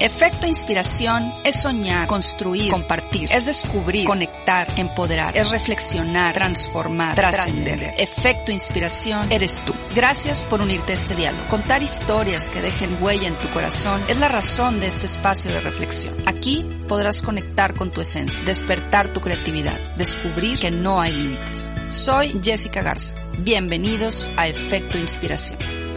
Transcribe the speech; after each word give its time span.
Efecto 0.00 0.46
inspiración 0.46 1.34
es 1.42 1.60
soñar, 1.62 2.06
construir, 2.06 2.70
compartir, 2.70 3.32
es 3.32 3.46
descubrir, 3.46 4.06
conectar, 4.06 4.68
empoderar, 4.78 5.36
es 5.36 5.50
reflexionar, 5.50 6.34
transformar, 6.34 7.16
trascender. 7.16 7.94
Efecto 7.98 8.52
inspiración 8.52 9.26
eres 9.32 9.60
tú. 9.64 9.74
Gracias 9.96 10.44
por 10.44 10.60
unirte 10.60 10.92
a 10.92 10.94
este 10.94 11.16
diálogo. 11.16 11.48
Contar 11.48 11.82
historias 11.82 12.48
que 12.48 12.60
dejen 12.60 13.02
huella 13.02 13.26
en 13.26 13.34
tu 13.34 13.48
corazón 13.48 14.00
es 14.06 14.18
la 14.18 14.28
razón 14.28 14.78
de 14.78 14.86
este 14.86 15.06
espacio 15.06 15.50
de 15.50 15.60
reflexión. 15.60 16.14
Aquí 16.26 16.64
podrás 16.86 17.20
conectar 17.20 17.74
con 17.74 17.90
tu 17.90 18.00
esencia, 18.00 18.44
despertar 18.44 19.12
tu 19.12 19.20
creatividad, 19.20 19.80
descubrir 19.96 20.60
que 20.60 20.70
no 20.70 21.00
hay 21.00 21.12
límites. 21.12 21.74
Soy 21.88 22.38
Jessica 22.40 22.82
Garza. 22.82 23.14
Bienvenidos 23.38 24.30
a 24.36 24.46
Efecto 24.46 24.96
Inspiración. 24.96 25.87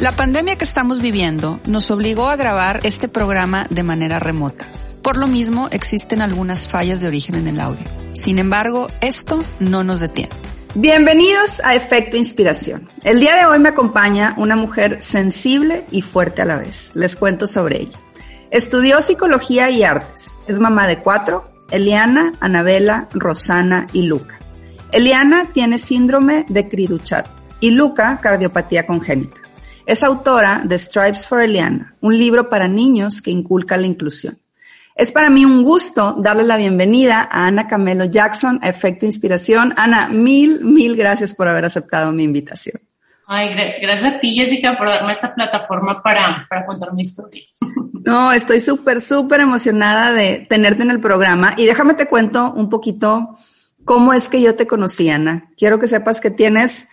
La 0.00 0.16
pandemia 0.16 0.56
que 0.58 0.64
estamos 0.64 1.00
viviendo 1.00 1.60
nos 1.66 1.88
obligó 1.92 2.28
a 2.28 2.34
grabar 2.34 2.80
este 2.82 3.08
programa 3.08 3.66
de 3.70 3.84
manera 3.84 4.18
remota. 4.18 4.66
Por 5.02 5.16
lo 5.16 5.28
mismo, 5.28 5.68
existen 5.70 6.20
algunas 6.20 6.66
fallas 6.66 7.00
de 7.00 7.06
origen 7.06 7.36
en 7.36 7.46
el 7.46 7.60
audio. 7.60 7.84
Sin 8.12 8.40
embargo, 8.40 8.88
esto 9.00 9.38
no 9.60 9.84
nos 9.84 10.00
detiene. 10.00 10.32
Bienvenidos 10.74 11.62
a 11.62 11.76
Efecto 11.76 12.16
Inspiración. 12.16 12.88
El 13.04 13.20
día 13.20 13.36
de 13.36 13.46
hoy 13.46 13.60
me 13.60 13.68
acompaña 13.68 14.34
una 14.36 14.56
mujer 14.56 15.00
sensible 15.00 15.84
y 15.92 16.02
fuerte 16.02 16.42
a 16.42 16.46
la 16.46 16.56
vez. 16.56 16.90
Les 16.94 17.14
cuento 17.14 17.46
sobre 17.46 17.82
ella. 17.82 17.98
Estudió 18.50 19.00
psicología 19.00 19.70
y 19.70 19.84
artes. 19.84 20.32
Es 20.48 20.58
mamá 20.58 20.88
de 20.88 20.98
cuatro, 20.98 21.52
Eliana, 21.70 22.32
Anabela, 22.40 23.08
Rosana 23.12 23.86
y 23.92 24.02
Luca. 24.02 24.40
Eliana 24.90 25.52
tiene 25.52 25.78
síndrome 25.78 26.46
de 26.48 26.68
Criduchat 26.68 27.26
y 27.60 27.70
Luca 27.70 28.18
cardiopatía 28.20 28.86
congénita. 28.86 29.43
Es 29.86 30.02
autora 30.02 30.62
de 30.64 30.78
Stripes 30.78 31.26
for 31.26 31.42
Eliana, 31.42 31.94
un 32.00 32.16
libro 32.18 32.48
para 32.48 32.68
niños 32.68 33.20
que 33.20 33.30
inculca 33.30 33.76
la 33.76 33.86
inclusión. 33.86 34.38
Es 34.96 35.12
para 35.12 35.28
mí 35.28 35.44
un 35.44 35.62
gusto 35.62 36.16
darle 36.18 36.44
la 36.44 36.56
bienvenida 36.56 37.28
a 37.30 37.46
Ana 37.48 37.66
Camelo 37.66 38.06
Jackson, 38.06 38.60
a 38.62 38.70
Efecto 38.70 39.04
Inspiración. 39.04 39.74
Ana, 39.76 40.08
mil, 40.08 40.64
mil 40.64 40.96
gracias 40.96 41.34
por 41.34 41.48
haber 41.48 41.66
aceptado 41.66 42.12
mi 42.12 42.22
invitación. 42.22 42.80
Ay, 43.26 43.54
gracias 43.82 44.14
a 44.14 44.20
ti, 44.20 44.34
Jessica, 44.34 44.78
por 44.78 44.88
darme 44.88 45.12
esta 45.12 45.34
plataforma 45.34 46.02
para, 46.02 46.46
para 46.48 46.64
contar 46.64 46.92
mi 46.94 47.02
historia. 47.02 47.42
No, 48.06 48.34
estoy 48.34 48.60
súper, 48.60 49.00
súper 49.00 49.40
emocionada 49.40 50.12
de 50.12 50.46
tenerte 50.46 50.82
en 50.82 50.90
el 50.90 51.00
programa. 51.00 51.54
Y 51.56 51.64
déjame 51.64 51.94
te 51.94 52.06
cuento 52.06 52.52
un 52.52 52.68
poquito 52.68 53.38
cómo 53.86 54.12
es 54.12 54.28
que 54.28 54.42
yo 54.42 54.54
te 54.56 54.66
conocí, 54.66 55.08
Ana. 55.08 55.48
Quiero 55.56 55.78
que 55.78 55.88
sepas 55.88 56.20
que 56.20 56.30
tienes 56.30 56.90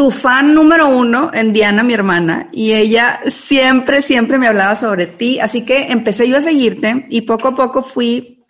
tu 0.00 0.10
fan 0.10 0.54
número 0.54 0.88
uno 0.88 1.30
en 1.34 1.52
Diana, 1.52 1.82
mi 1.82 1.92
hermana, 1.92 2.48
y 2.52 2.72
ella 2.72 3.20
siempre, 3.26 4.00
siempre 4.00 4.38
me 4.38 4.46
hablaba 4.46 4.74
sobre 4.74 5.06
ti, 5.06 5.38
así 5.40 5.66
que 5.66 5.92
empecé 5.92 6.26
yo 6.26 6.38
a 6.38 6.40
seguirte 6.40 7.04
y 7.10 7.20
poco 7.20 7.48
a 7.48 7.54
poco 7.54 7.82
fui 7.82 8.42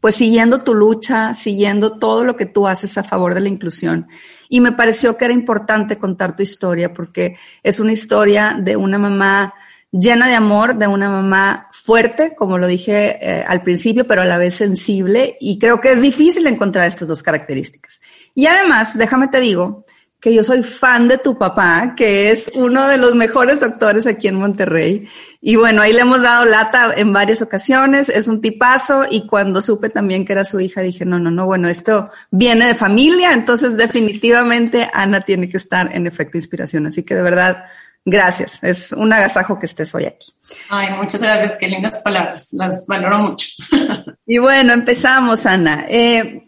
pues 0.00 0.16
siguiendo 0.16 0.64
tu 0.64 0.74
lucha, 0.74 1.34
siguiendo 1.34 2.00
todo 2.00 2.24
lo 2.24 2.34
que 2.34 2.46
tú 2.46 2.66
haces 2.66 2.98
a 2.98 3.04
favor 3.04 3.34
de 3.34 3.42
la 3.42 3.48
inclusión. 3.48 4.08
Y 4.48 4.58
me 4.58 4.72
pareció 4.72 5.16
que 5.16 5.26
era 5.26 5.34
importante 5.34 5.98
contar 5.98 6.34
tu 6.34 6.42
historia 6.42 6.92
porque 6.92 7.36
es 7.62 7.78
una 7.78 7.92
historia 7.92 8.58
de 8.60 8.74
una 8.74 8.98
mamá 8.98 9.54
llena 9.92 10.26
de 10.26 10.34
amor, 10.34 10.76
de 10.76 10.88
una 10.88 11.08
mamá 11.08 11.68
fuerte, 11.70 12.34
como 12.34 12.58
lo 12.58 12.66
dije 12.66 13.18
eh, 13.20 13.44
al 13.46 13.62
principio, 13.62 14.04
pero 14.04 14.22
a 14.22 14.24
la 14.24 14.36
vez 14.36 14.56
sensible. 14.56 15.36
Y 15.40 15.60
creo 15.60 15.80
que 15.80 15.92
es 15.92 16.02
difícil 16.02 16.44
encontrar 16.48 16.88
estas 16.88 17.06
dos 17.06 17.22
características. 17.22 18.02
Y 18.34 18.46
además, 18.46 18.98
déjame 18.98 19.28
te 19.28 19.38
digo, 19.38 19.86
que 20.20 20.34
yo 20.34 20.42
soy 20.42 20.62
fan 20.62 21.08
de 21.08 21.18
tu 21.18 21.36
papá, 21.36 21.94
que 21.96 22.30
es 22.30 22.50
uno 22.54 22.88
de 22.88 22.96
los 22.96 23.14
mejores 23.14 23.60
doctores 23.60 24.06
aquí 24.06 24.28
en 24.28 24.36
Monterrey. 24.36 25.08
Y 25.40 25.56
bueno, 25.56 25.82
ahí 25.82 25.92
le 25.92 26.00
hemos 26.00 26.22
dado 26.22 26.44
lata 26.44 26.92
en 26.96 27.12
varias 27.12 27.42
ocasiones, 27.42 28.08
es 28.08 28.26
un 28.26 28.40
tipazo 28.40 29.04
y 29.10 29.26
cuando 29.26 29.60
supe 29.60 29.90
también 29.90 30.24
que 30.24 30.32
era 30.32 30.44
su 30.44 30.58
hija 30.58 30.80
dije, 30.80 31.04
no, 31.04 31.18
no, 31.18 31.30
no, 31.30 31.44
bueno, 31.44 31.68
esto 31.68 32.10
viene 32.30 32.66
de 32.66 32.74
familia, 32.74 33.32
entonces 33.32 33.76
definitivamente 33.76 34.88
Ana 34.92 35.20
tiene 35.20 35.48
que 35.48 35.58
estar 35.58 35.94
en 35.94 36.06
efecto 36.06 36.38
inspiración. 36.38 36.86
Así 36.86 37.04
que 37.04 37.14
de 37.14 37.22
verdad, 37.22 37.64
gracias, 38.04 38.64
es 38.64 38.92
un 38.92 39.12
agasajo 39.12 39.58
que 39.58 39.66
estés 39.66 39.94
hoy 39.94 40.06
aquí. 40.06 40.32
Ay, 40.70 40.94
muchas 40.96 41.20
gracias, 41.20 41.56
qué 41.60 41.68
lindas 41.68 41.98
palabras, 41.98 42.48
las 42.52 42.86
valoro 42.88 43.18
mucho. 43.18 43.48
y 44.26 44.38
bueno, 44.38 44.72
empezamos, 44.72 45.44
Ana. 45.44 45.84
Eh, 45.88 46.45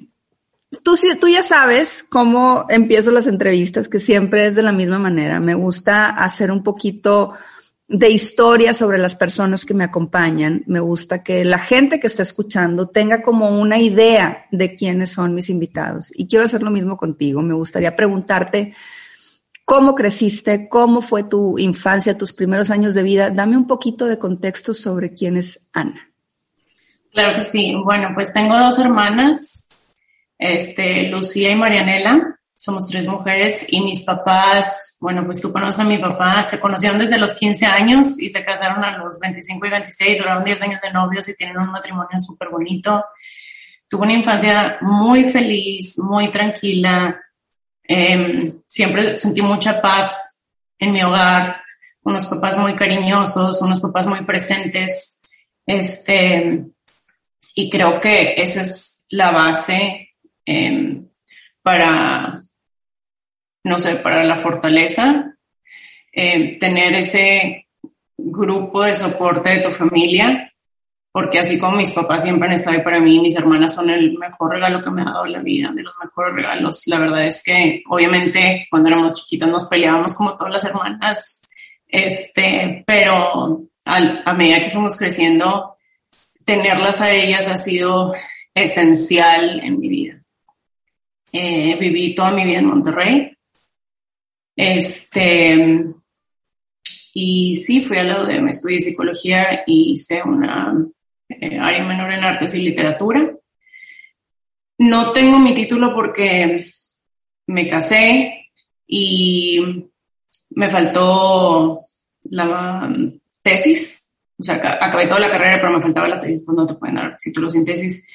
Tú, 0.71 0.95
tú 1.21 1.29
ya 1.29 1.43
sabes 1.43 2.05
cómo 2.09 2.67
empiezo 2.69 3.11
las 3.11 3.27
entrevistas, 3.27 3.89
que 3.89 3.99
siempre 3.99 4.47
es 4.47 4.55
de 4.55 4.63
la 4.63 4.73
misma 4.73 4.99
manera. 4.99 5.41
Me 5.41 5.55
gusta 5.55 6.11
hacer 6.11 6.51
un 6.51 6.63
poquito 6.63 7.35
de 7.89 8.11
historia 8.11 8.75
sobre 8.75 8.99
las 8.99 9.15
personas 9.15 9.65
que 9.65 9.73
me 9.73 9.85
acompañan. 9.85 10.63
Me 10.67 10.81
gusta 10.81 11.23
que 11.23 11.45
la 11.45 11.59
gente 11.59 11.99
que 11.99 12.07
está 12.07 12.23
escuchando 12.23 12.89
tenga 12.89 13.23
como 13.23 13.59
una 13.59 13.79
idea 13.79 14.47
de 14.53 14.75
quiénes 14.75 15.11
son 15.11 15.35
mis 15.35 15.49
invitados. 15.49 16.13
Y 16.15 16.29
quiero 16.29 16.45
hacer 16.45 16.63
lo 16.63 16.71
mismo 16.71 16.99
contigo. 16.99 17.41
Me 17.41 17.55
gustaría 17.55 17.97
preguntarte 17.97 18.75
cómo 19.65 19.95
creciste, 19.95 20.69
cómo 20.69 21.01
fue 21.01 21.23
tu 21.25 21.59
infancia, 21.59 22.19
tus 22.19 22.35
primeros 22.35 22.69
años 22.69 22.93
de 22.93 23.03
vida. 23.03 23.31
Dame 23.31 23.57
un 23.57 23.67
poquito 23.67 24.05
de 24.05 24.19
contexto 24.19 24.75
sobre 24.75 25.15
quién 25.15 25.39
es 25.39 25.71
Ana. 25.73 26.11
Claro 27.11 27.39
que 27.39 27.41
sí. 27.41 27.75
Bueno, 27.83 28.11
pues 28.15 28.35
tengo 28.35 28.59
dos 28.59 28.79
hermanas 28.79 29.68
este, 30.39 31.09
Lucía 31.09 31.51
y 31.51 31.57
Marianela, 31.57 32.39
somos 32.57 32.89
tres 32.89 33.07
mujeres 33.07 33.67
y 33.69 33.81
mis 33.83 34.03
papás, 34.03 34.97
bueno, 35.01 35.25
pues 35.25 35.41
tú 35.41 35.53
conoces 35.53 35.81
a 35.81 35.89
mi 35.89 35.99
papá, 35.99 36.43
se 36.43 36.59
conocieron 36.59 36.99
desde 36.99 37.19
los 37.19 37.35
15 37.35 37.67
años 37.67 38.21
y 38.21 38.31
se 38.31 38.45
casaron 38.45 38.83
a 38.83 38.99
los 38.99 39.21
25 39.21 39.67
y 39.67 39.71
26, 39.71 40.19
duraron 40.19 40.45
10 40.45 40.63
años 40.63 40.81
de 40.83 40.93
novios 40.93 41.29
y 41.29 41.37
tienen 41.37 41.57
un 41.57 41.71
matrimonio 41.71 42.21
súper 42.21 42.49
bonito. 42.49 43.05
Tuve 43.89 44.03
una 44.03 44.13
infancia 44.13 44.79
muy 44.81 45.31
feliz, 45.31 45.99
muy 45.99 46.29
tranquila, 46.29 47.21
em, 47.85 48.61
siempre 48.67 49.17
sentí 49.17 49.41
mucha 49.41 49.81
paz 49.81 50.45
en 50.79 50.93
mi 50.93 51.03
hogar, 51.03 51.63
unos 52.03 52.27
papás 52.27 52.59
muy 52.59 52.75
cariñosos, 52.75 53.63
unos 53.63 53.81
papás 53.81 54.07
muy 54.07 54.25
presentes, 54.25 55.23
este, 55.65 56.65
y 57.55 57.71
creo 57.71 58.01
que 58.01 58.35
esa 58.37 58.63
es 58.63 59.07
la 59.11 59.31
base 59.31 60.08
Em, 60.51 61.07
para, 61.63 62.43
no 63.65 63.79
sé, 63.79 63.97
para 63.97 64.25
la 64.25 64.37
fortaleza, 64.37 65.37
em, 66.11 66.59
tener 66.59 66.95
ese 66.95 67.67
grupo 68.17 68.83
de 68.83 68.95
soporte 68.95 69.51
de 69.51 69.61
tu 69.61 69.71
familia, 69.71 70.51
porque 71.13 71.39
así 71.39 71.59
como 71.61 71.77
mis 71.77 71.93
papás 71.93 72.23
siempre 72.23 72.49
han 72.49 72.55
estado 72.55 72.79
ahí 72.79 72.83
para 72.83 72.99
mí, 72.99 73.21
mis 73.21 73.37
hermanas 73.37 73.75
son 73.75 73.91
el 73.91 74.17
mejor 74.17 74.53
regalo 74.53 74.81
que 74.81 74.91
me 74.91 75.03
ha 75.03 75.13
dado 75.13 75.27
la 75.27 75.41
vida, 75.41 75.71
de 75.71 75.83
los 75.83 75.93
mejores 76.03 76.35
regalos. 76.35 76.87
La 76.87 76.99
verdad 76.99 77.27
es 77.27 77.43
que 77.43 77.83
obviamente 77.87 78.67
cuando 78.71 78.89
éramos 78.89 79.13
chiquitas 79.13 79.51
nos 79.51 79.67
peleábamos 79.67 80.15
como 80.17 80.35
todas 80.39 80.55
las 80.55 80.65
hermanas, 80.65 81.43
este, 81.87 82.85
pero 82.87 83.65
a 83.85 84.33
medida 84.33 84.61
que 84.61 84.71
fuimos 84.71 84.97
creciendo, 84.97 85.77
tenerlas 86.43 87.03
a 87.03 87.13
ellas 87.13 87.47
ha 87.49 87.59
sido 87.59 88.15
esencial 88.55 89.61
en 89.61 89.79
mi 89.79 89.91
vida. 89.91 90.25
Eh, 91.33 91.77
viví 91.79 92.15
toda 92.15 92.31
mi 92.31 92.45
vida 92.45 92.59
en 92.59 92.67
Monterrey. 92.67 93.37
Este, 94.57 95.85
y 97.15 97.57
sí, 97.57 97.81
fui 97.81 97.99
al 97.99 98.09
lado 98.09 98.27
de, 98.27 98.41
me 98.41 98.51
estudié 98.51 98.81
psicología 98.81 99.63
y 99.67 99.93
hice 99.93 100.23
una 100.23 100.75
eh, 101.29 101.59
área 101.59 101.85
menor 101.85 102.13
en 102.13 102.25
artes 102.25 102.55
y 102.55 102.63
literatura. 102.63 103.35
No 104.79 105.13
tengo 105.13 105.39
mi 105.39 105.55
título 105.55 105.95
porque 105.95 106.67
me 107.47 107.69
casé 107.69 108.51
y 108.87 109.91
me 110.51 110.71
faltó 110.71 111.81
la 112.25 112.89
tesis. 113.43 114.19
O 114.39 114.43
sea, 114.43 114.55
acabé 114.81 115.07
toda 115.07 115.21
la 115.21 115.31
carrera, 115.31 115.61
pero 115.61 115.73
me 115.73 115.83
faltaba 115.83 116.09
la 116.09 116.21
tesis, 116.21 116.45
pues 116.47 116.57
no 116.57 116.67
te 116.67 116.75
pueden 116.75 116.97
dar 116.97 117.17
título 117.17 117.51
sin 117.51 117.65
tesis. 117.65 118.09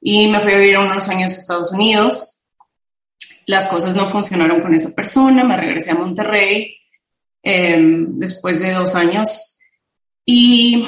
Y 0.00 0.28
me 0.28 0.40
fui 0.40 0.52
a 0.52 0.58
vivir 0.58 0.78
unos 0.78 1.08
años 1.08 1.32
a 1.32 1.36
Estados 1.36 1.72
Unidos 1.72 2.41
las 3.46 3.68
cosas 3.68 3.96
no 3.96 4.08
funcionaron 4.08 4.60
con 4.60 4.74
esa 4.74 4.94
persona, 4.94 5.44
me 5.44 5.56
regresé 5.56 5.92
a 5.92 5.96
Monterrey 5.96 6.76
em, 7.42 8.18
después 8.18 8.60
de 8.60 8.72
dos 8.72 8.94
años. 8.94 9.58
Y 10.24 10.86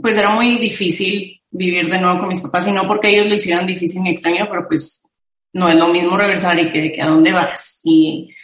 pues 0.00 0.16
era 0.16 0.30
muy 0.30 0.58
difícil 0.58 1.40
vivir 1.50 1.90
de 1.90 2.00
nuevo 2.00 2.18
con 2.18 2.28
mis 2.28 2.40
papás, 2.40 2.66
y 2.66 2.72
no 2.72 2.86
porque 2.86 3.08
ellos 3.08 3.26
lo 3.26 3.34
hicieran 3.34 3.66
difícil 3.66 4.02
ni 4.02 4.10
extraño, 4.10 4.48
pero 4.50 4.66
pues 4.66 5.12
no 5.52 5.68
es 5.68 5.76
lo 5.76 5.88
mismo 5.88 6.16
regresar 6.16 6.58
y 6.58 6.70
que, 6.70 6.92
que 6.92 7.02
a 7.02 7.08
dónde 7.08 7.32
vas. 7.32 7.80
Y 7.84 8.34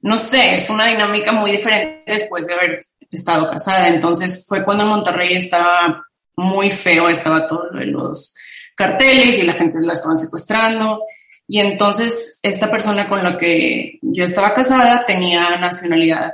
no 0.00 0.18
sé, 0.18 0.54
es 0.54 0.68
una 0.68 0.86
dinámica 0.86 1.32
muy 1.32 1.52
diferente 1.52 2.02
después 2.06 2.46
de 2.46 2.54
haber 2.54 2.80
estado 3.10 3.48
casada. 3.48 3.88
Entonces 3.88 4.46
fue 4.48 4.64
cuando 4.64 4.84
en 4.84 4.90
Monterrey 4.90 5.34
estaba 5.34 6.04
muy 6.36 6.70
feo, 6.70 7.08
estaba 7.08 7.46
todo 7.46 7.70
lo 7.70 7.84
los 7.84 8.34
carteles 8.74 9.38
y 9.38 9.46
la 9.46 9.54
gente 9.54 9.78
la 9.80 9.94
estaban 9.94 10.18
secuestrando. 10.18 11.02
Y 11.48 11.60
entonces 11.60 12.40
esta 12.42 12.70
persona 12.70 13.08
con 13.08 13.22
la 13.22 13.38
que 13.38 13.98
yo 14.02 14.24
estaba 14.24 14.52
casada 14.52 15.04
tenía 15.06 15.56
nacionalidad 15.56 16.32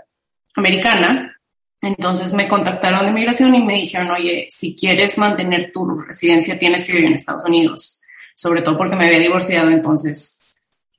americana. 0.55 1.37
Entonces 1.82 2.32
me 2.32 2.49
contactaron 2.49 3.06
de 3.06 3.12
migración 3.12 3.55
y 3.55 3.62
me 3.62 3.75
dijeron, 3.75 4.11
oye, 4.12 4.47
si 4.50 4.76
quieres 4.76 5.19
mantener 5.19 5.70
tu 5.73 5.87
residencia 5.97 6.59
tienes 6.59 6.85
que 6.85 6.93
vivir 6.93 7.09
en 7.09 7.14
Estados 7.14 7.44
Unidos, 7.44 8.00
sobre 8.35 8.62
todo 8.62 8.79
porque 8.79 8.97
me 8.97 9.06
había 9.06 9.19
divorciado, 9.19 9.69
entonces 9.69 10.41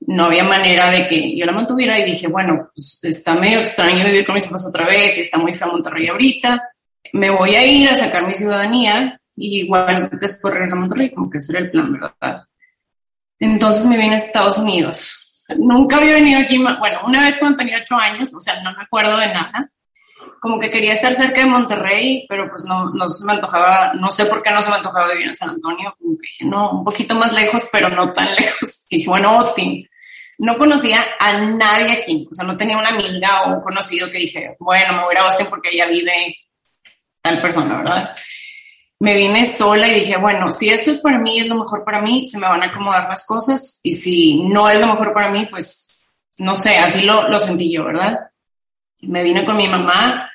no 0.01 0.25
había 0.25 0.43
manera 0.43 0.91
de 0.91 1.07
que 1.07 1.37
yo 1.37 1.45
la 1.45 1.53
mantuviera 1.53 1.97
y 1.97 2.03
dije, 2.03 2.27
bueno, 2.27 2.69
pues 2.75 2.99
está 3.03 3.35
medio 3.35 3.59
extraño 3.59 4.05
vivir 4.05 4.25
con 4.25 4.35
mis 4.35 4.45
papás 4.45 4.67
otra 4.67 4.85
vez 4.85 5.17
y 5.17 5.21
está 5.21 5.37
muy 5.37 5.55
feo 5.55 5.69
Monterrey 5.69 6.07
ahorita, 6.07 6.61
me 7.13 7.29
voy 7.29 7.55
a 7.55 7.65
ir 7.65 7.89
a 7.89 7.95
sacar 7.95 8.27
mi 8.27 8.33
ciudadanía 8.33 9.19
y 9.37 9.59
igual 9.61 10.09
después 10.19 10.53
regreso 10.53 10.75
a 10.75 10.79
Monterrey, 10.79 11.09
como 11.11 11.29
que 11.29 11.37
ese 11.37 11.53
era 11.53 11.61
el 11.61 11.71
plan, 11.71 11.93
¿verdad? 11.93 12.43
Entonces 13.39 13.85
me 13.85 13.97
vine 13.97 14.15
a 14.15 14.17
Estados 14.17 14.57
Unidos. 14.57 15.41
Nunca 15.57 15.97
había 15.97 16.13
venido 16.13 16.39
aquí, 16.39 16.57
bueno, 16.57 17.01
una 17.05 17.21
vez 17.21 17.37
cuando 17.37 17.57
tenía 17.57 17.79
ocho 17.81 17.95
años, 17.95 18.33
o 18.33 18.39
sea, 18.39 18.61
no 18.61 18.71
me 18.71 18.83
acuerdo 18.83 19.17
de 19.17 19.27
nada. 19.27 19.69
Como 20.39 20.59
que 20.59 20.71
quería 20.71 20.93
estar 20.93 21.13
cerca 21.13 21.41
de 21.41 21.47
Monterrey, 21.47 22.25
pero 22.29 22.49
pues 22.49 22.63
no, 22.63 22.89
no 22.91 23.09
se 23.09 23.25
me 23.25 23.33
antojaba, 23.33 23.93
no 23.93 24.09
sé 24.11 24.25
por 24.25 24.41
qué 24.41 24.51
no 24.51 24.63
se 24.63 24.69
me 24.69 24.77
antojaba 24.77 25.11
vivir 25.11 25.27
en 25.27 25.35
San 25.35 25.49
Antonio. 25.49 25.93
Como 25.99 26.15
que 26.17 26.27
dije, 26.27 26.45
no, 26.45 26.71
un 26.71 26.83
poquito 26.83 27.15
más 27.15 27.33
lejos, 27.33 27.67
pero 27.71 27.89
no 27.89 28.11
tan 28.13 28.33
lejos. 28.35 28.85
Y 28.89 28.97
dije, 28.97 29.09
bueno, 29.09 29.29
Austin. 29.29 29.87
No 30.39 30.57
conocía 30.57 30.99
a 31.19 31.37
nadie 31.37 31.91
aquí, 31.91 32.27
o 32.29 32.33
sea, 32.33 32.43
no 32.43 32.57
tenía 32.57 32.75
una 32.75 32.89
amiga 32.89 33.43
o 33.43 33.53
un 33.53 33.61
conocido 33.61 34.09
que 34.09 34.17
dije, 34.17 34.55
bueno, 34.59 34.93
me 34.93 35.03
voy 35.03 35.15
a 35.15 35.27
Austin 35.27 35.45
porque 35.45 35.69
ella 35.71 35.85
vive 35.85 36.35
tal 37.21 37.39
persona, 37.39 37.77
¿verdad? 37.77 38.15
Me 38.99 39.15
vine 39.17 39.45
sola 39.45 39.87
y 39.87 39.95
dije, 39.95 40.17
bueno, 40.17 40.49
si 40.51 40.69
esto 40.69 40.91
es 40.91 40.99
para 40.99 41.19
mí, 41.19 41.39
es 41.39 41.47
lo 41.47 41.55
mejor 41.55 41.83
para 41.83 42.01
mí, 42.01 42.25
se 42.27 42.37
me 42.39 42.47
van 42.47 42.63
a 42.63 42.67
acomodar 42.67 43.09
las 43.09 43.25
cosas 43.25 43.79
y 43.83 43.93
si 43.93 44.43
no 44.43 44.69
es 44.69 44.79
lo 44.79 44.87
mejor 44.87 45.13
para 45.13 45.29
mí, 45.29 45.45
pues 45.49 46.15
no 46.37 46.55
sé, 46.55 46.77
así 46.77 47.01
lo, 47.05 47.27
lo 47.27 47.39
sentí 47.39 47.71
yo, 47.71 47.83
¿verdad? 47.83 48.31
Me 49.01 49.23
vine 49.23 49.45
con 49.45 49.57
mi 49.57 49.67
mamá, 49.67 50.31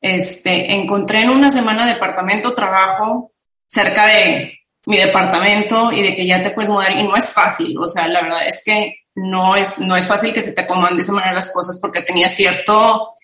este, 0.00 0.74
encontré 0.74 1.20
en 1.20 1.30
una 1.30 1.50
semana 1.50 1.86
departamento, 1.86 2.54
trabajo 2.54 3.32
cerca 3.66 4.06
de 4.06 4.58
mi 4.86 4.96
departamento 4.96 5.92
y 5.92 6.02
de 6.02 6.14
que 6.14 6.26
ya 6.26 6.42
te 6.42 6.50
puedes 6.50 6.70
mudar 6.70 6.92
y 6.92 7.04
no 7.04 7.14
es 7.14 7.32
fácil, 7.32 7.78
o 7.78 7.88
sea, 7.88 8.08
la 8.08 8.22
verdad 8.22 8.46
es 8.46 8.62
que 8.64 8.96
no 9.14 9.56
es, 9.56 9.78
no 9.78 9.96
es 9.96 10.08
fácil 10.08 10.32
que 10.32 10.42
se 10.42 10.52
te 10.52 10.62
acomoden 10.62 10.96
de 10.96 11.02
esa 11.02 11.12
manera 11.12 11.32
las 11.32 11.52
cosas 11.52 11.78
porque 11.80 12.02
tenía 12.02 12.28
cierto, 12.28 13.14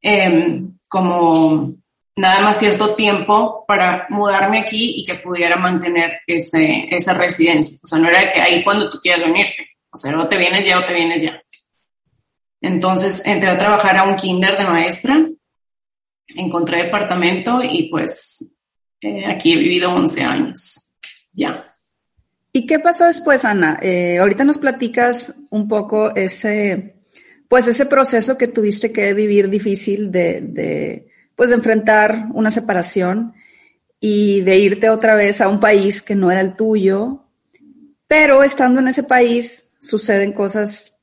eh, 0.00 0.62
como 0.88 1.74
nada 2.18 2.40
más 2.40 2.58
cierto 2.58 2.96
tiempo 2.96 3.64
para 3.66 4.06
mudarme 4.10 4.58
aquí 4.58 4.94
y 4.96 5.04
que 5.04 5.14
pudiera 5.14 5.56
mantener 5.56 6.20
ese, 6.26 6.88
esa 6.90 7.14
residencia. 7.14 7.78
O 7.84 7.86
sea, 7.86 7.98
no 7.98 8.08
era 8.08 8.20
de 8.20 8.32
que 8.32 8.40
ahí 8.40 8.64
cuando 8.64 8.90
tú 8.90 8.98
quieras 9.00 9.20
venirte. 9.20 9.68
O 9.90 9.96
sea, 9.96 10.18
o 10.18 10.28
te 10.28 10.36
vienes 10.36 10.66
ya 10.66 10.80
o 10.80 10.84
te 10.84 10.94
vienes 10.94 11.22
ya. 11.22 11.40
Entonces 12.60 13.24
entré 13.24 13.48
a 13.48 13.56
trabajar 13.56 13.96
a 13.96 14.02
un 14.02 14.16
kinder 14.16 14.58
de 14.58 14.64
maestra, 14.64 15.26
encontré 16.34 16.84
departamento 16.84 17.62
y 17.62 17.88
pues 17.88 18.56
eh, 19.00 19.24
aquí 19.26 19.52
he 19.52 19.56
vivido 19.56 19.94
11 19.94 20.22
años. 20.22 20.96
Ya. 21.32 21.66
¿Y 22.52 22.66
qué 22.66 22.80
pasó 22.80 23.04
después, 23.04 23.44
Ana? 23.44 23.78
Eh, 23.80 24.18
ahorita 24.18 24.44
nos 24.44 24.58
platicas 24.58 25.44
un 25.50 25.68
poco 25.68 26.16
ese, 26.16 26.96
pues 27.48 27.68
ese 27.68 27.86
proceso 27.86 28.36
que 28.36 28.48
tuviste 28.48 28.90
que 28.90 29.14
vivir 29.14 29.48
difícil 29.48 30.10
de 30.10 31.08
pues 31.38 31.50
de 31.50 31.54
enfrentar 31.54 32.26
una 32.34 32.50
separación 32.50 33.32
y 34.00 34.40
de 34.40 34.58
irte 34.58 34.90
otra 34.90 35.14
vez 35.14 35.40
a 35.40 35.48
un 35.48 35.60
país 35.60 36.02
que 36.02 36.16
no 36.16 36.32
era 36.32 36.40
el 36.40 36.56
tuyo, 36.56 37.26
pero 38.08 38.42
estando 38.42 38.80
en 38.80 38.88
ese 38.88 39.04
país 39.04 39.70
suceden 39.78 40.32
cosas 40.32 40.98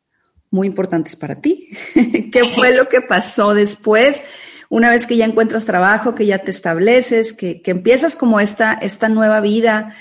muy 0.51 0.67
importantes 0.67 1.15
para 1.15 1.35
ti. 1.35 1.69
¿Qué 2.33 2.51
fue 2.53 2.75
lo 2.75 2.89
que 2.89 2.99
pasó 2.99 3.53
después? 3.53 4.25
Una 4.67 4.89
vez 4.89 5.07
que 5.07 5.15
ya 5.15 5.23
encuentras 5.23 5.63
trabajo, 5.63 6.15
que 6.15 6.25
ya 6.25 6.39
te 6.39 6.51
estableces, 6.51 7.31
que, 7.31 7.61
empiezas 7.63 8.17
como 8.17 8.41
esta, 8.41 8.73
esta 8.73 9.07
nueva 9.07 9.39
vida, 9.39 9.95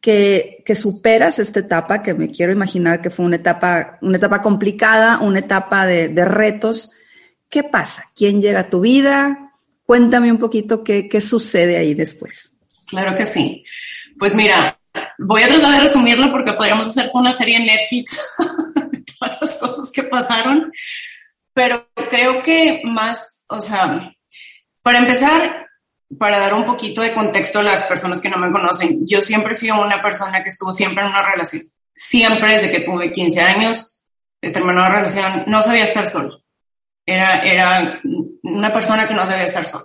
que, 0.00 0.62
que, 0.64 0.76
superas 0.76 1.40
esta 1.40 1.58
etapa, 1.58 2.00
que 2.00 2.14
me 2.14 2.30
quiero 2.30 2.52
imaginar 2.52 3.02
que 3.02 3.10
fue 3.10 3.26
una 3.26 3.36
etapa, 3.36 3.98
una 4.02 4.18
etapa 4.18 4.40
complicada, 4.40 5.18
una 5.18 5.40
etapa 5.40 5.84
de, 5.84 6.10
de 6.10 6.24
retos. 6.24 6.92
¿Qué 7.48 7.64
pasa? 7.64 8.04
¿Quién 8.14 8.40
llega 8.40 8.60
a 8.60 8.70
tu 8.70 8.82
vida? 8.82 9.49
Cuéntame 9.90 10.30
un 10.30 10.38
poquito 10.38 10.84
qué, 10.84 11.08
qué 11.08 11.20
sucede 11.20 11.76
ahí 11.76 11.94
después. 11.94 12.54
Claro 12.86 13.12
que 13.16 13.26
sí. 13.26 13.64
Pues 14.20 14.36
mira, 14.36 14.78
voy 15.18 15.42
a 15.42 15.48
tratar 15.48 15.74
de 15.74 15.80
resumirlo 15.80 16.30
porque 16.30 16.52
podríamos 16.52 16.86
hacer 16.86 17.10
una 17.12 17.32
serie 17.32 17.56
en 17.56 17.66
Netflix, 17.66 18.22
todas 19.18 19.40
las 19.40 19.58
cosas 19.58 19.90
que 19.90 20.04
pasaron, 20.04 20.70
pero 21.52 21.88
creo 22.08 22.40
que 22.40 22.82
más, 22.84 23.46
o 23.48 23.60
sea, 23.60 24.14
para 24.80 24.98
empezar, 25.00 25.66
para 26.16 26.38
dar 26.38 26.54
un 26.54 26.66
poquito 26.66 27.02
de 27.02 27.12
contexto 27.12 27.58
a 27.58 27.64
las 27.64 27.82
personas 27.82 28.20
que 28.20 28.30
no 28.30 28.38
me 28.38 28.52
conocen, 28.52 29.04
yo 29.08 29.20
siempre 29.22 29.56
fui 29.56 29.72
una 29.72 30.00
persona 30.00 30.44
que 30.44 30.50
estuvo 30.50 30.70
siempre 30.70 31.02
en 31.02 31.10
una 31.10 31.28
relación, 31.28 31.62
siempre 31.92 32.52
desde 32.52 32.70
que 32.70 32.82
tuve 32.82 33.10
15 33.10 33.40
años, 33.40 34.04
terminó 34.40 34.82
una 34.82 34.88
relación, 34.88 35.42
no 35.48 35.60
sabía 35.60 35.82
estar 35.82 36.06
solo. 36.06 36.39
Era, 37.04 37.40
era 37.40 38.00
una 38.42 38.72
persona 38.72 39.06
que 39.08 39.14
no 39.14 39.26
sabía 39.26 39.44
estar 39.44 39.66
sola. 39.66 39.84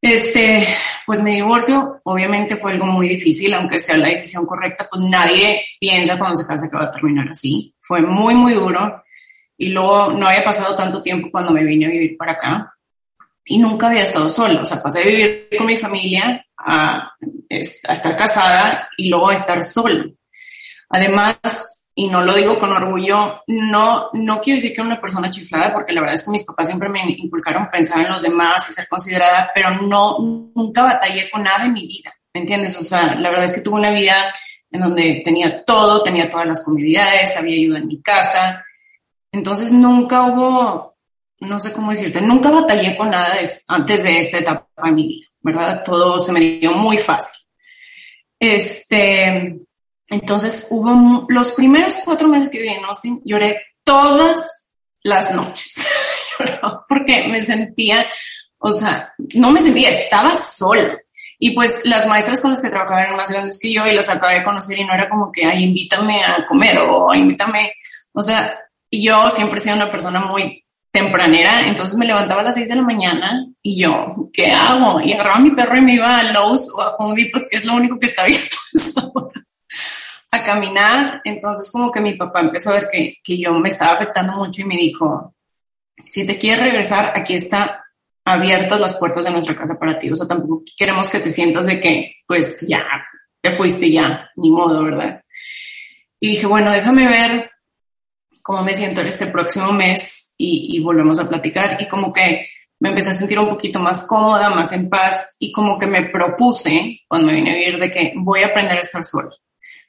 Este, 0.00 0.68
pues 1.04 1.20
mi 1.20 1.34
divorcio 1.34 2.00
obviamente 2.04 2.56
fue 2.56 2.72
algo 2.72 2.86
muy 2.86 3.08
difícil, 3.08 3.52
aunque 3.54 3.78
sea 3.78 3.96
la 3.96 4.08
decisión 4.08 4.46
correcta, 4.46 4.88
pues 4.90 5.02
nadie 5.08 5.64
piensa 5.80 6.18
cuando 6.18 6.36
se 6.36 6.46
casa 6.46 6.68
que 6.70 6.76
va 6.76 6.84
a 6.84 6.90
terminar 6.90 7.28
así. 7.28 7.74
Fue 7.80 8.02
muy, 8.02 8.34
muy 8.34 8.54
duro. 8.54 9.02
Y 9.58 9.70
luego 9.70 10.12
no 10.12 10.28
había 10.28 10.44
pasado 10.44 10.76
tanto 10.76 11.02
tiempo 11.02 11.28
cuando 11.30 11.50
me 11.50 11.64
vine 11.64 11.86
a 11.86 11.90
vivir 11.90 12.16
para 12.16 12.32
acá 12.32 12.74
y 13.44 13.58
nunca 13.58 13.88
había 13.88 14.02
estado 14.02 14.28
sola. 14.28 14.60
O 14.60 14.64
sea, 14.64 14.82
pasé 14.82 15.00
de 15.00 15.10
vivir 15.10 15.48
con 15.56 15.66
mi 15.66 15.76
familia 15.76 16.44
a, 16.58 17.12
a 17.88 17.92
estar 17.92 18.16
casada 18.16 18.88
y 18.98 19.08
luego 19.08 19.30
a 19.30 19.34
estar 19.34 19.64
sola. 19.64 20.04
Además, 20.90 21.75
y 21.98 22.08
no 22.08 22.20
lo 22.20 22.34
digo 22.34 22.58
con 22.58 22.70
orgullo, 22.72 23.42
no, 23.46 24.10
no 24.12 24.40
quiero 24.42 24.56
decir 24.56 24.74
que 24.74 24.82
era 24.82 24.86
una 24.86 25.00
persona 25.00 25.30
chiflada, 25.30 25.72
porque 25.72 25.94
la 25.94 26.02
verdad 26.02 26.16
es 26.16 26.24
que 26.24 26.30
mis 26.30 26.44
papás 26.44 26.66
siempre 26.66 26.90
me 26.90 27.00
inculcaron 27.08 27.70
pensar 27.72 28.04
en 28.04 28.12
los 28.12 28.20
demás 28.20 28.68
y 28.68 28.74
ser 28.74 28.86
considerada, 28.86 29.50
pero 29.54 29.70
no, 29.70 30.18
nunca 30.54 30.82
batallé 30.82 31.30
con 31.30 31.42
nada 31.42 31.64
en 31.64 31.72
mi 31.72 31.86
vida, 31.86 32.14
¿me 32.34 32.42
entiendes? 32.42 32.76
O 32.76 32.84
sea, 32.84 33.14
la 33.14 33.30
verdad 33.30 33.46
es 33.46 33.52
que 33.52 33.62
tuve 33.62 33.76
una 33.76 33.92
vida 33.92 34.30
en 34.70 34.82
donde 34.82 35.22
tenía 35.24 35.64
todo, 35.64 36.02
tenía 36.02 36.28
todas 36.28 36.46
las 36.46 36.62
comodidades, 36.62 37.34
había 37.38 37.54
ayuda 37.54 37.78
en 37.78 37.86
mi 37.86 38.02
casa, 38.02 38.62
entonces 39.32 39.72
nunca 39.72 40.24
hubo, 40.24 40.98
no 41.40 41.58
sé 41.60 41.72
cómo 41.72 41.92
decirte, 41.92 42.20
nunca 42.20 42.50
batallé 42.50 42.94
con 42.94 43.08
nada 43.08 43.36
antes 43.68 44.04
de 44.04 44.20
esta 44.20 44.36
etapa 44.36 44.68
de 44.84 44.92
mi 44.92 45.08
vida, 45.08 45.26
¿verdad? 45.40 45.82
Todo 45.82 46.20
se 46.20 46.30
me 46.30 46.40
dio 46.40 46.72
muy 46.74 46.98
fácil. 46.98 47.40
Este, 48.38 49.60
entonces 50.08 50.68
hubo 50.70 51.26
los 51.28 51.52
primeros 51.52 51.96
cuatro 52.04 52.28
meses 52.28 52.50
que 52.50 52.58
viví 52.58 52.74
en 52.74 52.84
Austin, 52.84 53.20
lloré 53.24 53.60
todas 53.84 54.72
las 55.02 55.34
noches. 55.34 55.74
porque 56.88 57.28
me 57.28 57.40
sentía, 57.40 58.06
o 58.58 58.72
sea, 58.72 59.12
no 59.34 59.50
me 59.50 59.60
sentía, 59.60 59.90
estaba 59.90 60.34
sola. 60.36 60.98
Y 61.38 61.50
pues 61.50 61.84
las 61.84 62.06
maestras 62.06 62.40
con 62.40 62.52
las 62.52 62.62
que 62.62 62.70
trabajaba 62.70 63.02
eran 63.02 63.16
más 63.16 63.30
grandes 63.30 63.58
que 63.58 63.72
yo 63.72 63.86
y 63.86 63.94
las 63.94 64.08
acabé 64.08 64.34
de 64.34 64.44
conocer 64.44 64.78
y 64.78 64.84
no 64.84 64.94
era 64.94 65.08
como 65.08 65.30
que, 65.30 65.44
ay, 65.44 65.64
invítame 65.64 66.24
a 66.24 66.46
comer 66.46 66.78
o 66.78 67.14
invítame, 67.14 67.74
o 68.12 68.22
sea, 68.22 68.58
yo 68.90 69.28
siempre 69.28 69.58
he 69.58 69.62
sido 69.62 69.76
una 69.76 69.90
persona 69.90 70.20
muy 70.20 70.64
tempranera, 70.90 71.66
entonces 71.66 71.98
me 71.98 72.06
levantaba 72.06 72.40
a 72.40 72.44
las 72.44 72.54
seis 72.54 72.70
de 72.70 72.76
la 72.76 72.82
mañana 72.82 73.46
y 73.60 73.82
yo, 73.82 74.14
¿qué 74.32 74.50
hago? 74.50 74.98
Y 75.00 75.12
agarraba 75.12 75.40
mi 75.40 75.50
perro 75.50 75.76
y 75.76 75.82
me 75.82 75.94
iba 75.94 76.18
a 76.18 76.32
Lowe's 76.32 76.70
o 76.74 76.80
a 76.80 76.96
Home 76.96 77.28
porque 77.30 77.58
es 77.58 77.64
lo 77.66 77.74
único 77.74 77.98
que 77.98 78.06
está 78.06 78.22
abierto 78.22 78.56
caminar. 80.30 81.20
Entonces 81.24 81.70
como 81.70 81.90
que 81.90 82.00
mi 82.00 82.14
papá 82.14 82.40
empezó 82.40 82.70
a 82.70 82.74
ver 82.74 82.88
que, 82.90 83.16
que 83.22 83.38
yo 83.38 83.52
me 83.52 83.68
estaba 83.68 83.94
afectando 83.94 84.32
mucho 84.34 84.62
y 84.62 84.64
me 84.64 84.76
dijo, 84.76 85.34
si 86.02 86.26
te 86.26 86.38
quieres 86.38 86.64
regresar, 86.64 87.12
aquí 87.14 87.34
está 87.34 87.84
abiertas 88.24 88.80
las 88.80 88.96
puertas 88.96 89.24
de 89.24 89.30
nuestra 89.30 89.56
casa 89.56 89.78
para 89.78 89.98
ti. 89.98 90.10
O 90.10 90.16
sea, 90.16 90.26
tampoco 90.26 90.62
queremos 90.76 91.08
que 91.08 91.20
te 91.20 91.30
sientas 91.30 91.66
de 91.66 91.80
que, 91.80 92.16
pues 92.26 92.66
ya, 92.66 92.84
te 93.40 93.52
fuiste 93.52 93.90
ya, 93.90 94.30
ni 94.36 94.50
modo, 94.50 94.84
¿verdad? 94.84 95.22
Y 96.18 96.30
dije, 96.30 96.46
bueno, 96.46 96.72
déjame 96.72 97.06
ver 97.06 97.50
cómo 98.42 98.62
me 98.62 98.74
siento 98.74 99.00
en 99.00 99.08
este 99.08 99.26
próximo 99.26 99.72
mes 99.72 100.34
y, 100.38 100.76
y 100.76 100.80
volvemos 100.80 101.20
a 101.20 101.28
platicar 101.28 101.76
y 101.80 101.86
como 101.86 102.12
que 102.12 102.48
me 102.78 102.90
empecé 102.90 103.10
a 103.10 103.14
sentir 103.14 103.38
un 103.38 103.48
poquito 103.48 103.78
más 103.78 104.06
cómoda, 104.06 104.50
más 104.50 104.72
en 104.72 104.88
paz 104.88 105.36
y 105.38 105.52
como 105.52 105.78
que 105.78 105.86
me 105.86 106.02
propuse 106.04 107.00
cuando 107.08 107.28
me 107.28 107.34
vine 107.34 107.52
a 107.52 107.54
vivir 107.54 107.78
de 107.78 107.90
que 107.90 108.12
voy 108.16 108.42
a 108.42 108.48
aprender 108.48 108.78
a 108.78 108.82
estar 108.82 109.04
sola. 109.04 109.30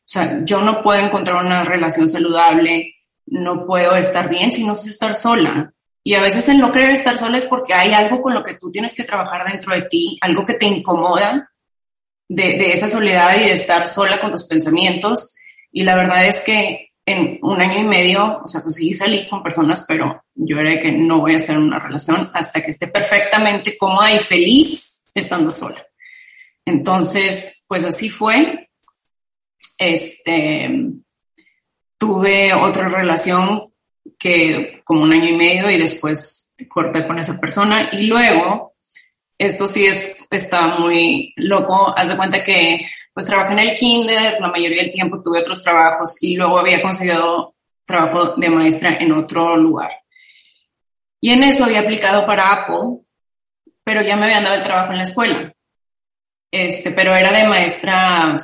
O 0.07 0.09
sea, 0.09 0.39
yo 0.45 0.61
no 0.61 0.81
puedo 0.81 1.05
encontrar 1.05 1.43
una 1.43 1.65
relación 1.65 2.07
saludable, 2.07 2.95
no 3.25 3.65
puedo 3.65 3.93
estar 3.97 4.29
bien 4.29 4.53
si 4.53 4.65
no 4.65 4.73
sé 4.73 4.91
estar 4.91 5.13
sola. 5.15 5.73
Y 6.01 6.13
a 6.13 6.21
veces 6.21 6.47
el 6.47 6.59
no 6.59 6.71
querer 6.71 6.91
estar 6.91 7.17
sola 7.17 7.37
es 7.37 7.45
porque 7.45 7.73
hay 7.73 7.91
algo 7.91 8.21
con 8.21 8.33
lo 8.33 8.41
que 8.41 8.53
tú 8.53 8.71
tienes 8.71 8.93
que 8.93 9.03
trabajar 9.03 9.51
dentro 9.51 9.73
de 9.73 9.81
ti, 9.81 10.17
algo 10.21 10.45
que 10.45 10.53
te 10.53 10.65
incomoda 10.65 11.51
de, 12.29 12.43
de 12.57 12.71
esa 12.71 12.87
soledad 12.87 13.35
y 13.35 13.45
de 13.45 13.51
estar 13.51 13.85
sola 13.85 14.21
con 14.21 14.31
tus 14.31 14.45
pensamientos. 14.45 15.35
Y 15.73 15.83
la 15.83 15.95
verdad 15.95 16.25
es 16.25 16.41
que 16.45 16.87
en 17.05 17.39
un 17.41 17.61
año 17.61 17.79
y 17.79 17.83
medio, 17.85 18.41
o 18.43 18.47
sea, 18.47 18.61
conseguí 18.61 18.93
salir 18.93 19.27
con 19.29 19.41
personas, 19.41 19.85
pero 19.87 20.23
yo 20.35 20.59
era 20.59 20.71
de 20.71 20.79
que 20.79 20.91
no 20.91 21.19
voy 21.19 21.33
a 21.33 21.37
estar 21.37 21.55
en 21.55 21.63
una 21.63 21.79
relación 21.79 22.29
hasta 22.33 22.61
que 22.61 22.71
esté 22.71 22.87
perfectamente 22.87 23.77
cómoda 23.77 24.13
y 24.13 24.19
feliz 24.19 25.05
estando 25.13 25.51
sola. 25.51 25.85
Entonces, 26.65 27.65
pues 27.67 27.85
así 27.85 28.09
fue. 28.09 28.66
Este, 29.77 30.69
tuve 31.97 32.53
otra 32.53 32.87
relación 32.87 33.73
que 34.17 34.81
como 34.83 35.03
un 35.03 35.13
año 35.13 35.29
y 35.29 35.35
medio 35.35 35.69
y 35.69 35.77
después 35.77 36.55
corté 36.69 37.05
con 37.05 37.19
esa 37.19 37.39
persona 37.39 37.89
y 37.91 38.07
luego, 38.07 38.73
esto 39.37 39.67
sí 39.67 39.85
es, 39.85 40.25
está 40.31 40.79
muy 40.79 41.33
loco, 41.35 41.93
haz 41.95 42.09
de 42.09 42.17
cuenta 42.17 42.43
que 42.43 42.81
pues 43.13 43.25
trabajé 43.25 43.53
en 43.53 43.59
el 43.59 43.75
kinder, 43.75 44.39
la 44.39 44.49
mayoría 44.49 44.83
del 44.83 44.91
tiempo 44.91 45.21
tuve 45.21 45.39
otros 45.39 45.63
trabajos 45.63 46.21
y 46.21 46.35
luego 46.35 46.59
había 46.59 46.81
conseguido 46.81 47.55
trabajo 47.85 48.35
de 48.37 48.49
maestra 48.49 48.97
en 48.99 49.11
otro 49.11 49.55
lugar. 49.55 49.91
Y 51.19 51.31
en 51.31 51.43
eso 51.43 51.65
había 51.65 51.79
aplicado 51.79 52.25
para 52.25 52.51
Apple, 52.51 53.01
pero 53.83 54.01
ya 54.01 54.15
me 54.15 54.25
habían 54.25 54.43
dado 54.43 54.55
el 54.55 54.63
trabajo 54.63 54.91
en 54.91 54.97
la 54.99 55.03
escuela. 55.03 55.53
Este, 56.51 56.91
pero 56.91 57.15
era 57.15 57.31
de 57.31 57.47
maestra 57.47 58.37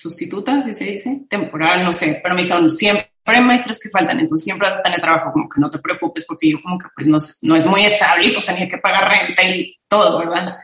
sustituta, 0.00 0.60
si 0.62 0.74
se 0.74 0.84
dice, 0.84 1.26
temporal, 1.28 1.84
no 1.84 1.92
sé, 1.92 2.20
pero 2.22 2.34
me 2.34 2.42
dijeron, 2.42 2.70
siempre 2.70 3.10
hay 3.24 3.42
maestras 3.42 3.78
que 3.82 3.88
faltan, 3.88 4.20
entonces 4.20 4.44
siempre 4.44 4.68
vas 4.68 4.78
a 4.78 4.82
tener 4.82 5.00
trabajo, 5.00 5.32
como 5.32 5.48
que 5.48 5.60
no 5.60 5.70
te 5.70 5.78
preocupes, 5.78 6.24
porque 6.26 6.50
yo 6.50 6.62
como 6.62 6.78
que 6.78 6.86
pues 6.94 7.06
no, 7.06 7.18
no 7.42 7.56
es 7.56 7.66
muy 7.66 7.84
estable 7.84 8.32
pues 8.32 8.46
tenía 8.46 8.68
que 8.68 8.78
pagar 8.78 9.10
renta 9.10 9.42
y 9.42 9.76
todo, 9.88 10.18
¿verdad? 10.18 10.56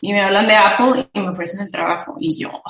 y 0.00 0.12
me 0.12 0.22
hablan 0.22 0.46
de 0.46 0.54
Apple 0.54 1.08
y 1.12 1.20
me 1.20 1.28
ofrecen 1.28 1.60
el 1.60 1.70
trabajo. 1.70 2.16
Y 2.18 2.38
yo, 2.40 2.62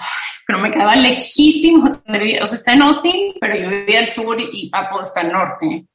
pero 0.46 0.58
me 0.58 0.70
quedaba 0.70 0.96
lejísimo. 0.96 1.86
O 1.86 2.46
sea, 2.46 2.58
está 2.58 2.72
en 2.72 2.82
Austin, 2.82 3.34
pero 3.40 3.56
yo 3.56 3.70
vivía 3.70 4.00
al 4.00 4.08
sur 4.08 4.38
y 4.40 4.70
Apple 4.72 5.02
está 5.02 5.20
al 5.20 5.32
norte. 5.32 5.86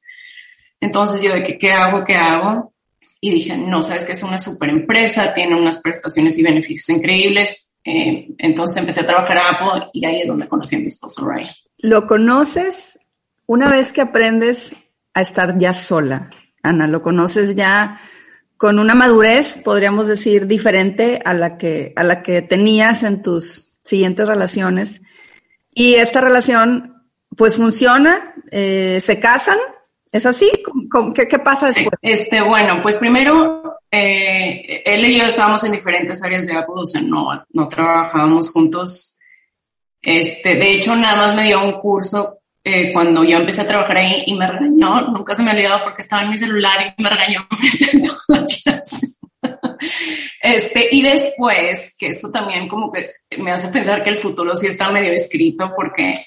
Entonces 0.80 1.22
yo 1.22 1.34
de 1.34 1.44
que, 1.44 1.58
¿qué 1.58 1.72
hago? 1.72 2.04
¿Qué 2.04 2.16
hago? 2.16 2.74
Y 3.20 3.32
dije, 3.32 3.58
no, 3.58 3.84
sabes 3.84 4.06
que 4.06 4.14
es 4.14 4.24
una 4.24 4.40
super 4.40 4.70
empresa, 4.70 5.34
tiene 5.34 5.60
unas 5.60 5.82
prestaciones 5.82 6.38
y 6.38 6.44
beneficios 6.44 6.90
increíbles. 6.90 7.75
Eh, 7.86 8.36
entonces 8.40 8.78
empecé 8.78 9.02
a 9.02 9.08
trabajar 9.08 9.38
a 9.38 9.50
Apple 9.52 9.90
y 9.94 10.06
ahí 10.06 10.22
es 10.22 10.28
donde 10.28 10.48
conocí 10.48 10.76
a 10.76 10.80
mi 10.80 10.88
esposo 10.88 11.26
Ryan. 11.28 11.54
¿Lo 11.78 12.08
conoces 12.08 13.00
una 13.46 13.70
vez 13.70 13.92
que 13.92 14.02
aprendes 14.02 14.76
a 15.14 15.22
estar 15.22 15.58
ya 15.58 15.72
sola? 15.72 16.32
Ana, 16.64 16.88
¿lo 16.88 17.02
conoces 17.04 17.56
ya 17.56 18.02
con 18.58 18.80
una 18.80 18.96
madurez, 18.96 19.60
podríamos 19.64 20.08
decir, 20.08 20.48
diferente 20.48 21.22
a 21.24 21.34
la 21.34 21.58
que, 21.58 21.94
a 21.96 22.04
la 22.04 22.24
que 22.24 22.42
tenías 22.42 23.04
en 23.04 23.22
tus 23.22 23.78
siguientes 23.84 24.28
relaciones. 24.28 25.02
Y 25.74 25.96
esta 25.96 26.22
relación, 26.22 27.04
pues 27.36 27.56
funciona, 27.56 28.34
eh, 28.52 29.00
se 29.02 29.20
casan, 29.20 29.58
¿es 30.12 30.26
así? 30.26 30.50
¿Qué, 31.14 31.28
qué 31.28 31.40
pasa 31.40 31.68
después? 31.68 31.90
Este, 32.02 32.42
bueno, 32.42 32.80
pues 32.82 32.98
primero, 32.98 33.80
eh, 33.92 34.84
él 34.86 35.06
y 35.06 35.18
yo 35.18 35.26
estábamos 35.26 35.64
en 35.64 35.72
diferentes 35.72 36.24
áreas 36.24 36.46
de 36.46 36.54
Apple, 36.54 36.76
o 36.78 36.86
sea, 36.86 37.02
no, 37.02 37.46
no 37.52 37.68
trabajábamos 37.68 38.50
juntos. 38.52 39.18
Este, 40.02 40.56
de 40.56 40.72
hecho, 40.74 40.96
nada 40.96 41.28
más 41.28 41.36
me 41.36 41.46
dio 41.46 41.64
un 41.64 41.80
curso 41.80 42.40
eh, 42.64 42.92
cuando 42.94 43.24
yo 43.24 43.38
empecé 43.38 43.62
a 43.62 43.68
trabajar 43.68 43.98
ahí 43.98 44.24
y 44.26 44.36
me 44.36 44.48
regañó, 44.48 45.02
nunca 45.12 45.36
se 45.36 45.44
me 45.44 45.52
ha 45.52 45.54
olvidado 45.54 45.84
porque 45.84 46.02
estaba 46.02 46.24
en 46.24 46.32
mi 46.32 46.38
celular 46.38 46.96
y 46.98 47.02
me 47.02 47.10
regañó 47.10 47.48
toda 48.28 48.42
la 48.42 48.48
clase. 48.48 49.08
Este, 50.42 50.90
y 50.92 51.02
después, 51.02 51.96
que 51.98 52.08
esto 52.08 52.32
también 52.32 52.68
como 52.68 52.92
que 52.92 53.12
me 53.38 53.52
hace 53.52 53.68
pensar 53.70 54.04
que 54.04 54.10
el 54.10 54.20
futuro 54.20 54.56
sí 54.56 54.68
está 54.68 54.92
medio 54.92 55.12
escrito 55.12 55.72
porque 55.76 56.26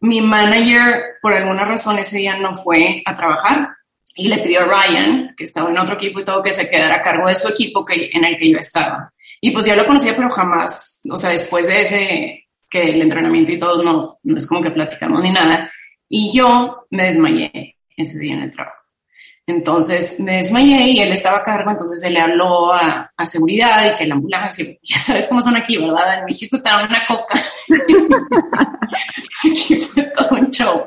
mi 0.00 0.20
manager 0.20 1.16
por 1.20 1.32
alguna 1.32 1.64
razón 1.64 1.98
ese 1.98 2.18
día 2.18 2.36
no 2.36 2.54
fue 2.54 3.02
a 3.04 3.16
trabajar 3.16 3.70
y 4.18 4.26
le 4.26 4.38
pidió 4.38 4.62
a 4.62 4.64
Ryan, 4.64 5.32
que 5.36 5.44
estaba 5.44 5.70
en 5.70 5.78
otro 5.78 5.94
equipo 5.94 6.18
y 6.18 6.24
todo, 6.24 6.42
que 6.42 6.52
se 6.52 6.68
quedara 6.68 6.96
a 6.96 7.00
cargo 7.00 7.28
de 7.28 7.36
su 7.36 7.48
equipo 7.48 7.84
que, 7.84 8.10
en 8.12 8.24
el 8.24 8.36
que 8.36 8.50
yo 8.50 8.58
estaba. 8.58 9.12
Y 9.40 9.52
pues 9.52 9.64
ya 9.64 9.76
lo 9.76 9.86
conocía, 9.86 10.16
pero 10.16 10.28
jamás, 10.28 11.00
o 11.08 11.16
sea, 11.16 11.30
después 11.30 11.68
de 11.68 11.82
ese, 11.82 12.48
que 12.68 12.82
el 12.82 13.00
entrenamiento 13.00 13.52
y 13.52 13.60
todo, 13.60 13.80
no, 13.84 14.18
no 14.24 14.38
es 14.38 14.46
como 14.48 14.60
que 14.60 14.72
platicamos 14.72 15.22
ni 15.22 15.30
nada. 15.30 15.70
Y 16.08 16.32
yo 16.36 16.86
me 16.90 17.04
desmayé 17.04 17.76
ese 17.96 18.18
día 18.18 18.34
en 18.34 18.40
el 18.40 18.50
trabajo. 18.50 18.76
Entonces 19.46 20.18
me 20.18 20.38
desmayé 20.38 20.90
y 20.90 21.00
él 21.00 21.12
estaba 21.12 21.38
a 21.38 21.42
cargo, 21.42 21.70
entonces 21.70 22.02
él 22.02 22.14
le 22.14 22.20
habló 22.20 22.72
a, 22.72 23.10
a 23.16 23.26
seguridad 23.26 23.92
y 23.92 23.96
que 23.96 24.06
la 24.06 24.16
ambulancia, 24.16 24.66
ya 24.82 24.98
sabes 24.98 25.26
cómo 25.26 25.40
son 25.40 25.56
aquí, 25.56 25.78
¿verdad? 25.78 26.18
En 26.18 26.24
México 26.24 26.60
te 26.60 26.68
dan 26.68 26.86
una 26.86 27.06
coca. 27.06 27.40
aquí 29.44 29.76
fue 29.76 30.02
todo 30.02 30.28
un 30.32 30.50
show. 30.50 30.86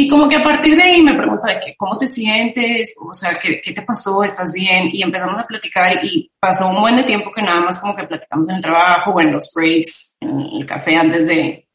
Y 0.00 0.06
como 0.06 0.28
que 0.28 0.36
a 0.36 0.44
partir 0.44 0.76
de 0.76 0.82
ahí 0.84 1.02
me 1.02 1.14
preguntó 1.14 1.48
de 1.48 1.58
que, 1.58 1.74
¿cómo 1.76 1.98
te 1.98 2.06
sientes? 2.06 2.94
O 3.00 3.12
sea, 3.12 3.36
¿qué, 3.36 3.60
¿qué, 3.60 3.72
te 3.72 3.82
pasó? 3.82 4.22
¿Estás 4.22 4.52
bien? 4.52 4.90
Y 4.92 5.02
empezamos 5.02 5.36
a 5.36 5.44
platicar 5.44 6.04
y 6.04 6.30
pasó 6.38 6.68
un 6.68 6.80
buen 6.80 6.94
de 6.94 7.02
tiempo 7.02 7.32
que 7.32 7.42
nada 7.42 7.62
más 7.62 7.80
como 7.80 7.96
que 7.96 8.06
platicamos 8.06 8.48
en 8.48 8.54
el 8.54 8.62
trabajo 8.62 9.10
o 9.10 9.20
en 9.20 9.32
los 9.32 9.50
breaks, 9.52 10.18
en 10.20 10.38
el 10.60 10.66
café 10.66 10.94
antes 10.94 11.26
de, 11.26 11.66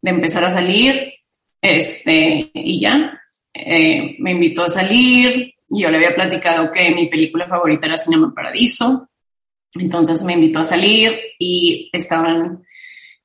de 0.00 0.10
empezar 0.10 0.42
a 0.44 0.50
salir. 0.50 1.12
Este, 1.60 2.50
y 2.54 2.80
ya, 2.80 3.20
eh, 3.52 4.16
me 4.20 4.30
invitó 4.30 4.64
a 4.64 4.70
salir. 4.70 5.52
Yo 5.68 5.90
le 5.90 5.98
había 5.98 6.14
platicado 6.14 6.72
que 6.72 6.94
mi 6.94 7.08
película 7.08 7.46
favorita 7.46 7.88
era 7.88 7.98
Cinema 7.98 8.32
Paradiso. 8.34 9.10
Entonces 9.74 10.22
me 10.22 10.32
invitó 10.32 10.60
a 10.60 10.64
salir 10.64 11.14
y 11.38 11.90
estaban 11.92 12.65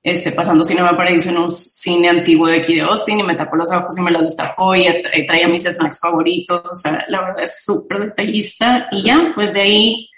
este, 0.03 0.31
pasando 0.31 0.63
Cinema 0.63 0.97
Paradiso 0.97 1.29
un 1.29 1.49
cine 1.51 2.09
antiguo 2.09 2.47
de 2.47 2.57
aquí 2.57 2.75
de 2.75 2.81
Austin 2.81 3.19
y 3.19 3.23
me 3.23 3.35
tapó 3.35 3.55
los 3.55 3.71
ojos 3.71 3.95
y 3.97 4.01
me 4.01 4.09
los 4.09 4.23
destapó 4.23 4.75
y 4.75 4.85
traía 5.27 5.47
mis 5.47 5.63
snacks 5.63 5.99
favoritos. 5.99 6.63
O 6.69 6.75
sea, 6.75 7.05
la 7.07 7.21
verdad 7.21 7.43
es 7.43 7.63
súper 7.63 7.99
detallista. 7.99 8.87
Y 8.91 9.03
ya, 9.03 9.31
pues 9.35 9.53
de 9.53 9.61
ahí 9.61 10.09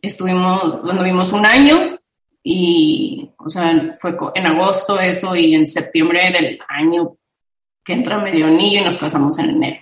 estuvimos, 0.00 0.80
cuando 0.82 1.02
vimos 1.02 1.32
un 1.32 1.44
año 1.44 1.98
y, 2.42 3.30
o 3.36 3.50
sea, 3.50 3.96
fue 4.00 4.16
en 4.34 4.46
agosto 4.46 5.00
eso 5.00 5.34
y 5.34 5.54
en 5.54 5.66
septiembre 5.66 6.30
del 6.30 6.58
año 6.68 7.16
que 7.84 7.94
entra 7.94 8.18
medio 8.18 8.46
anillo 8.46 8.80
y 8.80 8.84
nos 8.84 8.96
casamos 8.96 9.38
en 9.40 9.50
enero. 9.50 9.80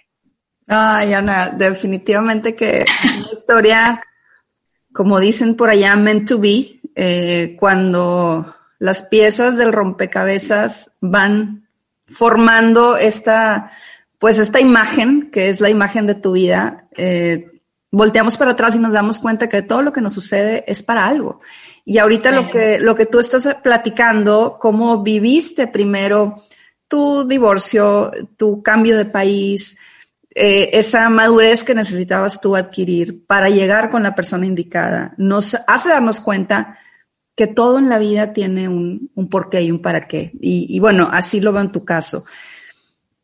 Ay, 0.69 1.13
Ana, 1.13 1.49
definitivamente 1.49 2.55
que 2.55 2.87
una 3.19 3.33
historia, 3.33 4.03
como 4.93 5.21
dicen 5.21 5.55
por 5.55 5.69
allá, 5.69 5.97
meant 5.97 6.29
to 6.29 6.39
be, 6.39 6.81
eh, 6.95 7.57
cuando 7.59 8.55
las 8.81 9.03
piezas 9.03 9.57
del 9.59 9.73
rompecabezas 9.73 10.93
van 11.01 11.69
formando 12.07 12.97
esta, 12.97 13.71
pues 14.19 14.39
esta 14.39 14.59
imagen, 14.59 15.31
que 15.31 15.51
es 15.51 15.61
la 15.61 15.69
imagen 15.71 16.07
de 16.07 16.17
tu 16.17 16.33
vida, 16.33 16.89
eh, 16.97 17.61
volteamos 17.93 18.39
para 18.39 18.53
atrás 18.53 18.75
y 18.75 18.79
nos 18.79 18.93
damos 18.93 19.19
cuenta 19.19 19.49
que 19.49 19.63
todo 19.63 19.83
lo 19.83 19.93
que 19.93 20.01
nos 20.01 20.15
sucede 20.15 20.65
es 20.67 20.83
para 20.83 21.07
algo. 21.07 21.41
Y 21.85 21.99
ahorita 21.99 22.31
lo 22.31 22.51
que, 22.51 22.81
lo 22.81 22.95
que 22.97 23.07
tú 23.07 23.19
estás 23.19 23.47
platicando, 23.63 24.57
cómo 24.59 25.03
viviste 25.03 25.67
primero 25.67 26.43
tu 26.89 27.29
divorcio, 27.29 28.11
tu 28.39 28.63
cambio 28.63 28.97
de 28.97 29.05
país, 29.05 29.79
eh, 30.35 30.71
esa 30.73 31.11
madurez 31.11 31.65
que 31.65 31.75
necesitabas 31.75 32.41
tú 32.41 32.57
adquirir 32.57 33.27
para 33.27 33.51
llegar 33.51 33.91
con 33.91 34.03
la 34.03 34.15
persona 34.15 34.47
indicada, 34.47 35.13
nos 35.19 35.55
hace 35.67 35.91
darnos 35.91 36.19
cuenta 36.19 36.79
que 37.41 37.47
todo 37.47 37.79
en 37.79 37.89
la 37.89 37.99
vida 37.99 38.35
tiene 38.35 38.69
un, 38.69 39.11
un 39.15 39.31
porqué 39.31 39.63
y 39.63 39.71
un 39.71 39.81
para 39.81 40.03
qué. 40.03 40.31
Y, 40.43 40.79
bueno, 40.79 41.09
así 41.11 41.41
lo 41.41 41.55
veo 41.55 41.63
en 41.63 41.73
tu 41.73 41.87
caso. 41.87 42.27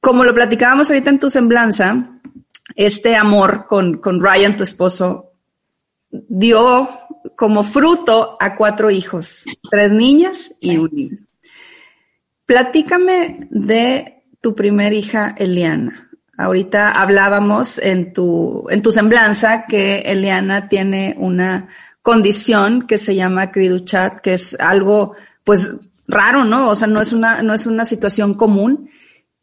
Como 0.01 0.25
lo 0.25 0.33
platicábamos 0.33 0.89
ahorita 0.89 1.11
en 1.11 1.21
tu 1.21 1.29
semblanza, 1.29 2.19
este 2.77 3.15
amor 3.15 3.67
con, 3.67 3.99
con 3.99 4.23
Ryan, 4.25 4.57
tu 4.57 4.63
esposo, 4.63 5.33
dio 6.11 6.89
como 7.37 7.63
fruto 7.63 8.39
a 8.41 8.57
cuatro 8.57 8.91
hijos, 8.91 9.45
tres 9.71 9.93
niñas 9.93 10.55
y 10.63 10.79
un 10.79 10.89
niño. 10.91 11.19
Platícame 12.47 13.49
de 13.51 14.25
tu 14.41 14.55
primer 14.55 14.95
hija, 14.95 15.35
Eliana. 15.37 16.11
Ahorita 16.39 16.91
hablábamos 16.91 17.77
en 17.77 18.15
tu, 18.15 18.67
en 18.71 18.81
tu 18.81 18.93
semblanza 18.93 19.67
que 19.67 19.99
Eliana 20.07 20.71
tiene 20.71 21.15
una 21.19 21.69
condición 22.07 22.87
que 22.87 22.99
se 22.99 23.17
llama 23.17 23.51
Criduchat, 23.51 24.21
que 24.21 24.35
es 24.35 24.55
algo, 24.61 25.17
pues, 25.43 25.81
raro, 26.07 26.45
¿no? 26.45 26.69
O 26.69 26.77
sea, 26.77 26.87
no 26.87 27.01
es 27.01 27.13
una, 27.13 27.43
no 27.43 27.53
es 27.53 27.67
una 27.67 27.85
situación 27.85 28.35
común. 28.35 28.89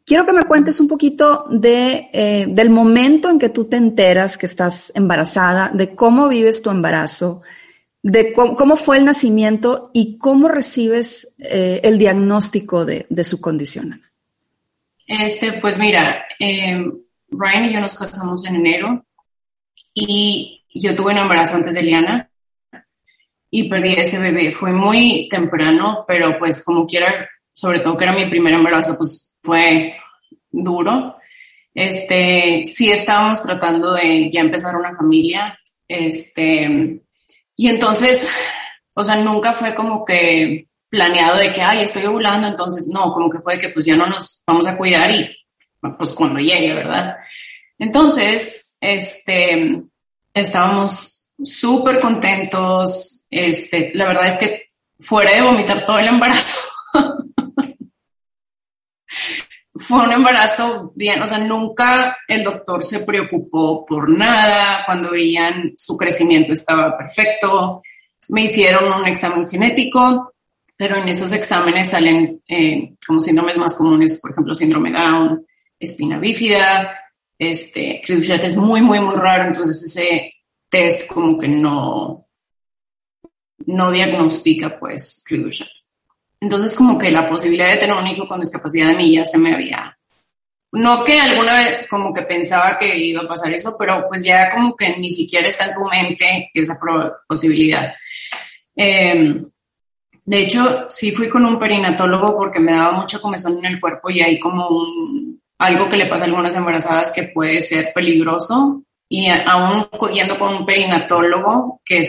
quiero 0.06 0.24
que 0.24 0.32
me 0.32 0.44
cuentes 0.44 0.80
un 0.80 0.88
poquito 0.88 1.44
de, 1.50 2.08
eh, 2.14 2.46
del 2.48 2.70
momento 2.70 3.28
en 3.28 3.38
que 3.38 3.50
tú 3.50 3.66
te 3.66 3.76
enteras 3.76 4.38
que 4.38 4.46
estás 4.46 4.92
embarazada, 4.94 5.72
de 5.74 5.94
cómo 5.94 6.26
vives 6.26 6.62
tu 6.62 6.70
embarazo, 6.70 7.42
de 8.02 8.32
cómo, 8.32 8.76
fue 8.76 8.96
el 8.96 9.04
nacimiento 9.04 9.90
y 9.92 10.16
cómo 10.16 10.48
recibes 10.48 11.36
eh, 11.40 11.82
el 11.84 11.98
diagnóstico 11.98 12.86
de, 12.86 13.04
de, 13.10 13.24
su 13.24 13.42
condición. 13.42 14.00
Este, 15.06 15.52
pues 15.60 15.78
mira, 15.78 16.24
eh, 16.38 16.82
Ryan 17.28 17.64
y 17.66 17.74
yo 17.74 17.80
nos 17.80 17.98
casamos 17.98 18.46
en 18.46 18.56
enero 18.56 19.04
y 19.92 20.62
yo 20.74 20.94
tuve 20.94 21.12
un 21.12 21.18
embarazo 21.18 21.56
antes 21.56 21.74
de 21.74 21.82
Liana 21.82 22.30
y 23.56 23.68
perdí 23.68 23.92
ese 23.92 24.18
bebé. 24.18 24.50
Fue 24.50 24.72
muy 24.72 25.28
temprano, 25.28 26.04
pero 26.08 26.36
pues 26.40 26.64
como 26.64 26.88
quiera, 26.88 27.30
sobre 27.52 27.78
todo 27.78 27.96
que 27.96 28.02
era 28.02 28.12
mi 28.12 28.28
primer 28.28 28.52
embarazo, 28.52 28.98
pues 28.98 29.36
fue 29.44 29.94
duro. 30.50 31.14
Este, 31.72 32.64
sí 32.64 32.90
estábamos 32.90 33.44
tratando 33.44 33.92
de 33.92 34.28
ya 34.28 34.40
empezar 34.40 34.74
una 34.74 34.96
familia, 34.96 35.56
este, 35.86 37.00
y 37.54 37.68
entonces, 37.68 38.28
o 38.92 39.04
sea, 39.04 39.22
nunca 39.22 39.52
fue 39.52 39.72
como 39.72 40.04
que 40.04 40.66
planeado 40.88 41.38
de 41.38 41.52
que, 41.52 41.62
ay, 41.62 41.84
estoy 41.84 42.06
ovulando, 42.06 42.48
entonces 42.48 42.88
no, 42.88 43.12
como 43.12 43.30
que 43.30 43.38
fue 43.38 43.60
que 43.60 43.68
pues 43.68 43.86
ya 43.86 43.94
no 43.94 44.08
nos 44.08 44.42
vamos 44.44 44.66
a 44.66 44.76
cuidar 44.76 45.08
y 45.12 45.30
pues 45.96 46.12
cuando 46.12 46.40
llegue, 46.40 46.74
¿verdad? 46.74 47.18
Entonces, 47.78 48.76
este, 48.80 49.80
estábamos 50.34 51.28
súper 51.44 52.00
contentos, 52.00 53.13
este, 53.34 53.90
la 53.94 54.06
verdad 54.06 54.28
es 54.28 54.36
que 54.36 54.70
fuera 55.00 55.32
de 55.32 55.42
vomitar 55.42 55.84
todo 55.84 55.98
el 55.98 56.06
embarazo, 56.06 56.60
fue 59.74 60.04
un 60.04 60.12
embarazo 60.12 60.92
bien, 60.94 61.20
o 61.20 61.26
sea, 61.26 61.38
nunca 61.38 62.16
el 62.28 62.44
doctor 62.44 62.84
se 62.84 63.00
preocupó 63.00 63.84
por 63.84 64.08
nada, 64.08 64.84
cuando 64.86 65.10
veían 65.10 65.72
su 65.76 65.96
crecimiento 65.96 66.52
estaba 66.52 66.96
perfecto, 66.96 67.82
me 68.28 68.44
hicieron 68.44 68.84
un 68.92 69.06
examen 69.08 69.48
genético, 69.48 70.32
pero 70.76 70.96
en 70.96 71.08
esos 71.08 71.32
exámenes 71.32 71.90
salen 71.90 72.40
eh, 72.46 72.94
como 73.04 73.18
síndromes 73.18 73.58
más 73.58 73.74
comunes, 73.74 74.20
por 74.20 74.30
ejemplo, 74.30 74.54
síndrome 74.54 74.92
Down, 74.92 75.44
espina 75.78 76.18
bífida, 76.18 76.96
este, 77.36 78.00
es 78.00 78.56
muy, 78.56 78.80
muy, 78.80 79.00
muy 79.00 79.16
raro, 79.16 79.48
entonces 79.48 79.82
ese 79.82 80.34
test 80.68 81.12
como 81.12 81.36
que 81.36 81.48
no, 81.48 82.23
no 83.66 83.90
diagnostica 83.90 84.78
pues 84.78 85.24
Clear 85.26 85.50
Entonces 86.40 86.76
como 86.76 86.98
que 86.98 87.10
la 87.10 87.28
posibilidad 87.28 87.70
de 87.70 87.78
tener 87.78 87.96
un 87.96 88.06
hijo 88.06 88.26
con 88.26 88.40
discapacidad 88.40 88.88
de 88.88 88.94
mí 88.94 89.14
ya 89.14 89.24
se 89.24 89.38
me 89.38 89.54
había... 89.54 89.96
No 90.72 91.04
que 91.04 91.20
alguna 91.20 91.56
vez 91.56 91.86
como 91.88 92.12
que 92.12 92.22
pensaba 92.22 92.76
que 92.76 92.98
iba 92.98 93.22
a 93.22 93.28
pasar 93.28 93.52
eso, 93.52 93.76
pero 93.78 94.08
pues 94.08 94.24
ya 94.24 94.50
como 94.52 94.74
que 94.74 94.96
ni 94.98 95.08
siquiera 95.08 95.46
está 95.46 95.66
en 95.66 95.74
tu 95.74 95.84
mente 95.84 96.50
esa 96.52 96.76
posibilidad. 97.28 97.94
Em, 98.74 99.48
de 100.24 100.38
hecho, 100.38 100.86
sí 100.90 101.12
fui 101.12 101.28
con 101.28 101.46
un 101.46 101.60
perinatólogo 101.60 102.36
porque 102.36 102.58
me 102.58 102.72
daba 102.72 102.90
mucha 102.90 103.20
comezón 103.20 103.58
en 103.58 103.66
el 103.66 103.80
cuerpo 103.80 104.10
y 104.10 104.20
hay 104.20 104.40
como 104.40 104.68
algo 105.58 105.88
que 105.88 105.96
le 105.96 106.06
pasa 106.06 106.24
a 106.24 106.26
algunas 106.26 106.56
embarazadas 106.56 107.12
que 107.12 107.24
puede 107.24 107.62
ser 107.62 107.92
peligroso 107.94 108.82
y 109.08 109.28
aún 109.28 109.86
yendo 110.12 110.38
con 110.38 110.54
un 110.54 110.66
perinatólogo, 110.66 111.82
que 111.84 112.04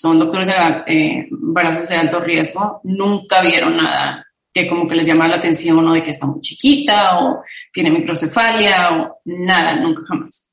son 0.00 0.18
doctores 0.18 0.48
de 0.48 0.54
eh, 0.86 1.28
embarazos 1.30 1.90
de 1.90 1.96
alto 1.96 2.20
riesgo, 2.20 2.80
nunca 2.84 3.42
vieron 3.42 3.76
nada 3.76 4.26
que 4.50 4.66
como 4.66 4.88
que 4.88 4.94
les 4.94 5.06
llama 5.06 5.28
la 5.28 5.36
atención 5.36 5.86
o 5.86 5.92
de 5.92 6.02
que 6.02 6.10
está 6.10 6.26
muy 6.26 6.40
chiquita 6.40 7.18
o 7.20 7.42
tiene 7.70 7.90
microcefalia 7.90 8.96
o 8.96 9.20
nada, 9.26 9.76
nunca 9.76 10.02
jamás. 10.08 10.50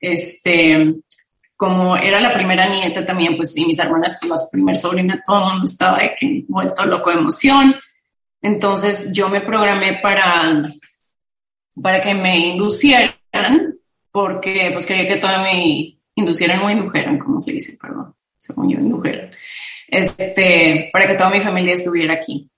Este, 0.00 0.94
como 1.56 1.96
era 1.96 2.20
la 2.20 2.32
primera 2.32 2.68
nieta 2.68 3.04
también, 3.04 3.36
pues 3.36 3.56
y 3.56 3.66
mis 3.66 3.78
hermanas 3.80 4.20
que 4.20 4.28
las 4.28 4.50
primer 4.52 4.76
sobrina, 4.76 5.20
todo 5.26 5.38
el 5.38 5.52
mundo 5.52 5.64
estaba 5.64 5.98
de 5.98 6.14
que 6.16 6.44
vuelto 6.46 6.86
loco 6.86 7.10
de 7.10 7.18
emoción. 7.18 7.74
Entonces 8.40 9.12
yo 9.12 9.28
me 9.28 9.40
programé 9.40 9.98
para, 10.00 10.62
para 11.82 12.00
que 12.00 12.14
me 12.14 12.38
inducieran 12.38 13.16
porque 14.12 14.70
pues 14.72 14.86
quería 14.86 15.08
que 15.08 15.16
toda 15.16 15.42
mi 15.42 16.00
inducieran 16.14 16.62
o 16.62 16.70
indujeran, 16.70 17.18
como 17.18 17.40
se 17.40 17.52
dice, 17.52 17.76
perdón, 17.82 18.15
según 18.46 18.70
yo, 18.70 18.78
indujeran, 18.78 19.30
este, 19.88 20.90
para 20.92 21.06
que 21.06 21.14
toda 21.14 21.30
mi 21.30 21.40
familia 21.40 21.74
estuviera 21.74 22.14
aquí. 22.14 22.50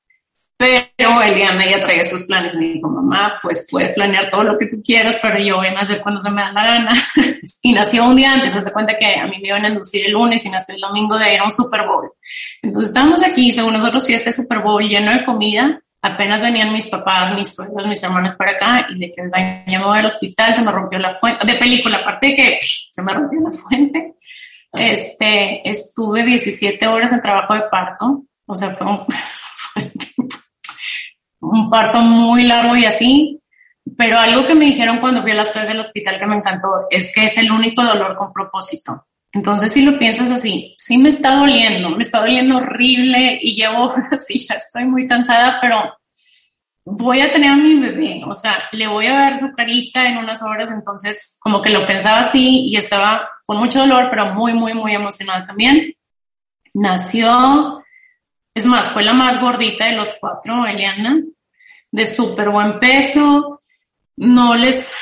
Pero 0.59 1.23
Eliana 1.23 1.71
ya 1.71 1.81
traía 1.81 2.03
sus 2.03 2.25
planes 2.25 2.57
y 2.57 2.59
me 2.59 2.67
dijo, 2.75 2.89
mamá, 2.89 3.39
pues 3.41 3.69
puedes 3.71 3.93
planear 3.93 4.29
todo 4.29 4.43
lo 4.43 4.59
que 4.59 4.67
tú 4.67 4.83
quieras, 4.83 5.17
pero 5.23 5.39
yo 5.39 5.59
voy 5.59 5.69
a 5.69 5.73
nacer 5.73 6.01
cuando 6.01 6.21
se 6.21 6.33
me 6.33 6.43
da 6.43 6.53
la 6.53 6.65
gana. 6.65 6.93
y 7.63 7.73
nació 7.73 8.07
un 8.07 8.17
día 8.17 8.33
antes, 8.33 8.53
se 8.53 8.73
cuenta 8.73 8.99
que 8.99 9.07
a 9.07 9.27
mí 9.27 9.39
me 9.41 9.49
iban 9.49 9.65
a 9.65 9.69
inducir 9.69 10.07
el 10.07 10.13
lunes 10.13 10.45
y 10.45 10.51
nació 10.51 10.75
el 10.75 10.81
domingo 10.81 11.17
de 11.17 11.35
ir 11.35 11.41
a 11.41 11.45
un 11.45 11.53
Super 11.53 11.87
Bowl. 11.87 12.11
Entonces 12.61 12.89
estábamos 12.89 13.23
aquí, 13.23 13.53
según 13.53 13.75
nosotros 13.75 14.05
fiesta 14.05 14.31
de 14.31 14.33
Super 14.33 14.59
Bowl 14.59 14.83
lleno 14.83 15.13
de 15.13 15.25
comida, 15.25 15.81
apenas 16.03 16.43
venían 16.43 16.73
mis 16.73 16.89
papás, 16.89 17.37
mis 17.37 17.55
suegros, 17.55 17.87
mis 17.87 18.03
hermanos 18.03 18.35
para 18.37 18.53
acá 18.53 18.89
y 18.91 18.99
de 18.99 19.13
que 19.13 19.23
me 19.23 19.79
voy 19.79 19.99
al 19.99 20.07
hospital, 20.07 20.57
se 20.57 20.63
me 20.63 20.73
rompió 20.73 20.99
la 20.99 21.15
fuente, 21.17 21.47
de 21.47 21.55
película, 21.55 21.99
aparte 21.99 22.29
de 22.29 22.35
que 22.35 22.59
se 22.63 23.03
me 23.03 23.13
rompió 23.13 23.41
la 23.41 23.51
fuente, 23.51 24.15
este, 24.73 25.69
estuve 25.69 26.25
17 26.25 26.87
horas 26.87 27.13
en 27.13 27.23
trabajo 27.23 27.55
de 27.55 27.63
parto, 27.71 28.25
o 28.47 28.55
sea, 28.55 28.71
fue 28.71 28.87
un, 31.41 31.71
parto 31.71 32.01
muy 32.01 32.45
largo 32.45 32.77
y 32.77 32.85
así, 32.85 33.41
pero 33.97 34.19
algo 34.19 34.45
que 34.45 34.55
me 34.55 34.67
dijeron 34.67 34.99
cuando 34.99 35.23
fui 35.23 35.31
a 35.31 35.37
las 35.37 35.51
clases 35.51 35.71
del 35.71 35.81
hospital 35.81 36.19
que 36.19 36.27
me 36.27 36.37
encantó 36.37 36.69
es 36.91 37.13
que 37.15 37.27
es 37.27 37.39
el 37.39 37.51
único 37.51 37.83
dolor 37.83 38.17
con 38.17 38.33
propósito. 38.33 39.07
Entonces, 39.33 39.73
si 39.73 39.85
lo 39.85 39.99
piensas 39.99 40.31
así, 40.31 40.75
sí 40.79 40.97
me 40.97 41.11
está 41.11 41.37
doliendo, 41.37 41.91
me 41.91 42.03
está 42.03 42.21
doliendo 42.21 42.57
horrible 42.57 43.39
y 43.41 43.57
llevo 43.57 43.85
horas 43.93 44.25
y 44.31 44.39
ya 44.47 44.55
estoy 44.55 44.85
muy 44.87 45.07
cansada, 45.07 45.59
pero 45.61 45.98
voy 46.91 47.21
a 47.21 47.31
tener 47.31 47.51
a 47.51 47.57
mi 47.57 47.79
bebé, 47.79 48.23
o 48.27 48.35
sea, 48.35 48.59
le 48.73 48.87
voy 48.87 49.07
a 49.07 49.17
ver 49.17 49.39
su 49.39 49.53
carita 49.55 50.09
en 50.09 50.17
unas 50.17 50.43
horas, 50.43 50.71
entonces 50.71 51.37
como 51.39 51.61
que 51.61 51.69
lo 51.69 51.87
pensaba 51.87 52.21
así 52.21 52.69
y 52.71 52.77
estaba 52.77 53.29
con 53.45 53.59
mucho 53.59 53.81
dolor, 53.81 54.09
pero 54.09 54.33
muy, 54.35 54.55
muy, 54.55 54.73
muy 54.73 54.95
emocionada 54.95 55.47
también. 55.47 55.95
Nació, 56.73 57.85
es 58.55 58.65
más, 58.65 58.89
fue 58.89 59.05
la 59.05 59.13
más 59.13 59.39
gordita 59.41 59.85
de 59.85 59.93
los 59.93 60.17
cuatro, 60.19 60.65
Eliana, 60.67 61.21
de 61.91 62.07
súper 62.07 62.49
buen 62.49 62.81
peso, 62.81 63.61
no 64.17 64.55
les, 64.55 64.95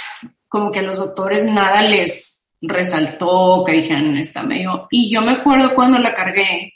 como 0.49 0.73
que 0.73 0.81
a 0.81 0.83
los 0.83 0.99
doctores 0.99 1.45
nada 1.45 1.83
les 1.83 2.49
resaltó, 2.61 3.63
que 3.65 3.73
dijeron, 3.73 4.17
está 4.17 4.43
medio... 4.43 4.89
Y 4.91 5.09
yo 5.09 5.23
me 5.23 5.33
acuerdo 5.33 5.75
cuando 5.75 6.01
la 6.01 6.15
cargué, 6.15 6.75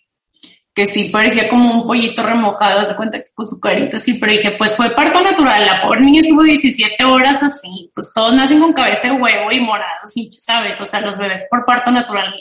que 0.75 0.87
sí 0.87 1.11
parecía 1.11 1.49
como 1.49 1.73
un 1.73 1.87
pollito 1.87 2.23
remojado, 2.23 2.85
se 2.85 2.95
cuenta 2.95 3.19
que 3.19 3.31
con 3.35 3.47
su 3.47 3.61
carita 3.61 3.97
así, 3.97 4.15
pero 4.15 4.33
dije, 4.33 4.53
pues 4.53 4.77
fue 4.77 4.91
parto 4.91 5.21
natural, 5.21 5.67
la 5.67 5.83
pobre 5.83 6.01
niña 6.01 6.21
estuvo 6.21 6.43
17 6.43 7.05
horas 7.05 7.43
así, 7.43 7.91
pues 7.95 8.13
todos 8.15 8.35
nacen 8.35 8.61
con 8.61 8.73
cabeza 8.73 9.09
de 9.09 9.13
huevo 9.13 9.51
y 9.51 9.61
morados, 9.61 10.17
y 10.17 10.31
¿sabes? 10.31 10.81
O 10.81 10.87
sea, 10.87 11.01
los 11.01 11.19
bebés 11.19 11.45
por 11.51 11.65
parto 11.65 11.91
natural 11.91 12.33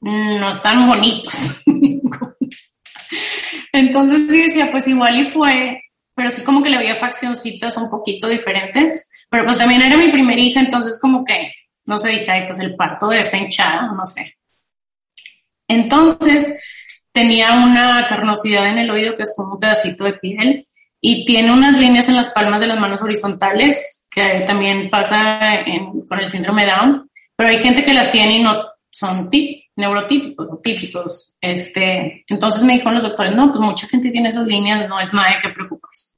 no 0.00 0.50
están 0.50 0.86
bonitos. 0.86 1.64
Entonces 3.72 4.26
yo 4.28 4.34
decía, 4.34 4.70
pues 4.70 4.86
igual 4.86 5.26
y 5.26 5.30
fue, 5.30 5.82
pero 6.14 6.30
sí 6.30 6.44
como 6.44 6.62
que 6.62 6.70
le 6.70 6.76
había 6.76 6.94
faccioncitas 6.94 7.76
un 7.76 7.90
poquito 7.90 8.28
diferentes, 8.28 9.10
pero 9.28 9.44
pues 9.44 9.58
también 9.58 9.82
era 9.82 9.96
mi 9.96 10.12
primera 10.12 10.40
hija, 10.40 10.60
entonces 10.60 10.98
como 11.00 11.24
que 11.24 11.50
no 11.86 11.98
se 11.98 12.10
dije, 12.10 12.30
ay, 12.30 12.44
pues 12.46 12.60
el 12.60 12.76
parto 12.76 13.08
de 13.08 13.20
esta 13.20 13.36
hinchada, 13.36 13.90
no 13.92 14.06
sé. 14.06 14.34
Entonces, 15.66 16.60
tenía 17.14 17.52
una 17.52 18.06
carnosidad 18.08 18.66
en 18.68 18.78
el 18.78 18.90
oído 18.90 19.16
que 19.16 19.22
es 19.22 19.32
como 19.36 19.54
un 19.54 19.60
pedacito 19.60 20.04
de 20.04 20.14
piel 20.14 20.66
y 21.00 21.24
tiene 21.24 21.52
unas 21.52 21.78
líneas 21.78 22.08
en 22.08 22.16
las 22.16 22.30
palmas 22.30 22.60
de 22.60 22.66
las 22.66 22.80
manos 22.80 23.00
horizontales, 23.02 24.08
que 24.10 24.42
también 24.46 24.90
pasa 24.90 25.64
con 26.08 26.18
el 26.18 26.28
síndrome 26.28 26.66
Down, 26.66 27.08
pero 27.36 27.50
hay 27.50 27.58
gente 27.58 27.84
que 27.84 27.94
las 27.94 28.10
tiene 28.10 28.38
y 28.38 28.42
no 28.42 28.64
son 28.90 29.30
tip, 29.30 29.62
neurotípicos, 29.76 30.62
típicos. 30.62 31.36
Este, 31.40 32.24
entonces 32.26 32.62
me 32.64 32.74
dijeron 32.74 32.94
los 32.94 33.04
doctores, 33.04 33.34
no, 33.34 33.52
pues 33.52 33.64
mucha 33.64 33.86
gente 33.86 34.10
tiene 34.10 34.30
esas 34.30 34.46
líneas, 34.46 34.88
no 34.88 34.98
es 34.98 35.12
nada 35.14 35.30
de 35.30 35.38
qué 35.40 35.48
preocuparse. 35.50 36.16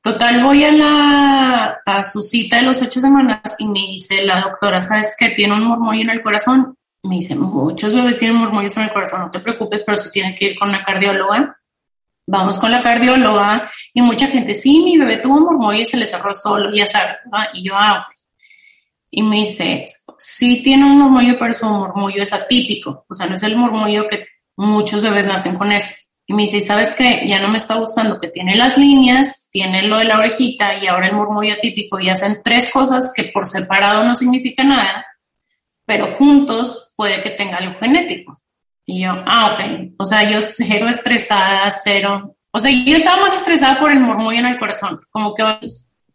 Total, 0.00 0.42
voy 0.42 0.64
a 0.64 0.72
la, 0.72 1.78
a 1.84 2.04
su 2.04 2.22
cita 2.22 2.56
de 2.56 2.62
los 2.62 2.80
ocho 2.80 3.00
semanas 3.00 3.56
y 3.58 3.68
me 3.68 3.80
dice 3.80 4.24
la 4.24 4.40
doctora, 4.40 4.80
¿sabes 4.80 5.14
que 5.18 5.30
Tiene 5.30 5.54
un 5.54 5.64
murmullo 5.64 6.00
en 6.00 6.10
el 6.10 6.22
corazón. 6.22 6.77
Me 7.02 7.16
dice, 7.16 7.34
muchos 7.34 7.94
bebés 7.94 8.18
tienen 8.18 8.36
murmullos 8.36 8.76
en 8.76 8.84
el 8.84 8.92
corazón, 8.92 9.20
no 9.20 9.30
te 9.30 9.40
preocupes, 9.40 9.82
pero 9.86 9.98
si 9.98 10.10
tiene 10.10 10.34
que 10.34 10.46
ir 10.46 10.58
con 10.58 10.68
una 10.68 10.84
cardióloga. 10.84 11.56
Vamos 12.26 12.58
con 12.58 12.70
la 12.70 12.82
cardióloga 12.82 13.70
y 13.94 14.02
mucha 14.02 14.26
gente, 14.26 14.54
sí, 14.54 14.82
mi 14.84 14.98
bebé 14.98 15.16
tuvo 15.18 15.40
murmullo 15.40 15.80
y 15.80 15.86
se 15.86 15.96
le 15.96 16.06
cerró 16.06 16.34
solo, 16.34 16.74
ya 16.74 16.86
sabes, 16.86 17.16
Y 17.54 17.68
yo, 17.68 17.74
ah, 17.74 18.06
Y 19.10 19.22
me 19.22 19.36
dice, 19.36 19.86
sí 20.18 20.62
tiene 20.62 20.84
un 20.84 20.98
murmullo, 20.98 21.38
pero 21.38 21.54
su 21.54 21.66
murmullo 21.66 22.22
es 22.22 22.32
atípico. 22.34 23.06
O 23.08 23.14
sea, 23.14 23.26
no 23.26 23.36
es 23.36 23.42
el 23.42 23.56
murmullo 23.56 24.06
que 24.06 24.26
muchos 24.56 25.00
bebés 25.00 25.26
nacen 25.26 25.56
con 25.56 25.72
eso. 25.72 25.94
Y 26.26 26.34
me 26.34 26.42
dice, 26.42 26.60
¿sabes 26.60 26.94
qué? 26.94 27.22
Ya 27.26 27.40
no 27.40 27.48
me 27.48 27.56
está 27.56 27.76
gustando 27.76 28.20
que 28.20 28.28
tiene 28.28 28.54
las 28.54 28.76
líneas, 28.76 29.48
tiene 29.50 29.84
lo 29.84 29.96
de 29.96 30.04
la 30.04 30.18
orejita 30.18 30.76
y 30.76 30.86
ahora 30.86 31.06
el 31.06 31.14
murmullo 31.14 31.54
típico 31.62 31.98
y 31.98 32.10
hacen 32.10 32.42
tres 32.44 32.70
cosas 32.70 33.14
que 33.16 33.30
por 33.32 33.46
separado 33.46 34.04
no 34.04 34.14
significa 34.14 34.62
nada, 34.62 35.06
pero 35.88 36.14
juntos 36.16 36.92
puede 36.94 37.22
que 37.22 37.30
tenga 37.30 37.56
algo 37.56 37.80
genético. 37.80 38.34
Y 38.84 39.04
yo, 39.04 39.12
ah, 39.24 39.54
ok. 39.54 39.94
O 39.96 40.04
sea, 40.04 40.30
yo 40.30 40.40
cero 40.42 40.86
estresada, 40.90 41.70
cero. 41.82 42.36
O 42.50 42.60
sea, 42.60 42.70
yo 42.70 42.94
estaba 42.94 43.22
más 43.22 43.32
estresada 43.32 43.80
por 43.80 43.90
el 43.90 43.98
murmullo 43.98 44.38
en 44.38 44.46
el 44.46 44.58
corazón. 44.58 45.00
Como 45.08 45.34
que. 45.34 45.42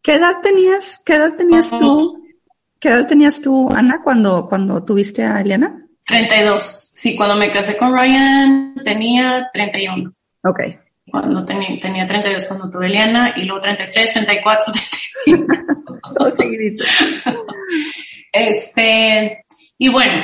¿Qué 0.03 0.13
edad 0.13 0.33
tenías, 0.43 1.01
qué 1.03 1.15
edad 1.15 1.35
tenías 1.35 1.71
tú? 1.71 2.23
¿Qué 2.79 2.89
edad 2.89 3.07
tenías 3.07 3.41
tú, 3.41 3.67
Ana, 3.75 4.01
cuando, 4.03 4.47
cuando 4.47 4.85
tuviste 4.85 5.23
a 5.23 5.41
Eliana? 5.41 5.87
32. 6.05 6.91
Sí, 6.95 7.15
cuando 7.15 7.35
me 7.35 7.51
casé 7.51 7.75
con 7.75 7.93
Ryan 7.93 8.75
tenía 8.83 9.49
31. 9.51 10.13
Ok. 10.43 10.59
Cuando 11.09 11.43
tenía, 11.45 11.79
tenía 11.79 12.05
32 12.05 12.45
cuando 12.45 12.69
tuve 12.69 12.85
a 12.85 12.89
Eliana 12.89 13.33
y 13.37 13.45
luego 13.45 13.61
33, 13.61 14.13
34, 14.13 14.73
35. 15.25 15.55
Todo 16.15 16.29
seguidito. 16.29 16.83
este, 18.33 19.43
y 19.77 19.89
bueno, 19.89 20.23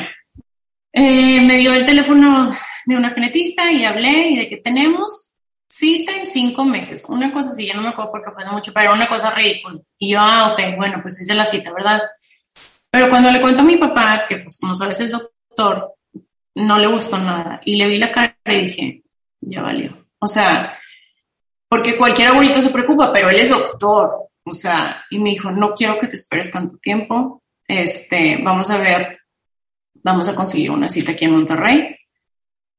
eh, 0.92 1.42
me 1.42 1.58
dio 1.58 1.74
el 1.74 1.86
teléfono 1.86 2.52
de 2.86 2.96
una 2.96 3.12
genetista 3.12 3.72
y 3.72 3.86
hablé 3.86 4.30
y 4.30 4.38
de 4.38 4.50
que 4.50 4.58
tenemos 4.58 5.30
cita 5.68 6.16
en 6.16 6.26
cinco 6.26 6.66
meses. 6.66 7.06
Una 7.08 7.32
cosa 7.32 7.52
así, 7.52 7.68
ya 7.68 7.74
no 7.74 7.82
me 7.82 7.90
acuerdo 7.90 8.12
porque 8.12 8.32
fue 8.32 8.46
mucho, 8.52 8.74
pero 8.74 8.94
una 8.94 9.08
cosa 9.08 9.32
ridícula. 9.32 9.80
Y 9.98 10.12
yo, 10.12 10.20
ah, 10.20 10.54
ok, 10.54 10.78
bueno, 10.78 11.00
pues 11.02 11.22
hice 11.22 11.36
la 11.36 11.46
cita, 11.46 11.72
¿verdad? 11.72 12.02
Pero 12.90 13.10
cuando 13.10 13.32
le 13.32 13.40
cuento 13.40 13.62
a 13.62 13.66
mi 13.66 13.78
papá, 13.78 14.26
que 14.28 14.38
pues 14.38 14.58
como 14.60 14.76
sabes 14.76 15.00
es 15.00 15.12
doctor, 15.12 15.94
no 16.56 16.78
le 16.78 16.88
gustó 16.88 17.18
nada. 17.18 17.62
Y 17.64 17.76
le 17.76 17.88
vi 17.88 17.98
la 18.00 18.12
cara 18.12 18.36
y 18.46 18.62
dije, 18.62 19.04
ya 19.42 19.62
valió. 19.62 20.08
O 20.20 20.28
sea, 20.28 20.78
porque 21.68 21.98
cualquier 21.98 22.30
abuelito 22.30 22.62
se 22.62 22.72
preocupa, 22.72 23.14
pero 23.14 23.30
él 23.30 23.38
es 23.38 23.50
doctor. 23.50 24.30
O 24.44 24.54
sea, 24.54 25.06
y 25.12 25.20
me 25.20 25.30
dijo, 25.30 25.52
no 25.52 25.74
quiero 25.76 26.00
que 26.00 26.08
te 26.08 26.16
esperes 26.16 26.52
tanto 26.52 26.78
tiempo. 26.78 27.44
Este, 27.68 28.40
vamos 28.42 28.70
a 28.72 28.78
ver, 28.78 29.19
vamos 29.96 30.28
a 30.28 30.36
conseguir 30.36 30.72
una 30.72 30.90
cita 30.90 31.12
aquí 31.12 31.26
en 31.26 31.32
Monterrey. 31.32 31.96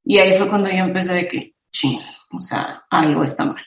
Y 0.05 0.19
ahí 0.19 0.37
fue 0.37 0.49
cuando 0.49 0.71
yo 0.71 0.79
empecé 0.79 1.13
de 1.13 1.29
que, 1.29 1.55
ching, 1.71 2.01
o 2.33 2.41
sea, 2.41 2.85
algo 2.91 3.23
está 3.23 3.45
mal. 3.45 3.65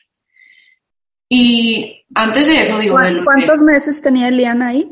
Y 1.29 2.05
antes 2.13 2.47
de 2.47 2.61
eso, 2.61 2.77
digo... 2.79 2.97
¿Cuántos 3.23 3.61
meses 3.61 4.01
tenía 4.01 4.27
Eliana 4.27 4.69
ahí? 4.69 4.91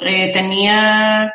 Eh, 0.00 0.32
tenía 0.32 1.32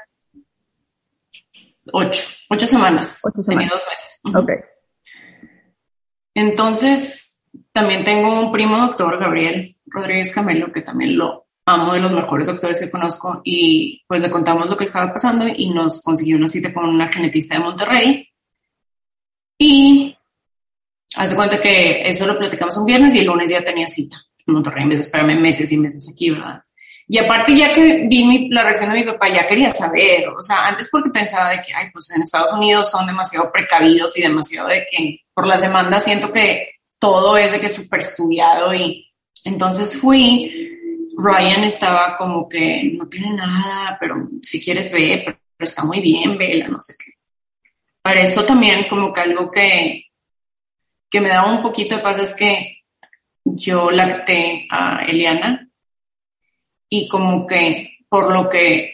ocho, 1.91 2.27
ocho 2.49 2.67
semanas. 2.67 3.21
Ocho 3.23 3.41
semanas. 3.43 3.69
Tenía 3.69 3.69
dos 3.69 3.83
meses. 3.89 4.19
Ok. 4.35 4.51
Entonces, 6.35 7.43
también 7.71 8.03
tengo 8.03 8.39
un 8.39 8.51
primo 8.51 8.77
doctor, 8.77 9.19
Gabriel 9.19 9.77
Rodríguez 9.85 10.33
Camelo, 10.33 10.71
que 10.71 10.81
también 10.81 11.17
lo 11.17 11.48
amo 11.69 11.93
de 11.93 11.99
los 11.99 12.12
mejores 12.12 12.47
doctores 12.47 12.79
que 12.79 12.89
conozco 12.89 13.41
y 13.43 14.03
pues 14.08 14.21
le 14.21 14.29
contamos 14.29 14.67
lo 14.67 14.75
que 14.75 14.86
estaba 14.86 15.13
pasando 15.13 15.45
y 15.47 15.69
nos 15.69 16.01
consiguió 16.01 16.38
una 16.38 16.47
cita 16.47 16.73
con 16.73 16.86
una 16.86 17.12
genetista 17.12 17.55
de 17.55 17.62
Monterrey. 17.62 18.29
Y 19.58 20.15
hace 21.15 21.36
cuenta 21.36 21.60
que 21.62 22.01
eso 22.03 22.25
lo 22.25 22.38
platicamos 22.38 22.77
un 22.77 22.86
viernes 22.86 23.15
y 23.15 23.19
el 23.19 23.27
lunes 23.27 23.49
ya 23.49 23.63
tenía 23.63 23.88
cita 23.88 24.17
en 24.45 24.53
Monterrey 24.53 24.84
en 24.84 24.89
vez 24.89 24.99
de 24.99 25.05
esperarme 25.05 25.36
meses 25.36 25.71
y 25.71 25.77
meses 25.77 26.10
aquí, 26.12 26.32
¿verdad? 26.32 26.63
Y 27.12 27.17
aparte, 27.17 27.58
ya 27.58 27.73
que 27.73 28.05
vi 28.08 28.49
la 28.49 28.63
reacción 28.63 28.91
de 28.91 28.99
mi 28.99 29.03
papá, 29.03 29.29
ya 29.29 29.47
quería 29.47 29.71
saber, 29.71 30.27
o 30.29 30.43
sea, 30.43 30.67
antes 30.67 30.89
porque 30.91 31.10
pensaba 31.10 31.49
de 31.49 31.62
que, 31.63 31.73
ay, 31.73 31.88
pues 31.91 32.12
en 32.12 32.21
Estados 32.21 32.53
Unidos 32.53 32.91
son 32.91 33.08
demasiado 33.08 33.51
precavidos 33.51 34.15
y 34.15 34.21
demasiado 34.21 34.67
de 34.67 34.86
que 34.91 35.21
por 35.34 35.47
las 35.47 35.62
demandas 35.62 36.03
siento 36.03 36.32
que 36.32 36.69
todo 36.99 37.36
es 37.36 37.51
de 37.51 37.60
que 37.60 37.67
súper 37.67 38.01
estudiado 38.01 38.75
y 38.75 39.08
entonces 39.43 39.97
fui, 39.97 40.68
Ryan 41.21 41.65
estaba 41.65 42.17
como 42.17 42.47
que 42.47 42.91
no 42.93 43.08
tiene 43.08 43.34
nada, 43.34 43.97
pero 43.99 44.29
si 44.41 44.63
quieres 44.63 44.91
ve, 44.91 45.23
pero, 45.25 45.38
está 45.60 45.84
muy 45.84 45.99
bien, 45.99 46.38
vela, 46.38 46.69
no 46.69 46.82
sé 46.82 46.95
qué. 46.97 47.12
Para 48.01 48.21
esto 48.21 48.45
también 48.45 48.88
como 48.89 49.12
que 49.12 49.21
algo 49.21 49.51
que, 49.51 50.05
que 51.10 51.19
me 51.19 51.29
daba 51.29 51.51
un 51.51 51.62
poquito 51.62 51.97
de 51.97 52.01
paz 52.01 52.19
es 52.19 52.36
que 52.36 52.84
yo 53.43 53.91
lacté 53.91 54.65
a 54.69 55.03
Eliana 55.05 55.69
y 56.88 57.10
como 57.10 57.45
que 57.45 57.97
por 58.08 58.32
lo 58.32 58.47
que, 58.47 58.93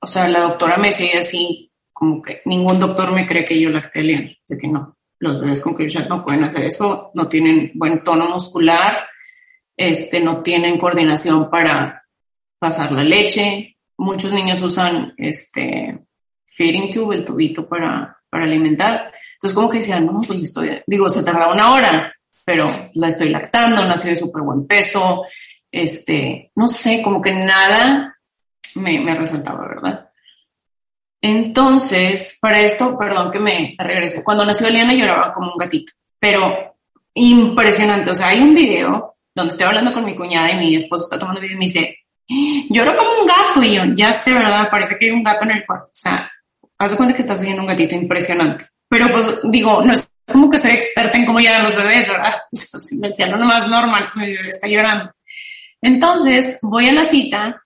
o 0.00 0.06
sea, 0.06 0.28
la 0.28 0.40
doctora 0.40 0.76
me 0.76 0.88
decía 0.88 1.18
así, 1.18 1.72
como 1.92 2.22
que 2.22 2.42
ningún 2.44 2.78
doctor 2.78 3.10
me 3.10 3.26
cree 3.26 3.44
que 3.44 3.60
yo 3.60 3.70
lacté 3.70 4.00
Eliana, 4.00 4.30
así 4.44 4.56
que 4.56 4.68
no, 4.68 4.96
los 5.18 5.40
bebés 5.40 5.60
con 5.60 5.74
Clear 5.74 6.08
no 6.08 6.24
pueden 6.24 6.44
hacer 6.44 6.64
eso, 6.64 7.10
no 7.14 7.28
tienen 7.28 7.72
buen 7.74 8.04
tono 8.04 8.28
muscular, 8.28 9.08
este, 9.78 10.20
no 10.20 10.42
tienen 10.42 10.76
coordinación 10.76 11.48
para 11.48 12.04
pasar 12.58 12.90
la 12.90 13.04
leche, 13.04 13.76
muchos 13.96 14.32
niños 14.32 14.60
usan 14.60 15.14
este 15.16 16.00
feeding 16.46 16.90
tube, 16.90 17.14
el 17.14 17.24
tubito 17.24 17.66
para, 17.68 18.18
para 18.28 18.44
alimentar. 18.44 19.12
Entonces 19.34 19.54
como 19.54 19.70
que 19.70 19.78
decían, 19.78 20.04
no, 20.04 20.20
pues 20.20 20.42
estoy, 20.42 20.82
digo, 20.84 21.08
se 21.08 21.22
tarda 21.22 21.52
una 21.52 21.72
hora, 21.72 22.12
pero 22.44 22.90
la 22.94 23.06
estoy 23.06 23.28
lactando, 23.28 23.84
nací 23.84 24.08
de 24.08 24.16
súper 24.16 24.42
buen 24.42 24.66
peso, 24.66 25.24
este, 25.70 26.50
no 26.56 26.66
sé, 26.66 27.00
como 27.00 27.22
que 27.22 27.30
nada 27.30 28.16
me, 28.74 28.98
me 28.98 29.14
resaltaba, 29.14 29.68
¿verdad? 29.68 30.10
Entonces, 31.20 32.36
para 32.40 32.60
esto, 32.62 32.98
perdón 32.98 33.30
que 33.30 33.38
me 33.38 33.76
regrese, 33.78 34.24
cuando 34.24 34.44
nació 34.44 34.66
Eliana 34.66 34.94
lloraba 34.94 35.32
como 35.32 35.52
un 35.52 35.58
gatito, 35.58 35.92
pero 36.18 36.74
impresionante, 37.14 38.10
o 38.10 38.14
sea, 38.14 38.28
hay 38.28 38.40
un 38.40 38.56
video 38.56 39.17
donde 39.38 39.52
estoy 39.52 39.66
hablando 39.66 39.92
con 39.92 40.04
mi 40.04 40.14
cuñada 40.14 40.50
y 40.52 40.58
mi 40.58 40.76
esposo 40.76 41.04
está 41.04 41.18
tomando 41.18 41.40
video 41.40 41.56
y 41.56 41.58
me 41.58 41.64
dice, 41.64 41.98
lloro 42.70 42.96
como 42.96 43.10
un 43.20 43.26
gato 43.26 43.62
y 43.62 43.74
yo, 43.74 43.82
ya 43.94 44.12
sé, 44.12 44.34
¿verdad? 44.34 44.68
Parece 44.70 44.98
que 44.98 45.06
hay 45.06 45.10
un 45.12 45.22
gato 45.22 45.44
en 45.44 45.52
el 45.52 45.66
cuarto, 45.66 45.90
o 45.90 45.96
sea, 45.96 46.30
haz 46.78 46.90
de 46.90 46.96
cuenta 46.96 47.14
que 47.14 47.22
estás 47.22 47.40
oyendo 47.40 47.62
un 47.62 47.68
gatito 47.68 47.94
impresionante, 47.94 48.66
pero 48.88 49.10
pues 49.10 49.38
digo, 49.44 49.82
no 49.82 49.92
es 49.92 50.10
como 50.30 50.50
que 50.50 50.58
soy 50.58 50.72
experta 50.72 51.16
en 51.16 51.26
cómo 51.26 51.38
llegan 51.38 51.64
los 51.64 51.76
bebés, 51.76 52.08
¿verdad? 52.08 52.34
me 53.00 53.08
decía 53.08 53.26
lo 53.28 53.38
más 53.38 53.66
normal, 53.68 54.10
mi 54.14 54.26
bebé 54.36 54.50
está 54.50 54.68
llorando. 54.68 55.10
Entonces, 55.80 56.58
voy 56.62 56.88
a 56.88 56.92
la 56.92 57.04
cita, 57.04 57.62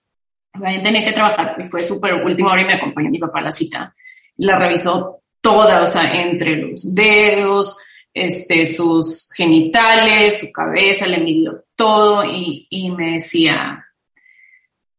tenía 0.61 1.03
que 1.03 1.11
trabajar 1.11 1.55
y 1.59 1.67
fue 1.67 1.83
súper 1.83 2.13
última 2.13 2.51
hora 2.51 2.61
y 2.61 2.65
me 2.65 2.73
acompañó 2.73 3.09
mi 3.09 3.19
papá 3.19 3.39
a 3.39 3.43
la 3.43 3.51
cita. 3.51 3.93
La 4.37 4.57
revisó 4.57 5.23
toda, 5.41 5.81
o 5.81 5.87
sea, 5.87 6.13
entre 6.13 6.55
los 6.57 6.93
dedos, 6.93 7.77
este, 8.13 8.65
sus 8.65 9.29
genitales, 9.31 10.39
su 10.39 10.51
cabeza, 10.51 11.07
le 11.07 11.17
midió 11.17 11.65
todo 11.75 12.23
y, 12.23 12.67
y 12.69 12.91
me 12.91 13.13
decía, 13.13 13.83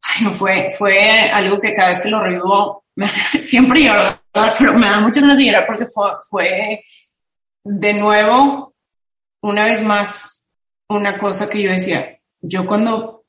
ay, 0.02 0.24
no, 0.24 0.34
fue, 0.34 0.70
fue 0.76 1.30
algo 1.30 1.60
que 1.60 1.72
cada 1.72 1.88
vez 1.88 2.00
que 2.00 2.10
lo 2.10 2.20
revivo, 2.20 2.84
siempre 3.38 3.84
lloro, 3.84 4.02
pero 4.58 4.74
me 4.74 4.86
da 4.86 5.00
muchas 5.00 5.22
ganas 5.22 5.38
de 5.38 5.44
llorar 5.44 5.66
porque 5.66 5.86
fue, 5.86 6.10
fue 6.28 6.84
de 7.62 7.94
nuevo, 7.94 8.74
una 9.42 9.64
vez 9.64 9.82
más, 9.82 10.48
una 10.88 11.18
cosa 11.18 11.48
que 11.48 11.62
yo 11.62 11.70
decía, 11.70 12.18
yo 12.40 12.66
cuando 12.66 13.24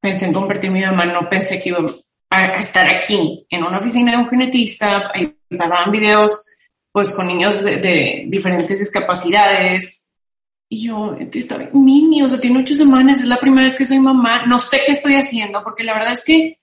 pensé 0.00 0.26
en 0.26 0.32
convertir 0.32 0.70
mi 0.70 0.80
mamá 0.80 1.04
no 1.04 1.28
pensé 1.28 1.60
que 1.60 1.70
iba 1.70 1.84
a 2.30 2.60
estar 2.60 2.88
aquí 2.88 3.46
en 3.48 3.64
una 3.64 3.78
oficina 3.78 4.12
de 4.12 4.18
un 4.18 4.28
genetista, 4.28 5.12
y 5.14 5.34
daban 5.50 5.90
videos 5.90 6.57
pues 6.92 7.12
con 7.12 7.26
niños 7.26 7.62
de, 7.62 8.24
diferentes 8.28 8.78
discapacidades. 8.78 10.16
Y 10.68 10.86
yo, 10.86 11.16
está 11.32 11.70
mini, 11.72 12.22
o 12.22 12.28
sea, 12.28 12.40
tiene 12.40 12.60
ocho 12.60 12.74
semanas, 12.74 13.20
es 13.20 13.28
la 13.28 13.38
primera 13.38 13.66
vez 13.66 13.76
que 13.76 13.86
soy 13.86 14.00
mamá, 14.00 14.44
no 14.46 14.58
sé 14.58 14.82
qué 14.84 14.92
estoy 14.92 15.14
haciendo, 15.14 15.62
porque 15.64 15.82
la 15.82 15.94
verdad 15.94 16.12
es 16.12 16.24
que, 16.24 16.58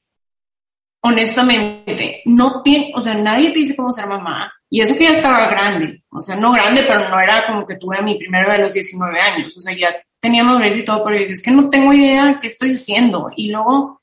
honestamente, 1.02 2.22
no 2.26 2.62
tiene, 2.62 2.92
o 2.96 3.02
sea, 3.02 3.16
nadie 3.16 3.50
te 3.50 3.60
dice 3.60 3.76
cómo 3.76 3.92
ser 3.92 4.06
mamá, 4.06 4.54
y 4.70 4.82
eso 4.82 4.96
que 4.96 5.06
ya 5.06 5.12
estaba 5.12 5.48
grande, 5.48 6.04
o 6.10 6.22
sea, 6.22 6.36
no 6.36 6.52
grande, 6.52 6.84
pero 6.88 7.10
no 7.10 7.20
era 7.20 7.48
como 7.48 7.66
que 7.66 7.78
tuve 7.78 8.00
mi 8.04 8.14
primera 8.16 8.46
vez 8.46 8.56
a 8.56 8.62
los 8.62 8.74
19 8.74 9.20
años, 9.20 9.58
o 9.58 9.62
sea, 9.62 9.76
ya 9.76 9.96
teníamos 10.26 10.54
madurez 10.54 10.78
y 10.78 10.86
todo, 10.86 11.04
pero 11.04 11.18
es 11.18 11.44
que 11.44 11.52
no 11.52 11.70
tengo 11.70 11.94
idea 11.94 12.40
qué 12.42 12.48
estoy 12.48 12.74
haciendo. 12.74 13.30
Y 13.36 13.52
luego, 13.52 14.02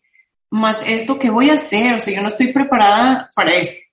más 0.50 0.88
esto, 0.88 1.18
¿qué 1.18 1.30
voy 1.30 1.50
a 1.50 1.54
hacer? 1.54 1.94
O 1.94 2.00
sea, 2.00 2.14
yo 2.14 2.22
no 2.22 2.28
estoy 2.28 2.52
preparada 2.52 3.28
para 3.34 3.54
esto. 3.54 3.91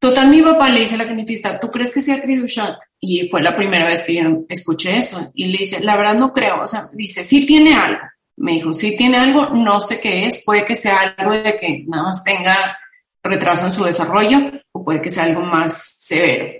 Total, 0.00 0.30
mi 0.30 0.40
papá 0.40 0.70
le 0.70 0.80
dice 0.80 0.94
a 0.94 0.98
la 0.98 1.04
genetista, 1.04 1.60
¿tú 1.60 1.70
crees 1.70 1.92
que 1.92 2.00
sea 2.00 2.22
Chat? 2.46 2.78
Y 2.98 3.28
fue 3.28 3.42
la 3.42 3.54
primera 3.54 3.84
vez 3.84 4.02
que 4.06 4.14
yo 4.14 4.22
escuché 4.48 4.96
eso. 4.96 5.30
Y 5.34 5.48
le 5.48 5.58
dice, 5.58 5.80
la 5.80 5.94
verdad 5.94 6.14
no 6.14 6.32
creo. 6.32 6.62
O 6.62 6.66
sea, 6.66 6.84
dice, 6.94 7.22
sí 7.22 7.44
tiene 7.44 7.74
algo. 7.74 8.00
Me 8.38 8.52
dijo, 8.52 8.72
sí 8.72 8.96
tiene 8.96 9.18
algo, 9.18 9.50
no 9.50 9.78
sé 9.78 10.00
qué 10.00 10.26
es. 10.26 10.42
Puede 10.42 10.64
que 10.64 10.74
sea 10.74 11.14
algo 11.18 11.34
de 11.34 11.54
que 11.58 11.84
nada 11.86 12.04
más 12.04 12.24
tenga 12.24 12.78
retraso 13.22 13.66
en 13.66 13.72
su 13.72 13.84
desarrollo 13.84 14.38
o 14.72 14.82
puede 14.82 15.02
que 15.02 15.10
sea 15.10 15.24
algo 15.24 15.42
más 15.42 15.98
severo. 15.98 16.50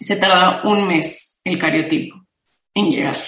Se 0.00 0.16
tarda 0.16 0.62
un 0.64 0.88
mes 0.88 1.40
el 1.44 1.60
cariotipo 1.60 2.26
en 2.74 2.90
llegar. 2.90 3.20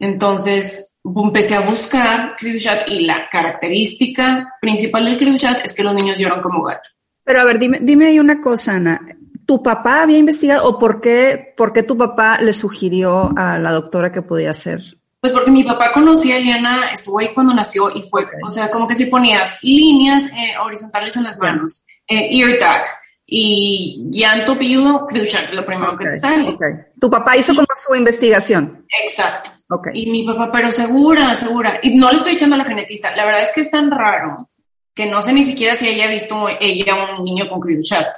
Entonces 0.00 1.00
empecé 1.04 1.54
a 1.54 1.60
buscar 1.60 2.34
Chat 2.58 2.88
y 2.88 2.98
la 2.98 3.28
característica 3.28 4.56
principal 4.60 5.04
del 5.04 5.38
Chat 5.38 5.64
es 5.64 5.72
que 5.72 5.84
los 5.84 5.94
niños 5.94 6.18
lloran 6.18 6.42
como 6.42 6.64
gato. 6.64 6.88
Pero 7.24 7.40
a 7.40 7.44
ver, 7.44 7.58
dime, 7.58 7.78
dime 7.80 8.06
ahí 8.06 8.18
una 8.18 8.40
cosa, 8.40 8.74
Ana. 8.74 9.00
¿Tu 9.46 9.62
papá 9.62 10.02
había 10.02 10.18
investigado 10.18 10.68
o 10.68 10.78
por 10.78 11.00
qué, 11.00 11.52
por 11.56 11.72
qué 11.72 11.82
tu 11.82 11.96
papá 11.96 12.38
le 12.40 12.52
sugirió 12.52 13.32
a 13.36 13.58
la 13.58 13.72
doctora 13.72 14.12
que 14.12 14.22
podía 14.22 14.50
hacer? 14.50 14.80
Pues 15.20 15.32
porque 15.32 15.50
mi 15.50 15.62
papá 15.62 15.92
conocía 15.92 16.34
a 16.34 16.38
Eliana, 16.38 16.86
estuvo 16.92 17.20
ahí 17.20 17.28
cuando 17.32 17.54
nació 17.54 17.90
y 17.94 18.02
fue, 18.02 18.26
o 18.44 18.50
sea, 18.50 18.70
como 18.70 18.88
que 18.88 18.94
si 18.94 19.06
ponías 19.06 19.62
líneas 19.62 20.26
eh, 20.32 20.58
horizontales 20.58 21.14
en 21.14 21.24
las 21.24 21.38
manos, 21.38 21.84
eh, 22.08 22.28
ear 22.32 22.58
tag 22.58 22.82
y 23.24 24.08
llanto 24.10 24.58
piudo, 24.58 25.06
es 25.12 25.54
lo 25.54 25.64
primero 25.64 25.96
que 25.96 26.06
te 26.06 26.18
sale. 26.18 26.56
Tu 27.00 27.10
papá 27.10 27.36
hizo 27.36 27.54
como 27.54 27.68
su 27.74 27.94
investigación. 27.94 28.84
Exacto. 29.04 29.50
Y 29.94 30.10
mi 30.10 30.24
papá, 30.24 30.50
pero 30.52 30.70
segura, 30.70 31.34
segura. 31.34 31.78
Y 31.82 31.94
no 31.96 32.10
le 32.10 32.16
estoy 32.16 32.34
echando 32.34 32.56
a 32.56 32.58
la 32.58 32.64
genetista. 32.64 33.14
La 33.16 33.24
verdad 33.24 33.42
es 33.42 33.52
que 33.54 33.62
es 33.62 33.70
tan 33.70 33.90
raro 33.90 34.50
que 34.94 35.06
no 35.06 35.22
sé 35.22 35.32
ni 35.32 35.44
siquiera 35.44 35.74
si 35.74 35.88
ella 35.88 36.06
ha 36.06 36.10
visto 36.10 36.48
ella 36.60 37.16
un 37.18 37.24
niño 37.24 37.48
con 37.48 37.60
Chat. 37.82 38.08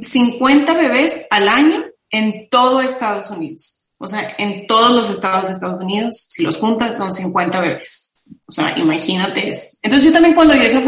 50 0.00 0.74
bebés 0.74 1.26
al 1.30 1.48
año 1.48 1.84
en 2.10 2.48
todo 2.48 2.80
Estados 2.80 3.30
Unidos. 3.30 3.86
O 3.98 4.08
sea, 4.08 4.34
en 4.38 4.66
todos 4.66 4.90
los 4.90 5.10
estados 5.10 5.46
de 5.46 5.52
Estados 5.52 5.80
Unidos, 5.80 6.26
si 6.28 6.42
los 6.42 6.56
juntas, 6.56 6.96
son 6.96 7.12
50 7.12 7.60
bebés. 7.60 8.22
O 8.48 8.52
sea, 8.52 8.76
imagínate 8.78 9.50
eso. 9.50 9.78
Entonces 9.82 10.06
yo 10.06 10.12
también 10.12 10.34
cuando 10.34 10.54
vi 10.54 10.60
esa 10.60 10.80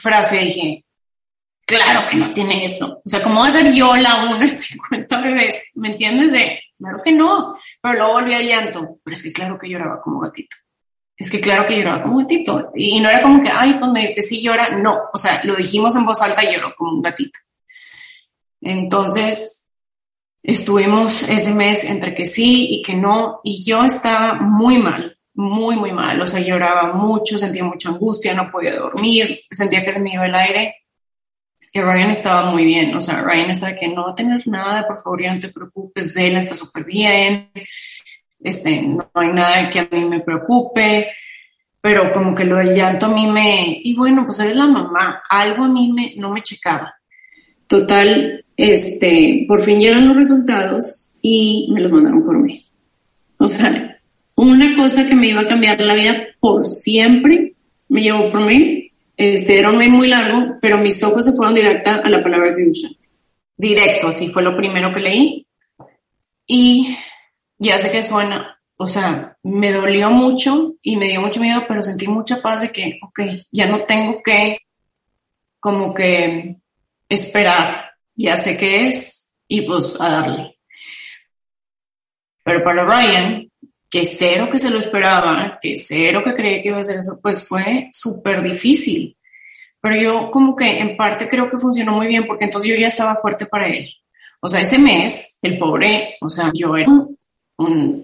frase 0.00 0.38
dije, 0.38 0.84
claro 1.66 2.08
que 2.08 2.16
no 2.16 2.32
tiene 2.32 2.64
eso. 2.64 3.00
O 3.04 3.08
sea, 3.08 3.22
¿cómo 3.22 3.40
va 3.40 3.48
a 3.48 3.52
ser 3.52 3.72
yo 3.72 3.96
la 3.96 4.24
una 4.24 4.38
de 4.38 4.50
50 4.50 5.20
bebés? 5.20 5.62
¿Me 5.74 5.92
entiendes? 5.92 6.32
De, 6.32 6.60
claro 6.78 6.98
que 7.02 7.12
no. 7.12 7.56
Pero 7.80 7.94
luego 7.94 8.12
volví 8.12 8.34
a 8.34 8.42
llanto. 8.42 8.98
Pero 9.02 9.16
es 9.16 9.22
que 9.22 9.32
claro 9.32 9.58
que 9.58 9.68
lloraba 9.68 10.00
como 10.00 10.20
gatito. 10.20 10.56
Es 11.16 11.30
que 11.30 11.40
claro 11.40 11.66
que 11.66 11.76
lloraba 11.76 12.02
como 12.02 12.18
gatito. 12.18 12.70
Y, 12.74 13.00
no 13.00 13.08
era 13.08 13.22
como 13.22 13.42
que, 13.42 13.50
ay, 13.50 13.74
pues 13.78 13.90
me 13.92 14.14
que 14.14 14.22
sí 14.22 14.42
llora. 14.42 14.70
No. 14.70 14.98
O 15.12 15.18
sea, 15.18 15.42
lo 15.44 15.54
dijimos 15.54 15.94
en 15.96 16.06
voz 16.06 16.20
alta 16.22 16.42
y 16.44 16.54
lloró 16.54 16.74
como 16.76 16.92
un 16.92 17.02
gatito. 17.02 17.38
Entonces, 18.60 19.70
estuvimos 20.42 21.22
ese 21.28 21.54
mes 21.54 21.84
entre 21.84 22.14
que 22.14 22.24
sí 22.24 22.68
y 22.70 22.82
que 22.82 22.94
no. 22.94 23.40
Y 23.44 23.64
yo 23.64 23.84
estaba 23.84 24.34
muy 24.34 24.78
mal 24.78 25.16
muy, 25.34 25.76
muy 25.76 25.92
mal. 25.92 26.20
O 26.20 26.26
sea, 26.26 26.40
lloraba 26.40 26.92
mucho, 26.92 27.38
sentía 27.38 27.64
mucha 27.64 27.88
angustia, 27.88 28.34
no 28.34 28.50
podía 28.50 28.76
dormir, 28.76 29.40
sentía 29.50 29.82
que 29.82 29.92
se 29.92 30.00
me 30.00 30.12
iba 30.12 30.26
el 30.26 30.34
aire 30.34 30.82
que 31.72 31.82
Ryan 31.82 32.10
estaba 32.10 32.50
muy 32.50 32.64
bien, 32.64 32.94
o 32.94 33.00
sea, 33.00 33.22
Ryan 33.22 33.50
estaba 33.50 33.74
que 33.74 33.88
no 33.88 34.04
va 34.04 34.12
a 34.12 34.14
tener 34.14 34.46
nada, 34.46 34.86
por 34.86 35.00
favor, 35.00 35.22
ya 35.22 35.34
no 35.34 35.40
te 35.40 35.48
preocupes, 35.48 36.12
Vela 36.12 36.40
está 36.40 36.54
súper 36.54 36.84
bien, 36.84 37.50
este, 38.42 38.82
no 38.82 39.10
hay 39.14 39.32
nada 39.32 39.70
que 39.70 39.80
a 39.80 39.88
mí 39.90 40.04
me 40.04 40.20
preocupe, 40.20 41.08
pero 41.80 42.12
como 42.12 42.34
que 42.34 42.44
lo 42.44 42.58
del 42.58 42.74
llanto 42.74 43.06
a 43.06 43.14
mí 43.14 43.26
me, 43.26 43.80
y 43.82 43.94
bueno, 43.94 44.24
pues 44.24 44.40
eres 44.40 44.56
la 44.56 44.66
mamá, 44.66 45.22
algo 45.28 45.64
a 45.64 45.68
mí 45.68 45.92
me, 45.92 46.14
no 46.16 46.30
me 46.30 46.42
checaba. 46.42 46.94
Total, 47.66 48.44
este, 48.56 49.44
por 49.48 49.60
fin 49.60 49.80
llegan 49.80 50.08
los 50.08 50.16
resultados 50.16 51.14
y 51.22 51.68
me 51.72 51.80
los 51.80 51.92
mandaron 51.92 52.24
por 52.24 52.38
mí. 52.38 52.66
O 53.38 53.48
sea, 53.48 53.98
una 54.34 54.76
cosa 54.76 55.06
que 55.08 55.14
me 55.14 55.28
iba 55.28 55.40
a 55.42 55.48
cambiar 55.48 55.80
la 55.80 55.94
vida 55.94 56.26
por 56.38 56.62
siempre 56.64 57.54
me 57.88 58.02
llevó 58.02 58.30
por 58.30 58.46
mí 58.46 58.82
este, 59.16 59.58
era 59.58 59.70
un 59.70 59.78
mail 59.78 59.90
muy 59.90 60.08
largo, 60.08 60.56
pero 60.60 60.78
mis 60.78 61.02
ojos 61.04 61.24
se 61.24 61.32
fueron 61.32 61.54
directa 61.54 61.96
a 61.96 62.10
la 62.10 62.22
palabra 62.22 62.52
fiducia. 62.54 62.90
Directo, 63.56 64.08
así 64.08 64.28
fue 64.30 64.42
lo 64.42 64.56
primero 64.56 64.92
que 64.92 65.00
leí. 65.00 65.46
Y 66.46 66.96
ya 67.62 67.78
sé 67.78 67.90
que 67.92 68.02
suena, 68.02 68.60
o 68.76 68.88
sea, 68.88 69.36
me 69.44 69.72
dolió 69.72 70.10
mucho 70.10 70.74
y 70.82 70.96
me 70.96 71.06
dio 71.08 71.20
mucho 71.20 71.40
miedo, 71.40 71.64
pero 71.68 71.82
sentí 71.82 72.08
mucha 72.08 72.42
paz 72.42 72.60
de 72.60 72.72
que, 72.72 72.98
ok, 73.00 73.20
ya 73.52 73.66
no 73.66 73.84
tengo 73.84 74.20
que 74.22 74.58
como 75.60 75.94
que 75.94 76.56
esperar, 77.08 77.92
ya 78.16 78.36
sé 78.36 78.58
qué 78.58 78.88
es 78.88 79.36
y 79.46 79.62
pues 79.62 80.00
a 80.00 80.08
darle. 80.08 80.58
Pero 82.42 82.64
para 82.64 82.84
Ryan, 82.84 83.48
que 83.88 84.04
cero 84.06 84.48
que 84.50 84.58
se 84.58 84.70
lo 84.70 84.80
esperaba, 84.80 85.60
que 85.62 85.76
cero 85.76 86.22
que 86.24 86.34
creía 86.34 86.60
que 86.60 86.68
iba 86.70 86.78
a 86.78 86.84
ser 86.84 86.98
eso, 86.98 87.20
pues 87.22 87.46
fue 87.46 87.90
súper 87.92 88.42
difícil. 88.42 89.16
Pero 89.80 89.96
yo 89.96 90.30
como 90.32 90.56
que 90.56 90.80
en 90.80 90.96
parte 90.96 91.28
creo 91.28 91.48
que 91.48 91.58
funcionó 91.58 91.92
muy 91.92 92.08
bien 92.08 92.26
porque 92.26 92.46
entonces 92.46 92.72
yo 92.72 92.76
ya 92.76 92.88
estaba 92.88 93.14
fuerte 93.22 93.46
para 93.46 93.68
él. 93.68 93.88
O 94.40 94.48
sea, 94.48 94.60
ese 94.60 94.78
mes, 94.78 95.38
el 95.42 95.56
pobre, 95.58 96.16
o 96.20 96.28
sea, 96.28 96.50
yo 96.52 96.76
era 96.76 96.90
un, 96.90 97.16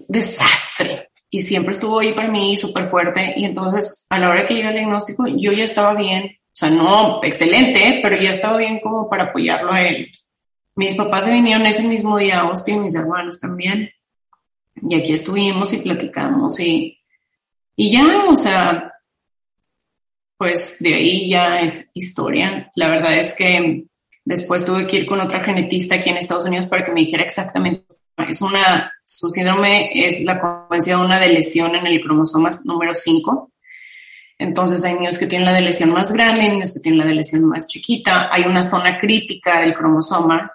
desastre 0.07 1.09
y 1.29 1.39
siempre 1.39 1.73
estuvo 1.73 1.99
ahí 1.99 2.11
para 2.11 2.29
mí 2.29 2.57
súper 2.57 2.89
fuerte 2.89 3.33
y 3.35 3.45
entonces 3.45 4.07
a 4.09 4.19
la 4.19 4.29
hora 4.29 4.45
que 4.45 4.55
llega 4.55 4.69
el 4.69 4.75
diagnóstico 4.75 5.27
yo 5.27 5.51
ya 5.51 5.65
estaba 5.65 5.93
bien, 5.93 6.25
o 6.25 6.55
sea, 6.59 6.69
no 6.69 7.23
excelente, 7.23 7.99
pero 8.01 8.17
ya 8.17 8.31
estaba 8.31 8.57
bien 8.57 8.79
como 8.79 9.09
para 9.09 9.25
apoyarlo 9.25 9.71
a 9.71 9.81
él. 9.81 10.09
Mis 10.75 10.95
papás 10.95 11.25
se 11.25 11.33
vinieron 11.33 11.65
ese 11.65 11.87
mismo 11.87 12.17
día, 12.17 12.39
Austin 12.39 12.75
y 12.75 12.79
mis 12.79 12.95
hermanos 12.95 13.39
también. 13.39 13.89
Y 14.75 14.95
aquí 14.95 15.13
estuvimos 15.13 15.73
y 15.73 15.77
platicamos 15.77 16.57
y, 16.59 16.97
y 17.75 17.91
ya, 17.91 18.23
o 18.29 18.35
sea, 18.35 18.93
pues 20.37 20.77
de 20.79 20.95
ahí 20.95 21.29
ya 21.29 21.59
es 21.59 21.91
historia. 21.93 22.71
La 22.75 22.87
verdad 22.87 23.17
es 23.17 23.35
que 23.35 23.87
después 24.23 24.63
tuve 24.63 24.87
que 24.87 24.97
ir 24.97 25.05
con 25.05 25.19
otra 25.19 25.43
genetista 25.43 25.95
aquí 25.95 26.11
en 26.11 26.17
Estados 26.17 26.45
Unidos 26.45 26.69
para 26.69 26.85
que 26.85 26.93
me 26.93 27.01
dijera 27.01 27.23
exactamente. 27.23 27.83
Es 28.27 28.41
una, 28.41 28.89
su 29.19 29.29
síndrome 29.29 29.91
es 29.93 30.23
la 30.23 30.39
consecuencia 30.39 30.95
de 30.95 31.01
una 31.01 31.19
lesión 31.19 31.75
en 31.75 31.85
el 31.85 31.99
cromosoma 31.99 32.49
número 32.63 32.95
5. 32.95 33.51
Entonces 34.37 34.85
hay 34.85 34.93
niños 34.93 35.17
que 35.17 35.27
tienen 35.27 35.51
la 35.51 35.59
lesión 35.59 35.91
más 35.91 36.13
grande, 36.13 36.47
niños 36.47 36.73
que 36.73 36.79
tienen 36.79 37.05
la 37.05 37.13
lesión 37.13 37.43
más 37.49 37.67
chiquita. 37.67 38.29
Hay 38.31 38.43
una 38.43 38.63
zona 38.63 38.97
crítica 38.97 39.59
del 39.59 39.73
cromosoma 39.73 40.49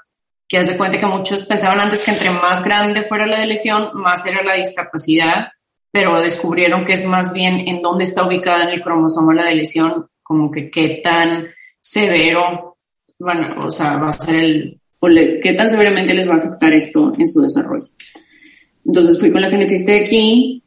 que 0.49 0.57
hace 0.57 0.79
cuenta 0.79 0.99
que 0.99 1.05
muchos 1.05 1.45
pensaban 1.45 1.79
antes 1.79 2.07
que 2.07 2.13
entre 2.13 2.31
más 2.31 2.65
grande 2.65 3.03
fuera 3.03 3.27
la 3.27 3.45
lesión, 3.45 3.91
más 3.93 4.25
era 4.25 4.43
la 4.43 4.55
discapacidad, 4.55 5.49
pero 5.91 6.23
descubrieron 6.23 6.87
que 6.87 6.95
es 6.95 7.05
más 7.05 7.35
bien 7.35 7.69
en 7.69 7.83
dónde 7.83 8.05
está 8.05 8.27
ubicada 8.27 8.65
en 8.65 8.71
el 8.71 8.81
cromosoma 8.81 9.35
la 9.35 9.53
lesión, 9.53 10.07
como 10.23 10.51
que 10.51 10.71
qué 10.71 11.03
tan 11.05 11.49
severo, 11.83 12.79
bueno, 13.19 13.67
o 13.67 13.71
sea, 13.71 13.99
va 13.99 14.09
a 14.09 14.13
ser 14.13 14.37
el, 14.37 14.81
o 15.01 15.09
qué 15.09 15.53
tan 15.55 15.69
severamente 15.69 16.15
les 16.15 16.27
va 16.27 16.37
a 16.37 16.39
afectar 16.39 16.73
esto 16.73 17.13
en 17.19 17.29
su 17.29 17.43
desarrollo. 17.43 17.91
Entonces 18.85 19.19
fui 19.19 19.31
con 19.31 19.41
la 19.41 19.51
genetista 19.51 19.93
de 19.93 20.01
aquí 20.01 20.63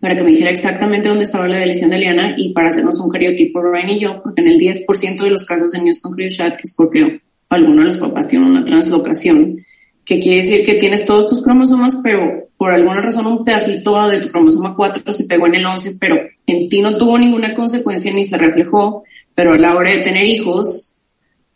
para 0.00 0.16
que 0.16 0.22
me 0.22 0.30
dijera 0.30 0.50
exactamente 0.50 1.08
dónde 1.08 1.24
estaba 1.24 1.48
la 1.48 1.64
lesión 1.64 1.90
de 1.90 1.98
Liana 1.98 2.34
y 2.36 2.52
para 2.52 2.68
hacernos 2.68 3.00
un 3.00 3.10
cariotipo 3.10 3.60
Ryan 3.60 3.90
y 3.90 3.98
yo, 3.98 4.22
porque 4.22 4.42
en 4.42 4.48
el 4.48 4.58
10% 4.58 5.22
de 5.22 5.30
los 5.30 5.44
casos 5.44 5.72
niños 5.74 6.00
con 6.00 6.16
Chat 6.28 6.58
es 6.62 6.74
porque 6.74 7.20
alguno 7.48 7.80
de 7.80 7.88
los 7.88 7.98
papás 7.98 8.28
tiene 8.28 8.46
una 8.46 8.64
translocación, 8.64 9.64
que 10.04 10.20
quiere 10.20 10.38
decir 10.38 10.66
que 10.66 10.74
tienes 10.74 11.06
todos 11.06 11.28
tus 11.28 11.42
cromosomas, 11.42 12.00
pero 12.02 12.48
por 12.56 12.72
alguna 12.72 13.00
razón 13.00 13.26
un 13.26 13.44
pedacito 13.44 14.08
de 14.08 14.20
tu 14.20 14.28
cromosoma 14.28 14.76
4 14.76 15.12
se 15.12 15.24
pegó 15.24 15.46
en 15.46 15.56
el 15.56 15.66
11, 15.66 15.96
pero 15.98 16.16
en 16.46 16.68
ti 16.68 16.80
no 16.80 16.98
tuvo 16.98 17.18
ninguna 17.18 17.54
consecuencia 17.54 18.12
ni 18.12 18.24
se 18.24 18.36
reflejó, 18.36 19.04
pero 19.34 19.54
a 19.54 19.58
la 19.58 19.74
hora 19.74 19.90
de 19.90 19.98
tener 19.98 20.24
hijos, 20.24 20.93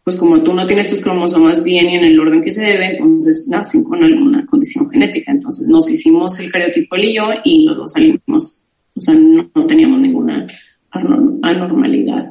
pues 0.08 0.16
como 0.16 0.42
tú 0.42 0.54
no 0.54 0.66
tienes 0.66 0.88
tus 0.88 1.02
cromosomas 1.02 1.62
bien 1.62 1.90
y 1.90 1.96
en 1.96 2.04
el 2.06 2.18
orden 2.18 2.40
que 2.40 2.50
se 2.50 2.62
debe, 2.62 2.92
entonces 2.92 3.46
nacen 3.50 3.84
con 3.84 4.02
alguna 4.02 4.46
condición 4.46 4.88
genética. 4.88 5.32
Entonces 5.32 5.68
nos 5.68 5.90
hicimos 5.90 6.40
el 6.40 6.50
cariotipo 6.50 6.96
él 6.96 7.04
y 7.04 7.14
yo 7.16 7.28
y 7.44 7.66
los 7.66 7.76
dos 7.76 7.92
salimos, 7.92 8.64
o 8.94 9.00
sea, 9.02 9.12
no, 9.12 9.50
no 9.54 9.66
teníamos 9.66 10.00
ninguna 10.00 10.46
anormalidad. 10.92 12.30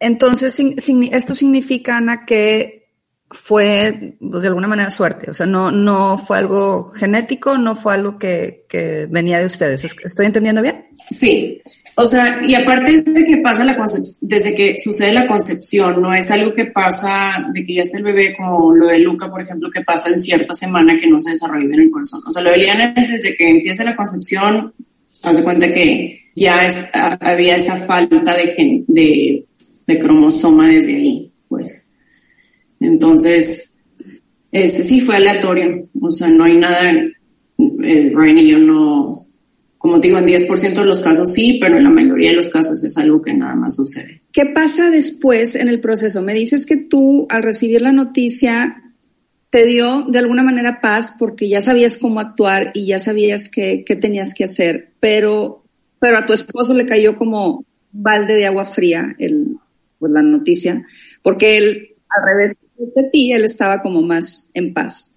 Entonces, 0.00 0.58
esto 0.58 1.36
significa, 1.36 1.98
Ana, 1.98 2.26
que 2.26 2.88
fue 3.30 4.16
pues, 4.18 4.42
de 4.42 4.48
alguna 4.48 4.66
manera 4.66 4.90
suerte, 4.90 5.30
o 5.30 5.34
sea, 5.34 5.46
no, 5.46 5.70
no 5.70 6.18
fue 6.18 6.38
algo 6.38 6.90
genético, 6.96 7.56
no 7.56 7.76
fue 7.76 7.94
algo 7.94 8.18
que, 8.18 8.66
que 8.68 9.06
venía 9.08 9.38
de 9.38 9.46
ustedes. 9.46 9.84
¿Estoy 9.84 10.26
entendiendo 10.26 10.62
bien? 10.62 10.86
Sí, 11.10 11.62
o 11.96 12.06
sea, 12.06 12.40
y 12.44 12.54
aparte 12.54 13.02
desde 13.02 13.24
que 13.24 13.36
pasa 13.36 13.64
la 13.64 13.76
desde 14.20 14.54
que 14.54 14.76
sucede 14.82 15.12
la 15.12 15.28
concepción, 15.28 16.02
no 16.02 16.12
es 16.12 16.30
algo 16.30 16.52
que 16.52 16.66
pasa 16.66 17.46
de 17.52 17.64
que 17.64 17.74
ya 17.74 17.82
está 17.82 17.98
el 17.98 18.04
bebé, 18.04 18.36
como 18.36 18.74
lo 18.74 18.88
de 18.88 18.98
Luca, 18.98 19.30
por 19.30 19.40
ejemplo, 19.40 19.70
que 19.70 19.82
pasa 19.82 20.08
en 20.08 20.18
cierta 20.18 20.54
semana 20.54 20.98
que 20.98 21.06
no 21.06 21.20
se 21.20 21.30
desarrolla 21.30 21.72
en 21.72 21.80
el 21.82 21.90
corazón. 21.90 22.20
O 22.26 22.32
sea, 22.32 22.42
lo 22.42 22.50
de 22.50 22.58
Liana 22.58 22.94
es 22.96 23.10
desde 23.10 23.36
que 23.36 23.48
empieza 23.48 23.84
la 23.84 23.94
concepción, 23.94 24.72
hace 25.22 25.44
cuenta 25.44 25.72
que 25.72 26.30
ya 26.34 26.68
había 27.20 27.56
esa 27.56 27.76
falta 27.76 28.36
de, 28.36 28.84
de, 28.88 29.46
de 29.86 29.98
cromosoma 30.00 30.68
desde 30.68 30.96
ahí, 30.96 31.32
pues. 31.48 31.94
Entonces, 32.80 33.84
este 34.50 34.82
sí 34.82 35.00
fue 35.00 35.16
aleatorio, 35.16 35.88
o 36.00 36.10
sea, 36.10 36.28
no 36.28 36.44
hay 36.44 36.56
nada, 36.56 36.92
eh, 36.92 38.12
Ryan 38.12 38.38
y 38.38 38.48
yo 38.48 38.58
no, 38.58 39.23
como 39.84 39.98
digo, 39.98 40.16
en 40.16 40.24
10% 40.24 40.76
de 40.76 40.86
los 40.86 41.02
casos 41.02 41.34
sí, 41.34 41.58
pero 41.60 41.76
en 41.76 41.84
la 41.84 41.90
mayoría 41.90 42.30
de 42.30 42.36
los 42.36 42.48
casos 42.48 42.82
es 42.82 42.96
algo 42.96 43.20
que 43.20 43.34
nada 43.34 43.54
más 43.54 43.76
sucede. 43.76 44.22
¿Qué 44.32 44.46
pasa 44.46 44.88
después 44.88 45.54
en 45.56 45.68
el 45.68 45.78
proceso? 45.78 46.22
Me 46.22 46.32
dices 46.32 46.64
que 46.64 46.78
tú 46.78 47.26
al 47.28 47.42
recibir 47.42 47.82
la 47.82 47.92
noticia 47.92 48.82
te 49.50 49.66
dio 49.66 50.06
de 50.08 50.18
alguna 50.18 50.42
manera 50.42 50.80
paz 50.80 51.14
porque 51.18 51.50
ya 51.50 51.60
sabías 51.60 51.98
cómo 51.98 52.20
actuar 52.20 52.70
y 52.72 52.86
ya 52.86 52.98
sabías 52.98 53.50
qué, 53.50 53.84
tenías 54.00 54.32
que 54.32 54.44
hacer, 54.44 54.94
pero, 55.00 55.66
pero 55.98 56.16
a 56.16 56.24
tu 56.24 56.32
esposo 56.32 56.72
le 56.72 56.86
cayó 56.86 57.18
como 57.18 57.66
balde 57.92 58.36
de 58.36 58.46
agua 58.46 58.64
fría 58.64 59.14
el, 59.18 59.58
pues, 59.98 60.10
la 60.10 60.22
noticia, 60.22 60.86
porque 61.22 61.58
él 61.58 61.88
al 62.08 62.24
revés 62.24 62.56
de 62.78 63.10
ti, 63.12 63.32
él 63.32 63.44
estaba 63.44 63.82
como 63.82 64.00
más 64.00 64.48
en 64.54 64.72
paz. 64.72 65.14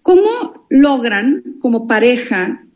¿Cómo 0.00 0.66
logran 0.70 1.44
como 1.60 1.86
pareja 1.86 2.66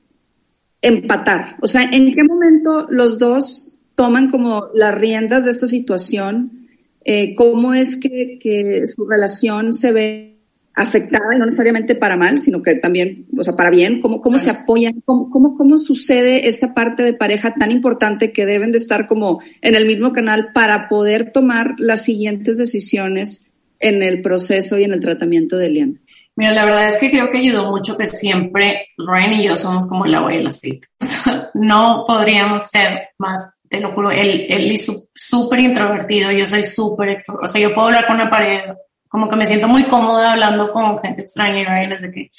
empatar? 0.83 1.57
O 1.61 1.67
sea, 1.67 1.83
¿en 1.83 2.15
qué 2.15 2.23
momento 2.25 2.87
los 2.89 3.19
dos 3.19 3.73
toman 3.95 4.31
como 4.31 4.69
las 4.75 4.95
riendas 4.95 5.45
de 5.45 5.51
esta 5.51 5.67
situación? 5.67 6.69
Eh, 7.05 7.35
¿Cómo 7.35 7.75
es 7.75 7.97
que, 7.97 8.39
que 8.41 8.87
su 8.87 9.07
relación 9.07 9.73
se 9.73 9.93
ve 9.93 10.37
afectada 10.77 11.35
y 11.35 11.39
no 11.39 11.47
necesariamente 11.47 11.95
para 11.95 12.19
mal, 12.19 12.39
sino 12.39 12.63
que 12.63 12.75
también, 12.75 13.27
o 13.37 13.43
sea, 13.43 13.57
para 13.57 13.71
bien, 13.71 14.03
cómo, 14.03 14.21
cómo 14.21 14.37
se 14.37 14.51
apoyan, 14.51 15.01
cómo, 15.07 15.31
cómo, 15.31 15.57
cómo 15.57 15.79
sucede 15.79 16.49
esta 16.49 16.75
parte 16.75 17.03
de 17.03 17.15
pareja 17.15 17.55
tan 17.55 17.71
importante 17.71 18.31
que 18.31 18.45
deben 18.45 18.73
de 18.73 18.79
estar 18.79 19.07
como 19.07 19.41
en 19.63 19.75
el 19.75 19.87
mismo 19.87 20.13
canal 20.13 20.51
para 20.53 20.91
poder 20.91 21.33
tomar 21.33 21.77
las 21.79 22.03
siguientes 22.03 22.59
decisiones 22.59 23.47
en 23.81 24.03
el 24.03 24.21
proceso 24.21 24.79
y 24.79 24.85
en 24.85 24.93
el 24.93 25.01
tratamiento 25.01 25.57
de 25.57 25.67
Eliana. 25.67 25.95
Mira, 26.37 26.53
la 26.53 26.65
verdad 26.65 26.89
es 26.89 26.99
que 26.99 27.11
creo 27.11 27.31
que 27.31 27.39
ayudó 27.39 27.71
mucho 27.71 27.97
que 27.97 28.07
siempre 28.07 28.89
Ryan 28.99 29.33
y 29.33 29.45
yo 29.45 29.57
somos 29.57 29.89
como 29.89 30.05
el 30.05 30.15
agua 30.15 30.35
y 30.35 30.39
el 30.39 30.47
aceite. 30.47 30.89
O 31.01 31.05
sea, 31.05 31.51
no 31.55 32.05
podríamos 32.07 32.65
ser 32.69 33.09
más, 33.19 33.59
te 33.69 33.81
lo 33.81 33.93
juro, 33.93 34.11
él, 34.11 34.47
él 34.49 34.71
es 34.71 35.11
súper 35.15 35.61
introvertido, 35.61 36.31
yo 36.31 36.49
soy 36.49 36.65
súper. 36.65 37.17
O 37.43 37.49
sea, 37.49 37.61
yo 37.61 37.75
puedo 37.75 37.89
hablar 37.89 38.07
con 38.07 38.17
una 38.17 38.31
pared 38.31 38.61
como 39.09 39.29
que 39.29 39.37
me 39.37 39.47
siento 39.47 39.67
muy 39.67 39.85
cómoda 39.85 40.33
hablando 40.33 40.71
con 40.73 40.99
gente 41.01 41.23
extraña 41.23 41.61
y 41.61 41.65
Ryan 41.65 42.03
de 42.03 42.11
que 42.11 42.31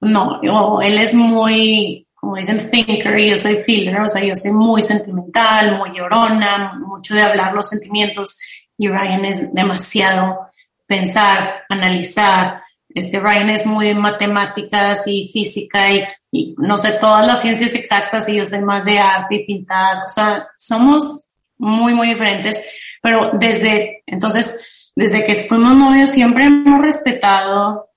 no, 0.00 0.82
él 0.82 0.98
es 0.98 1.14
muy, 1.14 2.06
como 2.14 2.36
dicen, 2.36 2.68
thinker 2.70 3.18
y 3.18 3.30
yo 3.30 3.38
soy 3.38 3.56
feeler, 3.56 4.00
o 4.00 4.08
sea, 4.08 4.22
yo 4.22 4.34
soy 4.34 4.50
muy 4.50 4.82
sentimental, 4.82 5.78
muy 5.78 5.96
llorona, 5.96 6.74
mucho 6.78 7.14
de 7.14 7.22
hablar 7.22 7.54
los 7.54 7.68
sentimientos 7.68 8.36
y 8.76 8.88
Ryan 8.88 9.24
es 9.24 9.54
demasiado 9.54 10.48
pensar, 10.86 11.62
analizar. 11.68 12.60
Este 12.94 13.18
Ryan 13.18 13.50
es 13.50 13.66
muy 13.66 13.88
de 13.88 13.94
matemáticas 13.94 15.06
y 15.06 15.28
física 15.32 15.90
y, 15.90 16.04
y 16.30 16.54
no 16.58 16.78
sé, 16.78 16.92
todas 16.92 17.26
las 17.26 17.42
ciencias 17.42 17.74
exactas 17.74 18.28
y 18.28 18.36
yo 18.36 18.46
soy 18.46 18.60
más 18.60 18.84
de 18.84 18.98
arte 18.98 19.34
y 19.34 19.46
pintar, 19.46 19.98
o 20.04 20.08
sea, 20.08 20.46
somos 20.56 21.22
muy, 21.58 21.92
muy 21.92 22.08
diferentes, 22.08 22.64
pero 23.02 23.32
desde 23.34 24.02
entonces 24.06 24.70
desde 24.96 25.24
que 25.24 25.34
fuimos 25.34 25.74
novios 25.74 26.10
siempre 26.10 26.44
hemos 26.44 26.80
respetado 26.80 27.90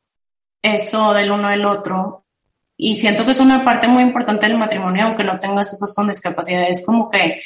eso 0.61 1.13
del 1.13 1.31
uno 1.31 1.49
del 1.49 1.65
otro 1.65 2.25
y 2.75 2.95
siento 2.95 3.25
que 3.25 3.31
es 3.31 3.39
una 3.39 3.63
parte 3.63 3.87
muy 3.87 4.03
importante 4.03 4.47
del 4.47 4.57
matrimonio, 4.57 5.05
aunque 5.05 5.23
no 5.23 5.39
tengas 5.39 5.73
hijos 5.73 5.93
con 5.93 6.07
discapacidad, 6.07 6.69
es 6.69 6.85
como 6.85 7.09
que 7.09 7.41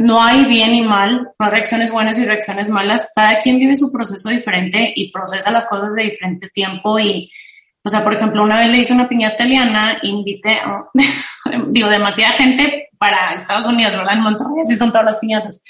no 0.00 0.22
hay 0.22 0.44
bien 0.44 0.74
y 0.74 0.82
mal, 0.82 1.32
no 1.38 1.46
hay 1.46 1.50
reacciones 1.50 1.90
buenas 1.90 2.18
y 2.18 2.24
reacciones 2.24 2.68
malas, 2.68 3.10
cada 3.14 3.40
quien 3.40 3.58
vive 3.58 3.76
su 3.76 3.90
proceso 3.90 4.28
diferente 4.28 4.92
y 4.94 5.10
procesa 5.10 5.50
las 5.50 5.66
cosas 5.66 5.94
de 5.94 6.04
diferente 6.04 6.48
tiempo 6.48 6.98
y, 6.98 7.30
o 7.82 7.90
sea, 7.90 8.04
por 8.04 8.14
ejemplo, 8.14 8.42
una 8.42 8.58
vez 8.58 8.70
le 8.70 8.78
hice 8.78 8.92
una 8.92 9.08
piñata 9.08 9.34
italiana, 9.34 9.98
invité, 10.02 10.58
digo, 11.68 11.88
demasiada 11.88 12.34
gente 12.34 12.88
para 12.98 13.34
Estados 13.34 13.66
Unidos, 13.66 13.96
¿verdad? 13.96 14.14
En 14.14 14.22
Monterrey, 14.22 14.62
así 14.62 14.76
son 14.76 14.90
todas 14.90 15.06
las 15.06 15.18
piñatas. 15.18 15.62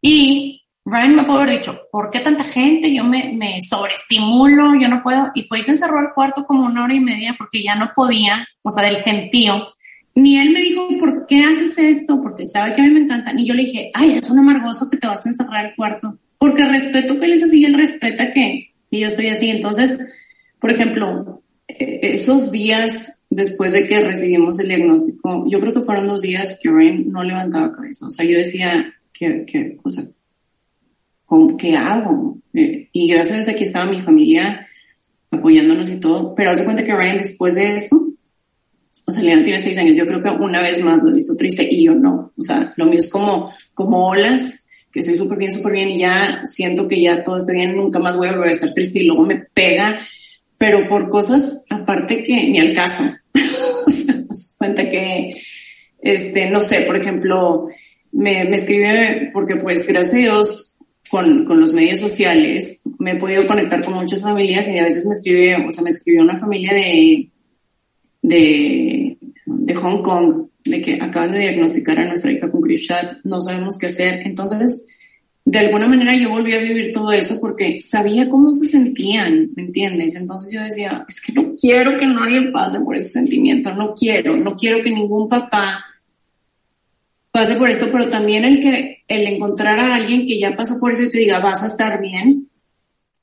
Y 0.00 0.62
Ryan 0.84 1.16
me 1.16 1.24
pudo 1.24 1.40
haber 1.40 1.58
dicho, 1.58 1.80
¿por 1.90 2.10
qué 2.10 2.20
tanta 2.20 2.44
gente? 2.44 2.94
Yo 2.94 3.02
me, 3.02 3.32
me 3.32 3.60
sobreestimulo, 3.60 4.76
yo 4.76 4.86
no 4.88 5.02
puedo. 5.02 5.32
Y 5.34 5.42
fue 5.42 5.58
y 5.58 5.62
se 5.64 5.72
encerró 5.72 5.98
al 5.98 6.14
cuarto 6.14 6.44
como 6.46 6.64
una 6.64 6.84
hora 6.84 6.94
y 6.94 7.00
media 7.00 7.34
porque 7.36 7.60
ya 7.60 7.74
no 7.74 7.90
podía, 7.94 8.46
o 8.62 8.70
sea, 8.70 8.84
del 8.84 9.02
gentío. 9.02 9.66
Ni 10.16 10.38
él 10.38 10.50
me 10.50 10.62
dijo, 10.62 10.88
¿por 10.98 11.26
qué 11.26 11.44
haces 11.44 11.78
esto? 11.78 12.20
Porque 12.22 12.46
sabe 12.46 12.74
que 12.74 12.80
a 12.80 12.84
mí 12.84 12.90
me 12.90 13.00
encanta. 13.00 13.32
Y 13.36 13.46
yo 13.46 13.54
le 13.54 13.64
dije, 13.64 13.90
ay, 13.94 14.16
es 14.16 14.30
un 14.30 14.38
amargoso 14.38 14.88
que 14.90 14.96
te 14.96 15.06
vas 15.06 15.24
a 15.24 15.28
encerrar 15.28 15.66
al 15.66 15.76
cuarto. 15.76 16.18
Porque 16.38 16.64
respeto 16.64 17.18
que 17.18 17.26
él 17.26 17.34
es 17.34 17.42
así 17.42 17.60
y 17.60 17.64
él 17.66 17.74
respeta 17.74 18.32
que, 18.32 18.72
que 18.90 19.00
yo 19.00 19.10
soy 19.10 19.28
así. 19.28 19.50
Entonces, 19.50 19.98
por 20.58 20.70
ejemplo, 20.70 21.42
e, 21.68 22.00
esos 22.02 22.50
días 22.50 23.26
después 23.28 23.74
de 23.74 23.86
que 23.86 24.00
recibimos 24.00 24.58
el 24.58 24.68
diagnóstico, 24.68 25.44
yo 25.48 25.60
creo 25.60 25.74
que 25.74 25.82
fueron 25.82 26.06
dos 26.06 26.22
días 26.22 26.60
que 26.62 26.70
Ryan 26.70 27.10
no 27.10 27.22
levantaba 27.22 27.74
cabeza. 27.74 28.06
O 28.06 28.10
sea, 28.10 28.24
yo 28.24 28.38
decía 28.38 28.94
que, 29.12 29.44
que 29.44 29.78
o 29.82 29.90
sea, 29.90 30.04
¿qué 31.58 31.76
hago? 31.76 32.38
Eh, 32.54 32.88
y 32.90 33.08
gracias 33.08 33.32
a 33.32 33.36
Dios 33.36 33.48
aquí 33.48 33.64
estaba 33.64 33.90
mi 33.90 34.02
familia 34.02 34.66
apoyándonos 35.30 35.90
y 35.90 35.96
todo, 35.96 36.34
pero 36.34 36.50
hace 36.50 36.64
cuenta 36.64 36.84
que 36.84 36.94
Ryan 36.94 37.18
después 37.18 37.56
de 37.56 37.76
eso, 37.76 38.12
o 39.08 39.12
sea, 39.12 39.22
Leana 39.22 39.44
tiene 39.44 39.60
seis 39.60 39.78
años, 39.78 39.94
yo 39.96 40.04
creo 40.04 40.20
que 40.20 40.30
una 40.30 40.60
vez 40.60 40.82
más 40.82 41.02
lo 41.02 41.10
he 41.10 41.14
visto 41.14 41.36
triste 41.36 41.66
y 41.70 41.84
yo 41.84 41.94
no, 41.94 42.32
o 42.36 42.42
sea, 42.42 42.74
lo 42.76 42.86
mío 42.86 42.98
es 42.98 43.08
como, 43.08 43.52
como 43.72 44.08
olas, 44.08 44.68
que 44.92 45.04
soy 45.04 45.16
súper 45.16 45.38
bien, 45.38 45.52
súper 45.52 45.72
bien 45.72 45.90
y 45.90 45.98
ya 45.98 46.42
siento 46.44 46.88
que 46.88 47.00
ya 47.00 47.22
todo 47.22 47.38
está 47.38 47.52
bien, 47.52 47.76
nunca 47.76 48.00
más 48.00 48.16
voy 48.16 48.28
a 48.28 48.32
volver 48.32 48.48
a 48.48 48.52
estar 48.52 48.72
triste 48.74 48.98
y 49.00 49.06
luego 49.06 49.24
me 49.24 49.46
pega, 49.54 50.00
pero 50.58 50.88
por 50.88 51.08
cosas 51.08 51.64
aparte 51.70 52.24
que 52.24 52.48
ni 52.48 52.58
al 52.58 52.74
caso, 52.74 53.04
o 53.86 53.90
sea, 53.90 54.14
cuenta 54.58 54.90
que, 54.90 55.40
este, 56.00 56.50
no 56.50 56.60
sé, 56.60 56.80
por 56.80 56.96
ejemplo, 56.96 57.68
me, 58.10 58.44
me 58.44 58.56
escribe 58.56 59.30
porque 59.32 59.54
pues 59.54 59.86
gracias 59.86 60.14
a 60.14 60.18
Dios 60.18 60.76
con, 61.10 61.44
con, 61.44 61.60
los 61.60 61.72
medios 61.72 62.00
sociales, 62.00 62.82
me 62.98 63.12
he 63.12 63.16
podido 63.16 63.46
conectar 63.46 63.84
con 63.84 63.94
muchas 63.94 64.22
familias 64.22 64.66
y 64.66 64.78
a 64.78 64.84
veces 64.84 65.06
me 65.06 65.12
escribe, 65.12 65.64
o 65.64 65.70
sea, 65.70 65.84
me 65.84 65.90
escribió 65.90 66.22
una 66.22 66.36
familia 66.36 66.72
de, 66.74 67.30
de, 68.22 69.18
de 69.44 69.74
Hong 69.74 70.02
Kong, 70.02 70.48
de 70.64 70.82
que 70.82 70.98
acaban 71.00 71.32
de 71.32 71.40
diagnosticar 71.40 71.98
a 71.98 72.08
nuestra 72.08 72.32
hija 72.32 72.50
con 72.50 72.62
Chat, 72.76 73.18
no 73.24 73.40
sabemos 73.40 73.78
qué 73.78 73.86
hacer. 73.86 74.26
Entonces, 74.26 74.96
de 75.46 75.60
alguna 75.60 75.86
manera 75.86 76.16
yo 76.16 76.28
volví 76.28 76.52
a 76.54 76.60
vivir 76.60 76.92
todo 76.92 77.12
eso 77.12 77.38
porque 77.40 77.78
sabía 77.78 78.28
cómo 78.28 78.52
se 78.52 78.66
sentían, 78.66 79.52
¿me 79.54 79.62
entiendes? 79.62 80.16
Entonces 80.16 80.52
yo 80.52 80.60
decía, 80.60 81.04
es 81.08 81.20
que 81.20 81.32
no 81.32 81.54
quiero 81.54 81.96
que 81.98 82.06
nadie 82.06 82.50
pase 82.50 82.80
por 82.80 82.96
ese 82.96 83.10
sentimiento, 83.10 83.72
no 83.72 83.94
quiero, 83.94 84.36
no 84.36 84.56
quiero 84.56 84.82
que 84.82 84.90
ningún 84.90 85.28
papá 85.28 85.84
pase 87.30 87.54
por 87.54 87.70
esto, 87.70 87.88
pero 87.92 88.08
también 88.08 88.44
el 88.44 88.60
que 88.60 89.04
el 89.06 89.26
encontrar 89.28 89.78
a 89.78 89.94
alguien 89.94 90.26
que 90.26 90.40
ya 90.40 90.56
pasó 90.56 90.80
por 90.80 90.92
eso 90.92 91.02
y 91.02 91.10
te 91.10 91.18
diga 91.18 91.38
vas 91.38 91.62
a 91.62 91.66
estar 91.66 92.00
bien. 92.00 92.50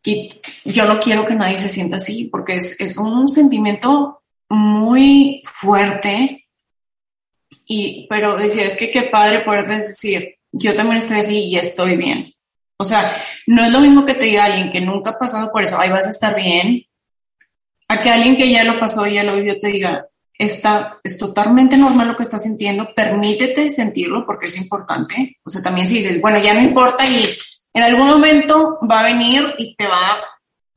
Y 0.05 0.29
yo 0.65 0.85
no 0.85 1.01
quiero 1.01 1.25
que 1.25 1.35
nadie 1.35 1.57
se 1.57 1.67
sienta 1.67 1.97
así 1.97 2.29
porque 2.31 2.55
es, 2.55 2.79
es 2.79 2.97
un 2.97 3.29
sentimiento 3.29 4.22
muy 4.49 5.41
fuerte. 5.45 6.47
Y, 7.65 8.07
pero 8.09 8.35
decía, 8.35 8.65
es 8.65 8.75
que 8.75 8.91
qué 8.91 9.03
padre 9.03 9.41
poder 9.41 9.67
decir, 9.67 10.35
yo 10.51 10.75
también 10.75 10.97
estoy 10.97 11.19
así 11.19 11.45
y 11.45 11.57
estoy 11.57 11.97
bien. 11.97 12.33
O 12.77 12.85
sea, 12.85 13.15
no 13.47 13.63
es 13.63 13.71
lo 13.71 13.79
mismo 13.79 14.05
que 14.05 14.15
te 14.15 14.25
diga 14.25 14.45
alguien 14.45 14.71
que 14.71 14.81
nunca 14.81 15.11
ha 15.11 15.19
pasado 15.19 15.51
por 15.51 15.63
eso, 15.63 15.79
ahí 15.79 15.89
vas 15.89 16.07
a 16.07 16.11
estar 16.11 16.35
bien, 16.35 16.85
a 17.87 17.99
que 17.99 18.09
alguien 18.09 18.35
que 18.35 18.49
ya 18.49 18.63
lo 18.63 18.79
pasó 18.79 19.05
y 19.07 19.13
ya 19.13 19.23
lo 19.23 19.35
vivió 19.35 19.57
te 19.57 19.67
diga, 19.67 20.05
está, 20.37 20.99
es 21.03 21.17
totalmente 21.17 21.77
normal 21.77 22.09
lo 22.09 22.17
que 22.17 22.23
estás 22.23 22.43
sintiendo, 22.43 22.93
permítete 22.93 23.71
sentirlo 23.71 24.25
porque 24.25 24.47
es 24.47 24.57
importante. 24.57 25.37
O 25.43 25.49
sea, 25.49 25.61
también 25.61 25.87
si 25.87 25.97
dices, 25.97 26.19
bueno, 26.19 26.39
ya 26.39 26.53
no 26.53 26.61
importa 26.61 27.05
y 27.05 27.23
en 27.73 27.83
algún 27.83 28.07
momento 28.07 28.79
va 28.89 29.01
a 29.01 29.03
venir 29.03 29.53
y 29.57 29.75
te 29.75 29.87
va 29.87 30.17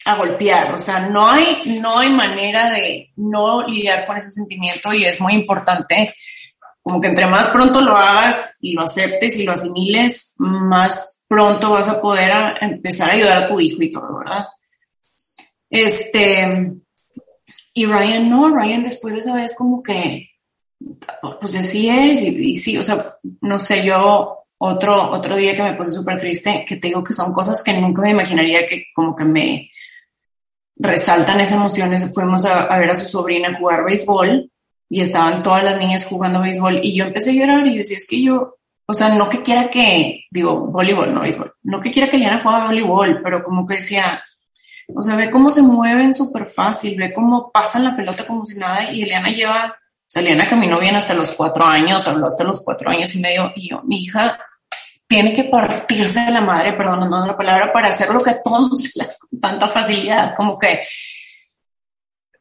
a 0.06 0.14
golpear. 0.14 0.72
O 0.72 0.78
sea, 0.78 1.08
no 1.08 1.28
hay, 1.28 1.60
no 1.82 1.98
hay 1.98 2.10
manera 2.10 2.70
de 2.70 3.10
no 3.16 3.66
lidiar 3.66 4.06
con 4.06 4.16
ese 4.16 4.30
sentimiento 4.30 4.92
y 4.92 5.04
es 5.04 5.20
muy 5.20 5.34
importante 5.34 6.14
como 6.80 7.00
que 7.00 7.08
entre 7.08 7.26
más 7.26 7.48
pronto 7.48 7.80
lo 7.80 7.96
hagas 7.96 8.58
y 8.60 8.72
lo 8.72 8.82
aceptes 8.82 9.36
y 9.36 9.44
lo 9.44 9.52
asimiles, 9.52 10.36
más 10.38 11.26
pronto 11.28 11.72
vas 11.72 11.88
a 11.88 12.00
poder 12.00 12.56
empezar 12.60 13.10
a 13.10 13.14
ayudar 13.14 13.36
a 13.42 13.48
tu 13.48 13.58
hijo 13.58 13.82
y 13.82 13.90
todo, 13.90 14.18
¿verdad? 14.18 14.46
Este, 15.68 16.46
y 17.74 17.86
Ryan 17.86 18.30
no, 18.30 18.54
Ryan 18.54 18.84
después 18.84 19.14
de 19.14 19.20
esa 19.20 19.34
vez 19.34 19.56
como 19.58 19.82
que, 19.82 20.30
pues 21.40 21.56
así 21.56 21.88
es, 21.88 22.22
y, 22.22 22.54
sí, 22.54 22.78
o 22.78 22.84
sea, 22.84 23.16
no 23.40 23.58
sé, 23.58 23.84
yo 23.84 24.44
otro, 24.58 25.10
otro 25.10 25.34
día 25.34 25.56
que 25.56 25.64
me 25.64 25.74
puse 25.74 25.90
súper 25.90 26.18
triste, 26.18 26.64
que 26.68 26.76
te 26.76 26.86
digo 26.86 27.02
que 27.02 27.14
son 27.14 27.32
cosas 27.32 27.64
que 27.64 27.72
nunca 27.72 28.02
me 28.02 28.12
imaginaría 28.12 28.64
que 28.64 28.84
como 28.94 29.16
que 29.16 29.24
me 29.24 29.70
resaltan 30.76 31.40
esas 31.40 31.58
emociones. 31.58 32.08
Fuimos 32.12 32.44
a, 32.44 32.78
ver 32.78 32.90
a 32.90 32.94
su 32.94 33.06
sobrina 33.06 33.56
jugar 33.58 33.84
béisbol 33.84 34.50
y 34.88 35.00
estaban 35.00 35.42
todas 35.42 35.64
las 35.64 35.78
niñas 35.78 36.06
jugando 36.06 36.40
béisbol 36.40 36.80
y 36.82 36.96
yo 36.96 37.04
empecé 37.04 37.30
a 37.30 37.34
llorar 37.34 37.66
y 37.66 37.72
yo 37.72 37.78
decía, 37.78 37.96
es 37.96 38.06
que 38.08 38.22
yo, 38.22 38.56
o 38.86 38.94
sea, 38.94 39.08
no 39.14 39.28
que 39.28 39.42
quiera 39.42 39.70
que, 39.70 40.26
digo, 40.30 40.66
voleibol, 40.66 41.12
no 41.12 41.22
béisbol, 41.22 41.52
no 41.64 41.80
que 41.80 41.90
quiera 41.90 42.08
que 42.08 42.18
Liana 42.18 42.42
juegue 42.42 42.66
voleibol, 42.66 43.20
pero 43.22 43.42
como 43.42 43.66
que 43.66 43.74
decía, 43.74 44.22
o 44.94 45.02
sea, 45.02 45.16
ve 45.16 45.30
cómo 45.30 45.48
se 45.50 45.62
mueven 45.62 46.14
súper 46.14 46.46
fácil, 46.46 46.96
ve 46.96 47.12
cómo 47.12 47.50
pasan 47.50 47.84
la 47.84 47.96
pelota 47.96 48.26
como 48.26 48.46
si 48.46 48.56
nada 48.56 48.92
y 48.92 49.02
Eliana 49.02 49.30
lleva, 49.30 49.76
o 49.76 50.04
sea, 50.06 50.22
Eliana 50.22 50.48
caminó 50.48 50.78
bien 50.78 50.94
hasta 50.94 51.14
los 51.14 51.32
cuatro 51.32 51.64
años, 51.64 52.06
habló 52.06 52.26
hasta 52.26 52.44
los 52.44 52.64
cuatro 52.64 52.90
años 52.90 53.12
y 53.16 53.20
medio 53.20 53.50
y 53.56 53.70
yo, 53.70 53.82
mi 53.82 53.96
hija 54.04 54.38
tiene 55.06 55.32
que 55.32 55.44
partirse 55.44 56.20
de 56.20 56.32
la 56.32 56.40
madre, 56.40 56.72
perdón, 56.72 57.08
no 57.08 57.26
la 57.26 57.36
palabra, 57.36 57.72
para 57.72 57.88
hacer 57.88 58.12
lo 58.12 58.22
que 58.22 58.36
todos 58.44 58.92
con 59.30 59.40
tanta 59.40 59.68
facilidad, 59.68 60.34
como 60.36 60.58
que 60.58 60.80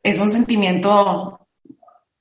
es 0.02 0.20
un 0.20 0.32
sentimiento 0.32 1.48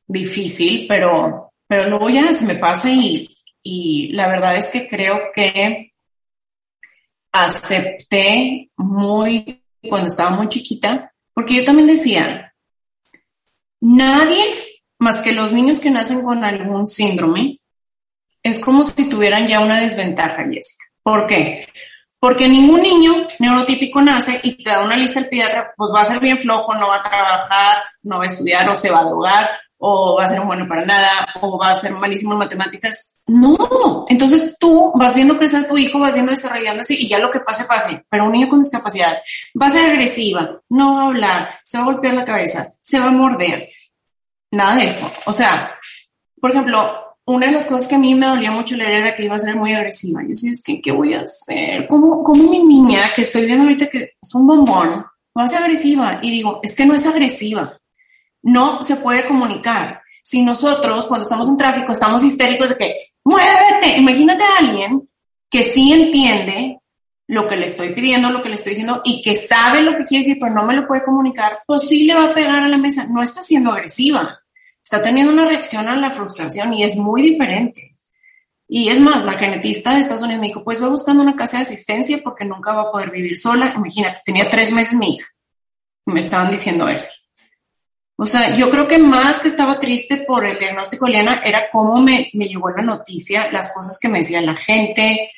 difícil, 0.06 0.86
pero, 0.86 1.52
pero 1.66 1.88
luego 1.88 2.10
ya 2.10 2.32
se 2.32 2.46
me 2.46 2.54
pasa 2.56 2.90
y, 2.90 3.36
y 3.62 4.12
la 4.12 4.28
verdad 4.28 4.56
es 4.56 4.70
que 4.70 4.88
creo 4.88 5.32
que 5.34 5.92
acepté 7.32 8.70
muy 8.76 9.62
cuando 9.88 10.08
estaba 10.08 10.30
muy 10.30 10.48
chiquita, 10.48 11.12
porque 11.32 11.56
yo 11.56 11.64
también 11.64 11.88
decía, 11.88 12.54
nadie 13.80 14.44
más 14.98 15.20
que 15.20 15.32
los 15.32 15.52
niños 15.52 15.80
que 15.80 15.90
nacen 15.90 16.22
con 16.22 16.44
algún 16.44 16.86
síndrome, 16.86 17.60
es 18.44 18.60
como 18.60 18.84
si 18.84 19.08
tuvieran 19.08 19.48
ya 19.48 19.60
una 19.60 19.80
desventaja, 19.80 20.44
Jessica. 20.44 20.84
¿Por 21.02 21.26
qué? 21.26 21.66
Porque 22.20 22.48
ningún 22.48 22.82
niño 22.82 23.26
neurotípico 23.40 24.00
nace 24.00 24.38
y 24.42 24.62
te 24.62 24.70
da 24.70 24.84
una 24.84 24.96
lista 24.96 25.18
el 25.18 25.28
pediatra, 25.28 25.72
pues 25.76 25.90
va 25.92 26.02
a 26.02 26.04
ser 26.04 26.20
bien 26.20 26.38
flojo, 26.38 26.74
no 26.74 26.88
va 26.88 26.96
a 26.96 27.02
trabajar, 27.02 27.78
no 28.02 28.18
va 28.18 28.24
a 28.24 28.28
estudiar 28.28 28.68
o 28.68 28.76
se 28.76 28.90
va 28.90 29.00
a 29.00 29.04
drogar 29.04 29.50
o 29.86 30.16
va 30.16 30.24
a 30.24 30.28
ser 30.28 30.40
bueno 30.40 30.66
para 30.66 30.86
nada, 30.86 31.28
o 31.42 31.58
va 31.58 31.70
a 31.70 31.74
ser 31.74 31.92
malísimo 31.92 32.32
en 32.32 32.38
matemáticas. 32.38 33.20
No, 33.28 34.06
entonces 34.08 34.56
tú 34.58 34.92
vas 34.94 35.14
viendo 35.14 35.36
crecer 35.36 35.64
a 35.64 35.68
tu 35.68 35.76
hijo, 35.76 36.00
vas 36.00 36.14
viendo 36.14 36.32
desarrollándose 36.32 36.94
y 36.94 37.06
ya 37.06 37.18
lo 37.18 37.30
que 37.30 37.40
pase, 37.40 37.64
pase. 37.64 38.02
Pero 38.08 38.24
un 38.24 38.32
niño 38.32 38.48
con 38.48 38.60
discapacidad 38.60 39.18
va 39.60 39.66
a 39.66 39.70
ser 39.70 39.90
agresiva, 39.90 40.58
no 40.70 40.94
va 40.94 41.02
a 41.02 41.06
hablar, 41.08 41.60
se 41.64 41.76
va 41.76 41.84
a 41.84 41.86
golpear 41.86 42.14
la 42.14 42.24
cabeza, 42.24 42.64
se 42.80 42.98
va 42.98 43.08
a 43.08 43.12
morder. 43.12 43.68
Nada 44.50 44.76
de 44.76 44.86
eso. 44.86 45.10
O 45.26 45.32
sea, 45.32 45.74
por 46.40 46.50
ejemplo, 46.50 47.03
una 47.26 47.46
de 47.46 47.52
las 47.52 47.66
cosas 47.66 47.88
que 47.88 47.94
a 47.94 47.98
mí 47.98 48.14
me 48.14 48.26
dolía 48.26 48.50
mucho 48.50 48.76
leer 48.76 48.92
era 48.92 49.14
que 49.14 49.24
iba 49.24 49.34
a 49.34 49.38
ser 49.38 49.56
muy 49.56 49.72
agresiva. 49.72 50.22
Yo 50.22 50.28
decía, 50.30 50.52
es 50.52 50.62
que, 50.62 50.80
¿qué 50.80 50.92
voy 50.92 51.14
a 51.14 51.22
hacer? 51.22 51.86
¿Cómo, 51.86 52.22
cómo 52.22 52.50
mi 52.50 52.62
niña, 52.62 53.12
que 53.14 53.22
estoy 53.22 53.46
viendo 53.46 53.64
ahorita 53.64 53.88
que 53.88 54.12
es 54.20 54.34
un 54.34 54.46
bombón, 54.46 55.04
va 55.36 55.44
a 55.44 55.48
ser 55.48 55.62
agresiva? 55.62 56.20
Y 56.22 56.30
digo, 56.30 56.60
es 56.62 56.74
que 56.74 56.84
no 56.84 56.94
es 56.94 57.06
agresiva 57.06 57.78
no 58.44 58.82
se 58.82 58.96
puede 58.96 59.26
comunicar. 59.26 60.02
Si 60.22 60.42
nosotros, 60.42 61.06
cuando 61.06 61.24
estamos 61.24 61.48
en 61.48 61.56
tráfico, 61.56 61.92
estamos 61.92 62.22
histéricos 62.22 62.70
de 62.70 62.76
que, 62.76 62.96
muévete, 63.24 63.98
imagínate 63.98 64.42
a 64.42 64.58
alguien 64.58 65.08
que 65.50 65.64
sí 65.64 65.92
entiende 65.92 66.78
lo 67.26 67.48
que 67.48 67.56
le 67.56 67.66
estoy 67.66 67.94
pidiendo, 67.94 68.30
lo 68.30 68.42
que 68.42 68.50
le 68.50 68.54
estoy 68.54 68.70
diciendo 68.70 69.00
y 69.04 69.22
que 69.22 69.34
sabe 69.34 69.82
lo 69.82 69.96
que 69.96 70.04
quiere 70.04 70.24
decir, 70.24 70.38
pero 70.40 70.54
no 70.54 70.64
me 70.64 70.74
lo 70.74 70.86
puede 70.86 71.04
comunicar, 71.04 71.60
pues 71.66 71.82
sí 71.88 72.04
le 72.04 72.14
va 72.14 72.24
a 72.24 72.34
pegar 72.34 72.62
a 72.62 72.68
la 72.68 72.78
mesa. 72.78 73.06
No 73.10 73.22
está 73.22 73.42
siendo 73.42 73.72
agresiva, 73.72 74.38
está 74.84 75.02
teniendo 75.02 75.32
una 75.32 75.46
reacción 75.46 75.88
a 75.88 75.96
la 75.96 76.10
frustración 76.10 76.74
y 76.74 76.84
es 76.84 76.96
muy 76.96 77.22
diferente. 77.22 77.96
Y 78.68 78.88
es 78.88 79.00
más, 79.00 79.24
la 79.24 79.32
genetista 79.32 79.94
de 79.94 80.00
Estados 80.00 80.22
Unidos 80.22 80.40
me 80.40 80.48
dijo, 80.48 80.62
pues 80.62 80.78
voy 80.78 80.90
buscando 80.90 81.22
una 81.22 81.34
casa 81.34 81.56
de 81.56 81.62
asistencia 81.62 82.20
porque 82.22 82.44
nunca 82.44 82.74
va 82.74 82.82
a 82.82 82.92
poder 82.92 83.10
vivir 83.10 83.36
sola. 83.38 83.72
Imagínate, 83.74 84.20
tenía 84.24 84.48
tres 84.48 84.72
meses 84.72 84.94
mi 84.94 85.14
hija. 85.14 85.26
Me 86.06 86.20
estaban 86.20 86.50
diciendo 86.50 86.86
eso. 86.86 87.12
O 88.16 88.26
sea, 88.26 88.56
yo 88.56 88.70
creo 88.70 88.86
que 88.86 88.98
más 88.98 89.38
que 89.38 89.48
estaba 89.48 89.80
triste 89.80 90.18
por 90.18 90.46
el 90.46 90.58
diagnóstico 90.58 91.06
de 91.06 91.12
Liana 91.12 91.42
era 91.44 91.70
cómo 91.72 92.00
me, 92.00 92.30
me 92.34 92.44
llegó 92.44 92.70
la 92.70 92.82
noticia, 92.82 93.50
las 93.50 93.72
cosas 93.72 93.98
que 94.00 94.08
me 94.08 94.18
decía 94.18 94.40
la 94.40 94.56
gente. 94.56 95.30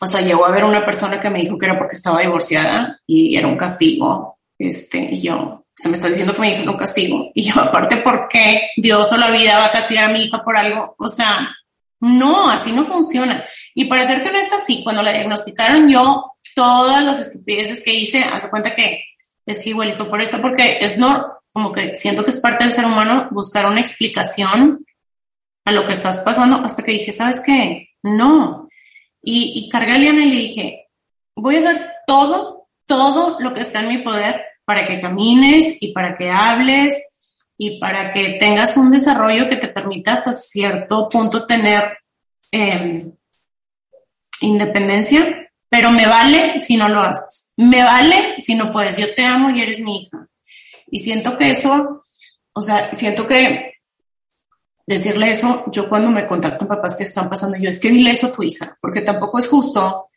O 0.00 0.06
sea, 0.06 0.20
llegó 0.20 0.44
a 0.44 0.52
ver 0.52 0.64
una 0.64 0.84
persona 0.84 1.20
que 1.20 1.30
me 1.30 1.40
dijo 1.40 1.58
que 1.58 1.66
era 1.66 1.78
porque 1.78 1.96
estaba 1.96 2.20
divorciada 2.20 3.00
y 3.06 3.36
era 3.36 3.48
un 3.48 3.56
castigo. 3.56 4.38
Este, 4.58 4.98
y 4.98 5.22
yo, 5.22 5.63
se 5.76 5.88
me 5.88 5.96
está 5.96 6.08
diciendo 6.08 6.34
que 6.34 6.40
mi 6.40 6.50
hija 6.50 6.60
es 6.60 6.66
un 6.66 6.76
castigo. 6.76 7.30
Y 7.34 7.42
yo, 7.42 7.60
aparte, 7.60 7.96
¿por 7.98 8.28
qué 8.28 8.70
Dios 8.76 9.10
o 9.12 9.16
la 9.16 9.30
vida 9.30 9.58
va 9.58 9.66
a 9.66 9.72
castigar 9.72 10.04
a 10.04 10.12
mi 10.12 10.24
hija 10.24 10.42
por 10.44 10.56
algo? 10.56 10.94
O 10.98 11.08
sea, 11.08 11.54
no, 12.00 12.48
así 12.48 12.72
no 12.72 12.86
funciona. 12.86 13.44
Y 13.74 13.86
para 13.86 14.06
serte 14.06 14.28
honesta, 14.28 14.58
sí, 14.58 14.82
cuando 14.84 15.02
la 15.02 15.12
diagnosticaron 15.12 15.88
yo, 15.88 16.32
todas 16.54 17.02
las 17.02 17.18
estupideces 17.18 17.82
que 17.82 17.94
hice, 17.94 18.22
hace 18.22 18.50
cuenta 18.50 18.74
que 18.74 19.02
es 19.46 19.62
que 19.62 19.70
igualito 19.70 20.08
por 20.08 20.20
esto, 20.20 20.40
porque 20.40 20.78
es 20.80 20.96
no, 20.96 21.38
como 21.52 21.72
que 21.72 21.96
siento 21.96 22.24
que 22.24 22.30
es 22.30 22.40
parte 22.40 22.64
del 22.64 22.74
ser 22.74 22.84
humano 22.86 23.28
buscar 23.30 23.66
una 23.66 23.80
explicación 23.80 24.84
a 25.64 25.72
lo 25.72 25.86
que 25.86 25.94
estás 25.94 26.18
pasando 26.18 26.56
hasta 26.56 26.82
que 26.82 26.92
dije, 26.92 27.10
¿sabes 27.10 27.40
qué? 27.44 27.88
No. 28.02 28.68
Y, 29.22 29.52
y 29.56 29.68
cargué 29.68 29.92
a 29.92 29.98
Liana 29.98 30.24
y 30.24 30.30
le 30.30 30.38
dije, 30.38 30.88
voy 31.34 31.56
a 31.56 31.58
hacer 31.58 31.90
todo, 32.06 32.68
todo 32.86 33.40
lo 33.40 33.54
que 33.54 33.62
está 33.62 33.80
en 33.80 33.88
mi 33.88 33.98
poder 33.98 34.44
para 34.64 34.84
que 34.84 35.00
camines 35.00 35.78
y 35.80 35.92
para 35.92 36.16
que 36.16 36.30
hables 36.30 37.22
y 37.56 37.78
para 37.78 38.12
que 38.12 38.36
tengas 38.40 38.76
un 38.76 38.90
desarrollo 38.90 39.48
que 39.48 39.56
te 39.56 39.68
permita 39.68 40.14
hasta 40.14 40.32
cierto 40.32 41.08
punto 41.08 41.46
tener 41.46 41.98
em, 42.50 43.12
independencia, 44.40 45.50
pero 45.68 45.90
me 45.90 46.06
vale 46.06 46.60
si 46.60 46.76
no 46.76 46.88
lo 46.88 47.00
haces. 47.00 47.52
Me 47.56 47.82
vale 47.82 48.36
si 48.40 48.54
no 48.54 48.72
puedes. 48.72 48.96
Yo 48.96 49.14
te 49.14 49.24
amo 49.24 49.50
y 49.50 49.60
eres 49.60 49.80
mi 49.80 50.02
hija. 50.02 50.26
Y 50.88 50.98
siento 50.98 51.36
que 51.36 51.50
eso, 51.50 52.04
o 52.52 52.60
sea, 52.60 52.92
siento 52.92 53.26
que 53.26 53.74
decirle 54.86 55.30
eso, 55.30 55.64
yo 55.70 55.88
cuando 55.88 56.10
me 56.10 56.26
contacto 56.26 56.66
con 56.66 56.76
papás 56.76 56.96
que 56.96 57.04
están 57.04 57.28
pasando, 57.28 57.56
yo 57.56 57.70
es 57.70 57.80
que 57.80 57.90
dile 57.90 58.10
eso 58.10 58.28
a 58.28 58.32
tu 58.32 58.42
hija, 58.42 58.76
porque 58.80 59.00
tampoco 59.00 59.38
es 59.38 59.48
justo 59.48 60.08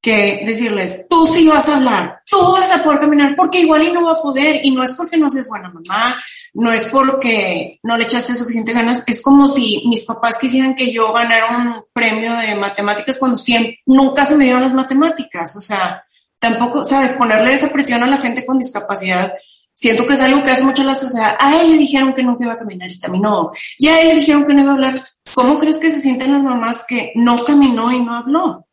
que 0.00 0.42
decirles, 0.46 1.06
tú 1.10 1.26
sí 1.26 1.46
vas 1.46 1.68
a 1.68 1.76
hablar, 1.76 2.22
tú 2.28 2.38
vas 2.52 2.70
a 2.70 2.82
poder 2.82 3.00
caminar, 3.00 3.34
porque 3.36 3.60
igual 3.60 3.82
y 3.82 3.92
no 3.92 4.04
va 4.04 4.12
a 4.12 4.22
poder, 4.22 4.60
y 4.64 4.70
no 4.70 4.82
es 4.82 4.92
porque 4.94 5.18
no 5.18 5.28
seas 5.28 5.48
buena 5.48 5.68
mamá, 5.68 6.16
no 6.54 6.72
es 6.72 6.86
porque 6.86 7.78
no 7.82 7.98
le 7.98 8.04
echaste 8.04 8.34
suficiente 8.34 8.72
ganas, 8.72 9.04
es 9.06 9.22
como 9.22 9.46
si 9.46 9.82
mis 9.88 10.04
papás 10.04 10.38
quisieran 10.38 10.74
que 10.74 10.92
yo 10.92 11.12
ganara 11.12 11.56
un 11.56 11.84
premio 11.92 12.34
de 12.36 12.54
matemáticas 12.54 13.18
cuando 13.18 13.36
siempre, 13.36 13.80
nunca 13.86 14.24
se 14.24 14.36
me 14.36 14.44
dieron 14.44 14.62
las 14.62 14.72
matemáticas, 14.72 15.54
o 15.56 15.60
sea, 15.60 16.02
tampoco, 16.38 16.82
sabes, 16.82 17.12
ponerle 17.12 17.52
esa 17.52 17.70
presión 17.70 18.02
a 18.02 18.06
la 18.06 18.20
gente 18.20 18.46
con 18.46 18.58
discapacidad 18.58 19.32
Siento 19.80 20.06
que 20.06 20.12
es 20.12 20.20
algo 20.20 20.44
que 20.44 20.50
hace 20.50 20.62
mucho 20.62 20.84
la 20.84 20.94
sociedad. 20.94 21.36
A 21.40 21.58
él 21.58 21.70
le 21.70 21.78
dijeron 21.78 22.12
que 22.12 22.22
nunca 22.22 22.44
iba 22.44 22.52
a 22.52 22.58
caminar 22.58 22.90
y 22.90 22.98
caminó. 22.98 23.50
Y 23.78 23.88
a 23.88 23.98
él 24.02 24.08
le 24.08 24.14
dijeron 24.16 24.44
que 24.44 24.52
no 24.52 24.60
iba 24.60 24.72
a 24.72 24.74
hablar. 24.74 25.00
¿Cómo 25.34 25.58
crees 25.58 25.78
que 25.78 25.88
se 25.88 26.00
sienten 26.00 26.32
las 26.32 26.42
mamás 26.42 26.84
que 26.86 27.12
no 27.14 27.42
caminó 27.46 27.90
y 27.90 28.04
no 28.04 28.14
habló? 28.14 28.66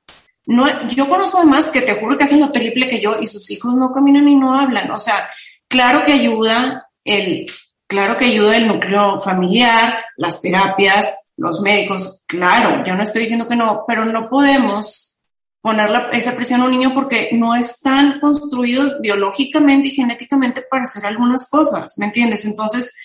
No, 0.48 0.88
yo 0.88 1.10
conozco 1.10 1.40
mamás 1.40 1.70
que 1.70 1.82
te 1.82 1.96
juro 1.96 2.18
que 2.18 2.24
hacen 2.24 2.40
lo 2.40 2.52
triple 2.52 2.88
que 2.88 3.02
yo 3.02 3.20
y 3.20 3.28
sus 3.28 3.52
hijos 3.52 3.76
no 3.76 3.92
caminan 3.92 4.28
y 4.30 4.36
no 4.36 4.58
hablan. 4.58 4.90
O 4.92 4.98
sea, 4.98 5.30
claro 5.68 6.06
que 6.06 6.14
ayuda 6.14 6.90
el, 7.04 7.46
claro 7.86 8.18
que 8.18 8.26
ayuda 8.26 8.56
el 8.56 8.68
núcleo 8.68 9.20
familiar, 9.20 10.06
las 10.16 10.42
terapias, 10.42 11.32
los 11.36 11.60
médicos. 11.60 12.24
Claro, 12.26 12.82
yo 12.86 12.96
no 12.96 13.04
estoy 13.04 13.24
diciendo 13.24 13.46
que 13.46 13.58
no, 13.58 13.84
pero 13.86 14.06
no 14.06 14.30
podemos 14.30 15.18
poner 15.60 15.90
esa 16.14 16.34
presión 16.34 16.62
a 16.62 16.66
un 16.66 16.72
niño 16.72 16.94
porque 16.94 17.30
no 17.34 17.54
están 17.54 18.22
construidos 18.22 19.02
biológicamente 19.02 19.90
y 19.90 19.92
genéticamente 19.92 20.62
para 20.62 20.84
hacer 20.84 21.06
algunas 21.06 21.50
cosas, 21.50 21.96
¿me 21.98 22.06
entiendes? 22.06 22.46
Entonces, 22.46 22.96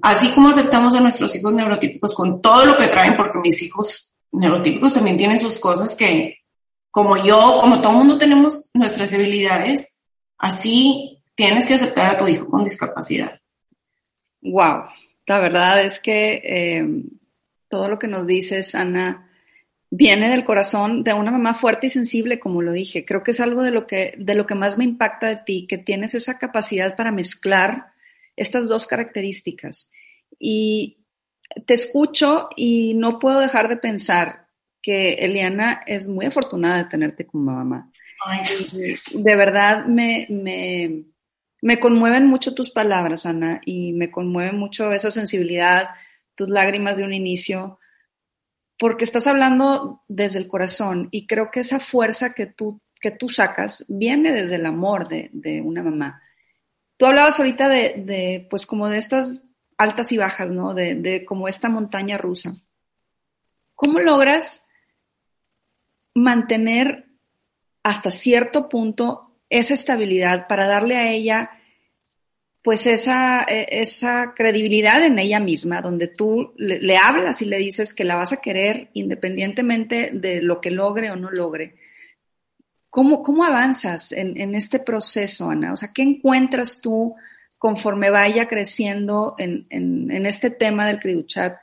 así 0.00 0.28
como 0.30 0.48
aceptamos 0.48 0.94
a 0.94 1.00
nuestros 1.00 1.36
hijos 1.36 1.52
neurotípicos 1.52 2.14
con 2.14 2.40
todo 2.40 2.64
lo 2.64 2.78
que 2.78 2.88
traen, 2.88 3.14
porque 3.14 3.38
mis 3.40 3.62
hijos 3.62 4.14
neurotípicos 4.32 4.94
también 4.94 5.18
tienen 5.18 5.38
sus 5.38 5.58
cosas 5.58 5.94
que, 5.94 6.41
como 6.92 7.16
yo, 7.16 7.58
como 7.60 7.80
todo 7.80 7.92
mundo 7.92 8.18
tenemos 8.18 8.70
nuestras 8.74 9.10
debilidades, 9.10 10.04
así 10.38 11.18
tienes 11.34 11.64
que 11.64 11.74
aceptar 11.74 12.10
a 12.10 12.18
tu 12.18 12.28
hijo 12.28 12.48
con 12.48 12.64
discapacidad. 12.64 13.40
Wow, 14.42 14.84
la 15.26 15.38
verdad 15.38 15.82
es 15.82 15.98
que 15.98 16.42
eh, 16.44 16.86
todo 17.68 17.88
lo 17.88 17.98
que 17.98 18.08
nos 18.08 18.26
dices, 18.26 18.74
Ana, 18.74 19.30
viene 19.90 20.28
del 20.28 20.44
corazón 20.44 21.02
de 21.02 21.14
una 21.14 21.30
mamá 21.30 21.54
fuerte 21.54 21.86
y 21.86 21.90
sensible, 21.90 22.38
como 22.38 22.60
lo 22.60 22.72
dije. 22.72 23.06
Creo 23.06 23.22
que 23.22 23.30
es 23.30 23.40
algo 23.40 23.62
de 23.62 23.70
lo 23.70 23.86
que, 23.86 24.14
de 24.18 24.34
lo 24.34 24.44
que 24.46 24.54
más 24.54 24.76
me 24.76 24.84
impacta 24.84 25.28
de 25.28 25.36
ti, 25.36 25.66
que 25.66 25.78
tienes 25.78 26.14
esa 26.14 26.38
capacidad 26.38 26.94
para 26.94 27.10
mezclar 27.10 27.92
estas 28.36 28.68
dos 28.68 28.86
características. 28.86 29.90
Y 30.38 30.98
te 31.66 31.72
escucho 31.72 32.50
y 32.54 32.92
no 32.94 33.18
puedo 33.18 33.40
dejar 33.40 33.68
de 33.70 33.78
pensar 33.78 34.41
que 34.82 35.14
Eliana 35.14 35.82
es 35.86 36.08
muy 36.08 36.26
afortunada 36.26 36.78
de 36.78 36.90
tenerte 36.90 37.26
como 37.26 37.52
mamá. 37.52 37.90
de 39.14 39.36
verdad 39.36 39.86
me, 39.86 40.26
me, 40.28 41.04
me 41.62 41.78
conmueven 41.78 42.26
mucho 42.26 42.54
tus 42.54 42.70
palabras, 42.70 43.24
Ana, 43.24 43.60
y 43.64 43.92
me 43.92 44.10
conmueve 44.10 44.52
mucho 44.52 44.92
esa 44.92 45.10
sensibilidad, 45.10 45.90
tus 46.34 46.48
lágrimas 46.48 46.96
de 46.96 47.04
un 47.04 47.14
inicio 47.14 47.78
porque 48.82 49.04
estás 49.04 49.28
hablando 49.28 50.02
desde 50.08 50.40
el 50.40 50.48
corazón 50.48 51.06
y 51.12 51.28
creo 51.28 51.52
que 51.52 51.60
esa 51.60 51.78
fuerza 51.78 52.34
que 52.34 52.46
tú, 52.46 52.80
que 53.00 53.12
tú 53.12 53.28
sacas 53.28 53.84
viene 53.88 54.32
desde 54.32 54.56
el 54.56 54.66
amor 54.66 55.06
de, 55.06 55.30
de 55.32 55.60
una 55.60 55.84
mamá. 55.84 56.20
Tú 56.96 57.06
hablabas 57.06 57.38
ahorita 57.38 57.68
de, 57.68 58.02
de, 58.04 58.46
pues 58.50 58.66
como 58.66 58.88
de 58.88 58.98
estas 58.98 59.40
altas 59.78 60.10
y 60.10 60.18
bajas, 60.18 60.50
¿no? 60.50 60.74
De, 60.74 60.96
de 60.96 61.24
como 61.24 61.46
esta 61.46 61.68
montaña 61.68 62.18
rusa. 62.18 62.54
¿Cómo 63.76 64.00
logras 64.00 64.66
mantener 66.14 67.06
hasta 67.82 68.10
cierto 68.10 68.68
punto 68.68 69.32
esa 69.48 69.74
estabilidad 69.74 70.46
para 70.46 70.66
darle 70.66 70.96
a 70.96 71.10
ella 71.10 71.50
pues 72.62 72.86
esa, 72.86 73.42
e, 73.42 73.80
esa 73.80 74.34
credibilidad 74.34 75.04
en 75.04 75.18
ella 75.18 75.40
misma, 75.40 75.82
donde 75.82 76.06
tú 76.06 76.54
le, 76.56 76.96
hablas 76.96 77.42
y 77.42 77.46
le 77.46 77.58
dices 77.58 77.92
que 77.92 78.04
la 78.04 78.16
vas 78.16 78.32
a 78.32 78.40
querer 78.40 78.88
independientemente 78.92 80.10
de 80.14 80.40
lo 80.42 80.60
que 80.60 80.70
logre 80.70 81.10
o 81.10 81.16
no 81.16 81.30
logre. 81.30 81.74
¿Cómo, 82.88 83.22
cómo 83.22 83.44
avanzas 83.44 84.12
en, 84.12 84.40
en 84.40 84.54
este 84.54 84.78
proceso, 84.78 85.50
Ana? 85.50 85.72
O 85.72 85.76
sea, 85.76 85.92
¿qué 85.92 86.02
encuentras 86.02 86.80
tú 86.80 87.16
conforme 87.58 88.10
vaya 88.10 88.46
creciendo 88.48 89.34
en, 89.38 89.66
en, 89.70 90.10
en 90.10 90.26
este 90.26 90.50
tema 90.50 90.86
del 90.86 91.00
Criduchat? 91.00 91.56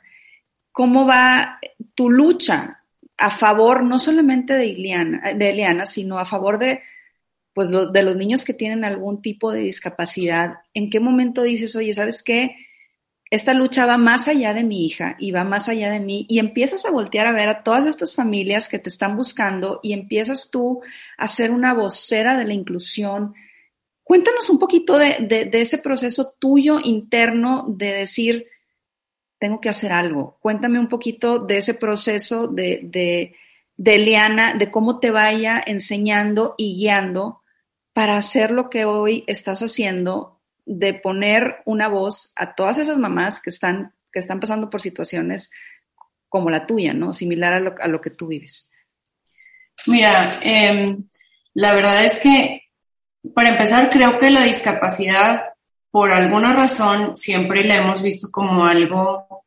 ¿Cómo 0.72 1.06
va 1.06 1.60
tu 1.94 2.10
lucha 2.10 2.79
a 3.20 3.30
favor 3.30 3.84
no 3.84 3.98
solamente 3.98 4.54
de 4.54 4.72
Eliana, 4.72 5.34
de 5.34 5.50
Eliana 5.50 5.86
sino 5.86 6.18
a 6.18 6.24
favor 6.24 6.58
de 6.58 6.80
pues 7.52 7.68
de 7.92 8.02
los 8.02 8.16
niños 8.16 8.44
que 8.44 8.54
tienen 8.54 8.84
algún 8.84 9.22
tipo 9.22 9.52
de 9.52 9.60
discapacidad, 9.60 10.60
¿en 10.72 10.88
qué 10.88 11.00
momento 11.00 11.42
dices, 11.42 11.74
oye, 11.74 11.92
¿sabes 11.92 12.22
qué? 12.22 12.56
Esta 13.30 13.54
lucha 13.54 13.86
va 13.86 13.96
más 13.96 14.28
allá 14.28 14.54
de 14.54 14.64
mi 14.64 14.86
hija 14.86 15.16
y 15.18 15.30
va 15.30 15.44
más 15.44 15.68
allá 15.68 15.90
de 15.90 16.00
mí 16.00 16.26
y 16.28 16.38
empiezas 16.38 16.84
a 16.84 16.90
voltear 16.90 17.26
a 17.26 17.32
ver 17.32 17.48
a 17.48 17.62
todas 17.62 17.86
estas 17.86 18.14
familias 18.14 18.68
que 18.68 18.78
te 18.78 18.88
están 18.88 19.16
buscando 19.16 19.80
y 19.82 19.92
empiezas 19.92 20.50
tú 20.50 20.80
a 21.16 21.26
ser 21.26 21.50
una 21.50 21.74
vocera 21.74 22.36
de 22.36 22.44
la 22.44 22.54
inclusión. 22.54 23.34
Cuéntanos 24.02 24.50
un 24.50 24.58
poquito 24.58 24.98
de, 24.98 25.50
ese 25.52 25.78
proceso 25.78 26.34
tuyo 26.38 26.80
interno 26.82 27.66
de 27.68 27.92
decir, 27.92 28.46
tengo 29.40 29.60
que 29.60 29.70
hacer 29.70 29.92
algo. 29.92 30.38
Cuéntame 30.40 30.78
un 30.78 30.88
poquito 30.88 31.38
de 31.38 31.58
ese 31.58 31.74
proceso 31.74 32.46
de, 32.46 32.80
de, 32.84 33.34
de 33.76 33.94
Eliana, 33.94 34.54
de 34.54 34.70
cómo 34.70 35.00
te 35.00 35.10
vaya 35.10 35.60
enseñando 35.66 36.54
y 36.58 36.76
guiando 36.76 37.42
para 37.94 38.16
hacer 38.16 38.50
lo 38.50 38.68
que 38.68 38.84
hoy 38.84 39.24
estás 39.26 39.62
haciendo, 39.62 40.40
de 40.66 40.92
poner 40.92 41.56
una 41.64 41.88
voz 41.88 42.32
a 42.36 42.54
todas 42.54 42.78
esas 42.78 42.98
mamás 42.98 43.40
que 43.40 43.48
están, 43.50 43.94
que 44.12 44.20
están 44.20 44.40
pasando 44.40 44.68
por 44.68 44.82
situaciones 44.82 45.50
como 46.28 46.50
la 46.50 46.66
tuya, 46.66 46.92
¿no? 46.92 47.14
Similar 47.14 47.54
a 47.54 47.60
lo, 47.60 47.74
a 47.80 47.88
lo 47.88 48.00
que 48.00 48.10
tú 48.10 48.28
vives. 48.28 48.70
Mira, 49.86 50.38
em, 50.42 51.08
la 51.54 51.72
verdad 51.72 52.04
es 52.04 52.20
que, 52.20 52.64
para 53.34 53.48
empezar, 53.48 53.88
creo 53.88 54.18
que 54.18 54.28
la 54.28 54.42
discapacidad, 54.42 55.54
por 55.90 56.12
alguna 56.12 56.52
razón, 56.52 57.14
siempre 57.14 57.64
la 57.64 57.76
hemos 57.76 58.02
visto 58.02 58.30
como 58.30 58.64
algo 58.64 59.44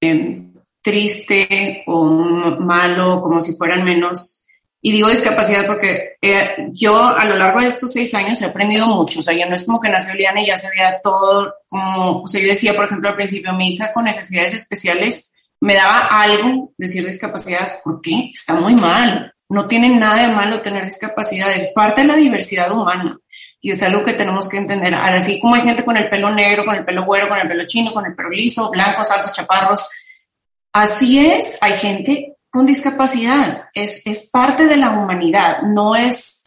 em, 0.00 0.54
triste 0.80 1.84
o 1.86 2.04
malo, 2.58 3.20
como 3.20 3.40
si 3.42 3.54
fueran 3.54 3.84
menos 3.84 4.42
y 4.84 4.90
digo 4.90 5.08
discapacidad 5.08 5.64
porque 5.64 6.16
eh, 6.20 6.56
yo 6.72 7.06
a 7.06 7.24
lo 7.24 7.36
largo 7.36 7.60
de 7.60 7.68
estos 7.68 7.92
seis 7.92 8.12
años 8.14 8.42
he 8.42 8.46
aprendido 8.46 8.88
mucho. 8.88 9.20
O 9.20 9.22
sea, 9.22 9.32
ya 9.32 9.46
no 9.46 9.54
es 9.54 9.62
como 9.62 9.80
que 9.80 9.88
nació 9.88 10.14
Liana 10.14 10.42
y 10.42 10.46
ya 10.46 10.58
sabía 10.58 11.00
todo. 11.04 11.54
Como, 11.68 12.22
o 12.22 12.28
sea, 12.28 12.40
yo 12.40 12.48
decía, 12.48 12.74
por 12.74 12.86
ejemplo, 12.86 13.08
al 13.08 13.14
principio, 13.14 13.52
mi 13.52 13.74
hija 13.74 13.92
con 13.92 14.04
necesidades 14.04 14.54
especiales 14.54 15.36
me 15.60 15.76
daba 15.76 16.08
algo 16.10 16.72
decir 16.76 17.06
discapacidad. 17.06 17.80
¿Por 17.84 18.00
qué? 18.00 18.32
Está 18.34 18.54
muy 18.56 18.74
mal. 18.74 19.32
No 19.48 19.68
tiene 19.68 19.88
nada 19.88 20.26
de 20.26 20.34
malo 20.34 20.60
tener 20.62 20.84
discapacidad. 20.84 21.52
Es 21.52 21.72
parte 21.72 22.00
de 22.00 22.08
la 22.08 22.16
diversidad 22.16 22.72
humana. 22.72 23.20
Y 23.64 23.70
es 23.70 23.82
algo 23.84 24.04
que 24.04 24.12
tenemos 24.12 24.48
que 24.48 24.58
entender. 24.58 24.92
Ahora, 24.92 25.18
así 25.18 25.38
como 25.38 25.54
hay 25.54 25.62
gente 25.62 25.84
con 25.84 25.96
el 25.96 26.10
pelo 26.10 26.30
negro, 26.30 26.64
con 26.64 26.74
el 26.74 26.84
pelo 26.84 27.04
güero, 27.04 27.28
con 27.28 27.38
el 27.38 27.46
pelo 27.46 27.64
chino, 27.64 27.92
con 27.92 28.04
el 28.04 28.14
pelo 28.14 28.28
liso, 28.28 28.70
blancos, 28.70 29.10
altos, 29.10 29.32
chaparros. 29.32 29.88
Así 30.72 31.24
es, 31.24 31.58
hay 31.60 31.74
gente 31.74 32.36
con 32.50 32.66
discapacidad. 32.66 33.68
Es, 33.72 34.04
es 34.04 34.30
parte 34.30 34.66
de 34.66 34.76
la 34.76 34.90
humanidad, 34.90 35.62
no 35.62 35.94
es, 35.94 36.44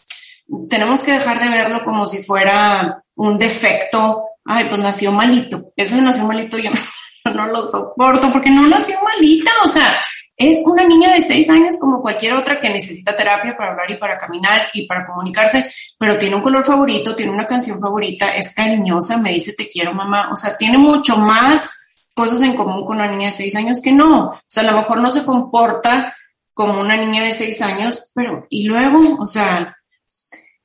tenemos 0.69 1.01
que 1.01 1.13
dejar 1.13 1.39
de 1.39 1.49
verlo 1.49 1.83
como 1.85 2.05
si 2.05 2.21
fuera 2.23 3.03
un 3.15 3.37
defecto. 3.37 4.25
Ay, 4.43 4.65
pues 4.65 4.79
nació 4.79 5.11
malito. 5.11 5.71
Eso 5.75 5.95
de 5.95 6.01
nació 6.01 6.25
malito 6.25 6.57
yo 6.57 6.69
no, 7.33 7.47
lo 7.47 7.65
soporto 7.65 8.31
porque 8.31 8.49
no 8.49 8.67
nació 8.67 8.97
malita. 9.01 9.51
O 9.63 9.67
sea, 9.69 9.99
es 10.37 10.65
una 10.65 10.83
niña 10.83 11.13
de 11.13 11.21
seis 11.21 11.49
años 11.49 11.77
como 11.79 12.01
cualquier 12.01 12.33
otra 12.33 12.59
que 12.59 12.69
necesita 12.69 13.15
terapia 13.15 13.55
para 13.55 13.71
hablar 13.71 13.89
y 13.89 13.95
para 13.95 14.17
caminar 14.17 14.69
y 14.73 14.85
para 14.85 15.05
comunicarse, 15.05 15.71
pero 15.97 16.17
tiene 16.17 16.35
un 16.35 16.41
color 16.41 16.65
favorito, 16.65 17.15
tiene 17.15 17.31
una 17.31 17.47
canción 17.47 17.79
favorita, 17.79 18.35
es 18.35 18.53
cariñosa, 18.53 19.17
me 19.17 19.31
dice 19.31 19.53
te 19.57 19.69
quiero 19.69 19.93
mamá. 19.93 20.29
O 20.31 20.35
sea, 20.35 20.57
tiene 20.57 20.77
mucho 20.77 21.17
más 21.17 22.03
cosas 22.13 22.41
en 22.41 22.55
común 22.55 22.85
con 22.85 22.97
una 22.97 23.09
niña 23.09 23.27
de 23.27 23.33
seis 23.33 23.55
años 23.55 23.81
que 23.81 23.93
no. 23.93 24.27
O 24.27 24.41
sea, 24.47 24.63
a 24.63 24.71
lo 24.71 24.77
mejor 24.77 24.99
no 24.99 25.11
se 25.11 25.23
comporta 25.23 26.15
como 26.53 26.81
una 26.81 26.97
niña 26.97 27.23
de 27.23 27.31
seis 27.31 27.61
años, 27.61 28.11
pero 28.13 28.45
y 28.49 28.65
luego, 28.67 29.17
o 29.19 29.25
sea, 29.25 29.77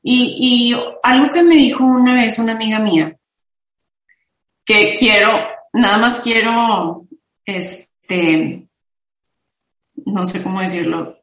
y, 0.03 0.73
y 0.73 0.77
algo 1.03 1.31
que 1.33 1.43
me 1.43 1.57
dijo 1.57 1.85
una 1.85 2.15
vez 2.15 2.39
una 2.39 2.53
amiga 2.53 2.79
mía, 2.81 3.17
que 4.65 4.95
quiero, 4.95 5.31
nada 5.73 5.99
más 5.99 6.21
quiero, 6.21 7.07
este, 7.45 8.70
no 10.13 10.27
sé 10.27 10.43
cómo 10.43 10.61
decirlo, 10.61 11.19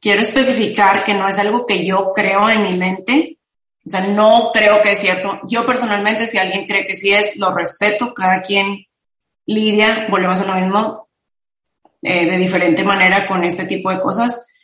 quiero 0.00 0.22
especificar 0.22 1.04
que 1.04 1.14
no 1.14 1.28
es 1.28 1.38
algo 1.38 1.66
que 1.66 1.84
yo 1.84 2.12
creo 2.14 2.48
en 2.48 2.62
mi 2.68 2.76
mente, 2.76 3.38
o 3.84 3.88
sea, 3.88 4.06
no 4.06 4.50
creo 4.52 4.80
que 4.80 4.92
es 4.92 5.00
cierto. 5.00 5.40
Yo 5.48 5.66
personalmente, 5.66 6.26
si 6.26 6.38
alguien 6.38 6.66
cree 6.66 6.86
que 6.86 6.94
sí 6.94 7.12
es, 7.12 7.36
lo 7.38 7.52
respeto, 7.54 8.14
cada 8.14 8.40
quien 8.42 8.86
Lidia, 9.46 10.06
volvemos 10.08 10.40
a 10.40 10.46
lo 10.46 10.64
mismo, 10.64 11.08
eh, 12.00 12.26
de 12.26 12.36
diferente 12.36 12.84
manera 12.84 13.26
con 13.26 13.42
este 13.42 13.64
tipo 13.64 13.90
de 13.90 14.00
cosas, 14.00 14.54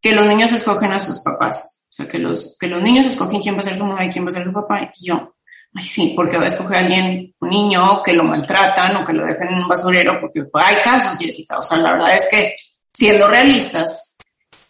que 0.00 0.12
los 0.12 0.26
niños 0.26 0.52
escogen 0.52 0.92
a 0.92 0.98
sus 0.98 1.20
papás. 1.20 1.86
O 1.90 1.92
sea, 1.92 2.08
que 2.08 2.18
los, 2.18 2.56
que 2.58 2.66
los 2.66 2.82
niños 2.82 3.06
escogen 3.06 3.42
quién 3.42 3.54
va 3.54 3.60
a 3.60 3.64
ser 3.64 3.76
su 3.76 3.84
mamá 3.84 4.04
y 4.06 4.10
quién 4.10 4.24
va 4.24 4.28
a 4.28 4.32
ser 4.32 4.44
su 4.44 4.52
papá. 4.52 4.90
Y 4.94 5.06
yo, 5.06 5.34
ay, 5.74 5.82
sí, 5.82 6.14
porque 6.16 6.38
va 6.38 6.44
a 6.44 6.46
escoger 6.46 6.78
alguien, 6.78 7.34
un 7.40 7.50
niño, 7.50 8.02
que 8.02 8.14
lo 8.14 8.24
maltratan 8.24 8.96
o 8.96 9.04
que 9.04 9.12
lo 9.12 9.26
dejen 9.26 9.48
en 9.48 9.62
un 9.62 9.68
basurero, 9.68 10.18
porque 10.18 10.44
hay 10.54 10.76
casos, 10.76 11.18
Jessica. 11.18 11.58
O 11.58 11.62
sea, 11.62 11.76
la 11.78 11.92
verdad 11.92 12.16
es 12.16 12.28
que, 12.30 12.56
siendo 13.02 13.26
realistas, 13.26 14.16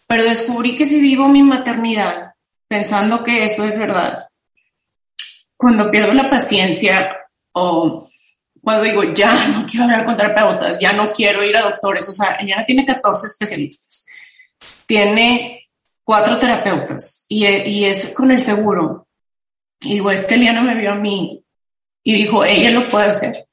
pero 0.07 0.23
descubrí 0.23 0.75
que 0.75 0.87
si 0.87 0.99
vivo 0.99 1.27
mi 1.27 1.43
maternidad 1.43 2.33
pensando 2.67 3.23
que 3.23 3.45
eso 3.45 3.63
es 3.63 3.77
verdad, 3.77 4.25
cuando 5.55 5.91
pierdo 5.91 6.15
la 6.15 6.31
paciencia 6.31 7.15
o 7.51 8.09
cuando 8.59 8.85
digo, 8.85 9.03
ya 9.13 9.49
no 9.49 9.67
quiero 9.67 9.83
hablar 9.83 10.05
con 10.05 10.17
terapeutas, 10.17 10.79
ya 10.79 10.93
no 10.93 11.13
quiero 11.13 11.43
ir 11.43 11.55
a 11.55 11.61
doctores, 11.61 12.09
o 12.09 12.11
sea, 12.11 12.37
Eliana 12.37 12.65
tiene 12.65 12.83
14 12.83 13.27
especialistas, 13.27 14.07
tiene 14.87 15.69
cuatro 16.03 16.39
terapeutas 16.39 17.27
y, 17.29 17.45
y 17.45 17.85
es 17.85 18.15
con 18.15 18.31
el 18.31 18.39
seguro. 18.39 19.09
Y 19.79 19.93
digo, 19.93 20.09
es 20.09 20.25
que 20.25 20.33
Eliana 20.33 20.63
me 20.63 20.73
vio 20.73 20.93
a 20.93 20.95
mí 20.95 21.45
y 22.01 22.15
dijo, 22.15 22.43
ella 22.43 22.71
lo 22.71 22.89
puede 22.89 23.05
hacer. 23.05 23.45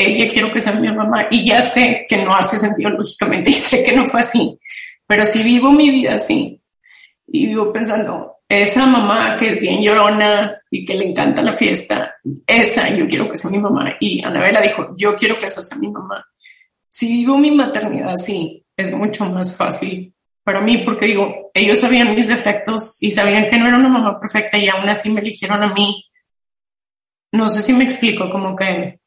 Ella 0.00 0.28
quiero 0.30 0.52
que 0.52 0.60
sea 0.60 0.72
mi 0.72 0.88
mamá 0.88 1.26
y 1.30 1.44
ya 1.44 1.60
sé 1.62 2.06
que 2.08 2.16
no 2.18 2.34
hace 2.34 2.58
sentido 2.58 2.90
lógicamente 2.90 3.50
y 3.50 3.54
sé 3.54 3.84
que 3.84 3.92
no 3.94 4.08
fue 4.08 4.20
así, 4.20 4.58
pero 5.06 5.24
si 5.24 5.42
vivo 5.42 5.70
mi 5.72 5.90
vida 5.90 6.14
así 6.14 6.60
y 7.26 7.46
vivo 7.46 7.72
pensando, 7.72 8.36
esa 8.48 8.86
mamá 8.86 9.36
que 9.38 9.50
es 9.50 9.60
bien 9.60 9.80
llorona 9.80 10.60
y 10.70 10.84
que 10.84 10.94
le 10.94 11.10
encanta 11.10 11.42
la 11.42 11.52
fiesta, 11.52 12.16
esa 12.46 12.88
yo 12.90 13.06
quiero 13.06 13.30
que 13.30 13.36
sea 13.36 13.50
mi 13.50 13.58
mamá. 13.58 13.94
Y 14.00 14.24
Anabela 14.24 14.60
dijo, 14.60 14.94
yo 14.96 15.14
quiero 15.14 15.38
que 15.38 15.46
esa 15.46 15.62
sea 15.62 15.78
mi 15.78 15.88
mamá. 15.88 16.26
Si 16.88 17.06
vivo 17.06 17.38
mi 17.38 17.52
maternidad 17.52 18.10
así, 18.10 18.64
es 18.76 18.92
mucho 18.92 19.24
más 19.26 19.56
fácil 19.56 20.12
para 20.42 20.60
mí 20.60 20.78
porque 20.78 21.06
digo, 21.06 21.50
ellos 21.54 21.80
sabían 21.80 22.14
mis 22.14 22.28
defectos 22.28 22.96
y 23.00 23.10
sabían 23.10 23.48
que 23.50 23.58
no 23.58 23.68
era 23.68 23.76
una 23.76 23.88
mamá 23.88 24.18
perfecta 24.18 24.58
y 24.58 24.68
aún 24.68 24.88
así 24.88 25.10
me 25.10 25.20
eligieron 25.20 25.62
a 25.62 25.72
mí. 25.72 26.06
No 27.32 27.48
sé 27.48 27.62
si 27.62 27.72
me 27.72 27.84
explico, 27.84 28.28
como 28.30 28.56
que, 28.56 28.99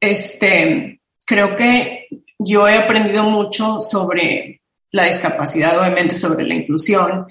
este, 0.00 1.00
creo 1.24 1.56
que 1.56 2.06
yo 2.38 2.68
he 2.68 2.78
aprendido 2.78 3.24
mucho 3.24 3.80
sobre 3.80 4.62
la 4.90 5.04
discapacidad, 5.04 5.78
obviamente 5.78 6.14
sobre 6.14 6.46
la 6.46 6.54
inclusión 6.54 7.26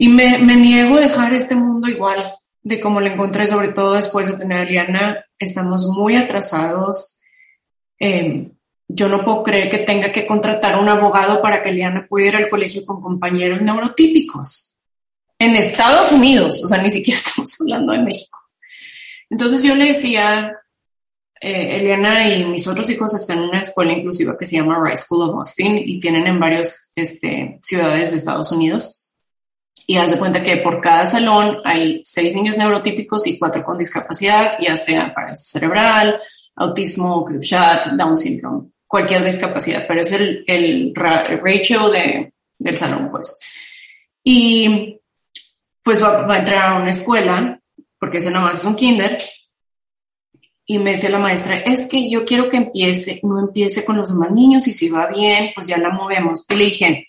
y 0.00 0.08
me, 0.08 0.38
niego 0.38 0.96
a 0.96 1.00
dejar 1.00 1.34
este 1.34 1.56
mundo 1.56 1.88
igual 1.88 2.22
de 2.62 2.80
como 2.80 3.00
lo 3.00 3.08
encontré, 3.08 3.48
sobre 3.48 3.68
todo 3.68 3.94
después 3.94 4.28
de 4.28 4.34
tener 4.34 4.58
a 4.58 4.64
Liana. 4.64 5.24
Estamos 5.36 5.88
muy 5.88 6.14
atrasados. 6.14 7.18
Eh, 7.98 8.48
yo 8.86 9.08
no 9.08 9.24
puedo 9.24 9.42
creer 9.42 9.68
que 9.68 9.78
tenga 9.78 10.12
que 10.12 10.24
contratar 10.24 10.78
un 10.78 10.88
abogado 10.88 11.42
para 11.42 11.64
que 11.64 11.72
Liana 11.72 12.06
pueda 12.08 12.28
ir 12.28 12.36
al 12.36 12.48
colegio 12.48 12.86
con 12.86 13.00
compañeros 13.00 13.60
neurotípicos. 13.60 14.78
En 15.36 15.56
Estados 15.56 16.12
Unidos, 16.12 16.62
o 16.62 16.68
sea, 16.68 16.80
ni 16.80 16.90
siquiera 16.90 17.18
estamos 17.26 17.60
hablando 17.60 17.92
de 17.92 17.98
México. 17.98 18.38
Entonces 19.30 19.64
yo 19.64 19.74
le 19.74 19.86
decía, 19.86 20.54
eh, 21.40 21.76
Eliana 21.76 22.28
y 22.28 22.44
mis 22.44 22.66
otros 22.66 22.88
hijos 22.90 23.14
están 23.14 23.38
en 23.38 23.50
una 23.50 23.60
escuela 23.60 23.92
inclusiva 23.92 24.36
que 24.38 24.46
se 24.46 24.56
llama 24.56 24.82
Rice 24.82 25.04
School 25.04 25.30
of 25.30 25.36
Austin 25.36 25.78
y 25.78 26.00
tienen 26.00 26.26
en 26.26 26.40
varias 26.40 26.92
este, 26.94 27.58
ciudades 27.62 28.10
de 28.10 28.16
Estados 28.16 28.52
Unidos 28.52 29.08
y 29.90 29.96
haz 29.96 30.10
de 30.10 30.18
cuenta 30.18 30.42
que 30.42 30.58
por 30.58 30.82
cada 30.82 31.06
salón 31.06 31.62
hay 31.64 32.02
seis 32.04 32.34
niños 32.34 32.58
neurotípicos 32.58 33.26
y 33.26 33.38
cuatro 33.38 33.64
con 33.64 33.78
discapacidad, 33.78 34.58
ya 34.60 34.76
sea 34.76 35.14
parálisis 35.14 35.48
cerebral, 35.48 36.20
autismo, 36.56 37.24
Cruzat, 37.24 37.86
Down 37.92 38.14
syndrome, 38.14 38.68
cualquier 38.86 39.24
discapacidad, 39.24 39.86
pero 39.88 40.02
es 40.02 40.12
el, 40.12 40.44
el, 40.46 40.92
ratio 40.94 41.88
de, 41.88 42.34
del 42.58 42.76
salón, 42.76 43.10
pues. 43.10 43.38
Y 44.22 45.00
pues 45.82 46.02
va, 46.02 46.26
va, 46.26 46.34
a 46.34 46.38
entrar 46.40 46.68
a 46.68 46.80
una 46.82 46.90
escuela, 46.90 47.58
porque 47.98 48.18
ese 48.18 48.30
nada 48.30 48.44
más 48.44 48.58
es 48.58 48.64
un 48.64 48.76
kinder, 48.76 49.16
y 50.70 50.78
me 50.78 50.90
dice 50.90 51.08
la 51.08 51.18
maestra, 51.18 51.56
es 51.56 51.86
que 51.86 52.10
yo 52.10 52.26
quiero 52.26 52.50
que 52.50 52.58
empiece, 52.58 53.20
no 53.22 53.40
empiece 53.40 53.86
con 53.86 53.96
los 53.96 54.10
demás 54.10 54.30
niños 54.32 54.68
y 54.68 54.74
si 54.74 54.90
va 54.90 55.06
bien, 55.06 55.52
pues 55.54 55.66
ya 55.66 55.78
la 55.78 55.88
movemos. 55.88 56.44
Y 56.46 56.54
le 56.54 56.64
dije, 56.66 57.08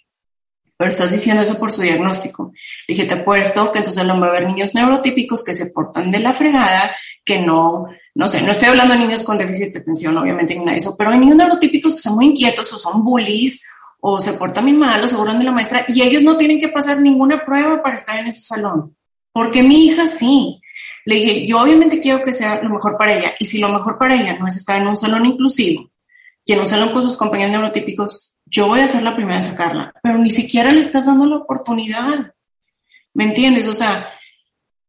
pero 0.78 0.90
estás 0.90 1.12
diciendo 1.12 1.44
eso 1.44 1.60
por 1.60 1.70
su 1.70 1.82
diagnóstico. 1.82 2.54
Le 2.88 2.96
dije, 2.96 3.06
te 3.06 3.16
apuesto 3.16 3.70
que 3.74 3.80
entonces 3.80 4.06
no 4.06 4.18
va 4.18 4.28
a 4.28 4.30
haber 4.30 4.48
niños 4.48 4.74
neurotípicos 4.74 5.44
que 5.44 5.54
se 5.54 5.72
portan 5.74 6.10
de 6.10 6.20
la 6.20 6.34
fregada, 6.34 6.96
que 7.26 7.42
no, 7.42 7.88
no 8.16 8.28
sé, 8.30 8.42
no 8.44 8.52
estoy 8.52 8.70
hablando 8.70 8.94
de 8.94 9.02
niños 9.02 9.24
con 9.24 9.38
déficit 9.38 9.74
de 9.74 9.80
atención, 9.80 10.18
obviamente, 10.18 10.54
ni 10.54 10.62
nada 10.62 10.72
de 10.72 10.78
eso, 10.78 10.96
pero 10.98 11.12
hay 11.12 11.20
niños 11.20 11.36
neurotípicos 11.36 11.96
que 11.96 12.00
son 12.00 12.16
muy 12.16 12.28
inquietos 12.28 12.72
o 12.72 12.78
son 12.78 13.04
bullies 13.04 13.62
o 14.00 14.20
se 14.20 14.32
portan 14.34 14.64
bien 14.64 14.80
mal 14.80 15.04
o 15.04 15.08
se 15.10 15.18
burlan 15.18 15.38
de 15.38 15.44
la 15.44 15.52
maestra 15.52 15.84
y 15.90 16.02
ellos 16.02 16.24
no 16.24 16.38
tienen 16.38 16.62
que 16.62 16.70
pasar 16.70 17.02
ninguna 17.02 17.44
prueba 17.44 17.84
para 17.84 17.98
estar 17.98 18.18
en 18.18 18.28
ese 18.28 18.40
salón. 18.40 18.96
Porque 19.34 19.64
mi 19.64 19.88
hija 19.88 20.08
sí. 20.08 20.62
Le 21.10 21.16
dije, 21.16 21.44
yo 21.44 21.60
obviamente 21.60 22.00
quiero 22.00 22.22
que 22.22 22.32
sea 22.32 22.62
lo 22.62 22.70
mejor 22.70 22.96
para 22.96 23.18
ella 23.18 23.34
y 23.40 23.46
si 23.46 23.58
lo 23.58 23.68
mejor 23.70 23.98
para 23.98 24.14
ella 24.14 24.38
no 24.38 24.46
es 24.46 24.58
estar 24.58 24.80
en 24.80 24.88
un 24.88 24.96
salón 24.96 25.26
inclusivo 25.26 25.90
y 26.46 26.54
en 26.54 26.60
un 26.60 26.68
salón 26.68 26.92
con 26.92 27.02
sus 27.02 27.18
compañeros 27.18 27.52
neurotípicos, 27.52 28.38
yo 28.46 28.68
voy 28.68 28.82
a 28.82 28.88
ser 28.88 29.02
la 29.02 29.16
primera 29.16 29.38
en 29.38 29.44
sacarla, 29.44 29.92
pero 30.04 30.20
ni 30.20 30.30
siquiera 30.30 30.72
le 30.72 30.82
estás 30.82 31.08
dando 31.08 31.26
la 31.26 31.38
oportunidad. 31.38 32.36
¿Me 33.16 33.24
entiendes? 33.24 33.68
O 33.68 33.74
sea, 33.74 34.08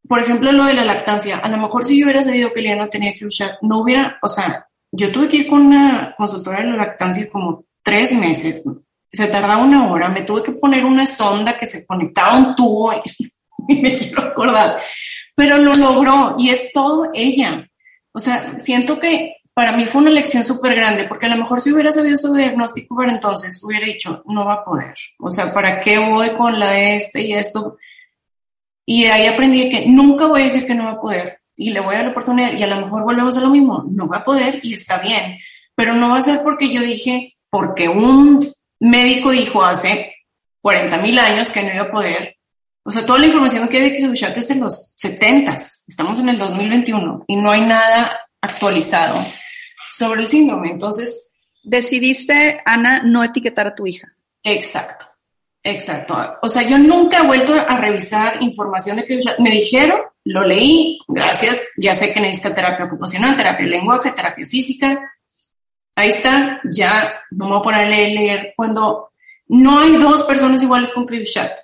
por 0.07 0.19
ejemplo, 0.19 0.53
lo 0.53 0.67
de 0.67 0.75
la 0.75 0.85
lactancia, 0.85 1.39
a 1.39 1.49
lo 1.49 1.57
mejor 1.57 1.87
si 1.87 1.99
yo 1.99 2.05
hubiera 2.05 2.23
sabido 2.23 2.53
que 2.53 2.61
Liana 2.61 2.91
tenía 2.91 3.15
que 3.15 3.25
usar, 3.25 3.57
no 3.63 3.79
hubiera, 3.79 4.19
o 4.21 4.29
sea, 4.29 4.67
yo 4.93 5.11
tuve 5.11 5.27
que 5.27 5.39
ir 5.39 5.49
con 5.49 5.63
una 5.63 6.15
consultora 6.19 6.61
de 6.61 6.67
la 6.67 6.77
lactancia 6.77 7.31
como 7.33 7.65
tres 7.83 8.13
meses, 8.13 8.63
se 9.11 9.27
tardaba 9.29 9.57
una 9.57 9.91
hora, 9.91 10.11
me 10.11 10.21
tuve 10.21 10.43
que 10.43 10.53
poner 10.53 10.85
una 10.85 11.07
sonda 11.07 11.57
que 11.57 11.65
se 11.65 11.87
conectaba 11.87 12.33
a 12.33 12.37
un 12.37 12.55
tubo 12.55 12.93
y, 12.93 13.81
me 13.81 13.97
quiero 13.97 14.21
acordar, 14.21 14.83
pero 15.41 15.57
lo 15.57 15.73
logró 15.73 16.37
y 16.39 16.51
es 16.51 16.71
todo 16.71 17.09
ella. 17.15 17.67
O 18.13 18.19
sea, 18.19 18.59
siento 18.59 18.99
que 18.99 19.37
para 19.55 19.73
mí 19.73 19.87
fue 19.87 20.03
una 20.03 20.11
lección 20.11 20.45
súper 20.45 20.75
grande, 20.75 21.05
porque 21.05 21.25
a 21.25 21.29
lo 21.31 21.39
mejor 21.39 21.63
si 21.63 21.73
hubiera 21.73 21.91
sabido 21.91 22.19
su 22.19 22.35
diagnóstico 22.35 22.95
para 22.95 23.11
entonces, 23.11 23.59
hubiera 23.65 23.87
dicho, 23.87 24.23
no 24.27 24.45
va 24.45 24.53
a 24.53 24.65
poder. 24.67 24.93
O 25.19 25.31
sea, 25.31 25.55
¿para 25.55 25.81
qué 25.81 25.99
voy 25.99 26.29
con 26.37 26.59
la 26.59 26.79
este 26.79 27.23
y 27.23 27.33
esto? 27.33 27.79
Y 28.85 29.07
ahí 29.07 29.29
aprendí 29.29 29.71
que 29.71 29.87
nunca 29.87 30.27
voy 30.27 30.43
a 30.43 30.45
decir 30.45 30.67
que 30.67 30.75
no 30.75 30.85
va 30.85 30.91
a 30.91 31.01
poder 31.01 31.41
y 31.57 31.71
le 31.71 31.81
voy 31.81 31.95
a 31.95 31.99
dar 31.99 32.05
la 32.05 32.11
oportunidad 32.11 32.53
y 32.53 32.63
a 32.63 32.67
lo 32.67 32.77
mejor 32.77 33.05
volvemos 33.05 33.35
a 33.39 33.41
lo 33.41 33.49
mismo, 33.49 33.87
no 33.91 34.09
va 34.09 34.19
a 34.19 34.25
poder 34.27 34.61
y 34.63 34.75
está 34.75 34.99
bien, 34.99 35.39
pero 35.75 35.95
no 35.95 36.11
va 36.11 36.19
a 36.19 36.23
ser 36.23 36.41
porque 36.45 36.69
yo 36.69 36.83
dije, 36.83 37.39
porque 37.49 37.89
un 37.89 38.47
médico 38.79 39.31
dijo 39.31 39.65
hace 39.65 40.17
40 40.61 40.99
mil 40.99 41.19
años 41.19 41.49
que 41.49 41.63
no 41.63 41.73
iba 41.73 41.85
a 41.85 41.91
poder. 41.91 42.37
O 42.83 42.91
sea, 42.91 43.05
toda 43.05 43.19
la 43.19 43.27
información 43.27 43.69
que 43.69 43.79
hay 43.79 43.91
de 43.91 43.99
Krushat 43.99 44.37
es 44.37 44.51
en 44.51 44.61
los 44.61 44.93
70, 44.97 45.55
estamos 45.55 46.19
en 46.19 46.31
el 46.31 46.39
2021 46.39 47.25
y 47.27 47.37
no 47.37 47.51
hay 47.51 47.61
nada 47.63 48.21
actualizado 48.41 49.17
sobre 49.93 50.23
el 50.23 50.29
síndrome. 50.29 50.71
Entonces, 50.71 51.35
decidiste, 51.63 52.63
Ana, 52.65 53.03
no 53.03 53.23
etiquetar 53.23 53.67
a 53.67 53.75
tu 53.75 53.87
hija. 53.87 54.09
Exacto. 54.43 55.07
Exacto. 55.63 56.17
O 56.43 56.49
sea, 56.49 56.63
yo 56.63 56.79
nunca 56.79 57.19
he 57.19 57.27
vuelto 57.27 57.55
a 57.55 57.77
revisar 57.77 58.43
información 58.43 58.97
de 58.97 59.05
que 59.05 59.19
me 59.39 59.51
dijeron, 59.51 60.01
lo 60.25 60.43
leí, 60.47 60.99
gracias, 61.07 61.69
ya 61.77 61.95
sé 61.95 62.13
que 62.13 62.21
necesita 62.21 62.55
terapia 62.55 62.87
ocupacional, 62.87 63.37
terapia 63.37 63.67
de 63.67 63.73
lenguaje, 63.73 64.13
terapia 64.13 64.47
física. 64.47 65.13
Ahí 65.97 66.09
está, 66.09 66.61
ya 66.65 67.13
no 67.33 67.45
me 67.45 67.51
voy 67.51 67.61
a 67.61 67.63
ponerle 67.63 68.07
a 68.07 68.09
leer 68.09 68.53
cuando 68.57 69.13
no 69.49 69.81
hay 69.81 69.97
dos 69.97 70.23
personas 70.23 70.63
iguales 70.63 70.93
con 70.93 71.05
Krivshat. 71.05 71.59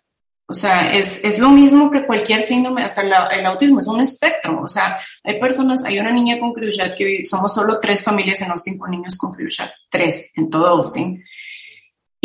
O 0.49 0.55
sea, 0.55 0.95
es, 0.95 1.25
es 1.25 1.39
lo 1.39 1.51
mismo 1.51 1.91
que 1.91 2.07
cualquier 2.07 2.43
síndrome, 2.43 2.83
hasta 2.83 3.03
el 3.03 3.47
autismo, 3.47 3.81
es 3.81 3.89
un 3.89 4.01
espectro. 4.01 4.63
O 4.63 4.69
sea, 4.69 5.01
hay 5.25 5.41
personas, 5.41 5.85
hay 5.85 5.99
una 5.99 6.13
niña 6.13 6.39
con 6.39 6.53
Krivshat 6.53 6.95
que 6.97 7.25
somos 7.25 7.53
solo 7.53 7.81
tres 7.81 8.03
familias 8.03 8.41
en 8.43 8.53
Austin 8.53 8.79
con 8.79 8.91
niños 8.91 9.19
con 9.19 9.33
Krivshat, 9.33 9.73
tres 9.91 10.33
en 10.37 10.49
todo 10.49 10.67
Austin 10.69 11.23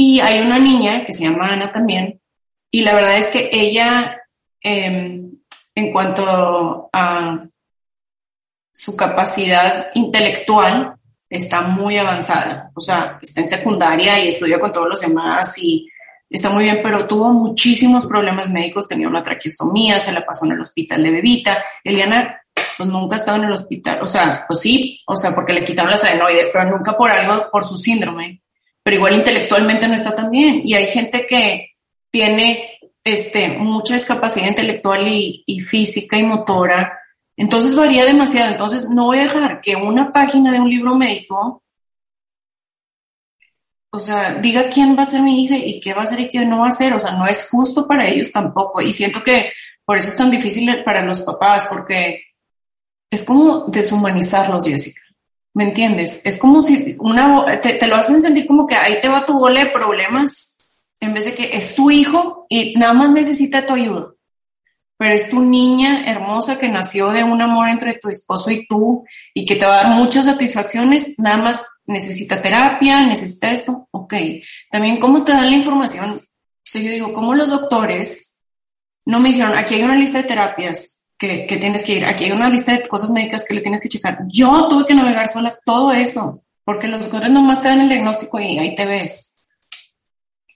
y 0.02 0.20
hay 0.20 0.40
una 0.40 0.58
niña 0.58 1.06
que 1.06 1.14
se 1.14 1.24
llama 1.24 1.48
Ana 1.48 1.72
también, 1.72 2.20
y 2.72 2.82
la 2.82 2.96
verdad 2.96 3.18
es 3.18 3.28
que 3.28 3.50
ella, 3.52 4.20
em, 4.62 5.32
en 5.76 5.92
cuanto 5.92 6.90
a 6.92 7.46
su 8.74 8.96
capacidad 8.96 9.88
intelectual, 9.94 10.96
está 11.30 11.62
muy 11.62 11.98
avanzada. 11.98 12.72
O 12.74 12.82
sea, 12.82 13.20
está 13.22 13.42
en 13.42 13.48
secundaria 13.48 14.24
y 14.24 14.30
estudia 14.30 14.60
con 14.60 14.74
todos 14.74 14.90
los 14.90 15.02
demás 15.02 15.56
y 15.58 15.88
está 16.36 16.50
muy 16.50 16.64
bien, 16.64 16.80
pero 16.82 17.08
tuvo 17.08 17.30
muchísimos 17.30 18.06
problemas 18.06 18.50
médicos, 18.50 18.88
tenía 18.88 19.08
una 19.08 19.22
traqueostomía, 19.22 20.00
se 20.00 20.12
la 20.12 20.26
pasó 20.26 20.46
en 20.46 20.54
el 20.54 20.62
hospital 20.62 21.04
de 21.04 21.12
bebita. 21.12 21.64
Eliana, 21.84 22.42
pues 22.78 22.90
nunca 22.90 23.18
estaba 23.18 23.38
en 23.38 23.46
el 23.46 23.54
hospital, 23.54 24.02
o 24.02 24.08
sea, 24.08 24.46
pues 24.48 24.60
sí, 24.60 25.02
o 25.06 25.16
sea, 25.16 25.36
porque 25.36 25.54
le 25.54 25.64
quitaron 25.64 25.92
las 25.92 26.04
adenoides, 26.04 26.50
pero 26.52 26.70
nunca 26.70 26.98
por 26.98 27.12
algo, 27.12 27.50
por 27.52 27.64
su 27.64 27.78
síndrome 27.78 28.42
pero 28.84 28.98
igual 28.98 29.16
intelectualmente 29.16 29.88
no 29.88 29.94
está 29.94 30.16
tan 30.16 30.32
bien. 30.32 30.62
Y 30.66 30.74
hay 30.74 30.88
gente 30.88 31.26
que 31.28 31.72
tiene 32.10 32.80
este, 33.04 33.50
mucha 33.50 33.94
discapacidad 33.94 34.48
intelectual 34.48 35.08
y, 35.08 35.44
y 35.46 35.60
física 35.62 36.18
y 36.18 36.24
motora. 36.24 37.00
Entonces 37.38 37.76
varía 37.76 38.06
demasiado. 38.06 38.52
Entonces 38.52 38.90
no 38.90 39.06
voy 39.06 39.20
a 39.20 39.24
dejar 39.24 39.62
que 39.62 39.76
una 39.76 40.12
página 40.12 40.52
de 40.52 40.60
un 40.60 40.70
libro 40.70 40.96
médico, 40.96 41.61
o 43.94 44.00
sea, 44.00 44.36
diga 44.36 44.70
quién 44.70 44.98
va 44.98 45.04
a 45.04 45.06
ser 45.06 45.22
mi 45.22 45.44
hija 45.44 45.58
y 45.58 45.82
qué 45.82 45.94
va 45.94 46.04
a 46.04 46.08
ser 46.08 46.22
y 46.22 46.30
qué 46.30 46.46
no 46.46 46.60
va 46.60 46.70
a 46.70 46.72
ser. 46.72 46.94
O 46.94 47.00
sea, 47.00 47.12
no 47.12 47.28
es 47.28 47.50
justo 47.50 47.86
para 47.86 48.08
ellos 48.08 48.32
tampoco. 48.32 48.82
Y 48.82 48.94
siento 48.94 49.22
que 49.22 49.52
por 49.86 49.98
eso 49.98 50.10
es 50.10 50.16
tan 50.16 50.32
difícil 50.32 50.84
para 50.86 51.04
los 51.04 51.20
papás, 51.22 51.68
porque 51.70 52.24
es 53.10 53.26
como 53.26 53.66
deshumanizarlos, 53.68 54.66
Jessica. 54.66 55.02
¿Me 55.54 55.66
entiendes? 55.66 56.22
Es 56.24 56.38
como 56.38 56.62
si 56.62 56.96
una, 57.00 57.60
te, 57.60 57.86
lo 57.86 57.98
hacen 57.98 58.22
sentir 58.22 58.48
como 58.48 58.66
que 58.66 58.76
ahí 58.76 59.02
te 59.02 59.10
va 59.10 59.26
tu 59.26 59.34
bola 59.34 59.66
de 59.66 59.72
problemas 59.72 60.78
en 61.02 61.14
vez 61.14 61.26
de 61.26 61.34
que 61.34 61.50
es 61.58 61.76
tu 61.76 61.92
hijo 61.92 62.46
y 62.48 62.74
nada 62.76 62.94
más 62.94 63.12
necesita 63.12 63.66
tu 63.66 63.74
ayuda. 63.74 64.14
Pero 64.98 65.14
es 65.14 65.30
tu 65.30 65.42
niña 65.42 66.06
hermosa 66.06 66.58
que 66.58 66.70
nació 66.70 67.10
de 67.10 67.26
un 67.26 67.42
amor 67.42 67.68
entre 67.68 67.96
tu 67.96 68.08
esposo 68.08 68.50
y 68.52 68.66
tú 68.68 69.04
y 69.34 69.46
que 69.46 69.58
te 69.58 69.66
va 69.66 69.82
a 69.82 69.84
dar 69.84 69.96
muchas 69.96 70.26
satisfacciones, 70.26 71.20
nada 71.20 71.38
más 71.38 71.66
necesita 71.92 72.42
terapia, 72.42 73.06
necesita 73.06 73.52
esto, 73.52 73.88
ok. 73.92 74.14
También 74.70 74.98
cómo 74.98 75.24
te 75.24 75.32
dan 75.32 75.50
la 75.50 75.58
información. 75.58 76.20
O 76.20 76.80
yo 76.80 76.92
digo, 76.92 77.14
¿cómo 77.14 77.36
los 77.36 77.50
doctores 77.50 78.32
no 79.06 79.20
me 79.20 79.30
dijeron, 79.30 79.58
aquí 79.58 79.76
hay 79.76 79.84
una 79.84 79.96
lista 79.96 80.20
de 80.20 80.28
terapias, 80.28 81.08
que, 81.18 81.46
tienes 81.60 81.84
que 81.84 81.94
ir. 81.94 82.06
Aquí 82.06 82.26
hay 82.26 82.32
una 82.32 82.50
lista 82.50 82.74
de 82.74 82.88
cosas 82.88 83.12
médicas 83.12 83.46
que 83.48 83.54
le 83.54 83.62
tienes 83.62 83.82
que 83.82 83.90
checar. 83.90 84.20
Yo 84.28 84.68
tuve 84.68 84.86
que 84.86 84.96
navegar 84.96 85.28
sola 85.28 85.58
todo 85.64 85.92
eso, 85.92 86.44
porque 86.64 86.88
los 86.88 87.02
doctores 87.02 87.30
nomás 87.30 87.62
te 87.62 87.68
dan 87.68 87.82
el 87.82 87.90
diagnóstico 87.90 88.40
y 88.40 88.58
ahí 88.58 88.76
te 88.76 88.86
ves. 88.86 89.52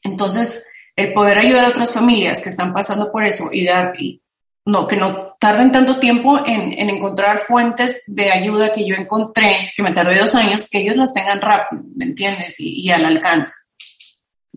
Entonces, 0.04 0.68
el 0.96 1.14
poder 1.14 1.38
ayudar 1.38 1.66
a 1.66 1.70
otras 1.70 1.94
familias 1.94 2.42
que 2.42 2.50
están 2.50 2.74
pasando 2.74 3.12
por 3.12 3.26
eso 3.26 3.50
y 3.52 3.66
dar, 3.66 3.94
y 4.00 4.22
no, 4.66 4.88
que 4.88 4.98
no 4.98 5.36
tarden 5.40 5.72
tanto 5.72 6.00
tiempo 6.00 6.40
en, 6.46 6.74
en, 6.74 6.90
encontrar 6.90 7.40
fuentes 7.40 8.04
de 8.08 8.32
ayuda 8.32 8.74
que 8.74 8.88
yo 8.88 8.96
encontré, 8.96 9.72
que 9.76 9.84
me 9.84 9.92
tardé 9.92 10.20
dos 10.20 10.34
años, 10.36 10.68
que 10.70 10.80
ellos 10.80 10.98
las 10.98 11.14
tengan 11.14 11.42
rápido, 11.42 11.84
¿me 11.96 12.06
entiendes? 12.06 12.60
Y, 12.60 12.82
y 12.82 12.90
al 12.90 13.06
alcance. 13.06 13.54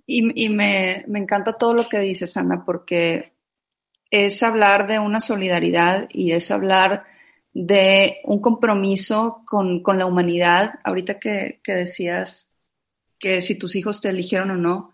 Y, 0.06 0.44
y 0.44 0.48
me, 0.48 1.04
me 1.08 1.18
encanta 1.18 1.52
todo 1.52 1.74
lo 1.74 1.88
que 1.88 2.00
dices, 2.00 2.36
Ana, 2.36 2.64
porque 2.64 3.34
es 4.10 4.42
hablar 4.42 4.86
de 4.86 4.98
una 4.98 5.20
solidaridad 5.20 6.08
y 6.10 6.32
es 6.32 6.50
hablar 6.50 7.04
de 7.52 8.18
un 8.24 8.40
compromiso 8.40 9.42
con, 9.46 9.82
la 9.84 10.06
humanidad. 10.06 10.74
Ahorita 10.84 11.18
que, 11.18 11.60
decías 11.66 12.50
que 13.18 13.42
si 13.42 13.56
tus 13.56 13.76
hijos 13.76 14.00
te 14.00 14.10
eligieron 14.10 14.50
o 14.52 14.56
no, 14.56 14.92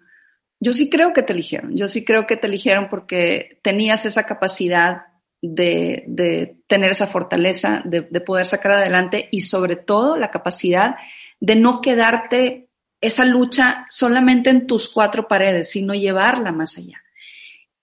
yo 0.64 0.72
sí 0.72 0.88
creo 0.88 1.12
que 1.12 1.22
te 1.22 1.32
eligieron, 1.32 1.76
yo 1.76 1.88
sí 1.88 2.04
creo 2.04 2.26
que 2.26 2.36
te 2.36 2.46
eligieron 2.46 2.88
porque 2.88 3.58
tenías 3.62 4.06
esa 4.06 4.24
capacidad 4.24 5.02
de, 5.42 6.56
tener 6.66 6.90
esa 6.90 7.06
fortaleza, 7.06 7.82
de, 7.84 8.00
de, 8.00 8.20
poder 8.20 8.46
sacar 8.46 8.72
adelante 8.72 9.28
y 9.30 9.40
sobre 9.42 9.76
todo 9.76 10.16
la 10.16 10.30
capacidad 10.30 10.96
de 11.38 11.56
no 11.56 11.82
quedarte 11.82 12.68
esa 13.00 13.26
lucha 13.26 13.86
solamente 13.90 14.48
en 14.48 14.66
tus 14.66 14.88
cuatro 14.88 15.28
paredes, 15.28 15.70
sino 15.70 15.92
llevarla 15.94 16.50
más 16.52 16.78
allá. 16.78 17.02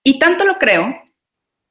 Y 0.02 0.18
tanto 0.18 0.44
lo 0.44 0.58
creo 0.58 1.02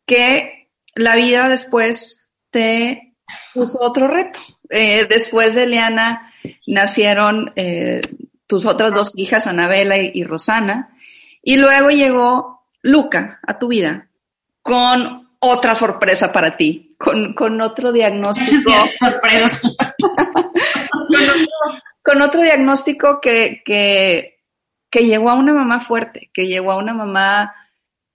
que 0.05 0.69
la 0.95 1.15
vida 1.15 1.49
después 1.49 2.29
te 2.49 3.15
puso 3.53 3.81
otro 3.81 4.07
reto. 4.07 4.39
Eh, 4.69 5.05
después 5.09 5.55
de 5.55 5.63
Eliana 5.63 6.31
nacieron 6.67 7.51
eh, 7.55 7.99
tus 8.47 8.65
otras 8.65 8.93
dos 8.93 9.11
hijas, 9.15 9.47
Anabela 9.47 9.97
y, 9.97 10.23
Rosana, 10.23 10.95
y 11.41 11.57
luego 11.57 11.89
llegó 11.89 12.67
Luca 12.81 13.39
a 13.45 13.57
tu 13.59 13.67
vida 13.67 14.09
con 14.61 15.29
otra 15.39 15.73
sorpresa 15.73 16.31
para 16.31 16.55
ti, 16.55 16.95
con, 16.97 17.61
otro 17.61 17.91
diagnóstico. 17.91 18.71
Sorpresa. 18.99 19.69
con, 22.03 22.21
otro, 22.21 22.43
diagnóstico 22.43 23.19
que, 23.19 23.63
que, 23.65 24.39
que 24.89 25.05
llegó 25.05 25.31
a 25.31 25.35
una 25.35 25.53
mamá 25.53 25.79
fuerte, 25.79 26.29
que 26.33 26.47
llegó 26.47 26.71
a 26.71 26.77
una 26.77 26.93
mamá 26.93 27.55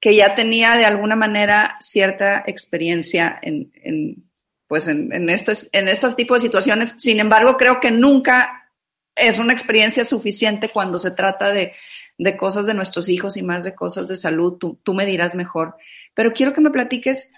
que 0.01 0.15
ya 0.15 0.37
tenía 0.37 0.77
de 0.77 0.85
alguna 0.85 1.17
manera 1.17 1.77
cierta 1.81 2.45
experiencia 2.47 3.41
en, 3.43 4.31
pues 4.69 4.87
en, 4.87 5.13
en, 5.13 5.29
estos, 5.29 5.69
en 5.73 5.89
estos 5.89 6.15
tipos 6.15 6.41
de 6.41 6.47
situaciones. 6.47 6.95
Sin 6.99 7.19
embargo, 7.19 7.57
creo 7.57 7.81
que 7.81 7.91
nunca 7.91 8.71
es 9.17 9.39
una 9.39 9.53
experiencia 9.53 10.05
suficiente 10.05 10.69
cuando 10.69 11.01
se 11.01 11.11
trata 11.11 11.51
de, 11.51 11.73
de 12.19 12.37
cosas 12.37 12.67
de 12.67 12.75
nuestros 12.75 13.09
hijos 13.09 13.37
y 13.37 13.43
más 13.43 13.65
de 13.65 13.75
cosas 13.75 14.09
de 14.09 14.17
salud. 14.17 14.55
Tú, 14.55 14.79
tú, 14.83 14.95
me 14.95 15.07
dirás 15.07 15.35
mejor. 15.35 15.77
Pero 16.15 16.33
quiero 16.33 16.53
que 16.53 16.61
me 16.61 16.71
platiques 16.71 17.31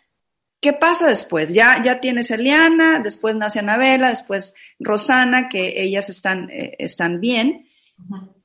qué 0.61 0.73
pasa 0.73 1.09
después. 1.09 1.53
Ya, 1.53 1.83
ya 1.83 2.01
tienes 2.01 2.31
Eliana, 2.31 3.01
después 3.01 3.35
nace 3.35 3.59
Anabela, 3.59 4.09
después 4.09 4.55
Rosana, 4.79 5.49
que 5.49 5.83
ellas 5.83 6.11
están, 6.11 6.51
eh, 6.51 6.77
están 6.79 7.21
bien. 7.21 7.69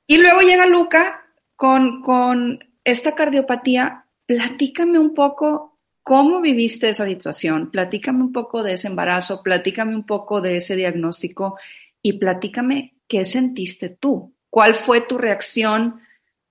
Y 0.08 0.18
luego 0.18 0.42
llega 0.42 0.66
Luca 0.66 1.22
con, 1.56 2.02
con 2.02 2.60
esta 2.84 3.16
cardiopatía, 3.16 4.06
platícame 4.26 5.00
un 5.00 5.14
poco 5.14 5.80
cómo 6.02 6.42
viviste 6.42 6.90
esa 6.90 7.06
situación, 7.06 7.72
platícame 7.72 8.24
un 8.24 8.34
poco 8.34 8.62
de 8.62 8.74
ese 8.74 8.90
embarazo, 8.90 9.42
platícame 9.42 9.96
un 9.96 10.06
poco 10.06 10.42
de 10.42 10.58
ese 10.58 10.76
diagnóstico 10.76 11.58
y 12.02 12.14
platícame 12.14 12.96
qué 13.08 13.24
sentiste 13.24 13.90
tú, 13.90 14.36
cuál 14.50 14.76
fue 14.76 15.02
tu 15.02 15.18
reacción 15.18 16.02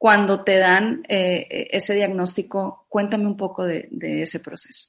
cuando 0.02 0.42
te 0.42 0.58
dan 0.58 1.04
eh, 1.08 1.68
ese 1.70 1.94
diagnóstico. 1.94 2.86
Cuéntame 2.88 3.24
un 3.24 3.36
poco 3.36 3.62
de, 3.62 3.86
de 3.92 4.22
ese 4.22 4.40
proceso. 4.40 4.88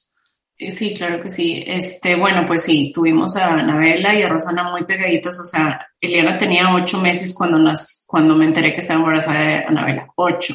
Eh, 0.58 0.72
sí, 0.72 0.96
claro 0.96 1.22
que 1.22 1.28
sí. 1.28 1.62
Este, 1.64 2.16
bueno, 2.16 2.44
pues 2.48 2.64
sí, 2.64 2.90
tuvimos 2.92 3.36
a 3.36 3.52
Anabela 3.52 4.12
y 4.12 4.22
a 4.22 4.28
Rosana 4.28 4.72
muy 4.72 4.82
pegaditos. 4.82 5.38
O 5.38 5.44
sea, 5.44 5.86
Eliana 6.00 6.36
tenía 6.36 6.74
ocho 6.74 6.98
meses 6.98 7.32
cuando, 7.32 7.60
nos, 7.60 8.02
cuando 8.08 8.34
me 8.34 8.44
enteré 8.44 8.74
que 8.74 8.80
estaba 8.80 8.98
embarazada 8.98 9.38
de 9.38 9.54
Anabela. 9.58 10.08
Ocho. 10.16 10.52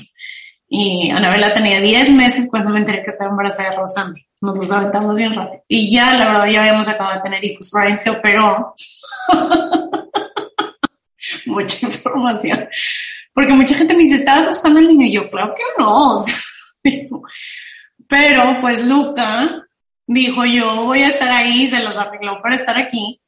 Y 0.68 1.10
Anabela 1.10 1.54
tenía 1.54 1.80
diez 1.80 2.10
meses 2.10 2.50
cuando 2.52 2.74
me 2.74 2.80
enteré 2.80 3.02
que 3.02 3.12
estaba 3.12 3.30
embarazada 3.30 3.70
de 3.70 3.78
Rosana. 3.78 4.14
Nos 4.42 4.58
los 4.58 4.72
aventamos 4.72 5.16
bien 5.16 5.36
rápido. 5.36 5.64
Y 5.70 5.90
ya, 5.90 6.16
la 6.16 6.34
verdad, 6.34 6.48
ya 6.48 6.60
habíamos 6.60 6.90
acabado 6.90 7.16
de 7.16 7.22
tener 7.22 7.46
hijos. 7.46 7.72
Ryan 7.74 7.98
se 7.98 8.10
operó. 8.10 8.76
mucha 11.46 11.88
información. 11.88 12.68
Porque 13.40 13.54
mucha 13.54 13.74
gente 13.74 13.94
me 13.94 14.04
dice, 14.04 14.16
¿estabas 14.16 14.50
buscando 14.50 14.80
al 14.80 14.88
niño? 14.90 15.06
Y 15.06 15.14
yo, 15.14 15.32
claro 15.32 15.50
que 15.56 15.64
no. 15.82 16.22
pero 18.10 18.58
pues 18.60 18.86
Luca 18.86 19.66
dijo 20.06 20.44
yo 20.44 20.84
voy 20.84 21.04
a 21.04 21.08
estar 21.08 21.32
ahí, 21.32 21.70
se 21.70 21.82
los 21.82 21.96
arregló 21.96 22.42
para 22.42 22.56
estar 22.56 22.78
aquí. 22.78 23.22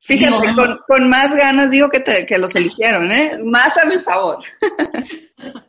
Fíjate, 0.00 0.54
con, 0.88 1.10
más 1.10 1.36
ganas 1.36 1.70
digo 1.70 1.90
que, 1.90 2.00
te, 2.00 2.24
que 2.24 2.38
los 2.38 2.56
eligieron, 2.56 3.12
¿eh? 3.12 3.38
Más 3.44 3.76
a 3.76 3.84
mi 3.84 3.98
favor. 3.98 4.42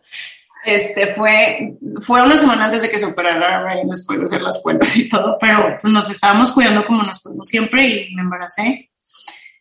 Este 0.63 1.07
fue, 1.07 1.77
fue 1.99 2.21
una 2.21 2.37
semana 2.37 2.65
antes 2.65 2.83
de 2.83 2.89
que 2.89 2.99
se 2.99 3.05
operara 3.05 3.63
Ryan 3.63 3.89
después 3.89 4.19
de 4.19 4.25
hacer 4.25 4.41
las 4.41 4.61
cuentas 4.63 4.95
y 4.95 5.09
todo, 5.09 5.37
pero 5.41 5.77
nos 5.83 6.09
estábamos 6.09 6.51
cuidando 6.51 6.85
como 6.85 7.03
nos 7.03 7.19
cuidamos 7.19 7.49
siempre 7.49 7.85
y 7.85 8.15
me 8.15 8.21
embaracé. 8.21 8.91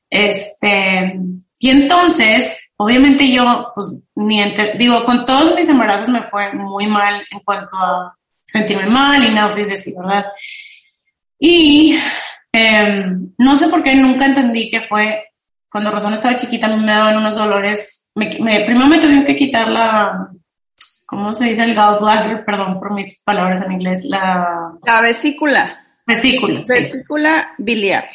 Este, 0.09 1.19
y 1.59 1.71
entonces, 1.71 2.66
obviamente 2.77 3.31
yo, 3.31 3.71
pues, 3.75 4.03
ni 4.15 4.43
digo, 4.79 5.05
con 5.05 5.27
todos 5.27 5.55
mis 5.55 5.69
embarazos 5.69 6.09
me 6.09 6.25
fue 6.25 6.53
muy 6.53 6.87
mal 6.87 7.25
en 7.31 7.41
cuanto 7.41 7.77
a 7.77 8.17
sentirme 8.47 8.87
mal 8.87 9.23
y 9.25 9.33
náuseas, 9.33 9.73
así, 9.73 9.95
¿verdad? 9.99 10.27
Y 11.39 11.99
em, 12.53 13.33
no 13.39 13.57
sé 13.57 13.69
por 13.69 13.83
qué 13.83 13.95
nunca 13.95 14.27
entendí 14.27 14.71
que 14.71 14.83
fue 14.83 15.25
cuando 15.71 15.91
Rosana 15.91 16.15
estaba 16.15 16.37
chiquita, 16.37 16.69
me 16.69 16.91
daban 16.91 17.19
unos 17.19 17.35
dolores. 17.35 18.11
Me, 18.15 18.29
primero 18.29 18.87
me 18.87 18.99
tuvieron 18.99 19.27
que 19.27 19.37
quitar 19.37 19.69
la, 19.69 20.31
¿cómo 21.05 21.35
se 21.35 21.45
dice? 21.45 21.65
El 21.65 21.75
gallbladder, 21.75 22.45
perdón 22.45 22.79
por 22.79 22.95
mis 22.95 23.21
palabras 23.23 23.61
en 23.63 23.73
inglés, 23.73 24.05
la... 24.05 24.73
La 24.85 25.01
vesícula. 25.03 25.79
Vesícula, 26.07 26.63
Vesícula 26.67 27.49
biliar. 27.59 28.09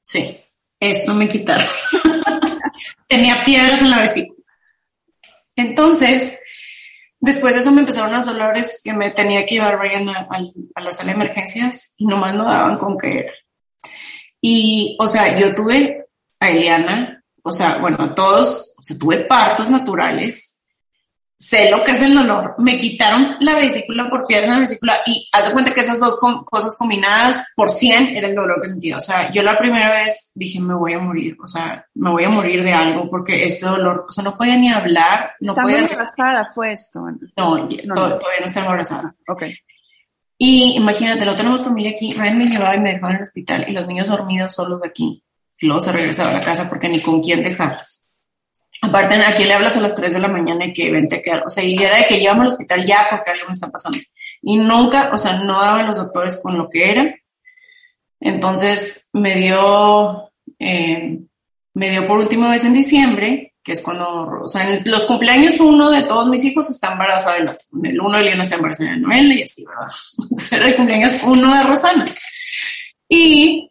Sí, 0.00 0.38
eso 0.78 1.14
me 1.14 1.28
quitaron. 1.28 1.66
Tenía 3.06 3.44
piedras 3.44 3.82
en 3.82 3.90
la 3.90 4.00
vesícula. 4.00 4.44
Entonces, 5.56 6.40
Después 7.20 7.52
de 7.52 7.60
eso 7.60 7.72
me 7.72 7.80
empezaron 7.80 8.12
los 8.12 8.26
dolores 8.26 8.80
que 8.82 8.92
me 8.92 9.10
tenía 9.10 9.44
que 9.44 9.56
llevar 9.56 9.78
Ryan 9.78 10.08
a, 10.08 10.28
a, 10.74 10.80
la 10.80 10.92
sala 10.92 11.08
de 11.08 11.16
emergencias 11.16 11.94
y 11.98 12.06
nomás 12.06 12.34
no 12.34 12.44
daban 12.44 12.78
con 12.78 12.96
qué 12.96 13.20
era. 13.20 13.32
Y, 14.40 14.96
o 15.00 15.08
sea, 15.08 15.36
yo 15.36 15.52
tuve 15.52 16.06
a 16.38 16.50
Eliana, 16.50 17.24
o 17.42 17.50
sea, 17.50 17.78
bueno, 17.78 17.96
a 18.00 18.14
todos, 18.14 18.76
o 18.78 18.82
sea, 18.84 18.96
tuve 18.96 19.24
partos 19.24 19.68
naturales, 19.68 20.57
sé 21.38 21.70
lo 21.70 21.82
que 21.84 21.92
es 21.92 22.02
el 22.02 22.14
dolor. 22.14 22.54
Me 22.58 22.78
quitaron 22.78 23.36
la 23.40 23.54
vesícula 23.54 24.10
por 24.10 24.26
piedras 24.26 24.48
en 24.48 24.54
la 24.54 24.60
vesícula 24.60 25.00
y 25.06 25.24
haz 25.32 25.46
de 25.46 25.52
cuenta 25.52 25.72
que 25.72 25.80
esas 25.80 26.00
dos 26.00 26.18
cosas 26.44 26.74
combinadas 26.76 27.52
por 27.54 27.70
100 27.70 28.16
era 28.16 28.28
el 28.28 28.34
dolor 28.34 28.60
que 28.60 28.68
sentía. 28.68 28.96
O 28.96 29.00
sea, 29.00 29.30
yo 29.30 29.42
la 29.42 29.56
primera 29.56 29.90
vez 29.90 30.32
dije, 30.34 30.60
me 30.60 30.74
voy 30.74 30.94
a 30.94 30.98
morir, 30.98 31.36
o 31.42 31.46
sea, 31.46 31.86
me 31.94 32.10
voy 32.10 32.24
a 32.24 32.30
morir 32.30 32.64
de 32.64 32.72
algo 32.72 33.08
porque 33.08 33.44
este 33.44 33.66
dolor, 33.66 34.06
o 34.08 34.12
sea, 34.12 34.24
no 34.24 34.36
podía 34.36 34.56
ni 34.56 34.70
hablar. 34.70 35.32
No 35.40 35.52
¿Estaba 35.52 35.72
embarazada 35.72 36.50
fue 36.52 36.72
esto? 36.72 37.00
No, 37.36 37.56
no, 37.56 37.94
todavía 37.94 38.40
no 38.40 38.46
estaba 38.46 38.66
embarazada. 38.66 39.14
Ok. 39.28 39.44
Y 40.36 40.76
imagínate, 40.76 41.24
no 41.24 41.36
tenemos 41.36 41.64
familia 41.64 41.92
aquí. 41.92 42.12
Ryan 42.12 42.38
me 42.38 42.46
llevaba 42.46 42.76
y 42.76 42.80
me 42.80 42.92
dejaba 42.94 43.10
en 43.10 43.16
el 43.16 43.22
hospital 43.22 43.64
y 43.68 43.72
los 43.72 43.86
niños 43.86 44.08
dormidos 44.08 44.54
solos 44.54 44.80
de 44.80 44.88
aquí. 44.88 45.24
Y 45.60 45.66
luego 45.66 45.80
se 45.80 45.92
regresaba 45.92 46.30
a 46.30 46.34
la 46.34 46.40
casa 46.40 46.68
porque 46.68 46.88
ni 46.88 47.00
con 47.00 47.20
quién 47.20 47.42
dejarlos. 47.42 48.07
Aparte, 48.82 49.16
¿a 49.16 49.34
quién 49.34 49.48
le 49.48 49.54
hablas 49.54 49.76
a 49.76 49.80
las 49.80 49.94
3 49.94 50.14
de 50.14 50.20
la 50.20 50.28
mañana 50.28 50.66
y 50.66 50.72
que 50.72 50.90
vente 50.90 51.16
a 51.16 51.22
quedar? 51.22 51.44
O 51.46 51.50
sea, 51.50 51.64
y 51.64 51.76
era 51.76 51.96
de 51.96 52.06
que 52.06 52.18
llévame 52.18 52.42
al 52.42 52.48
hospital 52.48 52.84
ya 52.84 53.06
porque 53.10 53.30
algo 53.30 53.46
me 53.46 53.52
está 53.52 53.68
pasando. 53.68 53.98
Y 54.42 54.56
nunca, 54.56 55.10
o 55.12 55.18
sea, 55.18 55.40
no 55.40 55.60
daban 55.60 55.86
los 55.86 55.96
doctores 55.96 56.40
con 56.42 56.56
lo 56.56 56.68
que 56.68 56.90
era. 56.92 57.14
Entonces 58.20 59.10
me 59.12 59.36
dio, 59.36 60.30
eh, 60.58 61.18
me 61.74 61.90
dio 61.90 62.06
por 62.06 62.18
última 62.18 62.50
vez 62.50 62.64
en 62.64 62.74
diciembre, 62.74 63.54
que 63.62 63.72
es 63.72 63.82
cuando, 63.82 64.42
o 64.42 64.48
sea, 64.48 64.68
en 64.68 64.90
los 64.90 65.04
cumpleaños 65.04 65.60
uno 65.60 65.90
de 65.90 66.02
todos 66.02 66.28
mis 66.28 66.44
hijos 66.44 66.70
está 66.70 66.92
otro. 66.92 67.56
El 67.82 68.00
uno 68.00 68.18
de 68.18 68.24
Leona 68.24 68.42
está 68.42 68.56
embarazada 68.56 68.92
de 68.92 68.96
Noel 68.98 69.38
y 69.38 69.42
así, 69.42 69.64
¿verdad? 69.66 70.66
El 70.68 70.76
cumpleaños 70.76 71.20
uno 71.24 71.54
de 71.54 71.62
Rosana. 71.64 72.04
Y 73.08 73.67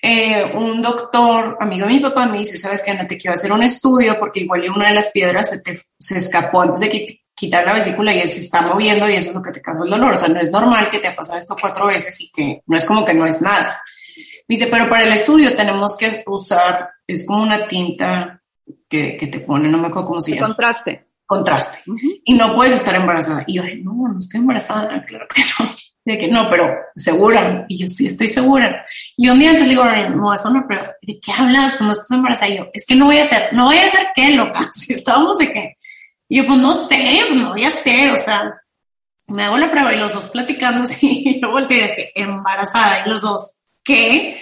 eh, 0.00 0.52
un 0.54 0.82
doctor, 0.82 1.56
amigo 1.60 1.86
de 1.86 1.94
mi 1.94 2.00
papá, 2.00 2.26
me 2.26 2.38
dice, 2.38 2.58
¿sabes 2.58 2.82
qué, 2.82 2.90
Ana? 2.90 3.08
Te 3.08 3.16
quiero 3.16 3.34
hacer 3.34 3.52
un 3.52 3.62
estudio 3.62 4.18
porque 4.18 4.40
igual 4.40 4.68
una 4.70 4.88
de 4.88 4.94
las 4.94 5.08
piedras 5.08 5.50
se, 5.50 5.62
te, 5.62 5.80
se 5.98 6.18
escapó 6.18 6.62
antes 6.62 6.80
de 6.80 7.20
quitar 7.34 7.64
la 7.64 7.74
vesícula 7.74 8.14
y 8.14 8.20
él 8.20 8.28
se 8.28 8.40
está 8.40 8.62
moviendo 8.62 9.08
y 9.08 9.14
eso 9.14 9.30
es 9.30 9.34
lo 9.34 9.42
que 9.42 9.52
te 9.52 9.60
causa 9.60 9.84
el 9.84 9.90
dolor. 9.90 10.14
O 10.14 10.16
sea, 10.16 10.28
no 10.28 10.40
es 10.40 10.50
normal 10.50 10.88
que 10.90 10.98
te 10.98 11.08
ha 11.08 11.16
pasado 11.16 11.38
esto 11.38 11.56
cuatro 11.60 11.86
veces 11.86 12.20
y 12.20 12.32
que 12.32 12.62
no 12.66 12.76
es 12.76 12.84
como 12.84 13.04
que 13.04 13.14
no 13.14 13.26
es 13.26 13.42
nada. 13.42 13.80
Me 14.48 14.54
dice, 14.54 14.68
pero 14.68 14.88
para 14.88 15.04
el 15.04 15.12
estudio 15.12 15.56
tenemos 15.56 15.96
que 15.96 16.22
usar, 16.26 16.90
es 17.06 17.26
como 17.26 17.42
una 17.42 17.66
tinta 17.66 18.42
que, 18.88 19.16
que 19.16 19.26
te 19.26 19.40
pone, 19.40 19.68
no 19.68 19.78
me 19.78 19.88
acuerdo 19.88 20.08
cómo 20.08 20.20
se 20.20 20.34
llama. 20.34 20.48
Contraste. 20.48 21.06
Contraste. 21.26 21.90
Y 22.24 22.34
no 22.34 22.54
puedes 22.54 22.74
estar 22.74 22.94
embarazada. 22.94 23.44
Y 23.46 23.54
yo, 23.54 23.64
no, 23.82 24.12
no 24.12 24.18
estoy 24.18 24.40
embarazada, 24.40 25.04
claro 25.04 25.26
que 25.34 25.42
no 25.58 25.68
de 26.06 26.18
que 26.18 26.28
no, 26.28 26.48
pero 26.48 26.72
segura. 26.94 27.66
Y 27.68 27.78
yo 27.78 27.88
sí 27.88 28.06
estoy 28.06 28.28
segura. 28.28 28.86
Y 29.16 29.28
un 29.28 29.40
día 29.40 29.50
antes 29.50 29.64
le 29.64 29.70
digo, 29.70 29.84
no, 29.84 30.32
eso 30.32 30.50
no, 30.50 30.64
pero 30.66 30.82
¿de 31.02 31.18
qué 31.20 31.32
hablas 31.32 31.74
cuando 31.76 31.92
estás 31.92 32.12
embarazada? 32.12 32.48
Y 32.48 32.58
yo, 32.58 32.68
es 32.72 32.86
que 32.86 32.94
no 32.94 33.06
voy 33.06 33.18
a 33.18 33.22
hacer, 33.22 33.48
no 33.52 33.64
voy 33.64 33.78
a 33.78 33.86
hacer 33.86 34.06
qué, 34.14 34.30
loca. 34.30 34.60
Si 34.72 34.94
estábamos 34.94 35.38
de 35.38 35.52
qué. 35.52 35.76
Y 36.28 36.38
yo, 36.38 36.46
pues 36.46 36.58
no 36.58 36.74
sé, 36.74 37.20
pues, 37.28 37.40
no 37.40 37.50
voy 37.50 37.64
a 37.64 37.68
hacer, 37.68 38.12
o 38.12 38.16
sea, 38.16 38.54
me 39.26 39.42
hago 39.42 39.58
la 39.58 39.70
prueba 39.70 39.92
y 39.92 39.98
los 39.98 40.14
dos 40.14 40.28
platicando 40.28 40.82
así, 40.84 41.24
y 41.26 41.40
yo 41.40 41.50
volteé 41.50 41.82
de 41.82 41.94
que 41.94 42.12
embarazada 42.14 43.04
y 43.04 43.08
los 43.08 43.22
dos, 43.22 43.64
¿qué? 43.84 44.40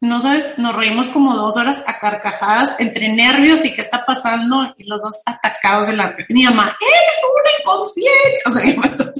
No 0.00 0.20
sabes, 0.20 0.58
nos 0.58 0.74
reímos 0.74 1.08
como 1.08 1.34
dos 1.34 1.56
horas 1.56 1.78
a 1.86 1.98
carcajadas 1.98 2.74
entre 2.80 3.08
nervios 3.14 3.64
y 3.64 3.72
qué 3.72 3.82
está 3.82 4.04
pasando 4.04 4.74
y 4.76 4.84
los 4.84 5.00
dos 5.00 5.22
atacados 5.24 5.86
de 5.86 5.96
la 5.96 6.12
Mi 6.28 6.44
mamá, 6.44 6.76
eres 6.80 7.20
una 7.40 7.50
inconsciente. 7.60 8.40
O 8.46 8.50
sea, 8.50 8.64
yo 8.70 8.80
me 8.80 8.86
estoy 8.86 9.12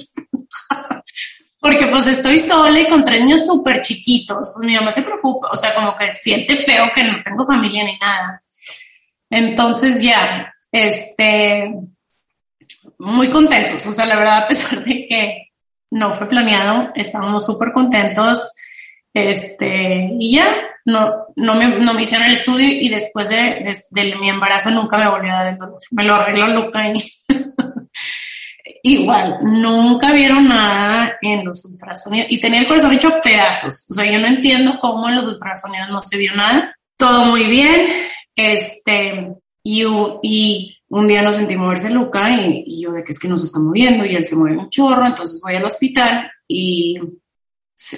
porque 1.65 1.87
pues 1.87 2.07
estoy 2.07 2.41
sola 2.41 2.79
y 2.79 2.91
con 2.91 3.03
tres 3.07 3.23
niños 3.23 3.47
súper 3.47 3.81
chiquitos. 3.81 4.53
Pues, 4.55 4.69
mi 4.69 4.75
mamá 4.75 4.93
se 4.93 5.01
preocupa, 5.01 5.49
o 5.51 5.57
sea, 5.57 5.75
como 5.75 5.97
que 5.97 6.13
siente 6.13 6.57
feo 6.57 6.91
que 6.95 7.03
no 7.03 7.23
tengo 7.25 7.47
familia 7.47 7.85
ni 7.85 7.97
nada. 7.97 8.43
Entonces 9.31 10.03
ya, 10.03 10.55
este, 10.71 11.75
muy 12.99 13.29
contentos. 13.29 13.87
O 13.87 13.93
sea, 13.93 14.05
la 14.05 14.17
verdad, 14.17 14.39
a 14.43 14.49
pesar 14.49 14.85
de 14.85 15.07
que 15.09 15.53
no 15.91 16.13
fue 16.13 16.29
planeado, 16.29 16.93
estábamos 16.97 17.47
súper 17.47 17.73
contentos. 17.73 18.47
Este, 19.15 20.11
y 20.21 20.35
ya, 20.35 20.55
no, 20.85 21.09
no, 21.35 21.55
me, 21.55 21.79
no 21.79 21.95
me 21.95 22.03
hicieron 22.03 22.27
el 22.27 22.35
estudio 22.35 22.69
y 22.69 22.91
después 22.91 23.31
de, 23.31 23.75
de, 23.91 24.17
mi 24.17 24.29
embarazo 24.29 24.69
nunca 24.71 24.99
me 24.99 25.09
volvió 25.09 25.33
a 25.33 25.37
dar 25.37 25.55
el 25.55 25.59
dolor. 25.59 25.79
Me 25.93 26.05
lo 26.05 26.17
arregló 26.17 26.47
Luca 26.49 26.87
y 26.91 27.11
igual, 28.85 29.39
nunca 29.43 30.13
vieron 30.13 30.47
nada 30.47 31.17
en 31.23 31.45
los 31.45 31.65
ultrasonidos 31.65 32.31
y 32.31 32.39
tenía 32.39 32.61
el 32.61 32.69
corazón 32.69 32.93
hecho 32.93 33.13
pedazos. 33.23 33.87
O 33.91 33.95
sea, 33.95 34.05
yo 34.05 34.19
no 34.19 34.29
entiendo 34.29 34.79
cómo 34.79 35.09
en 35.09 35.17
los 35.17 35.27
ultrasonidos 35.27 35.89
no 35.89 36.03
se 36.03 36.19
vio 36.19 36.35
nada. 36.35 36.77
Todo 36.97 37.25
muy 37.25 37.45
bien. 37.45 37.87
Este, 38.37 39.33
y, 39.63 39.85
y 40.23 40.77
un 40.91 41.09
día 41.09 41.23
nos 41.23 41.37
sentí 41.37 41.57
moverse 41.57 41.91
Luca 41.91 42.31
y, 42.31 42.83
yo 42.83 42.93
de 42.93 43.03
que 43.03 43.13
es 43.13 43.19
que 43.19 43.29
nos 43.29 43.43
está 43.43 43.59
moviendo 43.59 44.05
y 44.05 44.17
él 44.17 44.27
se 44.27 44.37
mueve 44.37 44.59
un 44.59 44.69
chorro, 44.69 45.07
entonces 45.07 45.41
voy 45.43 45.55
al 45.55 45.65
hospital 45.65 46.31
y 46.47 46.99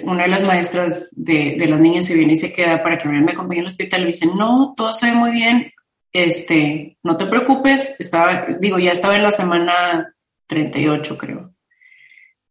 una 0.03 0.23
de 0.23 0.29
las 0.29 0.47
maestras 0.47 1.09
de, 1.11 1.55
de 1.59 1.67
las 1.67 1.81
niñas 1.81 2.05
se 2.05 2.15
viene 2.15 2.33
y 2.33 2.37
se 2.37 2.53
queda 2.53 2.81
para 2.81 2.97
que 2.97 3.09
me 3.09 3.29
acompañe 3.29 3.59
al 3.59 3.67
hospital 3.67 4.01
y 4.01 4.03
me 4.03 4.11
dice, 4.11 4.27
no, 4.27 4.73
todo 4.77 4.93
se 4.93 5.07
ve 5.07 5.15
muy 5.15 5.31
bien, 5.31 5.71
este, 6.13 6.97
no 7.03 7.17
te 7.17 7.25
preocupes, 7.25 7.99
estaba, 7.99 8.47
digo, 8.59 8.79
ya 8.79 8.93
estaba 8.93 9.17
en 9.17 9.23
la 9.23 9.31
semana 9.31 10.15
38 10.47 11.17
creo. 11.17 11.53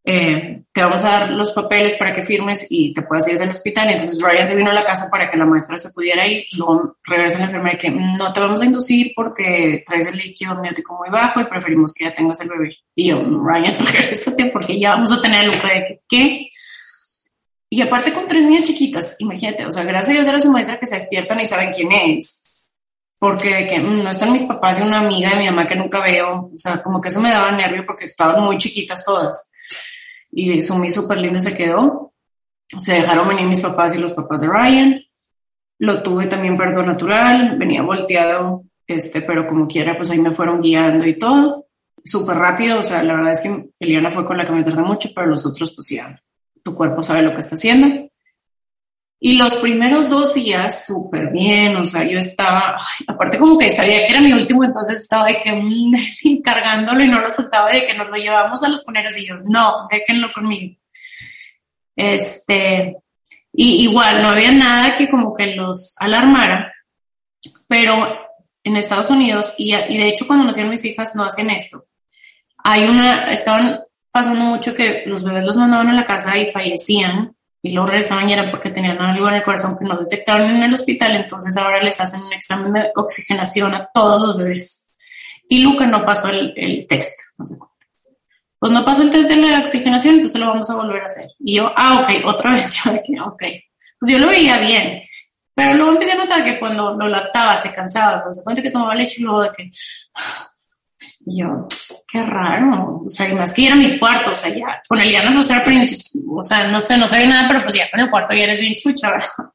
eh, 0.09 0.63
te 0.73 0.83
vamos 0.83 1.03
a 1.05 1.11
dar 1.11 1.31
los 1.31 1.51
papeles 1.53 1.95
para 1.95 2.15
que 2.15 2.25
firmes 2.25 2.67
y 2.71 2.95
te 2.95 3.03
puedas 3.03 3.27
ir 3.29 3.39
del 3.39 3.51
hospital. 3.51 3.91
Entonces 3.91 4.23
Ryan 4.23 4.47
se 4.47 4.55
vino 4.55 4.71
a 4.71 4.75
la 4.75 4.85
casa 4.85 5.09
para 5.11 5.29
que 5.29 5.37
la 5.37 5.47
maestra 5.47 5.79
se 5.79 5.91
pudiera 5.91 6.27
ir. 6.27 6.45
Luego 6.57 6.99
regresa 7.03 7.39
la 7.39 7.47
enfermera 7.47 7.79
que 7.79 7.91
no 7.91 8.33
te 8.33 8.41
vamos 8.41 8.61
a 8.61 8.67
inducir 8.67 9.13
porque 9.17 9.83
traes 9.87 10.07
el 10.07 10.17
líquido 10.17 10.53
amniótico 10.53 10.97
muy 10.97 11.09
bajo 11.11 11.41
y 11.41 11.45
preferimos 11.45 11.93
que 11.93 12.05
ya 12.05 12.15
tengas 12.15 12.41
el 12.41 12.51
bebé. 12.51 12.77
Y 12.95 13.09
yo, 13.09 13.21
Ryan, 13.21 13.75
regrésate 13.87 14.47
porque 14.47 14.79
ya 14.79 14.91
vamos 14.91 15.11
a 15.11 15.21
tener 15.21 15.45
el 15.45 15.51
que, 15.51 16.01
¿qué? 16.09 16.51
Y 17.69 17.81
aparte 17.81 18.13
con 18.13 18.29
tres 18.29 18.45
niñas 18.45 18.65
chiquitas, 18.65 19.17
imagínate, 19.19 19.67
o 19.67 19.73
sea, 19.73 19.83
gracias 19.83 20.11
a 20.11 20.13
Dios 20.13 20.29
era 20.29 20.41
su 20.41 20.53
maestra 20.53 20.79
que 20.79 20.87
se 20.87 20.95
despiertan 20.95 21.41
y 21.41 21.49
saben 21.49 21.73
quién 21.73 21.91
es. 21.91 22.46
Porque 23.19 23.67
que 23.67 23.79
mm, 23.81 24.03
no 24.03 24.11
están 24.11 24.33
mis 24.33 24.45
papás 24.45 24.81
y 24.81 24.83
una 24.83 25.01
amiga 25.01 25.31
de 25.31 25.37
mi 25.37 25.47
mamá 25.47 25.67
que 25.67 25.77
nunca 25.77 26.01
veo. 26.01 26.51
O 26.55 26.59
sea, 26.59 26.83
como 26.83 27.01
que 27.01 27.09
eso 27.09 27.21
me 27.21 27.31
daba 27.31 27.51
nervio 27.53 27.85
porque 27.87 28.07
estaban 28.07 28.45
muy 28.45 28.59
chiquitas 28.59 29.05
todas 29.05 29.53
y 30.39 30.61
Sumi 30.61 30.91
súper 30.91 31.17
linda 31.17 31.41
se 31.41 31.57
quedó. 31.57 32.13
Se 32.79 32.93
dejaron 32.93 33.29
venir 33.29 33.47
mis 33.47 33.63
papás 33.63 33.95
y 33.95 33.99
los 33.99 34.13
papás 34.13 34.43
de 34.43 34.49
Ryan. 34.49 35.01
Lo 35.79 36.03
tuve 36.03 36.27
también 36.27 36.59
parto 36.59 36.83
natural, 36.83 37.57
venía 37.59 37.83
volteado, 37.83 38.65
este, 38.87 39.23
pero 39.23 39.47
como 39.47 39.67
quiera, 39.67 39.97
pues 39.97 40.11
ahí 40.11 40.19
me 40.19 40.35
fueron 40.35 40.61
guiando 40.61 41.07
y 41.07 41.19
todo. 41.19 41.69
Súper 42.05 42.37
rápido, 42.37 42.81
o 42.81 42.83
sea, 42.83 43.03
la 43.03 43.15
verdad 43.15 43.33
es 43.33 43.41
que 43.41 43.71
Eliana 43.81 44.13
fue 44.13 44.27
con 44.27 44.37
la 44.37 44.45
que 44.45 44.53
me 44.53 44.63
tardé 44.63 44.83
mucho, 44.83 45.09
pero 45.15 45.27
los 45.27 45.45
otros, 45.47 45.73
pues 45.75 45.89
ya, 45.89 46.23
tu 46.63 46.75
cuerpo 46.75 47.03
sabe 47.03 47.23
lo 47.23 47.33
que 47.33 47.41
está 47.41 47.55
haciendo. 47.55 48.11
Y 49.19 49.35
los 49.35 49.55
primeros 49.57 50.11
dos 50.11 50.35
días, 50.35 50.87
súper 50.87 51.31
bien, 51.31 51.75
o 51.77 51.87
sea, 51.87 52.05
yo 52.05 52.19
estaba, 52.19 52.79
aparte 53.07 53.39
como 53.39 53.59
que 53.59 53.71
sabía 53.71 54.05
que 54.05 54.13
era 54.13 54.21
mi 54.21 54.33
último, 54.33 54.63
entonces 54.63 55.01
estaba 55.01 55.27
de 55.27 55.41
que 55.41 55.53
mm, 55.53 56.43
cargándolo 56.45 57.03
y 57.03 57.09
no 57.09 57.21
lo 57.21 57.31
soltaba, 57.31 57.71
de 57.71 57.87
que 57.87 57.95
nos 57.95 58.09
lo 58.09 58.17
llevamos 58.17 58.63
a 58.63 58.69
los 58.69 58.85
poneros 58.85 59.17
y 59.17 59.27
yo, 59.27 59.37
no, 59.45 59.89
déjenlo 59.91 60.29
conmigo. 60.31 60.77
Este, 61.95 62.99
y 63.53 63.85
igual, 63.85 64.23
no 64.23 64.29
había 64.29 64.53
nada 64.53 64.95
que 64.95 65.09
como 65.09 65.35
que 65.35 65.57
los 65.57 65.95
alarmara, 65.97 66.75
pero 67.67 68.19
en 68.63 68.77
Estados 68.77 69.11
Unidos, 69.11 69.55
y, 69.57 69.75
y 69.75 69.97
de 69.97 70.09
hecho 70.09 70.27
cuando 70.27 70.45
nacieron 70.45 70.73
mis 70.73 70.85
hijas 70.85 71.17
no 71.17 71.25
hacen 71.25 71.49
esto, 71.49 71.87
hay 72.59 72.85
una, 72.85 73.33
estaban 73.33 73.81
pasando 74.11 74.45
mucho 74.45 74.75
que 74.75 75.05
los 75.07 75.25
bebés 75.25 75.45
los 75.45 75.57
mandaban 75.57 75.89
a 75.89 75.95
la 75.95 76.07
casa 76.07 76.37
y 76.37 76.51
fallecían 76.51 77.36
y 77.67 77.73
luego 77.73 77.89
regresaban 77.89 78.29
y 78.29 78.33
era 78.33 78.51
porque 78.51 78.71
tenían 78.71 79.01
algo 79.01 79.29
en 79.29 79.35
el 79.35 79.43
corazón 79.43 79.77
que 79.79 79.85
no 79.85 79.97
detectaron 79.99 80.51
en 80.51 80.63
el 80.63 80.75
hospital, 80.75 81.17
entonces 81.17 81.57
ahora 81.57 81.83
les 81.83 82.01
hacen 82.01 82.23
un 82.23 82.33
examen 82.33 82.73
de 82.73 82.91
oxigenación 82.95 83.75
a 83.75 83.89
todos 83.93 84.21
los 84.21 84.39
bebés. 84.39 84.93
Y 85.49 85.61
Luca 85.61 85.87
no 85.87 86.05
pasó 86.05 86.29
el, 86.29 86.53
el 86.57 86.87
test. 86.87 87.13
Pues 88.59 88.73
no 88.73 88.85
pasó 88.85 89.03
el 89.03 89.11
test 89.11 89.29
de 89.29 89.37
la 89.37 89.61
oxigenación, 89.61 90.15
entonces 90.15 90.41
lo 90.41 90.49
vamos 90.49 90.69
a 90.71 90.77
volver 90.77 91.03
a 91.03 91.07
hacer. 91.07 91.29
Y 91.41 91.57
yo, 91.57 91.73
ah, 91.77 92.01
ok, 92.03 92.27
otra 92.27 92.51
vez, 92.55 92.75
yo 92.75 92.93
que, 92.93 93.21
ok. 93.21 93.43
Pues 93.99 94.13
yo 94.13 94.19
lo 94.19 94.29
veía 94.29 94.59
bien, 94.59 95.03
pero 95.55 95.75
luego 95.75 95.93
empecé 95.93 96.13
a 96.13 96.17
notar 96.17 96.45
que 96.45 96.59
cuando 96.59 96.95
lo 96.95 97.09
lactaba 97.09 97.57
se 97.57 97.73
cansaba, 97.73 98.23
se 98.33 98.45
cuenta 98.45 98.61
que 98.61 98.71
tomaba 98.71 98.95
leche 98.95 99.17
y 99.19 99.23
luego 99.23 99.43
de 99.43 99.51
que, 99.57 99.71
yo, 101.29 101.67
qué 102.07 102.23
raro, 102.23 103.03
o 103.05 103.09
sea, 103.09 103.29
y 103.29 103.35
más 103.35 103.53
que 103.53 103.63
ir 103.63 103.73
a 103.73 103.77
mi 103.77 103.99
cuarto, 103.99 104.31
o 104.31 104.35
sea, 104.35 104.55
ya, 104.55 104.81
con 104.89 105.01
Eliana 105.01 105.31
no 105.31 105.43
sé, 105.43 105.55
o 106.29 106.43
sea, 106.43 106.69
no 106.69 106.81
sé, 106.81 106.97
no 106.97 107.09
sabía 107.09 107.27
nada, 107.27 107.49
pero 107.49 107.65
pues 107.65 107.75
ya 107.75 107.91
con 107.91 107.99
el 108.01 108.11
cuarto 108.11 108.33
ya 108.33 108.45
eres 108.45 108.61
bien 108.61 108.77
chucha, 108.77 109.11
¿verdad? 109.11 109.29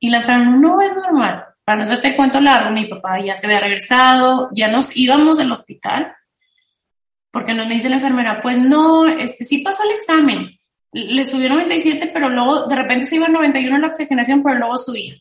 Y 0.00 0.10
la 0.10 0.18
enfermera, 0.18 0.50
no 0.50 0.82
es 0.82 0.94
normal. 0.94 1.44
Para 1.64 1.78
no 1.78 1.84
hacerte 1.84 2.14
cuento 2.14 2.38
largo, 2.38 2.70
mi 2.70 2.84
papá 2.84 3.24
ya 3.24 3.34
se 3.36 3.46
había 3.46 3.60
regresado, 3.60 4.50
ya 4.52 4.68
nos 4.68 4.94
íbamos 4.94 5.38
del 5.38 5.50
hospital, 5.50 6.14
porque 7.30 7.54
nos 7.54 7.66
me 7.66 7.74
dice 7.74 7.88
la 7.88 7.96
enfermera, 7.96 8.40
pues 8.42 8.58
no, 8.58 9.06
este 9.06 9.46
sí 9.46 9.58
pasó 9.58 9.82
el 9.84 9.96
examen, 9.96 10.58
le 10.92 11.24
subió 11.24 11.48
97, 11.48 12.10
pero 12.12 12.28
luego 12.28 12.66
de 12.66 12.76
repente 12.76 13.06
se 13.06 13.16
iba 13.16 13.26
a 13.26 13.30
91 13.30 13.78
la 13.78 13.88
oxigenación, 13.88 14.42
pero 14.42 14.58
luego 14.58 14.78
subía. 14.78 15.14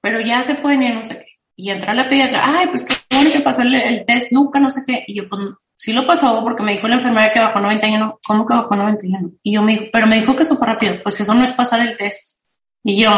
Pero 0.00 0.20
ya 0.20 0.42
se 0.42 0.54
pueden 0.54 0.82
ir, 0.82 0.94
no 0.94 1.04
sé 1.04 1.18
qué. 1.18 1.35
Y 1.56 1.70
entra 1.70 1.94
la 1.94 2.08
pediatra, 2.08 2.42
ay, 2.44 2.66
pues 2.66 2.84
qué 2.84 2.94
bueno 3.10 3.30
que 3.32 3.40
pasó 3.40 3.62
el, 3.62 4.04
test, 4.06 4.30
nunca, 4.32 4.60
no 4.60 4.70
sé 4.70 4.82
qué. 4.86 5.04
Y 5.06 5.14
yo, 5.14 5.28
pues, 5.28 5.40
sí 5.76 5.92
lo 5.92 6.06
pasó 6.06 6.42
porque 6.44 6.62
me 6.62 6.72
dijo 6.72 6.86
la 6.86 6.96
enfermera 6.96 7.32
que 7.32 7.40
bajó 7.40 7.60
91. 7.60 8.20
¿Cómo 8.26 8.46
que 8.46 8.54
bajó 8.54 8.76
91? 8.76 9.30
Y 9.42 9.54
yo 9.54 9.62
me 9.62 9.72
dijo, 9.72 9.84
pero 9.90 10.06
me 10.06 10.20
dijo 10.20 10.36
que 10.36 10.44
súper 10.44 10.68
rápido. 10.68 10.96
Pues 11.02 11.18
eso 11.18 11.34
no 11.34 11.44
es 11.44 11.52
pasar 11.52 11.80
el 11.80 11.96
test. 11.96 12.44
Y 12.84 13.02
yo, 13.02 13.10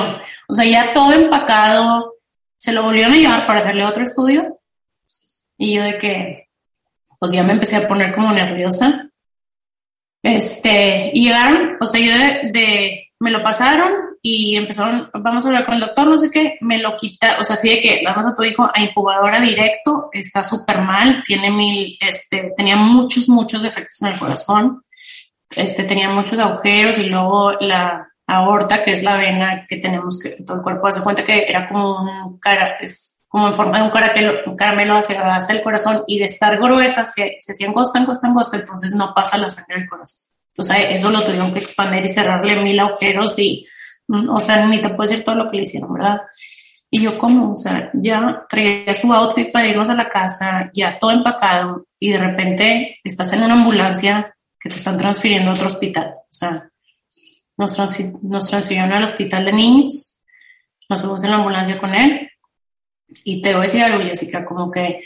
o 0.48 0.52
sea, 0.52 0.64
ya 0.64 0.94
todo 0.94 1.12
empacado, 1.12 2.14
se 2.56 2.72
lo 2.72 2.84
volvieron 2.84 3.12
a 3.12 3.16
llevar 3.16 3.46
para 3.46 3.58
hacerle 3.58 3.84
otro 3.84 4.04
estudio. 4.04 4.60
Y 5.56 5.74
yo 5.74 5.82
de 5.82 5.98
que, 5.98 6.48
pues 7.18 7.32
ya 7.32 7.42
me 7.42 7.54
empecé 7.54 7.76
a 7.76 7.88
poner 7.88 8.14
como 8.14 8.32
nerviosa. 8.32 9.10
Este, 10.22 11.10
y 11.12 11.24
llegaron, 11.24 11.76
o 11.80 11.86
sea, 11.86 12.00
yo 12.00 12.12
de, 12.12 12.52
de 12.52 13.08
me 13.18 13.30
lo 13.32 13.42
pasaron 13.42 14.07
y 14.30 14.56
empezaron, 14.56 15.10
vamos 15.14 15.44
a 15.44 15.48
hablar 15.48 15.64
con 15.64 15.74
el 15.74 15.80
doctor, 15.80 16.06
no 16.06 16.18
sé 16.18 16.30
qué, 16.30 16.58
me 16.60 16.78
lo 16.78 16.96
quita, 16.96 17.38
o 17.40 17.44
sea, 17.44 17.54
así 17.54 17.70
de 17.70 17.80
que 17.80 18.02
la 18.02 18.10
a 18.10 18.34
tu 18.34 18.44
hijo 18.44 18.68
a 18.72 18.82
incubadora 18.82 19.40
directo, 19.40 20.10
está 20.12 20.44
súper 20.44 20.82
mal, 20.82 21.22
tiene 21.26 21.50
mil, 21.50 21.96
este, 22.00 22.52
tenía 22.54 22.76
muchos, 22.76 23.28
muchos 23.28 23.62
defectos 23.62 24.02
en 24.02 24.08
el 24.08 24.18
corazón, 24.18 24.82
este, 25.56 25.84
tenía 25.84 26.10
muchos 26.10 26.38
agujeros 26.38 26.98
y 26.98 27.08
luego 27.08 27.52
la 27.60 28.06
aorta, 28.26 28.84
que 28.84 28.92
es 28.92 29.02
la 29.02 29.16
vena 29.16 29.64
que 29.66 29.78
tenemos 29.78 30.18
que 30.20 30.42
todo 30.44 30.58
el 30.58 30.62
cuerpo 30.62 30.88
hace 30.88 31.02
cuenta 31.02 31.24
que 31.24 31.46
era 31.48 31.66
como 31.66 31.96
un 32.26 32.38
cara, 32.38 32.76
es 32.82 33.20
como 33.28 33.48
en 33.48 33.54
forma 33.54 33.78
de 33.78 33.84
un 33.84 33.90
caramelo, 33.90 34.32
un 34.44 34.56
caramelo 34.56 34.96
hacia, 34.96 35.36
hacia 35.36 35.54
el 35.54 35.62
corazón 35.62 36.04
y 36.06 36.18
de 36.18 36.26
estar 36.26 36.58
gruesa 36.58 37.06
se, 37.06 37.38
se 37.40 37.52
hacía 37.52 37.68
angosta, 37.68 37.98
angosta, 37.98 38.26
angosta, 38.26 38.56
entonces 38.58 38.94
no 38.94 39.14
pasa 39.14 39.38
la 39.38 39.50
sangre 39.50 39.82
al 39.82 39.88
corazón. 39.88 40.28
Entonces 40.48 40.76
eso 40.90 41.10
lo 41.10 41.22
tuvieron 41.22 41.52
que 41.52 41.60
expandir 41.60 42.04
y 42.04 42.08
cerrarle 42.08 42.60
mil 42.62 42.78
agujeros 42.78 43.38
y 43.38 43.64
o 44.08 44.40
sea, 44.40 44.66
ni 44.66 44.80
te 44.80 44.90
puedo 44.90 45.08
decir 45.08 45.24
todo 45.24 45.34
lo 45.34 45.50
que 45.50 45.58
le 45.58 45.62
hicieron, 45.64 45.92
¿verdad? 45.92 46.22
Y 46.90 47.02
yo 47.02 47.18
como, 47.18 47.52
o 47.52 47.56
sea, 47.56 47.90
ya 47.94 48.46
traía 48.48 48.94
su 48.94 49.12
outfit 49.12 49.52
para 49.52 49.66
irnos 49.66 49.90
a 49.90 49.94
la 49.94 50.08
casa, 50.08 50.70
ya 50.72 50.98
todo 50.98 51.10
empacado, 51.10 51.86
y 52.00 52.10
de 52.10 52.18
repente 52.18 52.98
estás 53.04 53.32
en 53.34 53.42
una 53.42 53.54
ambulancia 53.54 54.34
que 54.58 54.70
te 54.70 54.76
están 54.76 54.96
transfiriendo 54.96 55.50
a 55.50 55.54
otro 55.54 55.66
hospital. 55.66 56.14
O 56.16 56.32
sea, 56.32 56.70
nos, 57.56 57.78
nos 58.22 58.48
transfirieron 58.48 58.92
al 58.92 59.04
hospital 59.04 59.44
de 59.44 59.52
niños, 59.52 60.22
nos 60.88 61.00
fuimos 61.00 61.22
en 61.24 61.30
la 61.30 61.36
ambulancia 61.36 61.78
con 61.78 61.94
él, 61.94 62.30
y 63.24 63.42
te 63.42 63.50
voy 63.50 63.60
a 63.60 63.62
decir 63.62 63.82
algo, 63.82 64.00
Jessica, 64.00 64.44
como 64.44 64.70
que 64.70 65.02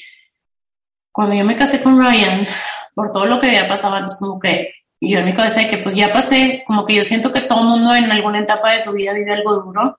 cuando 1.10 1.34
yo 1.34 1.44
me 1.44 1.56
casé 1.56 1.82
con 1.82 1.98
Ryan, 1.98 2.46
por 2.94 3.12
todo 3.12 3.26
lo 3.26 3.40
que 3.40 3.48
había 3.48 3.68
pasado 3.68 3.96
antes, 3.96 4.16
como 4.18 4.38
que 4.38 4.72
y 5.02 5.10
yo 5.10 5.18
en 5.18 5.24
mi 5.24 5.34
cabeza 5.34 5.60
de 5.60 5.68
que 5.68 5.78
pues 5.78 5.96
ya 5.96 6.12
pasé, 6.12 6.62
como 6.64 6.86
que 6.86 6.94
yo 6.94 7.02
siento 7.02 7.32
que 7.32 7.40
todo 7.40 7.64
mundo 7.64 7.92
en 7.92 8.08
alguna 8.12 8.38
etapa 8.38 8.70
de 8.70 8.78
su 8.78 8.92
vida 8.92 9.12
vive 9.12 9.32
algo 9.32 9.56
duro, 9.56 9.98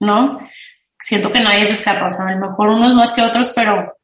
¿no? 0.00 0.40
Siento 0.98 1.30
que 1.30 1.38
nadie 1.38 1.64
se 1.66 1.74
escapa, 1.74 2.08
o 2.08 2.10
sea, 2.10 2.26
a 2.26 2.34
lo 2.34 2.48
mejor 2.48 2.70
unos 2.70 2.92
más 2.94 3.12
que 3.12 3.22
otros, 3.22 3.52
pero 3.54 3.96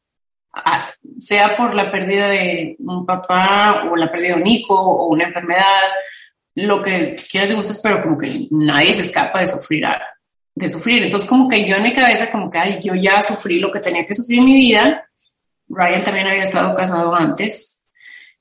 ah, 0.53 0.89
sea 1.19 1.57
por 1.57 1.75
la 1.75 1.91
pérdida 1.91 2.29
de 2.29 2.77
un 2.79 3.05
papá 3.05 3.89
o 3.91 3.97
la 3.97 4.09
pérdida 4.09 4.35
de 4.35 4.41
un 4.41 4.47
hijo 4.47 4.73
o 4.73 5.07
una 5.07 5.25
enfermedad, 5.25 5.83
lo 6.55 6.81
que 6.81 7.17
quieras 7.29 7.51
y 7.51 7.53
gustes, 7.53 7.79
pero 7.79 8.01
como 8.01 8.17
que 8.17 8.47
nadie 8.51 8.93
se 8.93 9.01
escapa 9.01 9.41
de 9.41 9.47
sufrir, 9.47 9.85
de 10.55 10.69
sufrir. 10.69 11.03
Entonces 11.03 11.27
como 11.27 11.49
que 11.49 11.65
yo 11.65 11.75
en 11.75 11.83
mi 11.83 11.93
cabeza 11.93 12.31
como 12.31 12.49
que, 12.49 12.57
ay, 12.57 12.79
yo 12.81 12.95
ya 12.95 13.21
sufrí 13.21 13.59
lo 13.59 13.69
que 13.69 13.81
tenía 13.81 14.05
que 14.05 14.15
sufrir 14.15 14.39
en 14.39 14.45
mi 14.45 14.53
vida. 14.53 15.09
Ryan 15.67 16.05
también 16.05 16.27
había 16.27 16.43
estado 16.43 16.73
casado 16.73 17.13
antes, 17.13 17.76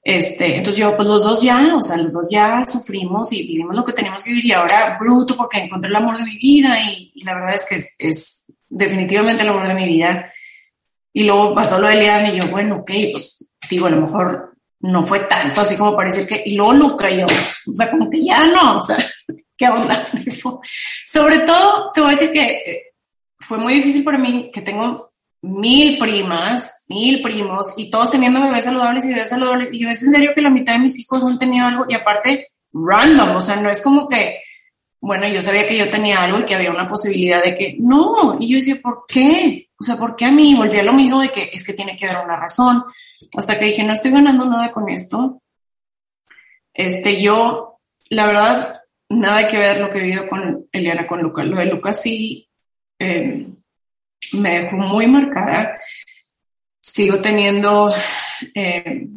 este, 0.09 0.59
entonces 0.59 0.78
yo, 0.78 0.96
pues 0.96 1.09
los 1.09 1.24
dos 1.24 1.42
ya, 1.42 1.74
o 1.74 1.82
sea, 1.82 1.96
los 1.96 2.12
dos 2.12 2.30
ya 2.30 2.64
sufrimos 2.64 3.32
y 3.32 3.44
vivimos 3.44 3.74
lo 3.74 3.84
que 3.84 3.92
teníamos 3.92 4.22
que 4.22 4.30
vivir 4.30 4.44
y 4.44 4.52
ahora 4.52 4.96
bruto 5.00 5.36
porque 5.36 5.59
encontré 5.59 5.90
el 5.90 5.96
amor 5.96 6.16
de 6.16 6.22
mi 6.22 6.38
vida 6.38 6.80
y, 6.80 7.24
la 7.24 7.34
verdad 7.34 7.57
es 7.57 7.66
que 7.68 8.07
es, 8.09 8.44
definitivamente 8.68 9.42
el 9.42 9.48
amor 9.48 9.66
de 9.66 9.74
mi 9.74 9.84
vida. 9.84 10.32
Y 11.12 11.24
luego 11.24 11.52
pasó 11.57 11.80
lo 11.80 11.88
de 11.88 11.94
Eliana 11.94 12.32
y 12.32 12.36
yo, 12.36 12.48
bueno, 12.48 12.76
ok, 12.76 12.90
pues 13.11 13.50
digo, 13.68 13.86
a 13.86 13.90
lo 13.90 14.02
mejor 14.02 14.57
no 14.78 15.04
fue 15.04 15.18
tanto 15.20 15.62
así 15.62 15.76
como 15.76 15.96
parece 15.96 16.24
que, 16.24 16.40
y 16.46 16.54
luego 16.54 16.74
Luca 16.74 17.11
y 17.11 17.18
yo, 17.18 17.26
o 17.26 17.74
sea, 17.74 17.90
como 17.90 18.09
que 18.09 18.22
ya 18.22 18.46
no, 18.46 18.78
o 18.78 18.82
sea, 18.82 18.98
qué 19.59 19.68
onda. 19.68 20.07
Sobre 21.04 21.40
todo, 21.40 21.90
te 21.92 22.00
voy 22.00 22.11
a 22.11 22.12
decir 22.12 22.30
que 22.30 22.44
eh, 22.44 22.82
fue 23.40 23.59
muy 23.59 23.74
difícil 23.74 24.04
para 24.04 24.18
mí 24.18 24.52
que 24.52 24.62
tengo 24.62 24.96
mil 25.47 25.99
primas, 25.99 26.84
mil 26.88 27.22
primos, 27.22 27.74
y 27.76 27.90
todos 27.90 28.11
teniendo 28.11 28.42
bebés 28.42 28.64
saludables 28.64 29.05
y 29.05 29.09
bebés 29.09 29.28
saludables. 29.28 29.68
Y 29.72 29.80
yo 29.80 29.90
es 29.90 30.03
en 30.03 30.12
serio 30.12 30.32
que 30.34 30.42
la 30.42 30.51
mitad 30.51 30.74
de 30.74 30.80
mis 30.80 30.99
hijos 30.99 31.24
han 31.24 31.38
tenido 31.38 31.66
algo, 31.66 31.86
y 31.88 31.94
aparte, 31.94 32.49
random, 32.72 33.36
o 33.36 33.40
sea, 33.40 33.57
no 33.57 33.70
es 33.70 33.80
como 33.80 34.09
que, 34.09 34.40
bueno, 35.01 35.28
yo 35.28 35.40
sabía 35.40 35.66
que 35.66 35.78
yo 35.78 35.88
tenía 35.88 36.22
algo 36.22 36.40
y 36.40 36.44
que 36.44 36.55
había 36.55 36.70
una 36.70 36.86
posibilidad 36.86 37.42
de 37.42 37.55
que, 37.55 37.76
no, 37.78 38.36
y 38.40 38.49
yo 38.49 38.57
decía, 38.57 38.80
¿por 38.82 39.05
qué? 39.07 39.68
O 39.78 39.84
sea, 39.84 39.97
¿por 39.97 40.16
qué 40.16 40.24
a 40.24 40.32
mí? 40.32 40.55
Volví 40.55 40.78
a 40.78 40.82
lo 40.82 40.92
mismo 40.92 41.20
de 41.20 41.28
que 41.28 41.51
es 41.53 41.64
que 41.64 41.74
tiene 41.74 41.97
que 41.97 42.07
haber 42.07 42.24
una 42.24 42.36
razón. 42.36 42.82
Hasta 43.36 43.59
que 43.59 43.66
dije, 43.66 43.84
no 43.84 43.92
estoy 43.92 44.11
ganando 44.11 44.44
nada 44.44 44.72
con 44.72 44.88
esto. 44.88 45.42
Este, 46.72 47.20
yo, 47.20 47.78
la 48.09 48.26
verdad, 48.26 48.80
nada 49.09 49.49
que 49.49 49.59
ver 49.59 49.80
lo 49.80 49.90
que 49.90 49.99
he 49.99 50.03
vivido 50.03 50.26
con 50.26 50.66
Eliana, 50.72 51.07
con 51.07 51.22
Lucas. 51.22 51.47
Lo 51.47 51.59
de 51.59 51.66
Lucas 51.66 52.01
sí, 52.01 52.49
eh, 52.99 53.47
me 54.32 54.60
dejó 54.60 54.76
muy 54.76 55.06
marcada. 55.06 55.78
Sigo 56.80 57.18
teniendo, 57.20 57.92
eh, 58.54 59.08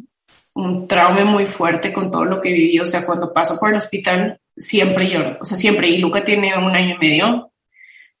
un 0.54 0.88
trauma 0.88 1.24
muy 1.24 1.46
fuerte 1.46 1.92
con 1.92 2.10
todo 2.10 2.24
lo 2.24 2.40
que 2.40 2.52
viví. 2.52 2.78
O 2.80 2.86
sea, 2.86 3.04
cuando 3.06 3.32
paso 3.32 3.58
por 3.58 3.70
el 3.70 3.76
hospital, 3.76 4.40
siempre 4.56 5.08
lloro. 5.08 5.38
O 5.40 5.44
sea, 5.44 5.56
siempre. 5.56 5.88
Y 5.88 5.98
Luca 5.98 6.24
tiene 6.24 6.56
un 6.56 6.74
año 6.74 6.96
y 6.96 6.98
medio. 6.98 7.52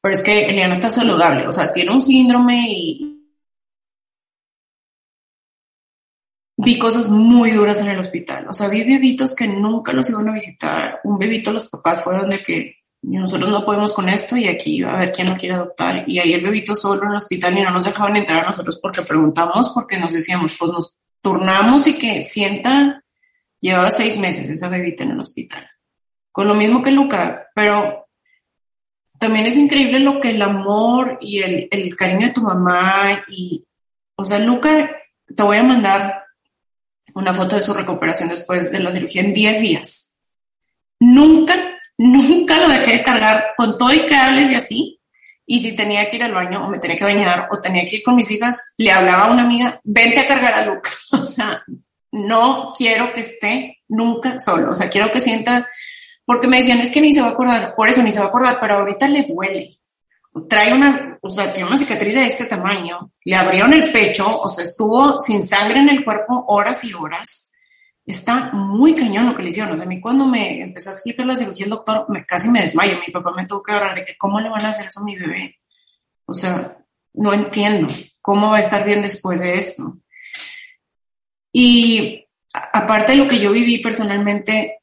Pero 0.00 0.14
es 0.14 0.22
que 0.22 0.46
Eliana 0.46 0.72
está 0.74 0.90
saludable. 0.90 1.46
O 1.46 1.52
sea, 1.52 1.72
tiene 1.72 1.92
un 1.92 2.02
síndrome 2.02 2.66
y. 2.68 3.16
Vi 6.62 6.78
cosas 6.78 7.08
muy 7.08 7.52
duras 7.52 7.80
en 7.80 7.88
el 7.90 8.00
hospital. 8.00 8.46
O 8.48 8.52
sea, 8.52 8.68
vi 8.68 8.84
bebitos 8.84 9.34
que 9.34 9.48
nunca 9.48 9.92
los 9.92 10.08
iban 10.10 10.28
a 10.28 10.32
visitar. 10.32 11.00
Un 11.04 11.18
bebito, 11.18 11.52
los 11.52 11.68
papás 11.68 12.04
fueron 12.04 12.28
de 12.28 12.38
que 12.38 12.79
nosotros 13.02 13.50
no 13.50 13.64
podemos 13.64 13.92
con 13.92 14.08
esto 14.08 14.36
y 14.36 14.46
aquí 14.46 14.82
a 14.82 14.96
ver 14.96 15.12
quién 15.12 15.28
lo 15.28 15.36
quiere 15.36 15.54
adoptar. 15.54 16.04
Y 16.06 16.18
ahí 16.18 16.34
el 16.34 16.42
bebito 16.42 16.74
solo 16.74 17.04
en 17.04 17.10
el 17.10 17.16
hospital 17.16 17.56
y 17.56 17.62
no 17.62 17.70
nos 17.70 17.84
dejaban 17.84 18.16
entrar 18.16 18.44
a 18.44 18.48
nosotros 18.48 18.78
porque 18.80 19.02
preguntamos, 19.02 19.70
porque 19.70 19.98
nos 19.98 20.12
decíamos, 20.12 20.56
pues 20.58 20.70
nos 20.72 20.96
turnamos 21.22 21.86
y 21.86 21.98
que 21.98 22.24
sienta, 22.24 23.02
llevaba 23.58 23.90
seis 23.90 24.18
meses 24.18 24.50
esa 24.50 24.68
bebita 24.68 25.04
en 25.04 25.12
el 25.12 25.20
hospital. 25.20 25.68
Con 26.32 26.46
lo 26.46 26.54
mismo 26.54 26.82
que 26.82 26.90
Luca, 26.90 27.48
pero 27.54 28.06
también 29.18 29.46
es 29.46 29.56
increíble 29.56 30.00
lo 30.00 30.20
que 30.20 30.30
el 30.30 30.42
amor 30.42 31.18
y 31.20 31.40
el, 31.40 31.68
el 31.70 31.96
cariño 31.96 32.28
de 32.28 32.32
tu 32.32 32.42
mamá 32.42 33.24
y, 33.28 33.64
o 34.16 34.24
sea, 34.24 34.38
Luca, 34.38 34.90
te 35.34 35.42
voy 35.42 35.56
a 35.56 35.62
mandar 35.62 36.24
una 37.14 37.34
foto 37.34 37.56
de 37.56 37.62
su 37.62 37.74
recuperación 37.74 38.28
después 38.28 38.70
de 38.70 38.80
la 38.80 38.92
cirugía 38.92 39.22
en 39.22 39.32
10 39.32 39.60
días. 39.60 40.20
Nunca, 41.00 41.54
nunca 42.00 42.58
lo 42.58 42.68
dejé 42.68 42.92
de 42.92 43.02
cargar 43.02 43.52
con 43.56 43.76
todo 43.76 43.92
y 43.92 44.06
cables 44.06 44.50
y 44.50 44.54
así. 44.54 45.00
Y 45.44 45.60
si 45.60 45.76
tenía 45.76 46.08
que 46.08 46.16
ir 46.16 46.22
al 46.22 46.32
baño 46.32 46.64
o 46.64 46.70
me 46.70 46.78
tenía 46.78 46.96
que 46.96 47.04
bañar 47.04 47.48
o 47.50 47.60
tenía 47.60 47.84
que 47.84 47.96
ir 47.96 48.02
con 48.02 48.16
mis 48.16 48.30
hijas, 48.30 48.74
le 48.78 48.90
hablaba 48.90 49.24
a 49.24 49.30
una 49.30 49.44
amiga, 49.44 49.80
vente 49.84 50.20
a 50.20 50.26
cargar 50.26 50.54
a 50.54 50.64
Luca. 50.64 50.90
O 51.12 51.24
sea, 51.24 51.62
no 52.12 52.72
quiero 52.76 53.12
que 53.12 53.20
esté 53.20 53.80
nunca 53.88 54.38
solo. 54.40 54.70
O 54.70 54.74
sea, 54.74 54.88
quiero 54.88 55.12
que 55.12 55.20
sienta, 55.20 55.68
porque 56.24 56.46
me 56.46 56.58
decían, 56.58 56.80
es 56.80 56.90
que 56.90 57.00
ni 57.02 57.12
se 57.12 57.20
va 57.20 57.28
a 57.28 57.30
acordar, 57.32 57.74
por 57.74 57.88
eso 57.88 58.02
ni 58.02 58.12
se 58.12 58.20
va 58.20 58.26
a 58.26 58.28
acordar, 58.28 58.58
pero 58.60 58.78
ahorita 58.78 59.06
le 59.08 59.24
duele. 59.24 59.78
Trae 60.48 60.72
una, 60.72 61.18
o 61.20 61.28
sea, 61.28 61.52
tiene 61.52 61.68
una 61.68 61.78
cicatriz 61.78 62.14
de 62.14 62.26
este 62.26 62.46
tamaño, 62.46 63.10
le 63.24 63.36
abrieron 63.36 63.74
el 63.74 63.90
pecho, 63.92 64.40
o 64.40 64.48
sea, 64.48 64.64
estuvo 64.64 65.20
sin 65.20 65.42
sangre 65.42 65.80
en 65.80 65.88
el 65.90 66.04
cuerpo 66.04 66.44
horas 66.48 66.82
y 66.84 66.94
horas 66.94 67.49
está 68.10 68.50
muy 68.52 68.94
cañón 68.94 69.26
lo 69.26 69.34
que 69.34 69.42
le 69.42 69.48
hicieron. 69.48 69.80
A 69.80 69.84
mí 69.84 70.00
cuando 70.00 70.26
me 70.26 70.62
empezó 70.62 70.90
a 70.90 70.92
explicar 70.94 71.26
la 71.26 71.36
cirugía 71.36 71.64
el 71.64 71.70
doctor, 71.70 72.06
me, 72.08 72.24
casi 72.24 72.48
me 72.48 72.60
desmayo. 72.60 72.98
Mi 73.04 73.12
papá 73.12 73.32
me 73.34 73.46
tuvo 73.46 73.62
que 73.62 73.72
hablar 73.72 73.94
de 73.94 74.04
que 74.04 74.16
cómo 74.16 74.40
le 74.40 74.50
van 74.50 74.64
a 74.64 74.70
hacer 74.70 74.86
eso 74.86 75.00
a 75.00 75.04
mi 75.04 75.16
bebé. 75.16 75.56
O 76.26 76.34
sea, 76.34 76.78
no 77.14 77.32
entiendo 77.32 77.88
cómo 78.20 78.50
va 78.50 78.58
a 78.58 78.60
estar 78.60 78.84
bien 78.84 79.02
después 79.02 79.40
de 79.40 79.54
esto. 79.54 79.98
Y 81.52 82.26
aparte 82.52 83.12
de 83.12 83.18
lo 83.18 83.28
que 83.28 83.40
yo 83.40 83.52
viví 83.52 83.78
personalmente, 83.78 84.80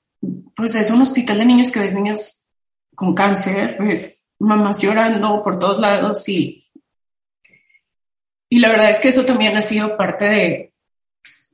pues 0.56 0.76
es 0.76 0.90
un 0.90 1.02
hospital 1.02 1.38
de 1.38 1.46
niños 1.46 1.72
que 1.72 1.80
ves 1.80 1.94
niños 1.94 2.48
con 2.96 3.14
cáncer, 3.14 3.78
ves 3.80 4.34
mamás 4.40 4.82
llorando 4.82 5.42
por 5.42 5.60
todos 5.60 5.80
lados 5.80 6.28
y, 6.30 6.66
y 8.50 8.60
la 8.60 8.70
verdad 8.70 8.90
es 8.90 9.00
que 9.00 9.08
eso 9.08 9.26
también 9.26 9.56
ha 9.56 9.62
sido 9.62 9.98
parte 9.98 10.26
de, 10.26 10.74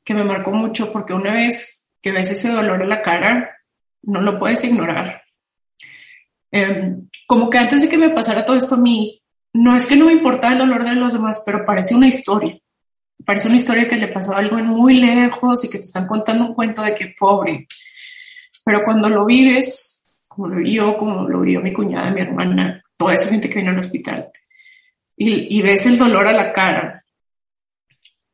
que 0.04 0.14
me 0.14 0.24
marcó 0.24 0.51
mucho 0.51 0.91
porque 0.91 1.14
una 1.14 1.32
vez 1.32 1.93
que 2.01 2.12
ves 2.12 2.32
ese 2.32 2.49
dolor 2.49 2.82
en 2.82 2.89
la 2.89 3.01
cara, 3.01 3.58
no 4.04 4.22
lo 4.22 4.38
puedes 4.38 4.64
ignorar. 4.64 5.24
Em, 6.51 7.10
como 7.26 7.49
que 7.49 7.58
antes 7.58 7.82
de 7.82 7.89
que 7.89 7.97
me 7.97 8.10
pasara 8.10 8.45
todo 8.45 8.58
esto 8.58 8.76
a 8.76 8.80
mí, 8.80 9.22
no 9.54 9.76
es 9.76 9.86
que 9.86 9.95
no 9.95 10.06
me 10.06 10.14
importaba 10.14 10.54
el 10.54 10.60
dolor 10.60 10.84
de 10.84 10.95
los 10.95 11.14
demás, 11.14 11.43
pero 11.45 11.66
parece 11.66 11.95
una 11.95 12.08
historia. 12.08 12.60
Parece 13.26 13.47
una 13.47 13.58
historia 13.58 13.88
que 13.88 13.95
le 13.95 14.10
pasó 14.10 14.36
algo 14.36 14.58
en 14.58 14.66
muy 14.66 14.95
lejos 14.95 15.64
y 15.64 15.70
que 15.70 15.78
te 15.78 15.86
están 15.86 16.08
contando 16.08 16.45
un 16.45 16.54
cuento 16.54 16.82
de 16.82 16.93
que 16.93 17.16
pobre. 17.18 17.68
Pero 18.66 18.84
cuando 18.84 19.08
lo 19.10 19.26
vives, 19.26 20.22
como 20.28 20.47
lo 20.49 20.58
vi 20.58 20.74
yo, 20.74 20.97
como 20.97 21.28
lo 21.30 21.41
vio 21.41 21.62
mi 21.62 21.72
cuñada, 21.72 22.12
mi 22.12 22.22
hermana, 22.22 22.84
toda 22.97 23.14
esa 23.14 23.30
gente 23.30 23.49
que 23.49 23.60
vino 23.60 23.72
al 23.72 23.80
hospital, 23.80 24.30
y 25.16 25.62
ves 25.62 25.86
el 25.86 25.97
dolor 25.97 26.28
a 26.28 26.34
la 26.34 26.51
cara, 26.51 27.06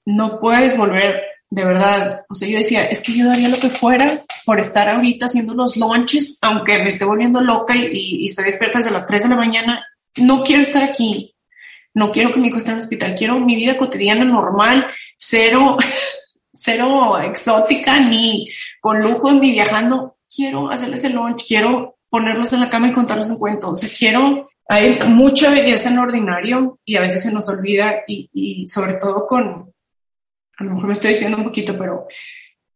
no 0.06 0.40
puedes 0.40 0.76
volver 0.76 1.29
de 1.52 1.66
verdad, 1.66 2.26
o 2.30 2.36
sea, 2.36 2.47
yo 2.47 2.60
decía, 2.60 2.86
es 2.86 3.02
que 3.02 3.18
yo 3.18 3.26
daría 3.26 3.50
lo 3.50 3.60
que 3.60 3.72
fuera 3.72 4.24
por 4.45 4.60
estar 4.60 4.88
ahorita 4.88 5.26
haciendo 5.26 5.56
los 5.56 5.78
lunches, 5.78 6.38
aunque 6.41 6.78
me 6.78 6.89
esté 6.89 7.06
volviendo 7.06 7.41
loca 7.41 7.76
y, 7.76 8.26
estoy 8.26 8.45
despierta 8.45 8.80
desde 8.80 8.91
las 8.91 9.08
3 9.08 9.24
de 9.24 9.30
la 9.30 9.36
mañana, 9.36 9.86
no 10.18 10.43
quiero 10.43 10.62
estar 10.62 10.84
aquí, 10.84 11.36
no 11.95 12.12
quiero 12.12 12.32
que 12.32 12.39
mi 12.39 12.50
hijo 12.50 12.58
esté 12.58 12.70
en 12.70 12.78
el 12.78 12.84
hospital, 12.84 13.16
quiero 13.18 13.39
mi 13.39 13.56
vida 13.56 13.78
cotidiana 13.78 14.26
normal, 14.26 14.86
cero, 15.18 15.78
cero 16.54 17.20
exótica, 17.20 18.00
ni 18.00 18.47
con 18.80 19.00
lujo, 19.00 19.32
ni 19.32 19.52
viajando, 19.52 20.18
quiero 20.34 20.70
hacerles 20.70 21.04
el 21.06 21.14
lunch, 21.14 21.45
quiero 21.47 21.97
ponerlos 22.10 22.54
en 22.54 22.60
la 22.60 22.70
cama 22.70 22.89
y 22.89 22.93
contarles 22.93 23.30
un 23.30 23.39
cuento, 23.39 23.72
o 23.72 23.76
sea, 23.76 23.89
quiero, 23.97 24.47
hay 24.68 25.00
mucha 25.08 25.50
belleza 25.50 25.89
en 25.89 25.95
lo 25.95 26.04
ordinario 26.04 26.80
y 26.86 26.95
a 26.95 27.02
veces 27.02 27.24
se 27.24 27.34
nos 27.34 27.50
olvida 27.50 28.04
y, 28.08 28.30
y 28.34 28.68
sobre 28.68 28.93
todo 28.93 29.26
con, 29.26 29.74
a 30.60 30.64
lo 30.64 30.72
mejor 30.72 30.88
me 30.88 30.93
estoy 30.93 31.14
diciendo 31.14 31.38
un 31.38 31.45
poquito, 31.45 31.78
pero 31.78 32.07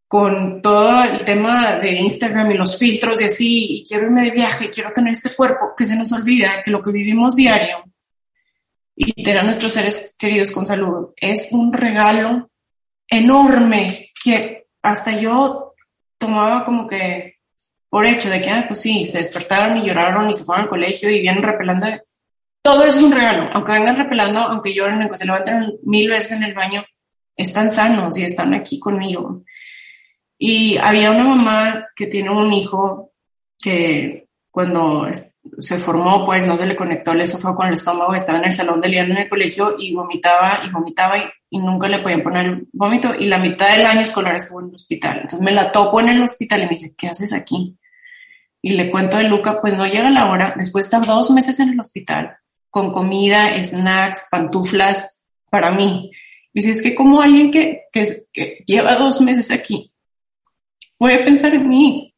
con 0.08 0.62
todo 0.62 1.04
el 1.04 1.24
tema 1.26 1.76
de 1.76 1.92
Instagram 1.94 2.52
y 2.52 2.54
los 2.54 2.78
filtros 2.78 3.20
y 3.20 3.26
así, 3.26 3.86
quiero 3.88 4.06
irme 4.06 4.26
de 4.26 4.32
viaje, 4.32 4.70
quiero 4.70 4.92
tener 4.94 5.14
este 5.14 5.36
cuerpo, 5.36 5.74
que 5.76 5.86
se 5.86 5.96
nos 5.96 6.12
olvida 6.14 6.62
que 6.64 6.72
lo 6.72 6.82
que 6.82 6.92
vivimos 6.92 7.36
diario 7.36 7.84
y 8.96 9.24
tener 9.24 9.40
a 9.40 9.44
nuestros 9.44 9.74
seres 9.74 10.16
queridos 10.18 10.52
con 10.52 10.66
salud 10.66 11.10
es 11.18 11.50
un 11.52 11.74
regalo 11.74 12.50
enorme 13.08 14.12
que 14.24 14.68
hasta 14.82 15.20
yo 15.20 15.74
tomaba 16.18 16.64
como 16.64 16.88
que 16.88 17.40
por 17.90 18.06
hecho 18.06 18.30
de 18.30 18.42
que, 18.42 18.50
ah, 18.50 18.66
pues 18.68 18.82
sí, 18.82 19.06
se 19.06 19.20
despertaron 19.20 19.78
y 19.78 19.88
lloraron 19.88 20.30
y 20.30 20.34
se 20.34 20.44
fueron 20.46 20.64
al 20.64 20.70
colegio 20.70 21.10
y 21.10 21.20
vienen 21.20 21.44
repelando. 21.44 21.88
Todo 22.62 22.84
eso 22.86 23.00
es 23.00 23.04
un 23.04 23.12
regalo, 23.12 23.50
aunque 23.54 23.74
vengan 23.74 23.98
repelando, 23.98 24.40
aunque 24.40 24.74
lloren, 24.74 25.02
aunque 25.02 25.18
se 25.18 25.26
levanten 25.26 25.74
mil 25.84 26.10
veces 26.10 26.38
en 26.38 26.44
el 26.44 26.54
baño, 26.54 26.84
están 27.36 27.70
sanos 27.70 28.18
y 28.18 28.24
están 28.24 28.54
aquí 28.54 28.80
conmigo. 28.80 29.44
Y 30.38 30.78
había 30.78 31.12
una 31.12 31.24
mamá 31.24 31.88
que 31.96 32.08
tiene 32.08 32.30
un 32.30 32.52
hijo 32.52 33.12
que 33.60 34.28
cuando 34.52 35.08
se 35.60 35.78
formó, 35.80 36.26
pues 36.26 36.46
no 36.46 36.58
se 36.58 36.68
le 36.68 36.76
conectó 36.76 37.12
el 37.12 37.22
esófago 37.22 37.56
con 37.56 37.68
el 37.68 37.74
estómago, 37.74 38.14
estaba 38.14 38.38
en 38.38 38.46
el 38.46 38.52
salón 38.52 38.82
de 38.82 38.90
Liana 38.90 39.16
en 39.16 39.22
el 39.22 39.30
colegio 39.30 39.76
y 39.80 39.96
vomitaba 39.96 40.62
y 40.64 40.70
vomitaba 40.70 41.18
y, 41.50 41.58
nunca 41.58 41.88
le 41.88 42.00
podían 42.00 42.22
poner 42.22 42.64
vómito 42.72 43.16
y 43.16 43.26
la 43.26 43.40
mitad 43.40 43.76
del 43.76 43.86
año 43.86 44.02
escolar 44.02 44.36
estuvo 44.36 44.60
en 44.60 44.68
el 44.68 44.76
hospital. 44.76 45.22
Entonces 45.22 45.40
me 45.40 45.52
la 45.52 45.72
topo 45.72 46.00
en 46.00 46.10
el 46.10 46.22
hospital 46.22 46.62
y 46.62 46.64
me 46.66 46.70
dice, 46.70 46.94
¿qué 46.96 47.08
haces 47.08 47.34
aquí? 47.34 47.78
Y 48.62 48.74
le 48.74 48.90
cuento 48.92 49.18
de 49.18 49.24
Luca, 49.24 49.60
pues 49.60 49.76
no 49.76 49.88
llega 49.88 50.10
la 50.10 50.30
hora, 50.30 50.54
después 50.56 50.86
de 50.86 50.98
estar 50.98 51.06
dos 51.08 51.32
meses 51.32 51.60
en 51.60 51.70
el 51.70 51.80
hospital, 51.80 52.38
con 52.70 52.92
comida, 52.92 53.64
snacks, 53.64 54.28
pantuflas 54.30 55.28
para 55.50 55.72
mí. 55.72 56.12
Si 56.56 56.70
es 56.70 56.82
que 56.82 56.94
como 56.94 57.22
alguien 57.22 57.52
que, 57.52 57.84
que, 57.92 58.64
lleva 58.66 58.96
dos 58.96 59.22
meses 59.22 59.50
aquí 59.52 59.94
a 61.12 61.24
pensar 61.24 61.54
en 61.54 61.68
mí. 61.68 62.10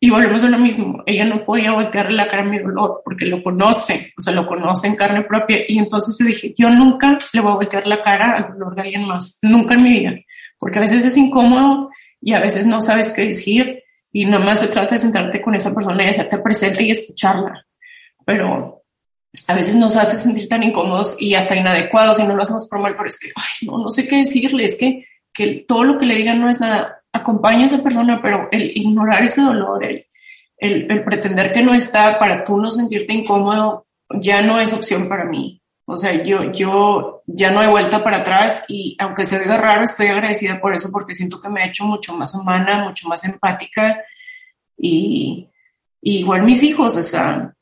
Y 0.00 0.10
volvemos 0.10 0.44
a 0.44 0.48
lo 0.48 0.58
mismo. 0.58 1.02
Ella 1.06 1.24
no 1.24 1.44
podía 1.44 1.72
voltearle 1.72 2.16
la 2.16 2.28
cara 2.28 2.42
a 2.42 2.46
mi 2.46 2.58
dolor 2.58 3.02
porque 3.04 3.24
lo 3.24 3.42
conoce, 3.42 4.12
o 4.16 4.20
sea, 4.20 4.32
lo 4.32 4.46
conoce 4.46 4.86
en 4.86 4.94
carne 4.94 5.22
propia. 5.22 5.58
Y 5.66 5.78
entonces 5.78 6.16
yo 6.18 6.24
dije, 6.24 6.54
yo 6.56 6.70
nunca 6.70 7.18
le 7.32 7.40
voy 7.40 7.52
a 7.52 7.56
voltear 7.56 7.86
la 7.86 8.00
cara 8.02 8.36
al 8.36 8.52
dolor 8.52 8.76
de 8.76 8.82
alguien 8.82 9.08
más, 9.08 9.40
nunca 9.42 9.74
en 9.74 9.82
mi 9.82 9.90
vida, 9.90 10.14
porque 10.56 10.78
a 10.78 10.82
veces 10.82 11.04
es 11.04 11.16
incómodo 11.16 11.90
y 12.20 12.32
a 12.32 12.38
veces 12.38 12.64
no 12.66 12.80
sabes 12.80 13.10
qué 13.10 13.22
decir 13.22 13.82
y 14.12 14.24
nada 14.24 14.44
más 14.44 14.60
se 14.60 14.68
trata 14.68 14.94
de 14.94 15.00
sentarte 15.00 15.42
con 15.42 15.56
esa 15.56 15.74
persona 15.74 16.04
y 16.04 16.08
hacerte 16.08 16.38
presente 16.38 16.84
y 16.84 16.92
escucharla. 16.92 17.66
Pero 18.24 18.77
a 19.46 19.54
veces 19.54 19.74
nos 19.76 19.96
hace 19.96 20.16
sentir 20.18 20.48
tan 20.48 20.62
incómodos 20.62 21.20
y 21.20 21.34
hasta 21.34 21.56
inadecuados 21.56 22.18
y 22.18 22.24
no 22.24 22.34
lo 22.34 22.42
hacemos 22.42 22.66
por 22.66 22.78
mal, 22.78 22.96
pero 22.96 23.08
es 23.08 23.18
que, 23.18 23.28
ay, 23.34 23.68
no, 23.68 23.78
no 23.78 23.90
sé 23.90 24.08
qué 24.08 24.18
decirle, 24.18 24.64
es 24.64 24.78
que, 24.78 25.06
que 25.32 25.64
todo 25.66 25.84
lo 25.84 25.98
que 25.98 26.06
le 26.06 26.16
digan 26.16 26.40
no 26.40 26.48
es 26.48 26.60
nada. 26.60 27.02
Acompaña 27.12 27.64
a 27.64 27.66
esa 27.68 27.82
persona, 27.82 28.20
pero 28.22 28.48
el 28.50 28.76
ignorar 28.76 29.22
ese 29.22 29.42
dolor, 29.42 29.84
el, 29.84 30.06
el, 30.58 31.04
pretender 31.04 31.52
que 31.52 31.62
no 31.62 31.74
está 31.74 32.18
para 32.18 32.44
tú 32.44 32.58
no 32.58 32.70
sentirte 32.70 33.14
incómodo, 33.14 33.86
ya 34.20 34.42
no 34.42 34.60
es 34.60 34.72
opción 34.72 35.08
para 35.08 35.24
mí. 35.24 35.62
O 35.84 35.96
sea, 35.96 36.22
yo, 36.22 36.52
yo 36.52 37.22
ya 37.26 37.50
no 37.50 37.60
hay 37.60 37.68
vuelta 37.68 38.04
para 38.04 38.18
atrás 38.18 38.64
y 38.68 38.94
aunque 38.98 39.24
se 39.24 39.38
oiga 39.38 39.56
raro, 39.56 39.84
estoy 39.84 40.08
agradecida 40.08 40.60
por 40.60 40.74
eso 40.74 40.90
porque 40.92 41.14
siento 41.14 41.40
que 41.40 41.48
me 41.48 41.62
ha 41.62 41.66
hecho 41.66 41.84
mucho 41.84 42.12
más 42.12 42.34
humana, 42.34 42.84
mucho 42.84 43.08
más 43.08 43.24
empática 43.24 44.04
y 44.76 45.48
igual 46.02 46.42
mis 46.42 46.62
hijos, 46.62 46.94
o 46.96 47.02
sea, 47.02 47.54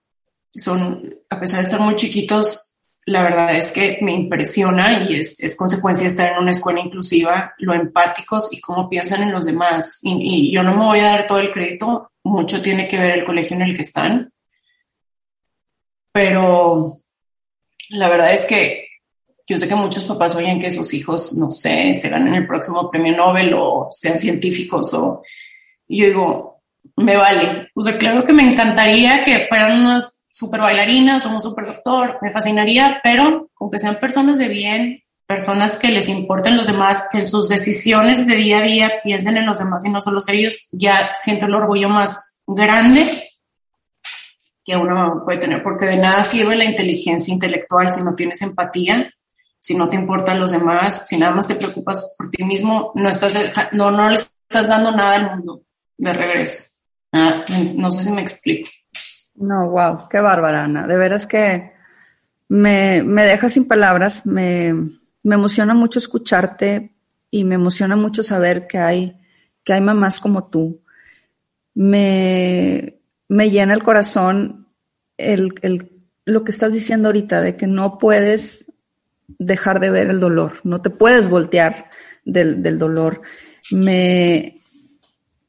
son, 0.59 1.15
a 1.31 1.41
pesar 1.41 1.59
de 1.59 1.65
estar 1.65 1.81
muy 1.81 1.97
chiquitos, 1.97 2.77
la 3.07 3.23
verdad 3.23 3.55
es 3.55 3.71
que 3.71 3.99
me 4.03 4.13
impresiona 4.13 5.05
y 5.05 5.15
es, 5.15 5.39
es 5.39 5.57
consecuencia 5.57 6.05
de 6.05 6.11
estar 6.11 6.33
en 6.33 6.39
una 6.39 6.51
escuela 6.51 6.81
inclusiva, 6.81 7.55
lo 7.59 7.73
empáticos 7.73 8.53
y 8.53 8.61
cómo 8.61 8.89
piensan 8.89 9.23
en 9.23 9.33
los 9.33 9.47
demás. 9.47 10.01
Y, 10.03 10.53
yo 10.53 10.65
no 10.65 10.75
me 10.75 10.85
voy 10.85 10.99
a 10.99 11.11
dar 11.11 11.27
todo 11.27 11.39
el 11.39 11.53
crédito, 11.53 12.11
mucho 12.25 12.61
tiene 12.61 12.89
que 12.89 12.99
ver 12.99 13.19
el 13.19 13.25
colegio 13.25 13.57
en 13.57 13.63
el 13.63 13.77
que 13.77 13.83
están, 13.83 14.33
pero 16.13 16.99
la 17.91 18.09
verdad 18.09 18.35
es 18.35 18.47
que 18.47 18.89
yo 19.47 19.57
sé 19.57 19.69
que 19.69 19.77
muchos 19.77 20.05
papás 20.05 20.35
oyen 20.35 20.59
que 20.59 20.73
sus 20.73 20.93
hijos, 20.93 21.35
no 21.35 21.49
sé, 21.51 21.93
se 21.95 22.09
ganen 22.09 22.35
el 22.35 22.47
próximo 22.49 22.91
premio 22.91 23.15
Nobel 23.17 23.55
o 23.55 23.89
sean 23.91 24.19
científicos 24.19 24.93
o... 24.95 25.23
Y 25.87 26.01
yo 26.01 26.07
digo, 26.07 26.63
me 26.97 27.17
vale. 27.17 27.69
O 27.75 27.81
sea, 27.81 27.97
claro 27.97 28.25
que 28.25 28.33
me 28.33 28.51
encantaría 28.51 29.25
que 29.25 29.47
fueran 29.47 29.83
unas 29.83 30.16
super 30.37 30.61
bailarinas 30.61 31.25
o 31.25 31.31
un 31.31 31.41
super 31.41 31.65
doctor, 31.65 32.19
me 32.21 32.31
fascinaría, 32.31 33.01
pero 33.03 33.49
aunque 33.59 33.79
sean 33.79 33.97
personas 33.97 34.37
de 34.37 34.49
bien, 34.49 35.03
personas 35.27 35.79
que 35.79 35.89
les 35.89 36.11
importen 36.11 36.59
los 36.59 36.67
demás, 36.67 37.07
que 37.11 37.25
sus 37.25 37.49
decisiones 37.49 38.27
de 38.27 38.37
día 38.37 38.59
a 38.59 38.63
día 38.63 38.93
piensen 39.03 39.39
en 39.39 39.47
los 39.47 39.59
demás 39.59 39.83
y 39.87 39.91
no 39.91 40.03
solo 40.03 40.19
ellos, 40.29 40.69
ya 40.73 41.13
siento 41.19 41.47
el 41.47 41.55
orgullo 41.55 41.89
más 41.89 42.43
grande 42.47 43.31
que 44.63 44.77
uno 44.77 45.23
puede 45.25 45.39
tener, 45.39 45.63
porque 45.63 45.87
de 45.87 45.97
nada 45.97 46.23
sirve 46.23 46.55
la 46.55 46.65
inteligencia 46.65 47.33
intelectual 47.33 47.91
si 47.91 48.03
no 48.03 48.15
tienes 48.15 48.43
empatía 48.43 49.11
si 49.59 49.75
no 49.75 49.89
te 49.89 49.97
importan 49.97 50.39
los 50.39 50.53
demás, 50.53 51.09
si 51.09 51.19
nada 51.19 51.35
más 51.35 51.49
te 51.49 51.57
preocupas 51.57 52.15
por 52.17 52.31
ti 52.31 52.45
mismo, 52.45 52.93
no 52.95 53.09
estás, 53.09 53.53
no, 53.73 53.91
no 53.91 54.11
le 54.11 54.15
estás 54.15 54.69
dando 54.69 54.93
nada 54.93 55.17
al 55.17 55.31
mundo 55.31 55.63
de 55.97 56.13
regreso. 56.13 56.77
Ah, 57.11 57.45
no 57.75 57.91
sé 57.91 58.05
si 58.05 58.13
me 58.13 58.23
explico. 58.23 58.71
No, 59.37 59.71
wow, 59.71 60.09
qué 60.11 60.21
bárbara, 60.21 60.65
Ana. 60.65 60.87
De 60.87 60.97
veras 60.97 61.27
que 61.27 61.73
me, 62.49 63.03
me 63.03 63.25
deja 63.25 63.49
sin 63.49 63.69
palabras, 63.69 64.27
me, 64.27 64.73
me 65.23 65.35
emociona 65.35 65.75
mucho 65.75 65.99
escucharte 65.99 66.95
y 67.31 67.45
me 67.45 67.57
emociona 67.57 67.97
mucho 67.97 68.23
saber 68.23 68.67
que 68.67 68.79
hay, 68.79 69.21
que 69.65 69.73
hay 69.73 69.81
mamás 69.81 70.19
como 70.19 70.49
tú. 70.49 70.81
Me, 71.75 73.01
me 73.29 73.51
llena 73.51 73.75
el 73.75 73.83
corazón 73.83 74.67
el, 75.19 75.55
el, 75.63 75.93
lo 76.25 76.45
que 76.45 76.53
estás 76.53 76.73
diciendo 76.73 77.09
ahorita, 77.09 77.41
de 77.41 77.57
que 77.57 77.67
no 77.67 77.99
puedes 77.99 78.73
dejar 79.27 79.81
de 79.81 79.91
ver 79.91 80.09
el 80.09 80.21
dolor, 80.21 80.61
no 80.65 80.81
te 80.81 80.91
puedes 80.91 81.29
voltear 81.29 81.91
del, 82.25 82.63
del 82.63 82.79
dolor. 82.79 83.23
Me, 83.71 84.63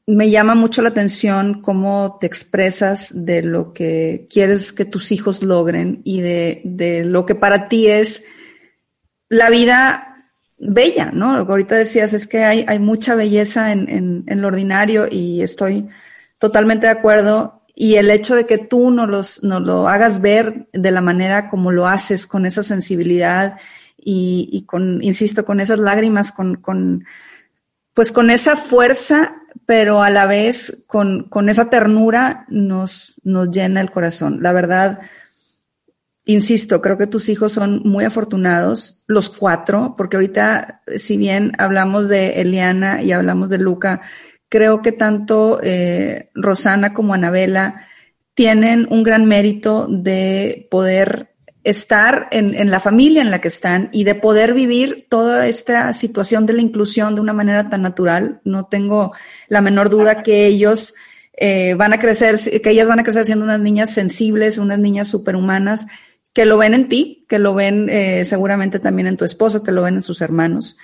me 0.08 0.30
llama 0.30 0.54
mucho 0.54 0.80
la 0.80 0.88
atención 0.88 1.60
cómo 1.60 2.16
te 2.18 2.26
expresas 2.26 3.10
de 3.12 3.42
lo 3.42 3.74
que 3.74 4.26
quieres 4.30 4.72
que 4.72 4.86
tus 4.86 5.12
hijos 5.12 5.42
logren 5.42 6.00
y 6.02 6.22
de, 6.22 6.62
de 6.64 7.04
lo 7.04 7.26
que 7.26 7.34
para 7.34 7.68
ti 7.68 7.88
es 7.88 8.24
la 9.28 9.50
vida 9.50 10.26
bella, 10.56 11.10
¿no? 11.12 11.36
Lo 11.36 11.44
que 11.44 11.52
ahorita 11.52 11.74
decías 11.74 12.14
es 12.14 12.26
que 12.26 12.42
hay, 12.42 12.64
hay 12.66 12.78
mucha 12.78 13.16
belleza 13.16 13.70
en, 13.70 13.86
en, 13.90 14.24
en, 14.26 14.40
lo 14.40 14.48
ordinario 14.48 15.08
y 15.10 15.42
estoy 15.42 15.86
totalmente 16.38 16.86
de 16.86 16.92
acuerdo 16.92 17.66
y 17.74 17.96
el 17.96 18.10
hecho 18.10 18.34
de 18.34 18.46
que 18.46 18.56
tú 18.56 18.90
no, 18.90 19.06
los, 19.06 19.42
no 19.42 19.60
lo 19.60 19.88
hagas 19.88 20.22
ver 20.22 20.68
de 20.72 20.90
la 20.90 21.02
manera 21.02 21.50
como 21.50 21.70
lo 21.70 21.86
haces, 21.86 22.26
con 22.26 22.46
esa 22.46 22.62
sensibilidad 22.62 23.58
y, 23.98 24.48
y 24.50 24.62
con, 24.62 25.04
insisto, 25.04 25.44
con 25.44 25.60
esas 25.60 25.78
lágrimas, 25.78 26.32
con, 26.32 26.54
con, 26.54 27.04
pues 27.92 28.10
con 28.10 28.30
esa 28.30 28.56
fuerza, 28.56 29.42
pero 29.68 30.02
a 30.02 30.08
la 30.08 30.24
vez 30.24 30.84
con, 30.86 31.24
con 31.24 31.50
esa 31.50 31.68
ternura 31.68 32.46
nos, 32.48 33.20
nos 33.22 33.50
llena 33.50 33.82
el 33.82 33.90
corazón. 33.90 34.38
La 34.40 34.54
verdad, 34.54 35.00
insisto, 36.24 36.80
creo 36.80 36.96
que 36.96 37.06
tus 37.06 37.28
hijos 37.28 37.52
son 37.52 37.82
muy 37.84 38.06
afortunados, 38.06 39.02
los 39.06 39.28
cuatro, 39.28 39.94
porque 39.94 40.16
ahorita, 40.16 40.80
si 40.96 41.18
bien 41.18 41.52
hablamos 41.58 42.08
de 42.08 42.40
Eliana 42.40 43.02
y 43.02 43.12
hablamos 43.12 43.50
de 43.50 43.58
Luca, 43.58 44.00
creo 44.48 44.80
que 44.80 44.92
tanto 44.92 45.60
eh, 45.62 46.30
Rosana 46.34 46.94
como 46.94 47.12
Anabela 47.12 47.86
tienen 48.32 48.86
un 48.88 49.02
gran 49.02 49.26
mérito 49.26 49.86
de 49.86 50.66
poder 50.70 51.27
estar 51.64 52.28
en, 52.30 52.54
en, 52.54 52.70
la 52.70 52.80
familia 52.80 53.20
en 53.20 53.30
la 53.30 53.40
que 53.40 53.48
están 53.48 53.90
y 53.92 54.04
de 54.04 54.14
poder 54.14 54.54
vivir 54.54 55.06
toda 55.08 55.46
esta 55.46 55.92
situación 55.92 56.46
de 56.46 56.54
la 56.54 56.62
inclusión 56.62 57.14
de 57.14 57.20
una 57.20 57.32
manera 57.32 57.68
tan 57.68 57.82
natural. 57.82 58.40
No 58.44 58.66
tengo 58.66 59.12
la 59.48 59.60
menor 59.60 59.90
duda 59.90 60.22
que 60.22 60.46
ellos 60.46 60.94
eh, 61.40 61.74
van 61.74 61.92
a 61.92 62.00
crecer, 62.00 62.36
que 62.60 62.70
ellas 62.70 62.88
van 62.88 62.98
a 62.98 63.04
crecer 63.04 63.24
siendo 63.24 63.44
unas 63.44 63.60
niñas 63.60 63.90
sensibles, 63.90 64.58
unas 64.58 64.80
niñas 64.80 65.06
superhumanas, 65.06 65.86
que 66.32 66.46
lo 66.46 66.58
ven 66.58 66.74
en 66.74 66.88
ti, 66.88 67.26
que 67.28 67.38
lo 67.38 67.54
ven 67.54 67.88
eh, 67.88 68.24
seguramente 68.24 68.80
también 68.80 69.06
en 69.06 69.16
tu 69.16 69.24
esposo, 69.24 69.62
que 69.62 69.70
lo 69.70 69.82
ven 69.82 69.94
en 69.94 70.02
sus 70.02 70.20
hermanos. 70.20 70.76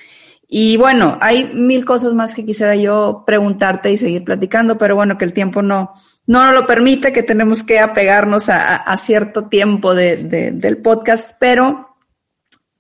Y 0.49 0.77
bueno, 0.77 1.19
hay 1.21 1.53
mil 1.55 1.85
cosas 1.85 2.15
más 2.15 2.35
que 2.35 2.47
quisiera 2.47 2.77
yo 2.77 3.25
preguntarte 3.27 3.91
y 3.91 3.99
seguir 3.99 4.23
platicando, 4.23 4.79
pero 4.79 4.95
bueno, 4.95 5.19
que 5.19 5.25
el 5.25 5.33
tiempo 5.33 5.61
no, 5.61 5.93
no 6.27 6.45
nos 6.45 6.55
lo 6.55 6.67
permite, 6.67 7.13
que 7.13 7.23
tenemos 7.23 7.63
que 7.63 7.79
apegarnos 7.79 8.49
a, 8.49 8.97
cierto 8.97 9.49
tiempo 9.49 9.95
de, 9.95 10.17
de, 10.17 10.53
del 10.53 10.79
podcast. 10.79 11.33
Pero 11.39 11.97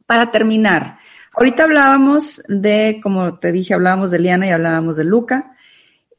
para 0.06 0.30
terminar, 0.30 0.98
ahorita 1.32 1.64
hablábamos 1.64 2.42
de, 2.48 3.00
como 3.02 3.38
te 3.38 3.52
dije, 3.52 3.74
hablábamos 3.74 4.10
de 4.10 4.18
Liana 4.18 4.46
y 4.46 4.50
hablábamos 4.50 4.96
de 4.96 5.04
Luca 5.04 5.56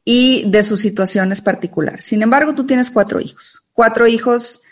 y 0.04 0.48
de 0.50 0.62
sus 0.62 0.80
situaciones 0.80 1.40
particulares. 1.40 2.04
Sin 2.04 2.22
embargo, 2.22 2.54
tú 2.54 2.64
tienes 2.64 2.90
cuatro 2.90 3.20
hijos, 3.20 3.62
cuatro 3.72 4.06
hijos 4.06 4.62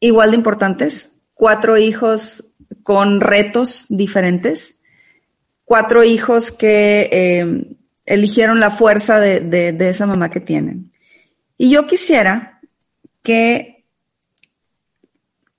igual 0.00 0.30
de 0.30 0.36
importantes, 0.36 1.20
cuatro 1.34 1.76
hijos 1.78 2.52
con 2.82 3.20
retos 3.20 3.86
diferentes 3.88 4.78
cuatro 5.68 6.02
hijos 6.02 6.50
que 6.50 7.10
eh, 7.12 7.76
eligieron 8.06 8.58
la 8.58 8.70
fuerza 8.70 9.20
de 9.20 9.76
esa 9.80 10.06
mamá 10.06 10.30
que 10.30 10.40
tienen. 10.40 10.87
Y 11.58 11.70
yo 11.70 11.86
quisiera 11.86 12.60
que 13.22 13.84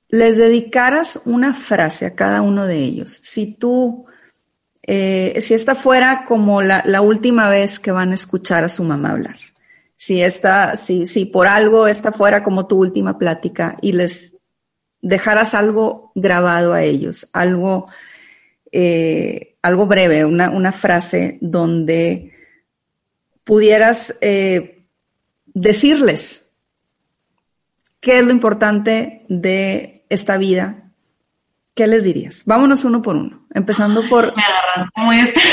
les 0.08 0.38
dedicaras 0.38 1.22
una 1.26 1.54
frase 1.54 2.08
a 2.08 2.16
cada 2.16 2.42
uno 2.42 2.66
de 2.66 2.78
ellos. 2.78 3.12
Si 3.12 3.54
tú, 3.54 4.06
eh, 4.82 5.40
si 5.42 5.54
esta 5.54 5.76
fuera 5.76 6.26
como 6.26 6.62
la, 6.64 7.02
última 7.02 7.48
vez 7.50 7.80
que 7.80 7.92
van 7.92 8.12
a 8.12 8.16
escuchar 8.16 8.64
a 8.64 8.70
su 8.70 8.84
mamá 8.84 9.12
hablar, 9.12 9.38
si 9.98 10.22
esta, 10.22 10.78
si, 10.78 11.06
si 11.06 11.26
por 11.26 11.48
algo 11.48 11.88
esta 11.88 12.12
fuera 12.12 12.44
como 12.44 12.66
tu 12.66 12.78
última 12.78 13.20
plática 13.20 13.78
y 13.82 13.92
les 13.92 14.38
dejaras 15.02 15.54
algo 15.54 16.12
grabado 16.16 16.74
a 16.74 16.82
ellos, 16.84 17.30
algo 17.34 17.88
eh, 18.72 19.58
algo 19.62 19.88
breve, 19.88 20.26
una, 20.26 20.50
una, 20.50 20.72
frase 20.72 21.38
donde 21.42 22.32
pudieras 23.44 24.18
eh, 24.22 24.79
decirles 25.60 26.56
qué 28.00 28.20
es 28.20 28.26
lo 28.26 28.32
importante 28.32 29.26
de 29.28 30.06
esta 30.10 30.38
vida, 30.38 30.92
¿qué 31.76 31.88
les 31.88 32.04
dirías? 32.04 32.44
Vámonos 32.46 32.86
uno 32.86 33.02
por 33.02 33.18
uno, 33.18 33.46
empezando 33.54 34.08
por... 34.10 34.34
Me 34.36 34.44
agarraste 34.44 35.02
muy 35.02 35.20
este... 35.20 35.42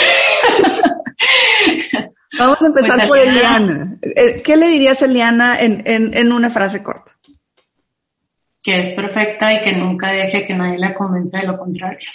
Vamos 2.38 2.60
a 2.60 2.66
empezar 2.66 2.96
pues, 2.96 3.08
por 3.08 3.18
Eliana. 3.18 3.96
Eh, 4.02 4.42
¿Qué 4.42 4.56
le 4.56 4.68
dirías 4.68 5.00
a 5.00 5.06
Eliana 5.06 5.58
en, 5.58 5.82
en, 5.86 6.14
en 6.14 6.32
una 6.32 6.50
frase 6.50 6.82
corta? 6.82 7.16
Que 8.62 8.80
es 8.80 8.88
perfecta 8.94 9.54
y 9.54 9.62
que 9.62 9.72
nunca 9.72 10.12
deje 10.12 10.44
que 10.44 10.52
nadie 10.54 10.78
la 10.78 10.92
convenza 10.92 11.38
de 11.38 11.46
lo 11.46 11.58
contrario. 11.58 12.10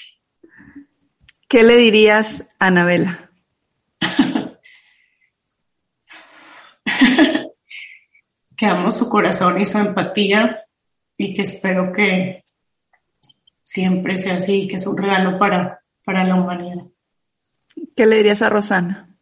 ¿Qué 1.48 1.64
le 1.64 1.76
dirías 1.76 2.52
a 2.60 2.68
Anabela? 2.68 3.32
que 8.62 8.68
amo 8.68 8.92
su 8.92 9.10
corazón 9.10 9.60
y 9.60 9.66
su 9.66 9.80
empatía 9.80 10.68
y 11.18 11.34
que 11.34 11.42
espero 11.42 11.92
que 11.92 12.46
siempre 13.64 14.20
sea 14.20 14.36
así 14.36 14.62
y 14.62 14.68
que 14.68 14.76
es 14.76 14.86
un 14.86 14.96
regalo 14.96 15.40
para, 15.40 15.82
para 16.06 16.24
la 16.24 16.36
humanidad. 16.36 16.84
¿Qué 17.96 18.06
le 18.06 18.18
dirías 18.18 18.44
a 18.44 18.50
Rosana? 18.50 19.18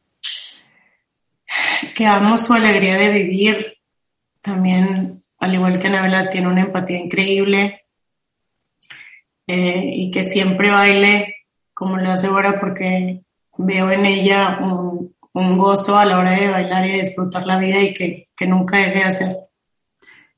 Que 1.95 2.05
amo 2.05 2.37
su 2.37 2.51
alegría 2.51 2.97
de 2.97 3.11
vivir. 3.13 3.77
También, 4.41 5.23
al 5.37 5.53
igual 5.53 5.79
que 5.79 5.87
Anabela, 5.87 6.29
tiene 6.29 6.49
una 6.49 6.63
empatía 6.63 6.97
increíble 6.97 7.85
eh, 9.47 9.83
y 9.85 10.11
que 10.11 10.25
siempre 10.25 10.69
baile 10.69 11.35
como 11.73 11.95
lo 11.95 12.11
hace 12.11 12.27
ahora 12.27 12.59
porque 12.59 13.21
veo 13.57 13.89
en 13.89 14.05
ella 14.05 14.59
un, 14.61 15.15
un, 15.33 15.57
gozo 15.57 15.97
a 15.97 16.05
la 16.05 16.17
hora 16.19 16.31
de 16.31 16.49
bailar 16.49 16.85
y 16.85 16.91
de 16.93 16.99
disfrutar 16.99 17.45
la 17.45 17.59
vida 17.59 17.79
y 17.79 17.93
que, 17.93 18.29
que 18.35 18.47
nunca 18.47 18.77
deje 18.77 18.99
de 18.99 19.03
hacer. 19.03 19.37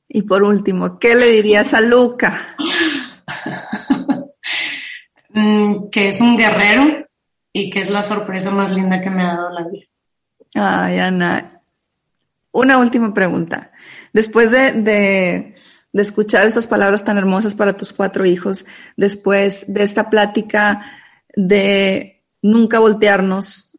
Y 0.08 0.22
por 0.22 0.42
último, 0.42 0.98
¿qué 0.98 1.14
le 1.14 1.30
dirías 1.30 1.74
a 1.74 1.80
Luca? 1.80 2.56
Mm, 5.34 5.88
que 5.88 6.08
es 6.08 6.20
un 6.20 6.36
guerrero 6.36 7.06
y 7.54 7.70
que 7.70 7.80
es 7.80 7.90
la 7.90 8.02
sorpresa 8.02 8.50
más 8.50 8.70
linda 8.70 9.00
que 9.00 9.08
me 9.08 9.22
ha 9.22 9.34
dado 9.34 9.50
la 9.50 9.66
vida. 9.66 9.86
Ay, 10.54 10.98
Ana. 10.98 11.62
Una 12.52 12.76
última 12.76 13.14
pregunta. 13.14 13.72
Después 14.12 14.50
de, 14.50 14.72
de, 14.72 15.54
de 15.92 16.02
escuchar 16.02 16.46
estas 16.46 16.66
palabras 16.66 17.04
tan 17.04 17.16
hermosas 17.16 17.54
para 17.54 17.76
tus 17.76 17.92
cuatro 17.94 18.26
hijos, 18.26 18.66
después 18.96 19.72
de 19.72 19.82
esta 19.82 20.10
plática 20.10 20.84
de 21.34 22.22
nunca 22.42 22.78
voltearnos 22.78 23.71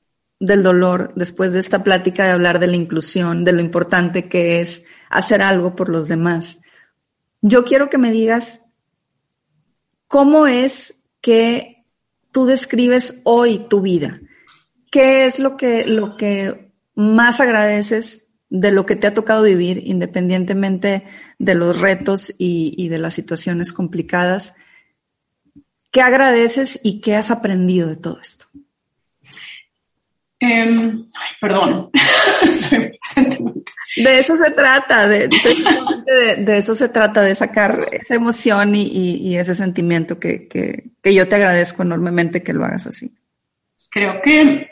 del 0.43 0.61
dolor 0.61 1.13
después 1.15 1.53
de 1.53 1.59
esta 1.61 1.85
plática 1.85 2.25
de 2.25 2.31
hablar 2.31 2.59
de 2.59 2.67
la 2.67 2.75
inclusión, 2.75 3.45
de 3.45 3.53
lo 3.53 3.61
importante 3.61 4.27
que 4.27 4.59
es 4.59 4.87
hacer 5.09 5.41
algo 5.41 5.73
por 5.73 5.87
los 5.87 6.09
demás. 6.09 6.59
Yo 7.41 7.63
quiero 7.63 7.89
que 7.89 7.97
me 7.97 8.11
digas 8.11 8.65
cómo 10.05 10.45
es 10.45 11.05
que 11.21 11.85
tú 12.33 12.45
describes 12.45 13.21
hoy 13.23 13.67
tu 13.69 13.79
vida. 13.79 14.19
¿Qué 14.91 15.25
es 15.25 15.39
lo 15.39 15.55
que, 15.55 15.85
lo 15.85 16.17
que 16.17 16.73
más 16.93 17.39
agradeces 17.39 18.33
de 18.49 18.71
lo 18.73 18.85
que 18.85 18.97
te 18.97 19.07
ha 19.07 19.13
tocado 19.13 19.43
vivir, 19.43 19.81
independientemente 19.85 21.05
de 21.39 21.55
los 21.55 21.79
retos 21.79 22.33
y, 22.37 22.89
de 22.89 22.97
las 22.97 23.13
situaciones 23.13 23.71
complicadas? 23.71 24.55
¿Qué 25.89 26.01
agradeces 26.01 26.81
y 26.83 26.99
qué 26.99 27.15
has 27.15 27.31
aprendido 27.31 27.87
de 27.87 27.95
todo 27.95 28.19
esto? 28.19 28.47
Em, 30.45 31.05
perdón. 31.39 31.89
de 33.95 34.19
eso 34.19 34.35
se 34.35 34.51
trata, 34.51 35.07
de, 35.07 35.29
de, 36.37 36.57
eso 36.57 36.75
se 36.75 36.89
trata, 36.89 37.21
de 37.21 37.33
sacar 37.33 37.87
esa 37.91 38.15
emoción 38.15 38.73
y, 38.75 39.37
ese 39.37 39.55
sentimiento 39.55 40.19
que, 40.19 40.49
que, 40.49 41.13
yo 41.13 41.27
te 41.27 41.35
agradezco 41.35 41.83
enormemente 41.83 42.43
que 42.43 42.51
lo 42.53 42.65
hagas 42.65 42.87
así. 42.87 43.15
Creo 43.89 44.21
que 44.21 44.67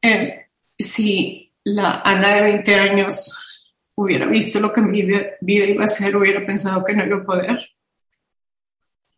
eh, 0.00 0.46
si 0.78 1.52
la 1.64 2.00
Ana 2.02 2.34
de 2.36 2.42
20 2.42 2.74
años 2.74 3.68
hubiera 3.96 4.24
visto 4.26 4.60
lo 4.60 4.72
que 4.72 4.80
mi 4.80 5.02
vida 5.02 5.36
iba 5.40 5.84
a 5.84 5.88
ser, 5.88 6.16
hubiera 6.16 6.46
pensado 6.46 6.82
que 6.84 6.94
no 6.94 7.04
iba 7.04 7.18
a 7.18 7.24
poder 7.24 7.68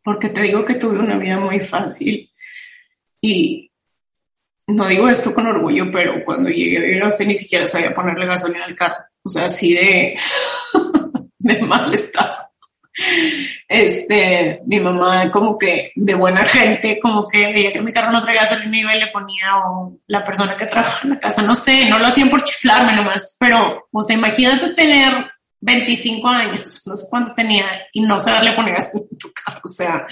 porque 0.06 0.28
te 0.28 0.42
digo 0.42 0.64
que 0.64 0.76
tuve 0.76 1.00
una 1.00 1.18
vida 1.18 1.36
muy 1.36 1.58
fácil 1.58 2.30
y 3.20 3.65
no 4.68 4.86
digo 4.86 5.08
esto 5.08 5.32
con 5.32 5.46
orgullo, 5.46 5.90
pero 5.92 6.24
cuando 6.24 6.50
llegué 6.50 7.00
a 7.00 7.08
usted 7.08 7.26
ni 7.26 7.36
siquiera 7.36 7.66
sabía 7.66 7.94
ponerle 7.94 8.26
gasolina 8.26 8.64
al 8.64 8.74
carro, 8.74 8.96
o 9.22 9.28
sea, 9.28 9.46
así 9.46 9.74
de, 9.74 10.18
de 11.38 11.62
mal 11.62 11.92
estado. 11.94 12.34
Este, 13.68 14.62
mi 14.64 14.80
mamá 14.80 15.30
como 15.30 15.58
que 15.58 15.92
de 15.94 16.14
buena 16.14 16.46
gente, 16.46 16.98
como 17.00 17.28
que 17.28 17.52
veía 17.52 17.72
que 17.72 17.82
mi 17.82 17.92
carro 17.92 18.10
no 18.10 18.22
traía 18.22 18.40
gasolina 18.40 18.96
y 18.96 19.00
le 19.00 19.06
ponía 19.08 19.58
o 19.66 19.98
la 20.06 20.24
persona 20.24 20.56
que 20.56 20.64
trabaja 20.64 21.00
en 21.04 21.10
la 21.10 21.20
casa, 21.20 21.42
no 21.42 21.54
sé, 21.54 21.88
no 21.90 21.98
lo 21.98 22.06
hacían 22.06 22.30
por 22.30 22.42
chiflarme 22.42 22.96
nomás, 22.96 23.36
pero, 23.38 23.86
o 23.90 24.02
sea, 24.02 24.16
imagínate 24.16 24.70
tener 24.70 25.30
25 25.60 26.28
años, 26.28 26.82
no 26.86 26.94
sé 26.94 27.06
cuántos 27.10 27.34
tenía, 27.34 27.66
y 27.92 28.00
no 28.02 28.18
saberle 28.18 28.52
poner 28.52 28.74
gas 28.74 28.94
en 28.94 29.18
tu 29.18 29.30
carro, 29.32 29.60
o 29.64 29.68
sea, 29.68 30.06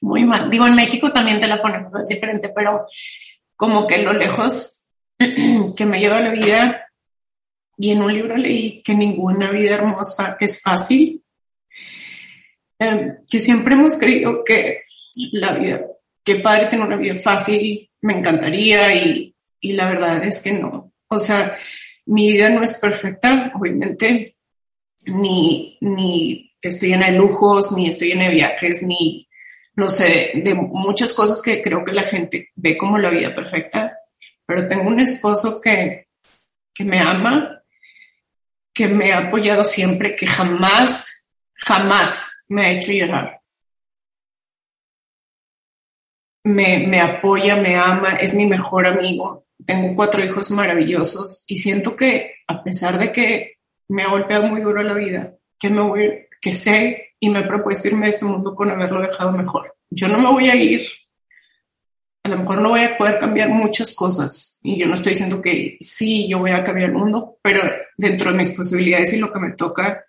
muy 0.00 0.24
mal. 0.24 0.50
Digo, 0.50 0.66
en 0.66 0.76
México 0.76 1.12
también 1.12 1.40
te 1.40 1.46
la 1.46 1.60
ponemos, 1.60 1.92
es 2.00 2.08
diferente, 2.08 2.50
pero 2.54 2.86
como 3.60 3.86
que 3.86 3.98
lo 3.98 4.14
lejos 4.14 4.88
que 5.76 5.84
me 5.84 6.00
lleva 6.00 6.18
la 6.18 6.30
vida, 6.30 6.86
y 7.76 7.90
en 7.90 8.00
un 8.00 8.10
libro 8.10 8.34
leí 8.34 8.82
que 8.82 8.94
ninguna 8.94 9.50
vida 9.50 9.74
hermosa 9.74 10.38
es 10.40 10.62
fácil, 10.62 11.22
em, 12.78 13.18
que 13.30 13.38
siempre 13.38 13.74
hemos 13.74 13.98
creído 13.98 14.42
que 14.44 14.84
la 15.32 15.52
vida, 15.52 15.82
que 16.24 16.36
padre 16.36 16.68
tener 16.68 16.86
una 16.86 16.96
vida 16.96 17.16
fácil, 17.16 17.90
me 18.00 18.14
encantaría, 18.14 18.94
y, 18.94 19.36
y 19.60 19.72
la 19.74 19.90
verdad 19.90 20.24
es 20.24 20.40
que 20.42 20.52
no. 20.52 20.94
O 21.08 21.18
sea, 21.18 21.58
mi 22.06 22.32
vida 22.32 22.48
no 22.48 22.62
es 22.62 22.80
perfecta, 22.80 23.52
obviamente. 23.54 24.36
Ni, 25.04 25.76
ni 25.82 26.50
estoy 26.62 26.90
llena 26.90 27.10
de 27.10 27.18
lujos, 27.18 27.72
ni 27.72 27.88
estoy 27.90 28.08
llena 28.08 28.24
de 28.24 28.36
viajes, 28.36 28.82
ni, 28.82 29.28
no 29.80 29.88
sé, 29.88 30.32
de 30.34 30.54
muchas 30.54 31.14
cosas 31.14 31.40
que 31.40 31.62
creo 31.62 31.82
que 31.82 31.92
la 31.92 32.02
gente 32.02 32.50
ve 32.54 32.76
como 32.76 32.98
la 32.98 33.08
vida 33.08 33.34
perfecta, 33.34 33.96
pero 34.44 34.68
tengo 34.68 34.90
un 34.90 35.00
esposo 35.00 35.58
que, 35.58 36.08
que 36.74 36.84
me 36.84 36.98
ama, 36.98 37.62
que 38.74 38.88
me 38.88 39.10
ha 39.10 39.28
apoyado 39.28 39.64
siempre, 39.64 40.14
que 40.14 40.26
jamás, 40.26 41.30
jamás 41.54 42.44
me 42.50 42.66
ha 42.66 42.72
hecho 42.72 42.92
llorar. 42.92 43.40
Me, 46.44 46.86
me 46.86 47.00
apoya, 47.00 47.56
me 47.56 47.74
ama, 47.74 48.16
es 48.16 48.34
mi 48.34 48.44
mejor 48.44 48.86
amigo. 48.86 49.46
Tengo 49.66 49.96
cuatro 49.96 50.22
hijos 50.22 50.50
maravillosos 50.50 51.44
y 51.46 51.56
siento 51.56 51.96
que 51.96 52.34
a 52.46 52.62
pesar 52.62 52.98
de 52.98 53.12
que 53.12 53.54
me 53.88 54.02
ha 54.02 54.10
golpeado 54.10 54.46
muy 54.46 54.60
duro 54.60 54.82
la 54.82 54.92
vida, 54.92 55.32
que 55.58 55.70
me 55.70 55.80
voy, 55.80 56.26
que 56.40 56.52
sé 56.52 57.14
y 57.20 57.28
me 57.28 57.40
he 57.40 57.46
propuesto 57.46 57.88
irme 57.88 58.06
de 58.06 58.10
este 58.10 58.24
mundo 58.24 58.54
con 58.54 58.70
haberlo 58.70 59.02
dejado 59.02 59.32
mejor. 59.32 59.76
Yo 59.90 60.08
no 60.08 60.18
me 60.18 60.30
voy 60.30 60.48
a 60.48 60.54
ir, 60.54 60.82
a 62.22 62.28
lo 62.28 62.38
mejor 62.38 62.60
no 62.60 62.70
voy 62.70 62.80
a 62.80 62.98
poder 62.98 63.18
cambiar 63.18 63.48
muchas 63.48 63.94
cosas 63.94 64.60
y 64.62 64.78
yo 64.78 64.86
no 64.86 64.94
estoy 64.94 65.12
diciendo 65.12 65.40
que 65.40 65.78
sí, 65.80 66.28
yo 66.28 66.38
voy 66.38 66.52
a 66.52 66.62
cambiar 66.62 66.90
el 66.90 66.96
mundo, 66.96 67.38
pero 67.42 67.62
dentro 67.96 68.30
de 68.30 68.36
mis 68.36 68.50
posibilidades 68.50 69.12
y 69.14 69.18
lo 69.18 69.32
que 69.32 69.38
me 69.38 69.52
toca, 69.52 70.04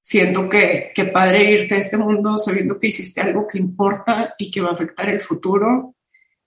siento 0.00 0.48
que, 0.48 0.92
que 0.94 1.06
padre 1.06 1.50
irte 1.50 1.74
de 1.74 1.80
este 1.80 1.96
mundo 1.96 2.38
sabiendo 2.38 2.78
que 2.78 2.88
hiciste 2.88 3.20
algo 3.20 3.46
que 3.48 3.58
importa 3.58 4.34
y 4.38 4.50
que 4.50 4.60
va 4.60 4.70
a 4.70 4.74
afectar 4.74 5.08
el 5.08 5.20
futuro. 5.20 5.96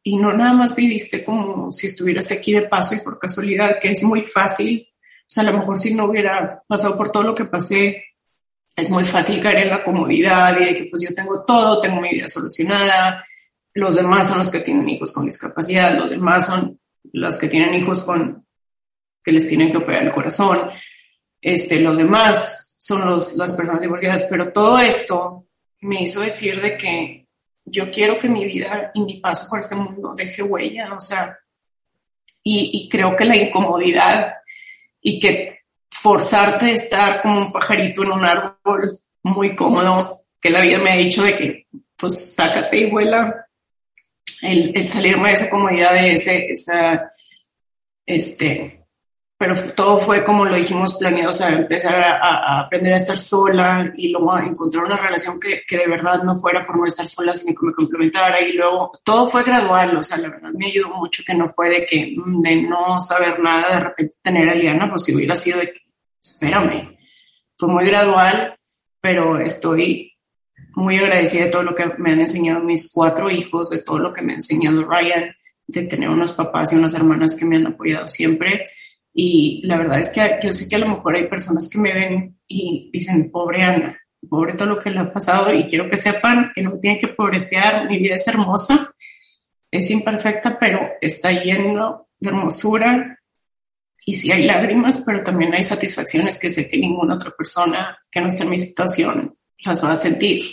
Y 0.04 0.16
no 0.16 0.32
nada 0.32 0.54
más 0.54 0.76
viviste 0.76 1.26
como 1.26 1.72
si 1.72 1.88
estuvieras 1.88 2.32
aquí 2.32 2.54
de 2.54 2.62
paso 2.62 2.96
y 2.96 3.00
por 3.00 3.20
casualidad, 3.20 3.78
que 3.82 3.92
es 3.92 4.04
muy 4.04 4.22
fácil. 4.22 4.88
O 5.22 5.26
sea, 5.28 5.44
a 5.44 5.52
lo 5.52 5.58
mejor 5.58 5.78
si 5.78 5.94
no 5.94 6.06
hubiera 6.06 6.64
pasado 6.66 6.96
por 6.96 7.12
todo 7.12 7.24
lo 7.24 7.36
que 7.36 7.46
pasé, 7.46 8.06
es 8.78 8.92
muy 8.92 9.04
fácil 9.04 9.42
caer 9.42 9.62
en 9.62 9.70
la 9.70 9.84
comodidad 9.84 10.56
y 10.62 10.66
de 10.66 10.76
que 10.76 10.86
pues 10.86 11.02
yo 11.02 11.14
tengo 11.16 11.44
todo, 11.44 11.82
tengo 11.82 12.00
mi 12.00 12.10
vida 12.10 12.28
solucionada, 12.28 13.24
los 13.74 13.96
demás 13.96 14.28
son 14.30 14.38
los 14.38 14.52
que 14.52 14.60
tienen 14.60 14.88
hijos 14.88 15.12
con 15.12 15.26
discapacidad, 15.26 15.98
los 15.98 16.12
demás 16.12 16.46
son 16.46 16.80
los 17.12 17.40
que 17.40 17.50
tienen 17.50 17.74
hijos 17.74 18.04
con 18.04 18.46
que 19.24 19.32
les 19.32 19.48
tienen 19.48 19.72
que 19.72 19.78
operar 19.78 20.04
el 20.04 20.12
corazón, 20.12 20.70
este, 21.42 21.80
los 21.80 21.98
demás 21.98 22.78
son 22.80 23.10
los, 23.10 23.36
las 23.36 23.54
personas 23.54 23.82
divorciadas, 23.82 24.24
pero 24.30 24.54
todo 24.54 24.78
esto 24.78 25.48
me 25.82 26.04
hizo 26.04 26.22
decir 26.22 26.62
de 26.62 26.78
que 26.78 27.28
yo 27.66 27.90
quiero 27.90 28.20
que 28.20 28.30
mi 28.30 28.46
vida 28.46 28.92
y 28.94 29.02
mi 29.02 29.20
paso 29.20 29.50
por 29.50 29.60
este 29.60 29.76
mundo 29.76 30.14
deje 30.16 30.44
huella, 30.44 30.94
o 30.94 31.00
sea, 31.00 31.36
y, 32.44 32.70
y 32.74 32.90
creo 32.90 33.16
que 33.16 33.26
la 33.26 33.36
incomodidad 33.36 34.36
y 35.02 35.20
que 35.20 35.57
forzarte 35.90 36.68
a 36.68 36.72
estar 36.72 37.22
como 37.22 37.40
un 37.40 37.52
pajarito 37.52 38.04
en 38.04 38.12
un 38.12 38.26
árbol 38.26 39.00
muy 39.24 39.56
cómodo, 39.56 40.22
que 40.40 40.50
la 40.50 40.62
vida 40.62 40.78
me 40.80 40.92
ha 40.92 40.98
dicho 40.98 41.24
de 41.24 41.38
que 41.38 41.68
pues 41.96 42.34
sácate 42.36 42.78
y 42.78 42.90
vuela, 42.92 43.48
el, 44.42 44.72
el 44.76 44.88
salirme 44.88 45.30
de 45.30 45.34
esa 45.34 45.50
comodidad, 45.50 45.94
de 45.94 46.14
ese, 46.14 46.52
esa, 46.52 47.12
este, 48.06 48.86
pero 49.38 49.72
todo 49.74 50.00
fue 50.00 50.24
como 50.24 50.46
lo 50.46 50.56
dijimos 50.56 50.96
planeado, 50.96 51.30
o 51.30 51.34
sea, 51.34 51.50
empezar 51.50 52.02
a, 52.02 52.62
aprender 52.62 52.94
a 52.94 52.98
estar 52.98 53.20
sola 53.20 53.94
y 53.96 54.10
luego 54.10 54.34
a 54.34 54.44
encontrar 54.44 54.84
una 54.84 54.98
relación 54.98 55.40
que, 55.40 55.62
que, 55.68 55.78
de 55.78 55.88
verdad 55.88 56.24
no 56.24 56.36
fuera 56.38 56.66
por 56.66 56.76
no 56.76 56.88
estar 56.88 57.06
sola, 57.06 57.36
sino 57.36 57.54
que 57.54 57.68
me 57.68 57.74
complementara. 57.74 58.42
Y 58.42 58.54
luego 58.54 58.92
todo 59.04 59.28
fue 59.28 59.44
gradual, 59.44 59.96
o 59.96 60.02
sea, 60.02 60.18
la 60.18 60.30
verdad 60.30 60.50
me 60.58 60.66
ayudó 60.66 60.90
mucho 60.90 61.22
que 61.26 61.36
no 61.36 61.50
fue 61.50 61.70
de 61.70 61.86
que 61.86 62.16
mm, 62.18 62.42
de 62.42 62.64
no 62.64 63.00
saber 63.00 63.40
nada, 63.40 63.76
de 63.76 63.80
repente 63.82 64.16
tener 64.24 64.50
a 64.50 64.56
Liana, 64.56 64.90
pues 64.90 65.04
si 65.04 65.16
hubiera 65.16 65.36
sido 65.36 65.60
de 65.60 65.72
que, 65.72 65.82
espérame, 66.20 66.98
fue 67.56 67.70
muy 67.70 67.86
gradual, 67.86 68.58
pero 69.00 69.40
estoy 69.40 70.16
muy 70.72 70.98
agradecida 70.98 71.46
de 71.46 71.52
todo 71.52 71.62
lo 71.62 71.76
que 71.76 71.86
me 72.00 72.14
han 72.14 72.22
enseñado 72.22 72.62
mis 72.62 72.92
cuatro 72.92 73.30
hijos, 73.30 73.70
de 73.70 73.84
todo 73.84 74.00
lo 74.00 74.12
que 74.12 74.24
me 74.24 74.34
ha 74.34 74.36
enseñado 74.38 74.84
Ryan, 74.84 75.36
de 75.68 75.84
tener 75.84 76.10
unos 76.10 76.34
papás 76.34 76.74
y 76.74 76.78
unas 76.78 76.96
hermanas 76.96 77.36
que 77.36 77.46
me 77.46 77.58
han 77.58 77.68
apoyado 77.68 78.08
siempre 78.08 78.66
y 79.20 79.66
la 79.66 79.80
verdad 79.80 79.98
es 79.98 80.12
que 80.12 80.38
yo 80.44 80.54
sé 80.54 80.70
que 80.70 80.76
a 80.76 80.80
lo 80.80 80.90
mejor 80.90 81.16
hay 81.16 81.28
personas 81.28 81.68
que 81.74 81.80
me 81.80 81.92
ven 81.92 82.40
y 82.48 82.92
dicen, 82.94 83.32
pobre 83.32 83.64
Ana, 83.64 84.00
pobre 84.30 84.54
todo 84.54 84.68
lo 84.68 84.80
que 84.80 84.92
le 84.92 85.00
ha 85.00 85.12
pasado 85.12 85.52
y 85.52 85.64
quiero 85.64 85.90
que 85.90 85.98
sepan 85.98 86.52
que 86.54 86.62
no 86.62 86.78
tienen 86.78 87.00
que 87.00 87.08
pobretear, 87.08 87.90
mi 87.90 87.98
vida 87.98 88.14
es 88.14 88.28
hermosa, 88.28 88.94
es 89.72 89.90
imperfecta, 89.90 90.60
pero 90.60 90.82
está 91.02 91.32
lleno 91.32 92.10
de 92.20 92.30
hermosura 92.30 93.20
y 94.06 94.14
sí 94.14 94.32
hay 94.32 94.46
lágrimas, 94.46 95.02
pero 95.04 95.24
también 95.24 95.52
hay 95.52 95.64
satisfacciones 95.64 96.38
que 96.38 96.52
sé 96.52 96.70
que 96.70 96.78
ninguna 96.78 97.16
otra 97.16 97.32
persona 97.32 97.98
que 98.12 98.22
no 98.22 98.28
esté 98.28 98.44
en 98.44 98.52
mi 98.52 98.60
situación 98.60 99.36
las 99.66 99.84
va 99.84 99.94
a 99.94 99.96
sentir, 99.96 100.44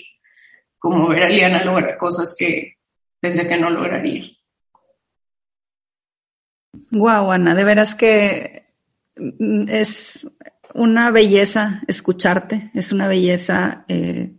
como 0.79 1.07
ver 1.09 1.25
a 1.25 1.29
Liana 1.29 1.63
lograr 1.63 1.99
cosas 1.99 2.35
que 2.39 2.77
pensé 3.21 3.47
que 3.47 3.59
no 3.59 3.69
lograría. 3.69 4.25
Wow, 6.91 7.33
Ana, 7.33 7.55
de 7.55 7.65
veras 7.65 7.95
que 7.95 8.67
mm, 9.17 9.69
es 9.69 10.27
una 10.75 11.11
belleza 11.11 11.83
escucharte, 11.87 12.71
es 12.75 12.93
una 12.93 13.07
belleza 13.07 13.85
eh, 13.89 14.35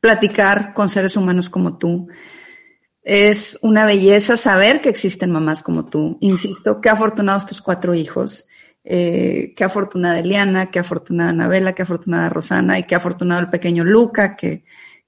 platicar 0.00 0.74
con 0.74 0.88
seres 0.88 1.16
humanos 1.16 1.48
como 1.48 1.78
tú. 1.78 2.08
Es 3.02 3.58
una 3.62 3.84
belleza 3.84 4.36
saber 4.36 4.80
que 4.80 4.88
existen 4.88 5.30
mamás 5.30 5.62
como 5.62 5.86
tú. 5.86 6.18
Insisto, 6.20 6.80
qué 6.80 6.88
afortunados 6.88 7.46
tus 7.46 7.60
cuatro 7.60 7.94
hijos. 7.94 8.46
Eh, 8.84 9.54
qué 9.56 9.64
afortunada 9.64 10.18
Eliana, 10.18 10.70
qué 10.70 10.78
afortunada 10.78 11.30
Anabela, 11.30 11.72
qué 11.74 11.82
afortunada 11.82 12.28
Rosana 12.28 12.78
y 12.78 12.82
qué 12.82 12.94
afortunado 12.94 13.40
el 13.40 13.48
pequeño 13.48 13.82
Luca 13.82 14.36
que, 14.36 14.64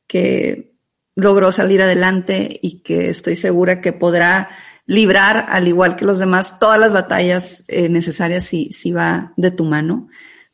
que 0.07 0.73
logró 1.15 1.53
salir 1.53 1.83
adelante 1.83 2.59
y 2.63 2.81
que 2.81 3.11
estoy 3.11 3.37
segura 3.37 3.83
que 3.83 3.93
podrá 3.93 4.49
librar, 4.87 5.47
al 5.49 5.69
igual 5.69 5.97
que 5.97 6.05
los 6.05 6.19
demás, 6.19 6.59
todas 6.59 6.79
las 6.79 6.93
batallas 6.93 7.65
eh, 7.69 7.89
necesarias 7.89 8.45
si, 8.45 8.71
si 8.71 8.93
va 8.93 9.33
de 9.37 9.51
tu 9.51 9.65
mano. 9.65 10.09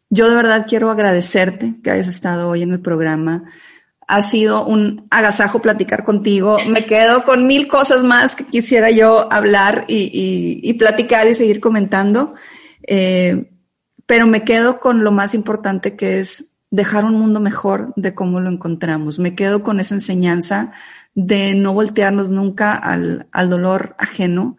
Yo 0.08 0.28
de 0.28 0.34
verdad 0.34 0.66
quiero 0.68 0.90
agradecerte 0.90 1.74
que 1.82 1.90
hayas 1.90 2.08
estado 2.08 2.48
hoy 2.48 2.62
en 2.62 2.72
el 2.72 2.80
programa, 2.80 3.44
Ha 4.08 4.20
sido 4.20 4.66
un 4.66 5.06
agasajo 5.10 5.60
platicar 5.60 6.04
contigo. 6.04 6.58
Me 6.66 6.84
quedo 6.84 7.24
con 7.24 7.46
mil 7.46 7.66
cosas 7.66 8.02
más 8.02 8.34
que 8.34 8.44
quisiera 8.44 8.90
yo 8.90 9.32
hablar 9.32 9.86
y, 9.88 10.70
platicar 10.74 11.28
y 11.28 11.34
seguir 11.34 11.60
comentando. 11.60 12.34
Eh, 12.86 13.50
pero 14.04 14.26
me 14.26 14.42
quedo 14.42 14.80
con 14.80 15.04
lo 15.04 15.12
más 15.12 15.34
importante 15.34 15.96
que 15.96 16.18
es 16.18 16.58
dejar 16.70 17.04
un 17.04 17.14
mundo 17.14 17.38
mejor 17.40 17.94
de 17.96 18.14
cómo 18.14 18.40
lo 18.40 18.50
encontramos. 18.50 19.18
Me 19.18 19.34
quedo 19.34 19.62
con 19.62 19.80
esa 19.80 19.94
enseñanza 19.94 20.72
de 21.14 21.54
no 21.54 21.72
voltearnos 21.72 22.28
nunca 22.28 22.74
al, 22.74 23.26
al 23.32 23.50
dolor 23.50 23.94
ajeno. 23.98 24.56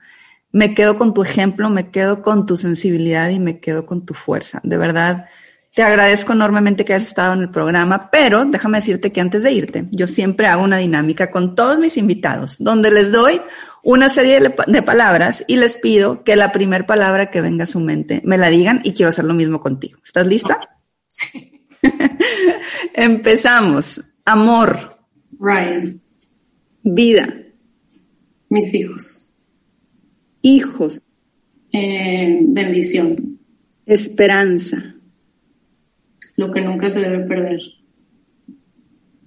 Me 0.52 0.76
quedo 0.76 0.98
con 0.98 1.14
tu 1.14 1.24
ejemplo, 1.24 1.70
me 1.70 1.90
quedo 1.90 2.22
con 2.22 2.46
tu 2.46 2.58
sensibilidad 2.58 3.30
y 3.30 3.40
me 3.40 3.60
quedo 3.60 3.86
con 3.86 4.06
tu 4.06 4.14
fuerza. 4.14 4.60
De 4.64 4.78
verdad, 4.78 5.26
te 5.74 5.82
agradezco 5.82 6.34
enormemente 6.34 6.86
que 6.86 6.94
hayas 6.94 7.08
estado 7.08 7.34
en 7.34 7.42
el 7.42 7.50
programa, 7.50 8.12
pero 8.12 8.46
déjame 8.46 8.78
decirte 8.78 9.12
que 9.12 9.22
antes 9.22 9.42
de 9.42 9.52
irte, 9.52 9.88
yo 9.90 10.06
siempre 10.06 10.46
hago 10.46 10.64
una 10.64 10.78
dinámica 10.78 11.32
con 11.32 11.56
todos 11.56 11.80
mis 11.80 11.98
invitados, 11.98 12.58
donde 12.60 12.92
les 12.92 13.12
doy 13.12 13.42
una 13.82 14.08
serie 14.10 14.40
de, 14.40 14.82
palabras 14.84 15.44
y 15.48 15.58
les 15.58 15.78
pido 15.78 16.24
que 16.24 16.36
la 16.36 16.52
primera 16.52 16.86
palabra 16.86 17.32
que 17.32 17.42
venga 17.42 17.64
a 17.64 17.68
su 17.68 17.80
mente 17.80 18.22
me 18.24 18.38
la 18.38 18.50
digan 18.50 18.82
y 18.84 18.94
quiero 18.94 19.10
hacer 19.10 19.26
lo 19.26 19.34
mismo 19.34 19.62
contigo. 19.62 19.98
¿Estás 20.04 20.28
lista? 20.28 20.60
Sí. 21.08 21.66
Empezamos. 22.94 24.00
Amor. 24.26 25.00
Ryan. 25.40 26.03
Vida. 26.84 27.34
Mis 28.50 28.74
hijos. 28.74 29.34
Hijos. 30.42 31.02
Eh, 31.72 32.40
bendición. 32.42 33.40
Esperanza. 33.86 34.96
Lo 36.36 36.52
que 36.52 36.62
nunca 36.62 36.90
se 36.90 37.00
debe 37.00 37.20
perder. 37.26 37.62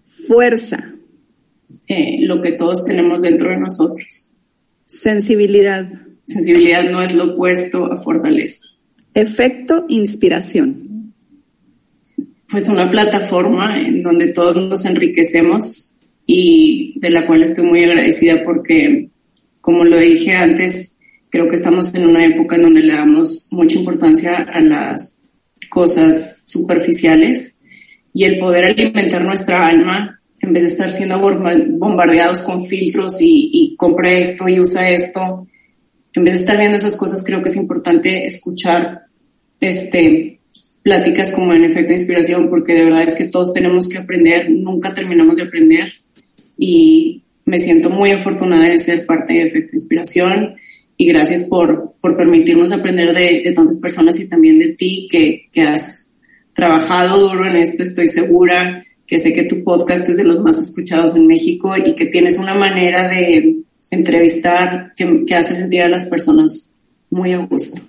Fuerza. 0.04 0.94
Eh, 1.88 2.26
lo 2.26 2.42
que 2.42 2.52
todos 2.52 2.84
tenemos 2.84 3.22
dentro 3.22 3.50
de 3.50 3.56
nosotros. 3.56 4.36
Sensibilidad. 4.86 5.90
Sensibilidad 6.24 6.90
no 6.90 7.02
es 7.02 7.14
lo 7.14 7.34
opuesto 7.34 7.90
a 7.90 7.98
fortaleza. 7.98 8.60
Efecto 9.14 9.86
inspiración. 9.88 11.14
Pues 12.50 12.68
una 12.68 12.90
plataforma 12.90 13.80
en 13.80 14.02
donde 14.02 14.28
todos 14.28 14.56
nos 14.56 14.84
enriquecemos 14.84 15.95
y 16.26 16.98
de 16.98 17.10
la 17.10 17.26
cual 17.26 17.42
estoy 17.42 17.64
muy 17.64 17.84
agradecida 17.84 18.42
porque, 18.44 19.08
como 19.60 19.84
lo 19.84 19.98
dije 19.98 20.34
antes, 20.34 20.96
creo 21.30 21.48
que 21.48 21.56
estamos 21.56 21.94
en 21.94 22.08
una 22.08 22.24
época 22.24 22.56
en 22.56 22.62
donde 22.62 22.82
le 22.82 22.94
damos 22.94 23.48
mucha 23.52 23.78
importancia 23.78 24.36
a 24.36 24.60
las 24.60 25.28
cosas 25.70 26.42
superficiales 26.46 27.62
y 28.12 28.24
el 28.24 28.38
poder 28.38 28.64
alimentar 28.64 29.24
nuestra 29.24 29.66
alma 29.66 30.20
en 30.40 30.52
vez 30.52 30.64
de 30.64 30.68
estar 30.70 30.92
siendo 30.92 31.18
bombardeados 31.18 32.42
con 32.42 32.66
filtros 32.66 33.20
y, 33.20 33.50
y 33.52 33.76
compra 33.76 34.10
esto 34.10 34.48
y 34.48 34.60
usa 34.60 34.90
esto, 34.90 35.46
en 36.12 36.24
vez 36.24 36.34
de 36.34 36.40
estar 36.40 36.56
viendo 36.56 36.76
esas 36.76 36.96
cosas, 36.96 37.22
creo 37.24 37.42
que 37.42 37.48
es 37.48 37.56
importante 37.56 38.26
escuchar 38.26 39.02
este, 39.60 40.40
pláticas 40.82 41.32
como 41.32 41.52
en 41.52 41.64
efecto 41.64 41.88
de 41.88 41.98
inspiración, 41.98 42.48
porque 42.48 42.74
de 42.74 42.84
verdad 42.84 43.02
es 43.02 43.16
que 43.16 43.28
todos 43.28 43.52
tenemos 43.52 43.88
que 43.88 43.98
aprender, 43.98 44.50
nunca 44.50 44.94
terminamos 44.94 45.36
de 45.36 45.42
aprender 45.42 45.92
y 46.56 47.22
me 47.44 47.58
siento 47.58 47.90
muy 47.90 48.10
afortunada 48.10 48.68
de 48.68 48.78
ser 48.78 49.06
parte 49.06 49.34
de 49.34 49.42
Efecto 49.42 49.76
Inspiración 49.76 50.56
y 50.96 51.06
gracias 51.06 51.44
por, 51.44 51.94
por 52.00 52.16
permitirnos 52.16 52.72
aprender 52.72 53.14
de, 53.14 53.42
de, 53.44 53.52
tantas 53.52 53.76
personas 53.76 54.18
y 54.18 54.28
también 54.28 54.58
de 54.58 54.68
ti 54.68 55.08
que, 55.10 55.48
que 55.52 55.62
has 55.62 56.16
trabajado 56.54 57.28
duro 57.28 57.46
en 57.46 57.56
esto, 57.56 57.82
estoy 57.82 58.08
segura, 58.08 58.82
que 59.06 59.18
sé 59.18 59.32
que 59.32 59.44
tu 59.44 59.62
podcast 59.62 60.08
es 60.08 60.16
de 60.16 60.24
los 60.24 60.40
más 60.40 60.58
escuchados 60.58 61.14
en 61.14 61.26
México 61.26 61.74
y 61.76 61.94
que 61.94 62.06
tienes 62.06 62.38
una 62.38 62.54
manera 62.54 63.08
de 63.08 63.56
entrevistar 63.90 64.94
que, 64.96 65.24
que 65.24 65.34
hace 65.34 65.54
sentir 65.54 65.82
a 65.82 65.88
las 65.88 66.06
personas 66.06 66.76
muy 67.10 67.32
a 67.32 67.38
gusto. 67.38 67.82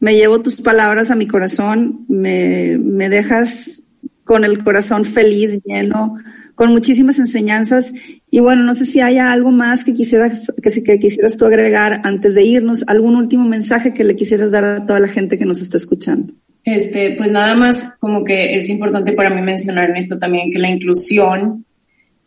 Me 0.00 0.16
llevo 0.16 0.42
tus 0.42 0.56
palabras 0.56 1.10
a 1.10 1.14
mi 1.14 1.28
corazón, 1.28 2.04
me, 2.08 2.76
me 2.78 3.08
dejas 3.08 3.92
con 4.24 4.44
el 4.44 4.62
corazón 4.64 5.04
feliz, 5.04 5.60
lleno, 5.64 6.16
con 6.62 6.70
muchísimas 6.70 7.18
enseñanzas. 7.18 7.92
Y 8.30 8.38
bueno, 8.38 8.62
no 8.62 8.72
sé 8.76 8.84
si 8.84 9.00
haya 9.00 9.32
algo 9.32 9.50
más 9.50 9.82
que 9.82 9.94
quisieras, 9.94 10.52
que, 10.62 10.70
que 10.84 11.00
quisieras 11.00 11.36
tú 11.36 11.44
agregar 11.44 12.02
antes 12.04 12.36
de 12.36 12.44
irnos, 12.44 12.84
algún 12.86 13.16
último 13.16 13.44
mensaje 13.44 13.92
que 13.92 14.04
le 14.04 14.14
quisieras 14.14 14.52
dar 14.52 14.62
a 14.62 14.86
toda 14.86 15.00
la 15.00 15.08
gente 15.08 15.36
que 15.36 15.44
nos 15.44 15.60
está 15.60 15.76
escuchando. 15.76 16.32
Este, 16.62 17.16
pues 17.16 17.32
nada 17.32 17.56
más 17.56 17.96
como 17.98 18.22
que 18.22 18.56
es 18.56 18.68
importante 18.68 19.12
para 19.12 19.30
mí 19.30 19.42
mencionar 19.42 19.90
en 19.90 19.96
esto 19.96 20.20
también 20.20 20.52
que 20.52 20.60
la 20.60 20.70
inclusión 20.70 21.66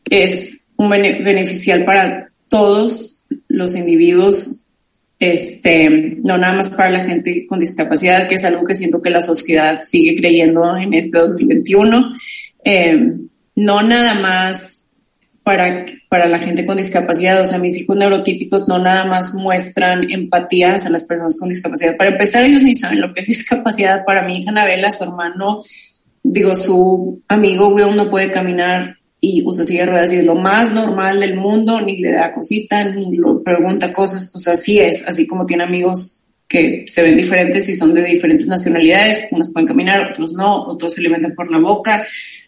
es 0.09 0.73
un 0.75 0.89
beneficial 0.89 1.85
para 1.85 2.29
todos 2.49 3.23
los 3.47 3.73
individuos, 3.73 4.65
este, 5.17 6.17
no 6.21 6.37
nada 6.37 6.55
más 6.55 6.71
para 6.71 6.89
la 6.89 7.05
gente 7.05 7.45
con 7.47 7.61
discapacidad, 7.61 8.27
que 8.27 8.35
es 8.35 8.43
algo 8.43 8.65
que 8.65 8.75
siento 8.75 9.01
que 9.01 9.11
la 9.11 9.21
sociedad 9.21 9.79
sigue 9.81 10.17
creyendo 10.17 10.75
en 10.75 10.93
este 10.93 11.19
2021. 11.19 12.13
Eh, 12.65 13.13
no 13.55 13.81
nada 13.81 14.15
más 14.15 14.91
para, 15.43 15.85
para 16.09 16.25
la 16.27 16.39
gente 16.39 16.65
con 16.65 16.77
discapacidad, 16.77 17.39
o 17.39 17.45
sea, 17.45 17.59
mis 17.59 17.77
hijos 17.77 17.95
neurotípicos 17.95 18.67
no 18.67 18.79
nada 18.79 19.05
más 19.05 19.35
muestran 19.35 20.09
empatías 20.11 20.85
a 20.85 20.89
las 20.89 21.03
personas 21.03 21.39
con 21.39 21.49
discapacidad. 21.49 21.95
Para 21.97 22.09
empezar, 22.11 22.43
ellos 22.43 22.63
ni 22.63 22.73
saben 22.73 23.01
lo 23.01 23.13
que 23.13 23.21
es 23.21 23.27
discapacidad. 23.27 24.03
Para 24.05 24.23
mi 24.23 24.37
hija 24.37 24.49
Anabela, 24.49 24.89
su 24.89 25.03
hermano, 25.03 25.61
digo, 26.23 26.55
su 26.55 27.21
amigo 27.27 27.69
Will 27.69 27.95
no 27.95 28.09
puede 28.09 28.31
caminar 28.31 28.97
y 29.21 29.43
usa 29.45 29.63
silla 29.63 29.85
de 29.85 29.91
ruedas 29.91 30.13
y 30.13 30.17
es 30.17 30.25
lo 30.25 30.35
más 30.35 30.73
normal 30.73 31.19
del 31.19 31.35
mundo, 31.35 31.79
ni 31.79 31.97
le 31.97 32.11
da 32.11 32.31
cosita, 32.31 32.83
ni 32.89 33.15
lo 33.15 33.43
pregunta 33.43 33.93
cosas, 33.93 34.29
pues 34.31 34.47
así 34.47 34.79
es, 34.79 35.07
así 35.07 35.25
como 35.27 35.45
tiene 35.45 35.63
amigos 35.63 36.25
que 36.47 36.85
se 36.87 37.01
ven 37.01 37.17
diferentes 37.17 37.67
y 37.69 37.75
son 37.75 37.93
de 37.93 38.03
diferentes 38.03 38.47
nacionalidades, 38.47 39.29
unos 39.31 39.51
pueden 39.51 39.67
caminar, 39.67 40.11
otros 40.11 40.33
no, 40.33 40.63
otros 40.67 40.93
se 40.93 41.01
alimentan 41.01 41.33
por 41.33 41.51
la 41.51 41.57
boca, 41.57 42.05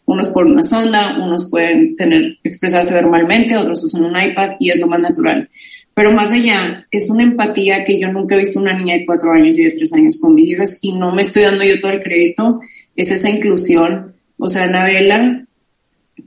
unos 0.07 0.29
por 0.29 0.45
una 0.45 0.63
sonda, 0.63 1.17
unos 1.21 1.51
pueden 1.51 1.95
tener, 1.97 2.39
expresarse 2.41 2.99
normalmente, 3.01 3.57
otros 3.57 3.83
usan 3.83 4.05
un 4.05 4.19
iPad 4.19 4.51
y 4.57 4.71
es 4.71 4.79
lo 4.79 4.87
más 4.87 5.01
natural. 5.01 5.49
Pero 5.93 6.11
más 6.11 6.31
allá, 6.31 6.87
es 6.89 7.09
una 7.09 7.23
empatía 7.23 7.83
que 7.83 7.99
yo 7.99 8.11
nunca 8.11 8.35
he 8.35 8.39
visto 8.39 8.59
una 8.59 8.71
niña 8.71 8.95
de 8.95 9.05
cuatro 9.05 9.33
años 9.33 9.57
y 9.57 9.65
de 9.65 9.71
tres 9.71 9.93
años 9.93 10.17
con 10.21 10.33
mis 10.33 10.47
hijas 10.47 10.79
y 10.81 10.93
no 10.93 11.13
me 11.13 11.23
estoy 11.23 11.43
dando 11.43 11.65
yo 11.65 11.81
todo 11.81 11.91
el 11.91 11.99
crédito, 11.99 12.61
es 12.95 13.11
esa 13.11 13.29
inclusión. 13.29 14.13
O 14.37 14.47
sea, 14.47 14.63
Anabela 14.63 15.45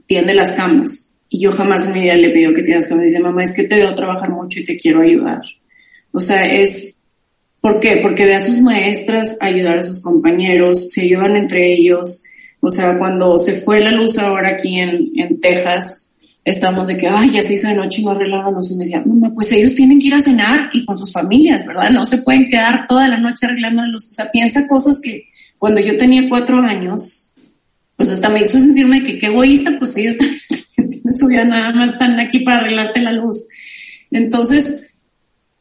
tiende 0.05 0.35
las 0.35 0.51
camas 0.51 1.23
y 1.27 1.41
yo 1.41 1.51
jamás 1.51 1.87
en 1.87 1.93
mi 1.93 2.01
vida 2.01 2.15
le 2.15 2.29
pido 2.29 2.53
que 2.53 2.61
las 2.61 2.85
camas. 2.85 3.05
Dice, 3.05 3.19
mamá, 3.19 3.43
es 3.43 3.53
que 3.53 3.63
te 3.63 3.75
veo 3.75 3.95
trabajar 3.95 4.29
mucho 4.29 4.59
y 4.59 4.65
te 4.65 4.77
quiero 4.77 5.01
ayudar. 5.01 5.41
O 6.11 6.19
sea, 6.19 6.45
es, 6.45 7.01
¿por 7.61 7.79
qué? 7.79 7.97
Porque 8.03 8.25
ve 8.25 8.35
a 8.35 8.41
sus 8.41 8.59
maestras 8.59 9.39
ayudar 9.41 9.79
a 9.79 9.83
sus 9.83 10.03
compañeros, 10.03 10.91
se 10.91 11.01
ayudan 11.01 11.35
entre 11.35 11.73
ellos, 11.73 12.25
o 12.61 12.69
sea, 12.69 12.97
cuando 12.97 13.37
se 13.37 13.61
fue 13.61 13.79
la 13.79 13.91
luz 13.91 14.17
ahora 14.17 14.49
aquí 14.49 14.79
en, 14.79 15.11
en 15.15 15.39
Texas, 15.41 16.13
estamos 16.45 16.87
de 16.87 16.97
que, 16.97 17.07
ay, 17.07 17.31
ya 17.31 17.43
se 17.43 17.55
hizo 17.55 17.67
de 17.67 17.75
noche 17.75 18.01
y 18.01 18.05
no 18.05 18.11
arreglaban 18.11 18.53
luz. 18.53 18.71
Y 18.71 18.77
me 18.77 18.85
decía, 18.85 19.03
mamá, 19.05 19.31
pues 19.33 19.51
ellos 19.51 19.75
tienen 19.75 19.99
que 19.99 20.07
ir 20.07 20.13
a 20.13 20.21
cenar 20.21 20.69
y 20.73 20.85
con 20.85 20.97
sus 20.97 21.11
familias, 21.11 21.65
¿verdad? 21.65 21.89
No 21.89 22.05
se 22.05 22.19
pueden 22.19 22.47
quedar 22.49 22.85
toda 22.87 23.07
la 23.07 23.17
noche 23.17 23.45
arreglando 23.45 23.81
la 23.81 23.87
luz. 23.87 24.07
O 24.09 24.13
sea, 24.13 24.29
piensa 24.31 24.67
cosas 24.67 24.99
que 25.01 25.27
cuando 25.57 25.81
yo 25.81 25.97
tenía 25.97 26.29
cuatro 26.29 26.59
años, 26.61 27.33
pues 27.97 28.09
hasta 28.09 28.29
me 28.29 28.41
hizo 28.41 28.57
sentirme 28.57 29.03
que 29.03 29.19
qué 29.19 29.27
egoísta, 29.27 29.71
pues 29.77 29.95
ellos 29.97 30.17
también 30.17 30.39
su 31.17 31.27
vida 31.27 31.43
nada 31.43 31.73
más 31.73 31.91
están 31.91 32.19
aquí 32.19 32.39
para 32.39 32.57
arreglarte 32.57 32.99
la 32.99 33.11
luz. 33.11 33.43
Entonces, 34.11 34.93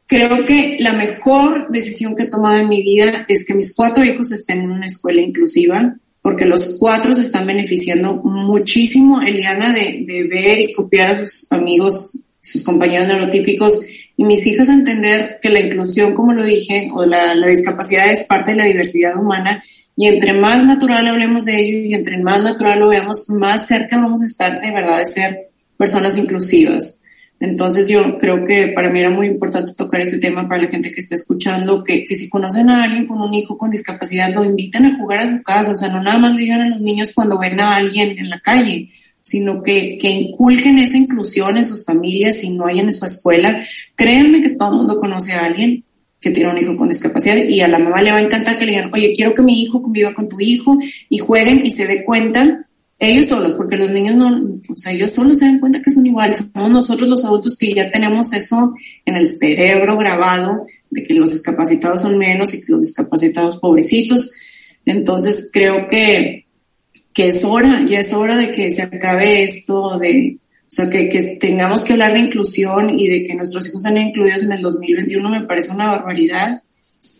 creo 0.06 0.44
que 0.44 0.78
la 0.80 0.92
mejor 0.92 1.70
decisión 1.70 2.16
que 2.16 2.24
he 2.24 2.30
tomado 2.30 2.58
en 2.58 2.68
mi 2.68 2.82
vida 2.82 3.24
es 3.28 3.46
que 3.46 3.54
mis 3.54 3.74
cuatro 3.74 4.04
hijos 4.04 4.32
estén 4.32 4.62
en 4.62 4.70
una 4.70 4.86
escuela 4.86 5.20
inclusiva, 5.20 5.96
porque 6.22 6.44
los 6.44 6.76
cuatro 6.78 7.14
se 7.14 7.22
están 7.22 7.46
beneficiando 7.46 8.14
muchísimo, 8.14 9.20
Eliana, 9.20 9.72
de, 9.72 10.04
de 10.06 10.22
ver 10.24 10.60
y 10.60 10.72
copiar 10.72 11.10
a 11.10 11.18
sus 11.18 11.50
amigos, 11.50 12.18
sus 12.40 12.62
compañeros 12.62 13.06
neurotípicos, 13.06 13.80
y 14.16 14.24
mis 14.24 14.46
hijas 14.46 14.68
entender 14.68 15.38
que 15.40 15.48
la 15.48 15.60
inclusión, 15.60 16.12
como 16.12 16.34
lo 16.34 16.44
dije, 16.44 16.90
o 16.94 17.06
la, 17.06 17.34
la 17.34 17.46
discapacidad 17.46 18.10
es 18.10 18.24
parte 18.24 18.52
de 18.52 18.58
la 18.58 18.64
diversidad 18.64 19.16
humana, 19.16 19.62
y 19.96 20.06
entre 20.06 20.32
más 20.32 20.64
natural 20.64 21.06
hablemos 21.08 21.44
de 21.44 21.58
ello 21.58 21.78
y 21.78 21.94
entre 21.94 22.18
más 22.18 22.42
natural 22.42 22.78
lo 22.78 22.88
veamos, 22.88 23.28
más 23.30 23.66
cerca 23.66 23.98
vamos 23.98 24.22
a 24.22 24.26
estar 24.26 24.60
de 24.60 24.70
verdad 24.72 24.98
de 24.98 25.04
ser 25.04 25.46
personas 25.76 26.16
inclusivas. 26.16 27.02
Entonces 27.40 27.88
yo 27.88 28.18
creo 28.18 28.44
que 28.44 28.68
para 28.68 28.90
mí 28.90 29.00
era 29.00 29.08
muy 29.08 29.26
importante 29.26 29.72
tocar 29.72 30.02
ese 30.02 30.18
tema 30.18 30.46
para 30.46 30.62
la 30.62 30.68
gente 30.68 30.92
que 30.92 31.00
está 31.00 31.14
escuchando, 31.14 31.82
que, 31.82 32.04
que 32.04 32.14
si 32.14 32.28
conocen 32.28 32.68
a 32.68 32.84
alguien 32.84 33.06
con 33.06 33.18
un 33.18 33.32
hijo 33.32 33.56
con 33.56 33.70
discapacidad, 33.70 34.32
lo 34.32 34.44
inviten 34.44 34.84
a 34.84 34.98
jugar 34.98 35.20
a 35.20 35.28
su 35.28 35.42
casa, 35.42 35.72
o 35.72 35.74
sea, 35.74 35.88
no 35.88 36.02
nada 36.02 36.18
más 36.18 36.36
digan 36.36 36.60
a 36.60 36.68
los 36.68 36.82
niños 36.82 37.12
cuando 37.14 37.38
ven 37.38 37.58
a 37.58 37.76
alguien 37.76 38.18
en 38.18 38.28
la 38.28 38.40
calle, 38.40 38.88
sino 39.22 39.62
que, 39.62 39.96
que 39.98 40.10
inculquen 40.10 40.78
esa 40.78 40.98
inclusión 40.98 41.56
en 41.56 41.64
sus 41.64 41.86
familias, 41.86 42.36
si 42.36 42.50
no 42.50 42.66
hay 42.66 42.80
en 42.80 42.92
su 42.92 43.06
escuela. 43.06 43.64
Créanme 43.94 44.42
que 44.42 44.50
todo 44.50 44.72
el 44.72 44.76
mundo 44.76 44.98
conoce 44.98 45.32
a 45.32 45.46
alguien 45.46 45.82
que 46.20 46.30
tiene 46.30 46.50
un 46.50 46.58
hijo 46.58 46.76
con 46.76 46.90
discapacidad 46.90 47.36
y 47.36 47.62
a 47.62 47.68
la 47.68 47.78
mamá 47.78 48.02
le 48.02 48.12
va 48.12 48.18
a 48.18 48.22
encantar 48.22 48.58
que 48.58 48.66
le 48.66 48.72
digan, 48.72 48.90
oye, 48.92 49.14
quiero 49.16 49.34
que 49.34 49.42
mi 49.42 49.62
hijo 49.62 49.82
conviva 49.82 50.12
con 50.12 50.28
tu 50.28 50.38
hijo 50.40 50.78
y 51.08 51.16
jueguen 51.16 51.64
y 51.64 51.70
se 51.70 51.86
dé 51.86 52.04
cuenta 52.04 52.66
ellos 53.02 53.28
solos, 53.28 53.54
porque 53.54 53.78
los 53.78 53.90
niños 53.90 54.14
no, 54.14 54.60
o 54.68 54.76
sea, 54.76 54.92
ellos 54.92 55.12
solos 55.12 55.38
se 55.38 55.46
dan 55.46 55.58
cuenta 55.58 55.80
que 55.80 55.90
son 55.90 56.04
iguales. 56.04 56.46
Somos 56.54 56.70
nosotros 56.70 57.08
los 57.08 57.24
adultos 57.24 57.56
que 57.56 57.72
ya 57.72 57.90
tenemos 57.90 58.30
eso 58.34 58.74
en 59.06 59.16
el 59.16 59.26
cerebro 59.26 59.96
grabado, 59.96 60.66
de 60.90 61.02
que 61.02 61.14
los 61.14 61.30
discapacitados 61.30 62.02
son 62.02 62.18
menos 62.18 62.52
y 62.52 62.60
que 62.60 62.72
los 62.72 62.82
discapacitados 62.82 63.56
pobrecitos. 63.56 64.32
Entonces 64.84 65.48
creo 65.50 65.88
que, 65.88 66.44
que 67.14 67.28
es 67.28 67.42
hora, 67.42 67.86
ya 67.88 68.00
es 68.00 68.12
hora 68.12 68.36
de 68.36 68.52
que 68.52 68.70
se 68.70 68.82
acabe 68.82 69.44
esto 69.44 69.98
de, 69.98 70.36
o 70.36 70.66
sea, 70.68 70.90
que, 70.90 71.08
que 71.08 71.38
tengamos 71.40 71.84
que 71.84 71.94
hablar 71.94 72.12
de 72.12 72.18
inclusión 72.18 73.00
y 73.00 73.08
de 73.08 73.24
que 73.24 73.34
nuestros 73.34 73.66
hijos 73.66 73.82
sean 73.82 73.96
incluidos 73.96 74.42
en 74.42 74.52
el 74.52 74.60
2021 74.60 75.26
me 75.30 75.46
parece 75.46 75.72
una 75.72 75.90
barbaridad. 75.90 76.62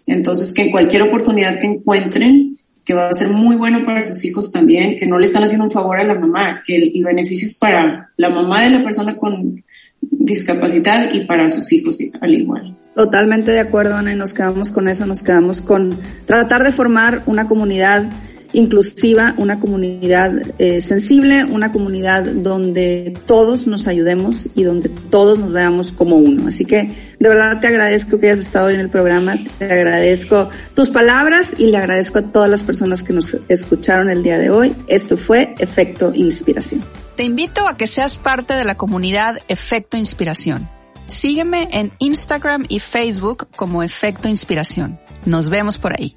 Entonces, 0.06 0.52
que 0.52 0.62
en 0.62 0.72
cualquier 0.72 1.02
oportunidad 1.02 1.58
que 1.58 1.66
encuentren, 1.66 2.58
que 2.90 2.94
va 2.94 3.08
a 3.08 3.12
ser 3.12 3.28
muy 3.28 3.54
bueno 3.54 3.84
para 3.84 4.02
sus 4.02 4.24
hijos 4.24 4.50
también, 4.50 4.96
que 4.96 5.06
no 5.06 5.16
le 5.16 5.26
están 5.26 5.44
haciendo 5.44 5.64
un 5.64 5.70
favor 5.70 5.96
a 6.00 6.02
la 6.02 6.16
mamá, 6.16 6.60
que 6.66 6.74
el, 6.74 7.04
beneficio 7.04 7.46
es 7.46 7.56
para 7.56 8.10
la 8.16 8.28
mamá 8.30 8.64
de 8.64 8.70
la 8.70 8.82
persona 8.82 9.14
con 9.14 9.62
discapacidad 10.00 11.08
y 11.12 11.24
para 11.24 11.48
sus 11.50 11.72
hijos 11.72 12.00
al 12.20 12.34
igual. 12.34 12.76
Totalmente 12.96 13.52
de 13.52 13.60
acuerdo, 13.60 13.94
Ana, 13.94 14.12
y 14.12 14.16
nos 14.16 14.34
quedamos 14.34 14.72
con 14.72 14.88
eso, 14.88 15.06
nos 15.06 15.22
quedamos 15.22 15.62
con 15.62 15.96
tratar 16.24 16.64
de 16.64 16.72
formar 16.72 17.22
una 17.26 17.46
comunidad 17.46 18.06
inclusiva, 18.52 19.34
una 19.38 19.60
comunidad 19.60 20.32
eh, 20.58 20.80
sensible, 20.80 21.44
una 21.44 21.72
comunidad 21.72 22.24
donde 22.24 23.14
todos 23.26 23.66
nos 23.66 23.86
ayudemos 23.86 24.48
y 24.54 24.64
donde 24.64 24.88
todos 24.88 25.38
nos 25.38 25.52
veamos 25.52 25.92
como 25.92 26.16
uno. 26.16 26.48
Así 26.48 26.64
que 26.64 26.90
de 27.18 27.28
verdad 27.28 27.60
te 27.60 27.66
agradezco 27.66 28.18
que 28.18 28.26
hayas 28.26 28.40
estado 28.40 28.66
hoy 28.68 28.74
en 28.74 28.80
el 28.80 28.90
programa, 28.90 29.36
te 29.58 29.64
agradezco 29.64 30.48
tus 30.74 30.90
palabras 30.90 31.54
y 31.58 31.66
le 31.66 31.78
agradezco 31.78 32.18
a 32.18 32.22
todas 32.22 32.50
las 32.50 32.62
personas 32.62 33.02
que 33.02 33.12
nos 33.12 33.36
escucharon 33.48 34.10
el 34.10 34.22
día 34.22 34.38
de 34.38 34.50
hoy. 34.50 34.74
Esto 34.86 35.16
fue 35.16 35.54
Efecto 35.58 36.12
Inspiración. 36.14 36.82
Te 37.16 37.24
invito 37.24 37.68
a 37.68 37.76
que 37.76 37.86
seas 37.86 38.18
parte 38.18 38.54
de 38.54 38.64
la 38.64 38.76
comunidad 38.76 39.38
Efecto 39.48 39.96
Inspiración. 39.96 40.68
Sígueme 41.06 41.68
en 41.72 41.92
Instagram 41.98 42.64
y 42.68 42.78
Facebook 42.78 43.48
como 43.56 43.82
Efecto 43.82 44.28
Inspiración. 44.28 44.98
Nos 45.26 45.48
vemos 45.48 45.76
por 45.76 45.92
ahí. 45.92 46.16